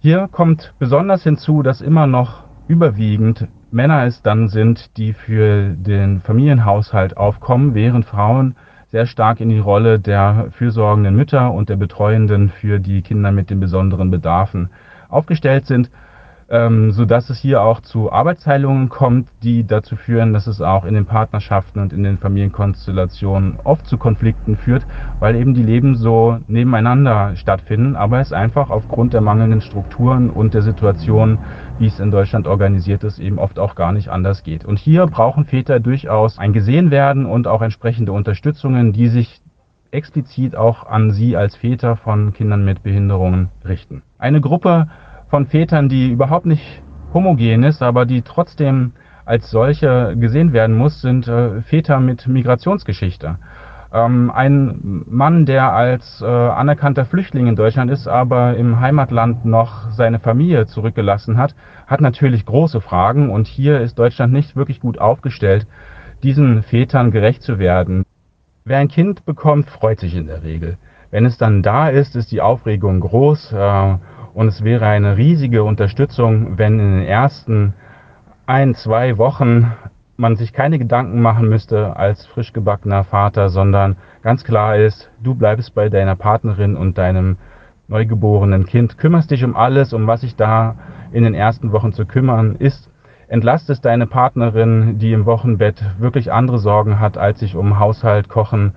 Hier 0.00 0.28
kommt 0.30 0.72
besonders 0.78 1.22
hinzu, 1.24 1.62
dass 1.62 1.80
immer 1.80 2.06
noch 2.06 2.44
überwiegend 2.68 3.48
Männer 3.70 4.04
es 4.04 4.22
dann 4.22 4.48
sind, 4.48 4.96
die 4.96 5.12
für 5.12 5.70
den 5.70 6.20
Familienhaushalt 6.20 7.16
aufkommen, 7.16 7.74
während 7.74 8.04
Frauen 8.04 8.56
sehr 8.90 9.06
stark 9.06 9.40
in 9.40 9.48
die 9.48 9.58
Rolle 9.58 10.00
der 10.00 10.46
fürsorgenden 10.52 11.14
Mütter 11.14 11.52
und 11.52 11.68
der 11.68 11.76
Betreuenden 11.76 12.48
für 12.48 12.80
die 12.80 13.02
Kinder 13.02 13.30
mit 13.30 13.50
den 13.50 13.60
besonderen 13.60 14.10
Bedarfen 14.10 14.70
aufgestellt 15.08 15.66
sind 15.66 15.90
ähm, 16.50 16.90
sodass 16.90 17.30
es 17.30 17.38
hier 17.38 17.62
auch 17.62 17.80
zu 17.80 18.10
Arbeitsteilungen 18.10 18.88
kommt, 18.88 19.28
die 19.42 19.64
dazu 19.64 19.94
führen, 19.94 20.32
dass 20.32 20.48
es 20.48 20.60
auch 20.60 20.84
in 20.84 20.94
den 20.94 21.06
Partnerschaften 21.06 21.78
und 21.78 21.92
in 21.92 22.02
den 22.02 22.18
Familienkonstellationen 22.18 23.58
oft 23.62 23.86
zu 23.86 23.98
Konflikten 23.98 24.56
führt, 24.56 24.84
weil 25.20 25.36
eben 25.36 25.54
die 25.54 25.62
Leben 25.62 25.94
so 25.94 26.38
nebeneinander 26.48 27.36
stattfinden, 27.36 27.94
aber 27.94 28.20
es 28.20 28.32
einfach 28.32 28.70
aufgrund 28.70 29.14
der 29.14 29.20
mangelnden 29.20 29.60
Strukturen 29.60 30.28
und 30.28 30.52
der 30.52 30.62
Situation, 30.62 31.38
wie 31.78 31.86
es 31.86 32.00
in 32.00 32.10
Deutschland 32.10 32.48
organisiert 32.48 33.04
ist, 33.04 33.20
eben 33.20 33.38
oft 33.38 33.60
auch 33.60 33.76
gar 33.76 33.92
nicht 33.92 34.08
anders 34.08 34.42
geht. 34.42 34.64
Und 34.64 34.78
hier 34.78 35.06
brauchen 35.06 35.44
Väter 35.44 35.78
durchaus 35.78 36.38
ein 36.38 36.52
gesehen 36.52 36.90
werden 36.90 37.26
und 37.26 37.46
auch 37.46 37.62
entsprechende 37.62 38.10
Unterstützungen, 38.10 38.92
die 38.92 39.08
sich 39.08 39.40
explizit 39.92 40.56
auch 40.56 40.86
an 40.86 41.12
Sie 41.12 41.36
als 41.36 41.56
Väter 41.56 41.96
von 41.96 42.32
Kindern 42.32 42.64
mit 42.64 42.82
Behinderungen 42.82 43.50
richten. 43.64 44.02
Eine 44.18 44.40
Gruppe 44.40 44.88
von 45.30 45.46
Vätern, 45.46 45.88
die 45.88 46.10
überhaupt 46.10 46.46
nicht 46.46 46.82
homogen 47.14 47.62
ist, 47.62 47.82
aber 47.82 48.04
die 48.04 48.22
trotzdem 48.22 48.92
als 49.24 49.50
solche 49.50 50.16
gesehen 50.16 50.52
werden 50.52 50.76
muss, 50.76 51.00
sind 51.00 51.28
äh, 51.28 51.62
Väter 51.62 52.00
mit 52.00 52.26
Migrationsgeschichte. 52.26 53.38
Ähm, 53.92 54.30
ein 54.32 55.04
Mann, 55.06 55.46
der 55.46 55.72
als 55.72 56.20
äh, 56.20 56.26
anerkannter 56.26 57.04
Flüchtling 57.04 57.46
in 57.46 57.56
Deutschland 57.56 57.90
ist, 57.90 58.08
aber 58.08 58.56
im 58.56 58.80
Heimatland 58.80 59.44
noch 59.44 59.90
seine 59.90 60.18
Familie 60.18 60.66
zurückgelassen 60.66 61.38
hat, 61.38 61.54
hat 61.86 62.00
natürlich 62.00 62.44
große 62.44 62.80
Fragen 62.80 63.30
und 63.30 63.46
hier 63.46 63.80
ist 63.80 63.98
Deutschland 63.98 64.32
nicht 64.32 64.56
wirklich 64.56 64.80
gut 64.80 64.98
aufgestellt, 64.98 65.66
diesen 66.22 66.62
Vätern 66.62 67.10
gerecht 67.10 67.42
zu 67.42 67.58
werden. 67.58 68.04
Wer 68.64 68.78
ein 68.78 68.88
Kind 68.88 69.24
bekommt, 69.24 69.70
freut 69.70 70.00
sich 70.00 70.14
in 70.14 70.26
der 70.26 70.42
Regel. 70.42 70.76
Wenn 71.10 71.24
es 71.24 71.38
dann 71.38 71.62
da 71.62 71.88
ist, 71.88 72.14
ist 72.14 72.30
die 72.30 72.40
Aufregung 72.40 73.00
groß. 73.00 73.52
Äh, 73.52 73.96
und 74.34 74.48
es 74.48 74.62
wäre 74.64 74.86
eine 74.86 75.16
riesige 75.16 75.64
Unterstützung, 75.64 76.58
wenn 76.58 76.78
in 76.78 76.98
den 76.98 77.06
ersten 77.06 77.74
ein, 78.46 78.74
zwei 78.74 79.18
Wochen 79.18 79.72
man 80.16 80.36
sich 80.36 80.52
keine 80.52 80.78
Gedanken 80.78 81.22
machen 81.22 81.48
müsste 81.48 81.96
als 81.96 82.26
frisch 82.26 82.52
gebackener 82.52 83.04
Vater, 83.04 83.48
sondern 83.48 83.96
ganz 84.22 84.44
klar 84.44 84.76
ist, 84.76 85.10
du 85.22 85.34
bleibst 85.34 85.74
bei 85.74 85.88
deiner 85.88 86.14
Partnerin 86.14 86.76
und 86.76 86.98
deinem 86.98 87.38
neugeborenen 87.88 88.66
Kind, 88.66 88.98
kümmerst 88.98 89.30
dich 89.30 89.44
um 89.44 89.56
alles, 89.56 89.92
um 89.92 90.06
was 90.06 90.20
sich 90.20 90.36
da 90.36 90.76
in 91.12 91.24
den 91.24 91.34
ersten 91.34 91.72
Wochen 91.72 91.92
zu 91.92 92.06
kümmern 92.06 92.56
ist, 92.58 92.90
entlastest 93.28 93.84
deine 93.84 94.06
Partnerin, 94.06 94.98
die 94.98 95.12
im 95.12 95.24
Wochenbett 95.24 95.82
wirklich 95.98 96.32
andere 96.32 96.58
Sorgen 96.58 97.00
hat, 97.00 97.16
als 97.16 97.40
sich 97.40 97.56
um 97.56 97.78
Haushalt, 97.78 98.28
Kochen 98.28 98.74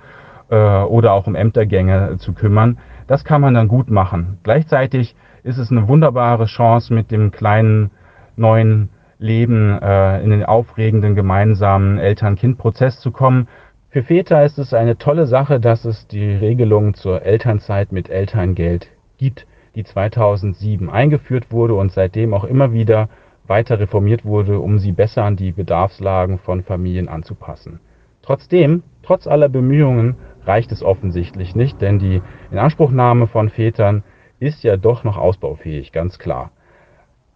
äh, 0.50 0.56
oder 0.56 1.14
auch 1.14 1.28
um 1.28 1.36
Ämtergänge 1.36 2.18
zu 2.18 2.34
kümmern. 2.34 2.78
Das 3.08 3.24
kann 3.24 3.42
man 3.42 3.54
dann 3.54 3.68
gut 3.68 3.90
machen. 3.90 4.38
Gleichzeitig 4.44 5.16
ist 5.44 5.58
es 5.58 5.72
eine 5.72 5.88
wunderbare 5.88 6.46
Chance, 6.46 6.94
mit 6.94 7.12
dem 7.12 7.32
kleinen 7.32 7.92
neuen 8.36 8.90
Leben 9.20 9.78
äh, 9.82 10.22
in 10.24 10.32
den 10.32 10.44
aufregenden 10.44 11.16
gemeinsamen 11.16 11.98
Eltern-Kind-Prozess 11.98 13.00
zu 13.00 13.12
kommen. 13.12 13.48
Für 13.90 14.04
Väter 14.04 14.44
ist 14.44 14.58
es 14.58 14.74
eine 14.74 14.98
tolle 14.98 15.28
Sache, 15.28 15.60
dass 15.60 15.86
es 15.86 16.08
die 16.08 16.32
Regelung 16.32 16.94
zur 16.94 17.22
Elternzeit 17.22 17.92
mit 17.92 18.10
Elterngeld 18.10 18.90
gibt, 19.18 19.46
die 19.76 19.84
2007 19.84 20.90
eingeführt 20.90 21.52
wurde 21.52 21.76
und 21.76 21.92
seitdem 21.92 22.34
auch 22.34 22.44
immer 22.44 22.74
wieder 22.74 23.10
weiter 23.46 23.80
reformiert 23.80 24.26
wurde, 24.26 24.60
um 24.60 24.80
sie 24.80 24.92
besser 24.92 25.24
an 25.24 25.36
die 25.36 25.52
Bedarfslagen 25.52 26.40
von 26.40 26.64
Familien 26.64 27.10
anzupassen. 27.10 27.80
Trotzdem, 28.22 28.84
trotz 29.04 29.28
aller 29.28 29.50
Bemühungen, 29.50 30.16
reicht 30.46 30.72
es 30.72 30.84
offensichtlich 30.84 31.56
nicht, 31.56 31.82
denn 31.82 32.00
die 32.00 32.22
Inanspruchnahme 32.52 33.28
von 33.28 33.50
Vätern 33.50 34.04
ist 34.44 34.64
ja 34.64 34.78
doch 34.78 35.04
noch 35.04 35.18
ausbaufähig, 35.18 35.92
ganz 35.92 36.20
klar. 36.20 36.52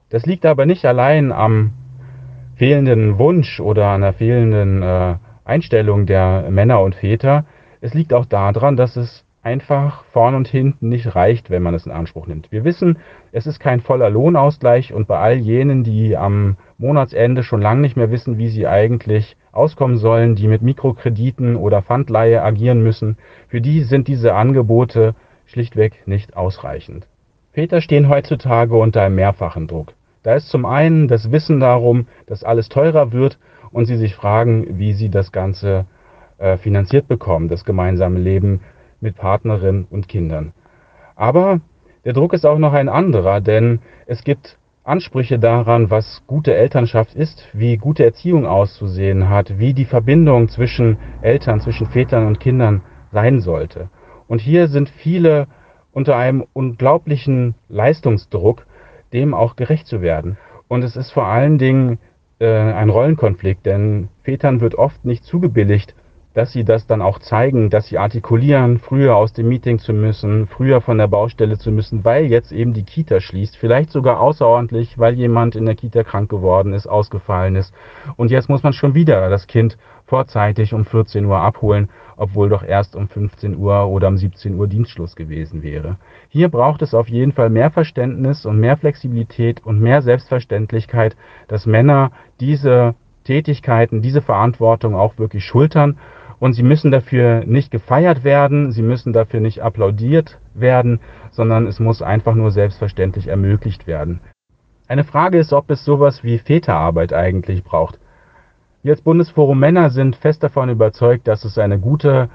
Das 0.10 0.26
liegt 0.26 0.46
aber 0.46 0.66
nicht 0.66 0.86
allein 0.86 1.32
am 1.32 1.74
fehlenden 2.56 3.20
Wunsch 3.20 3.60
oder 3.60 3.88
an 3.88 4.02
der 4.02 4.14
fehlenden 4.14 4.82
äh, 4.82 5.16
Einstellung 5.46 6.06
der 6.06 6.50
Männer 6.50 6.82
und 6.82 6.96
Väter. 6.96 7.46
Es 7.82 7.94
liegt 7.94 8.14
auch 8.14 8.26
daran, 8.26 8.76
dass 8.76 8.96
es 8.96 9.26
einfach 9.44 10.04
vorn 10.12 10.36
und 10.36 10.48
hinten 10.48 10.90
nicht 10.90 11.16
reicht, 11.16 11.50
wenn 11.50 11.64
man 11.64 11.74
es 11.74 11.86
in 11.86 11.92
Anspruch 11.92 12.28
nimmt. 12.28 12.52
Wir 12.52 12.66
wissen, 12.66 12.98
es 13.32 13.48
ist 13.48 13.60
kein 13.60 13.80
voller 13.80 14.10
Lohnausgleich 14.10 14.94
und 14.94 15.08
bei 15.08 15.18
all 15.20 15.36
jenen, 15.36 15.86
die 15.86 16.18
am 16.18 16.58
Monatsende 16.78 17.44
schon 17.44 17.62
lange 17.62 17.82
nicht 17.82 17.96
mehr 17.96 18.12
wissen, 18.12 18.38
wie 18.38 18.50
sie 18.50 18.68
eigentlich 18.68 19.38
auskommen 19.54 19.98
sollen, 19.98 20.36
die 20.36 20.48
mit 20.48 20.62
Mikrokrediten 20.62 21.56
oder 21.56 21.82
Pfandleihe 21.82 22.44
agieren 22.44 22.84
müssen, 22.84 23.18
für 23.48 23.62
die 23.62 23.84
sind 23.84 24.08
diese 24.10 24.36
Angebote 24.36 25.16
schlichtweg 25.48 26.08
nicht 26.08 26.38
ausreichend. 26.38 27.08
Väter 27.54 27.82
stehen 27.82 28.08
heutzutage 28.08 28.78
unter 28.78 29.02
einem 29.02 29.16
mehrfachen 29.16 29.68
Druck. 29.68 29.94
Da 30.22 30.36
ist 30.36 30.50
zum 30.50 30.66
einen 30.66 31.08
das 31.08 31.32
Wissen 31.32 31.60
darum, 31.60 32.08
dass 32.28 32.44
alles 32.44 32.70
teurer 32.70 33.12
wird 33.12 33.40
und 33.72 33.86
sie 33.86 33.98
sich 33.98 34.14
fragen, 34.16 34.78
wie 34.78 34.94
sie 34.94 35.10
das 35.10 35.32
Ganze 35.32 35.86
äh, 36.38 36.58
finanziert 36.58 37.08
bekommen, 37.08 37.48
das 37.48 37.66
gemeinsame 37.66 38.20
Leben 38.20 38.62
mit 39.00 39.16
Partnerin 39.16 39.88
und 39.90 40.08
Kindern. 40.08 40.54
Aber 41.16 41.62
der 42.06 42.14
Druck 42.14 42.34
ist 42.34 42.46
auch 42.46 42.60
noch 42.60 42.74
ein 42.74 42.90
anderer, 42.90 43.42
denn 43.42 43.80
es 44.06 44.24
gibt 44.24 44.58
Ansprüche 44.84 45.40
daran, 45.40 45.90
was 45.90 46.24
gute 46.28 46.54
Elternschaft 46.56 47.14
ist, 47.14 47.46
wie 47.52 47.76
gute 47.78 48.06
Erziehung 48.06 48.46
auszusehen 48.46 49.30
hat, 49.30 49.60
wie 49.60 49.74
die 49.74 49.86
Verbindung 49.86 50.48
zwischen 50.48 50.98
Eltern, 51.22 51.60
zwischen 51.60 51.88
Vätern 51.88 52.26
und 52.26 52.40
Kindern 52.40 52.82
sein 53.12 53.42
sollte. 53.42 53.90
Und 54.28 54.40
hier 54.40 54.68
sind 54.68 54.90
viele 54.90 55.48
unter 55.92 56.16
einem 56.16 56.46
unglaublichen 56.54 57.56
Leistungsdruck, 57.70 58.66
dem 59.14 59.34
auch 59.34 59.56
gerecht 59.56 59.88
zu 59.88 60.02
werden. 60.02 60.38
Und 60.68 60.84
es 60.84 60.96
ist 60.96 61.12
vor 61.12 61.26
allen 61.26 61.58
Dingen 61.58 62.00
äh, 62.40 62.48
ein 62.48 62.90
Rollenkonflikt, 62.90 63.66
denn 63.66 64.10
Vätern 64.24 64.62
wird 64.62 64.76
oft 64.76 65.06
nicht 65.06 65.24
zugebilligt, 65.24 65.96
dass 66.38 66.52
sie 66.52 66.64
das 66.64 66.86
dann 66.86 67.02
auch 67.02 67.18
zeigen, 67.18 67.72
dass 67.72 67.88
sie 67.88 67.98
artikulieren, 67.98 68.78
früher 68.78 69.16
aus 69.16 69.34
dem 69.34 69.50
Meeting 69.50 69.80
zu 69.80 69.92
müssen, 69.92 70.46
früher 70.46 70.82
von 70.82 71.00
der 71.00 71.08
Baustelle 71.08 71.58
zu 71.58 71.72
müssen, 71.72 72.06
weil 72.06 72.26
jetzt 72.26 72.52
eben 72.52 72.74
die 72.74 72.84
Kita 72.84 73.20
schließt, 73.20 73.58
vielleicht 73.58 73.90
sogar 73.90 74.20
außerordentlich, 74.20 75.00
weil 75.00 75.16
jemand 75.16 75.56
in 75.56 75.66
der 75.66 75.74
Kita 75.74 76.04
krank 76.04 76.30
geworden 76.30 76.74
ist, 76.74 76.86
ausgefallen 76.86 77.56
ist. 77.56 77.74
Und 78.18 78.30
jetzt 78.30 78.50
muss 78.50 78.62
man 78.62 78.74
schon 78.74 78.94
wieder 78.94 79.32
das 79.32 79.48
Kind 79.48 79.80
vorzeitig 80.06 80.76
um 80.76 80.86
14 80.86 81.26
Uhr 81.26 81.40
abholen, 81.40 81.90
obwohl 82.18 82.50
doch 82.50 82.62
erst 82.62 82.96
um 82.96 83.08
15 83.08 83.58
Uhr 83.58 83.88
oder 83.88 84.08
um 84.08 84.18
17 84.18 84.60
Uhr 84.60 84.68
Dienstschluss 84.68 85.16
gewesen 85.16 85.64
wäre. 85.64 85.98
Hier 86.30 86.50
braucht 86.50 86.84
es 86.84 86.94
auf 86.94 87.10
jeden 87.10 87.32
Fall 87.32 87.50
mehr 87.50 87.72
Verständnis 87.72 88.46
und 88.46 88.60
mehr 88.60 88.78
Flexibilität 88.78 89.66
und 89.66 89.82
mehr 89.82 90.04
Selbstverständlichkeit, 90.04 91.18
dass 91.48 91.66
Männer 91.66 92.12
diese 92.40 92.94
Tätigkeiten, 93.24 94.04
diese 94.04 94.22
Verantwortung 94.22 94.96
auch 94.96 95.18
wirklich 95.18 95.44
schultern 95.44 95.98
und 96.40 96.54
sie 96.54 96.64
müssen 96.64 96.92
dafür 96.92 97.44
nicht 97.46 97.72
gefeiert 97.72 98.24
werden, 98.24 98.72
sie 98.72 98.82
müssen 98.82 99.14
dafür 99.14 99.40
nicht 99.40 99.62
applaudiert 99.62 100.40
werden, 100.54 101.00
sondern 101.32 101.68
es 101.68 101.80
muss 101.80 102.02
einfach 102.02 102.36
nur 102.36 102.52
selbstverständlich 102.52 103.28
ermöglicht 103.28 103.88
werden. 103.88 104.22
Eine 104.88 105.04
Frage 105.04 105.38
ist, 105.38 105.52
ob 105.52 105.70
es 105.70 105.84
sowas 105.84 106.24
wie 106.24 106.38
Väterarbeit 106.38 107.12
eigentlich 107.12 107.64
braucht. 107.64 108.00
Wir 108.84 108.94
als 108.94 109.02
Bundesforum 109.02 109.60
Männer 109.60 109.90
sind 109.90 110.16
fest 110.16 110.44
davon 110.44 110.70
überzeugt, 110.70 111.28
dass 111.28 111.44
es 111.44 111.58
eine 111.58 111.80
gute, 111.80 112.30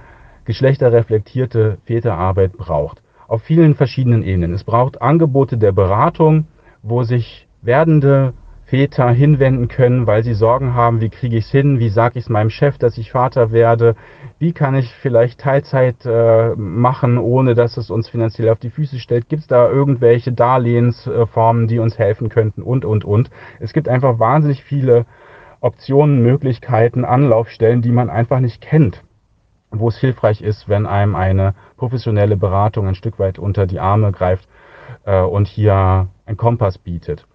geschlechterreflektierte 0.44 1.78
Väterarbeit 1.84 2.52
braucht. 2.52 3.00
Auf 3.26 3.42
vielen 3.42 3.74
verschiedenen 3.74 4.22
Ebenen. 4.22 4.52
Es 4.52 4.64
braucht 4.64 5.00
Angebote 5.00 5.56
der 5.56 5.72
Beratung, 5.72 6.46
wo 6.82 7.04
sich 7.04 7.46
werdende 7.62 8.34
Väter 8.72 9.10
hinwenden 9.10 9.68
können, 9.68 10.06
weil 10.06 10.24
sie 10.24 10.32
Sorgen 10.32 10.72
haben, 10.72 11.02
wie 11.02 11.10
kriege 11.10 11.36
ich 11.36 11.44
es 11.44 11.50
hin, 11.50 11.78
wie 11.78 11.90
sage 11.90 12.18
ich 12.18 12.24
es 12.24 12.30
meinem 12.30 12.48
Chef, 12.48 12.78
dass 12.78 12.96
ich 12.96 13.12
Vater 13.12 13.52
werde, 13.52 13.96
wie 14.38 14.54
kann 14.54 14.74
ich 14.74 14.90
vielleicht 14.94 15.40
Teilzeit 15.40 16.06
äh, 16.06 16.54
machen, 16.56 17.18
ohne 17.18 17.54
dass 17.54 17.76
es 17.76 17.90
uns 17.90 18.08
finanziell 18.08 18.48
auf 18.48 18.58
die 18.60 18.70
Füße 18.70 18.98
stellt, 18.98 19.28
gibt 19.28 19.42
es 19.42 19.46
da 19.46 19.68
irgendwelche 19.68 20.32
Darlehensformen, 20.32 21.66
die 21.68 21.80
uns 21.80 21.98
helfen 21.98 22.30
könnten? 22.30 22.62
Und, 22.62 22.86
und, 22.86 23.04
und. 23.04 23.28
Es 23.60 23.74
gibt 23.74 23.90
einfach 23.90 24.18
wahnsinnig 24.18 24.64
viele 24.64 25.04
Optionen, 25.60 26.22
Möglichkeiten, 26.22 27.04
Anlaufstellen, 27.04 27.82
die 27.82 27.92
man 27.92 28.08
einfach 28.08 28.40
nicht 28.40 28.62
kennt 28.62 29.04
wo 29.74 29.88
es 29.88 29.96
hilfreich 29.96 30.42
ist, 30.42 30.68
wenn 30.68 30.84
einem 30.84 31.14
eine 31.14 31.54
professionelle 31.78 32.36
Beratung 32.36 32.88
ein 32.88 32.94
Stück 32.94 33.18
weit 33.18 33.38
unter 33.38 33.66
die 33.66 33.80
Arme 33.80 34.12
greift 34.12 34.46
äh, 35.06 35.22
und 35.22 35.48
hier 35.48 36.08
ein 36.26 36.36
Kompass 36.36 36.76
bietet 36.76 37.26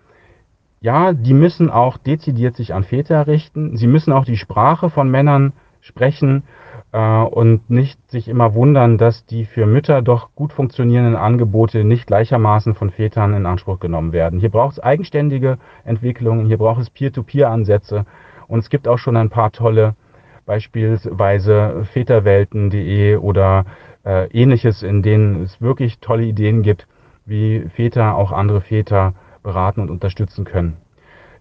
ja, 0.79 1.13
die 1.13 1.33
müssen 1.33 1.69
auch 1.69 1.97
dezidiert 1.97 2.55
sich 2.55 2.73
an 2.73 2.83
Väter 2.83 3.27
richten. 3.27 3.77
Sie 3.77 3.87
müssen 3.87 4.13
auch 4.13 4.25
die 4.25 4.37
Sprache 4.37 4.89
von 4.89 5.09
Männern 5.09 5.53
sprechen 5.81 6.43
äh, 6.91 7.21
und 7.23 7.69
nicht 7.69 7.99
sich 8.11 8.27
immer 8.27 8.53
wundern, 8.53 8.97
dass 8.97 9.25
die 9.25 9.45
für 9.45 9.65
Mütter 9.65 10.01
doch 10.01 10.29
gut 10.35 10.53
funktionierenden 10.53 11.15
Angebote 11.15 11.83
nicht 11.83 12.07
gleichermaßen 12.07 12.75
von 12.75 12.91
Vätern 12.91 13.33
in 13.33 13.45
Anspruch 13.45 13.79
genommen 13.79 14.11
werden. 14.11 14.39
Hier 14.39 14.49
braucht 14.49 14.73
es 14.73 14.79
eigenständige 14.79 15.57
Entwicklungen, 15.83 16.45
hier 16.45 16.57
braucht 16.57 16.81
es 16.81 16.89
Peer-to-Peer-Ansätze 16.89 18.05
und 18.47 18.59
es 18.59 18.69
gibt 18.69 18.87
auch 18.87 18.97
schon 18.97 19.17
ein 19.17 19.29
paar 19.29 19.51
tolle, 19.51 19.95
beispielsweise 20.45 21.85
Väterwelten.de 21.91 23.17
oder 23.17 23.65
äh, 24.05 24.27
ähnliches, 24.31 24.83
in 24.83 25.01
denen 25.01 25.43
es 25.43 25.59
wirklich 25.59 25.99
tolle 25.99 26.23
Ideen 26.23 26.61
gibt, 26.61 26.87
wie 27.25 27.67
Väter 27.75 28.15
auch 28.15 28.31
andere 28.31 28.61
Väter 28.61 29.13
beraten 29.47 29.79
und 29.79 29.89
unterstützen 29.89 30.43
können. 30.43 30.75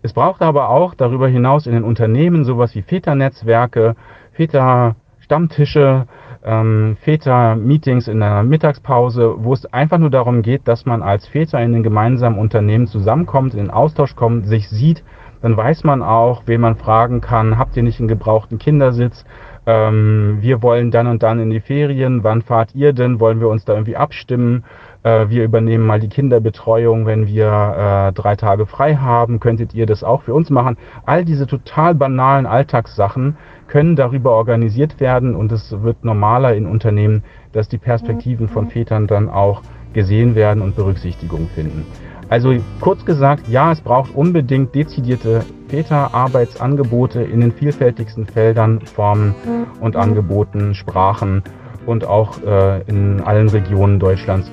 Es 0.00 0.12
braucht 0.12 0.40
aber 0.40 0.68
auch 0.68 0.94
darüber 0.94 1.26
hinaus 1.26 1.66
in 1.66 1.72
den 1.72 1.82
Unternehmen 1.82 2.44
sowas 2.44 2.74
wie 2.76 2.82
Väternetzwerke, 2.82 3.96
Väter-Stammtische, 4.32 6.07
ähm, 6.44 6.96
Väter-Meetings 7.00 8.07
in 8.07 8.22
einer 8.22 8.44
Mittagspause, 8.44 9.34
wo 9.38 9.52
es 9.52 9.66
einfach 9.72 9.98
nur 9.98 10.11
darum 10.11 10.42
geht, 10.42 10.68
dass 10.68 10.86
man 10.86 11.02
als 11.02 11.26
Väter 11.26 11.61
in 11.61 11.72
den 11.72 11.82
gemeinsamen 11.82 12.38
Unternehmen 12.38 12.86
zusammenkommt, 12.86 13.54
in 13.54 13.59
den 13.59 13.70
Austausch 13.70 14.14
kommt, 14.14 14.46
sich 14.46 14.68
sieht, 14.68 15.02
dann 15.42 15.57
weiß 15.57 15.82
man 15.82 16.02
auch, 16.02 16.42
wen 16.46 16.61
man 16.61 16.76
fragen 16.76 17.20
kann, 17.20 17.59
habt 17.59 17.76
ihr 17.76 17.82
nicht 17.82 17.98
einen 17.98 18.09
gebrauchten 18.09 18.59
Kindersitz? 18.59 19.24
Ähm, 19.66 20.38
wir 20.40 20.62
wollen 20.62 20.92
dann 20.92 21.09
und 21.09 21.24
dann 21.24 21.40
in 21.40 21.50
die 21.50 21.61
Ferien, 21.61 22.22
wann 22.22 22.42
fahrt 22.42 22.74
ihr 22.74 22.92
denn? 22.92 23.18
Wollen 23.18 23.40
wir 23.40 23.48
uns 23.48 23.64
da 23.64 23.74
irgendwie 23.74 23.96
abstimmen? 23.96 24.64
Äh, 25.07 25.30
wir 25.30 25.44
übernehmen 25.44 25.86
mal 25.86 26.00
die 26.00 26.09
Kinderbetreuung, 26.09 27.07
wenn 27.07 27.28
wir 27.28 27.46
äh, 27.46 28.12
drei 28.12 28.34
Tage 28.34 28.66
frei 28.66 28.96
haben, 28.96 29.38
könntet 29.38 29.72
ihr 29.72 29.86
das 29.86 30.02
auch 30.02 30.22
für 30.22 30.34
uns 30.34 30.50
machen. 30.50 30.76
All 31.04 31.24
diese 31.24 31.46
total 31.46 31.94
banalen 31.94 32.44
Alltagssachen 32.44 33.36
können 33.68 33.94
darüber 33.94 34.32
organisiert 34.32 34.98
werden 34.98 35.36
und 35.36 35.52
es 35.52 35.80
wird 35.80 36.04
normaler 36.04 36.57
in 36.57 36.66
Unternehmen, 36.66 37.22
dass 37.52 37.68
die 37.68 37.78
Perspektiven 37.78 38.48
von 38.48 38.68
Vätern 38.68 39.07
dann 39.07 39.28
auch 39.28 39.62
gesehen 39.92 40.34
werden 40.34 40.61
und 40.61 40.74
Berücksichtigung 40.74 41.48
finden. 41.54 41.86
Also 42.28 42.57
kurz 42.80 43.04
gesagt, 43.04 43.46
ja, 43.46 43.70
es 43.70 43.80
braucht 43.80 44.12
unbedingt 44.12 44.74
dezidierte 44.74 45.44
Väterarbeitsangebote 45.68 47.22
in 47.22 47.42
den 47.42 47.52
vielfältigsten 47.52 48.26
Feldern, 48.26 48.80
Formen 48.80 49.36
und 49.80 49.94
Angeboten, 49.94 50.74
Sprachen 50.74 51.44
und 51.86 52.04
auch 52.04 52.42
äh, 52.42 52.82
in 52.88 53.20
allen 53.20 53.48
Regionen 53.48 54.00
Deutschlands. 54.00 54.50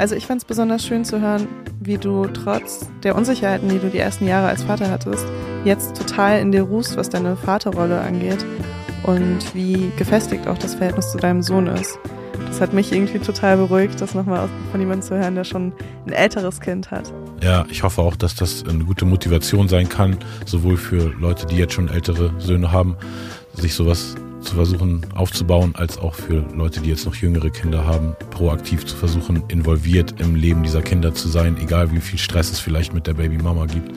Also 0.00 0.14
ich 0.14 0.26
fand 0.26 0.40
es 0.40 0.46
besonders 0.46 0.86
schön 0.86 1.04
zu 1.04 1.20
hören, 1.20 1.46
wie 1.78 1.98
du 1.98 2.24
trotz 2.24 2.88
der 3.02 3.14
Unsicherheiten, 3.16 3.68
die 3.68 3.78
du 3.78 3.90
die 3.90 3.98
ersten 3.98 4.26
Jahre 4.26 4.48
als 4.48 4.62
Vater 4.62 4.90
hattest, 4.90 5.26
jetzt 5.66 5.94
total 5.94 6.40
in 6.40 6.52
dir 6.52 6.62
ruhst, 6.62 6.96
was 6.96 7.10
deine 7.10 7.36
Vaterrolle 7.36 8.00
angeht 8.00 8.42
und 9.02 9.54
wie 9.54 9.92
gefestigt 9.98 10.48
auch 10.48 10.56
das 10.56 10.74
Verhältnis 10.74 11.12
zu 11.12 11.18
deinem 11.18 11.42
Sohn 11.42 11.66
ist. 11.66 11.98
Das 12.46 12.62
hat 12.62 12.72
mich 12.72 12.90
irgendwie 12.90 13.18
total 13.18 13.58
beruhigt, 13.58 14.00
das 14.00 14.14
nochmal 14.14 14.48
von 14.70 14.80
jemandem 14.80 15.06
zu 15.06 15.18
hören, 15.18 15.34
der 15.34 15.44
schon 15.44 15.74
ein 16.06 16.12
älteres 16.12 16.62
Kind 16.62 16.90
hat. 16.90 17.12
Ja, 17.42 17.66
ich 17.68 17.82
hoffe 17.82 18.00
auch, 18.00 18.16
dass 18.16 18.34
das 18.34 18.64
eine 18.66 18.84
gute 18.84 19.04
Motivation 19.04 19.68
sein 19.68 19.90
kann, 19.90 20.16
sowohl 20.46 20.78
für 20.78 21.12
Leute, 21.20 21.44
die 21.44 21.56
jetzt 21.56 21.74
schon 21.74 21.88
ältere 21.88 22.32
Söhne 22.38 22.72
haben, 22.72 22.96
sich 23.52 23.74
sowas 23.74 24.14
zu 24.40 24.54
versuchen 24.54 25.06
aufzubauen, 25.14 25.74
als 25.74 25.98
auch 25.98 26.14
für 26.14 26.44
Leute, 26.54 26.80
die 26.80 26.90
jetzt 26.90 27.06
noch 27.06 27.14
jüngere 27.14 27.50
Kinder 27.50 27.84
haben, 27.84 28.16
proaktiv 28.30 28.86
zu 28.86 28.96
versuchen, 28.96 29.42
involviert 29.48 30.20
im 30.20 30.34
Leben 30.34 30.62
dieser 30.62 30.82
Kinder 30.82 31.14
zu 31.14 31.28
sein, 31.28 31.56
egal 31.60 31.92
wie 31.92 32.00
viel 32.00 32.18
Stress 32.18 32.50
es 32.50 32.60
vielleicht 32.60 32.94
mit 32.94 33.06
der 33.06 33.14
Babymama 33.14 33.66
gibt. 33.66 33.92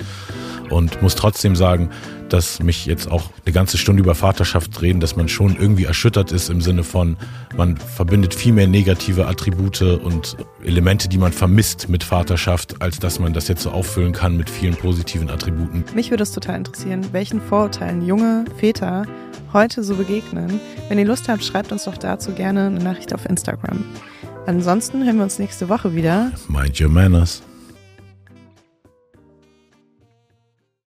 Und 0.70 1.02
muss 1.02 1.16
trotzdem 1.16 1.56
sagen, 1.56 1.90
dass 2.30 2.60
mich 2.60 2.88
jetzt 2.88 3.12
auch 3.12 3.30
eine 3.46 3.54
ganze 3.54 3.78
Stunde 3.78 4.02
über 4.02 4.16
Vaterschaft 4.16 4.82
reden, 4.82 5.00
dass 5.00 5.16
man 5.16 5.30
schon 5.30 5.56
irgendwie 5.56 5.84
erschüttert 5.84 6.32
ist 6.32 6.50
im 6.50 6.62
Sinne 6.62 6.84
von, 6.84 7.16
man 7.56 7.78
verbindet 7.78 8.34
viel 8.34 8.54
mehr 8.54 8.68
negative 8.68 9.28
Attribute 9.28 9.82
und 9.84 10.38
Elemente, 10.64 11.10
die 11.10 11.20
man 11.20 11.32
vermisst 11.32 11.90
mit 11.90 12.04
Vaterschaft, 12.04 12.82
als 12.82 12.98
dass 12.98 13.20
man 13.20 13.34
das 13.34 13.50
jetzt 13.50 13.62
so 13.62 13.70
auffüllen 13.70 14.14
kann 14.14 14.36
mit 14.36 14.50
vielen 14.50 14.76
positiven 14.76 15.30
Attributen. 15.30 15.84
Mich 15.94 16.10
würde 16.10 16.24
es 16.24 16.32
total 16.32 16.58
interessieren, 16.58 17.06
welchen 17.12 17.40
Vorurteilen 17.40 18.04
junge 18.04 18.46
Väter 18.58 19.06
heute 19.54 19.84
so 19.84 19.96
begegnen. 19.96 20.60
Wenn 20.90 21.00
ihr 21.00 21.06
Lust 21.06 21.30
habt, 21.30 21.44
schreibt 21.44 21.72
uns 21.72 21.86
doch 21.86 21.98
dazu 21.98 22.32
gerne 22.32 22.68
eine 22.68 22.84
Nachricht 22.84 23.14
auf 23.14 23.26
Instagram. 23.26 23.86
Ansonsten 24.46 25.06
hören 25.06 25.18
wir 25.18 25.24
uns 25.24 25.40
nächste 25.40 25.70
Woche 25.70 25.96
wieder. 25.96 26.32
Mind 26.50 26.82
your 26.82 26.90
manners. 26.90 27.42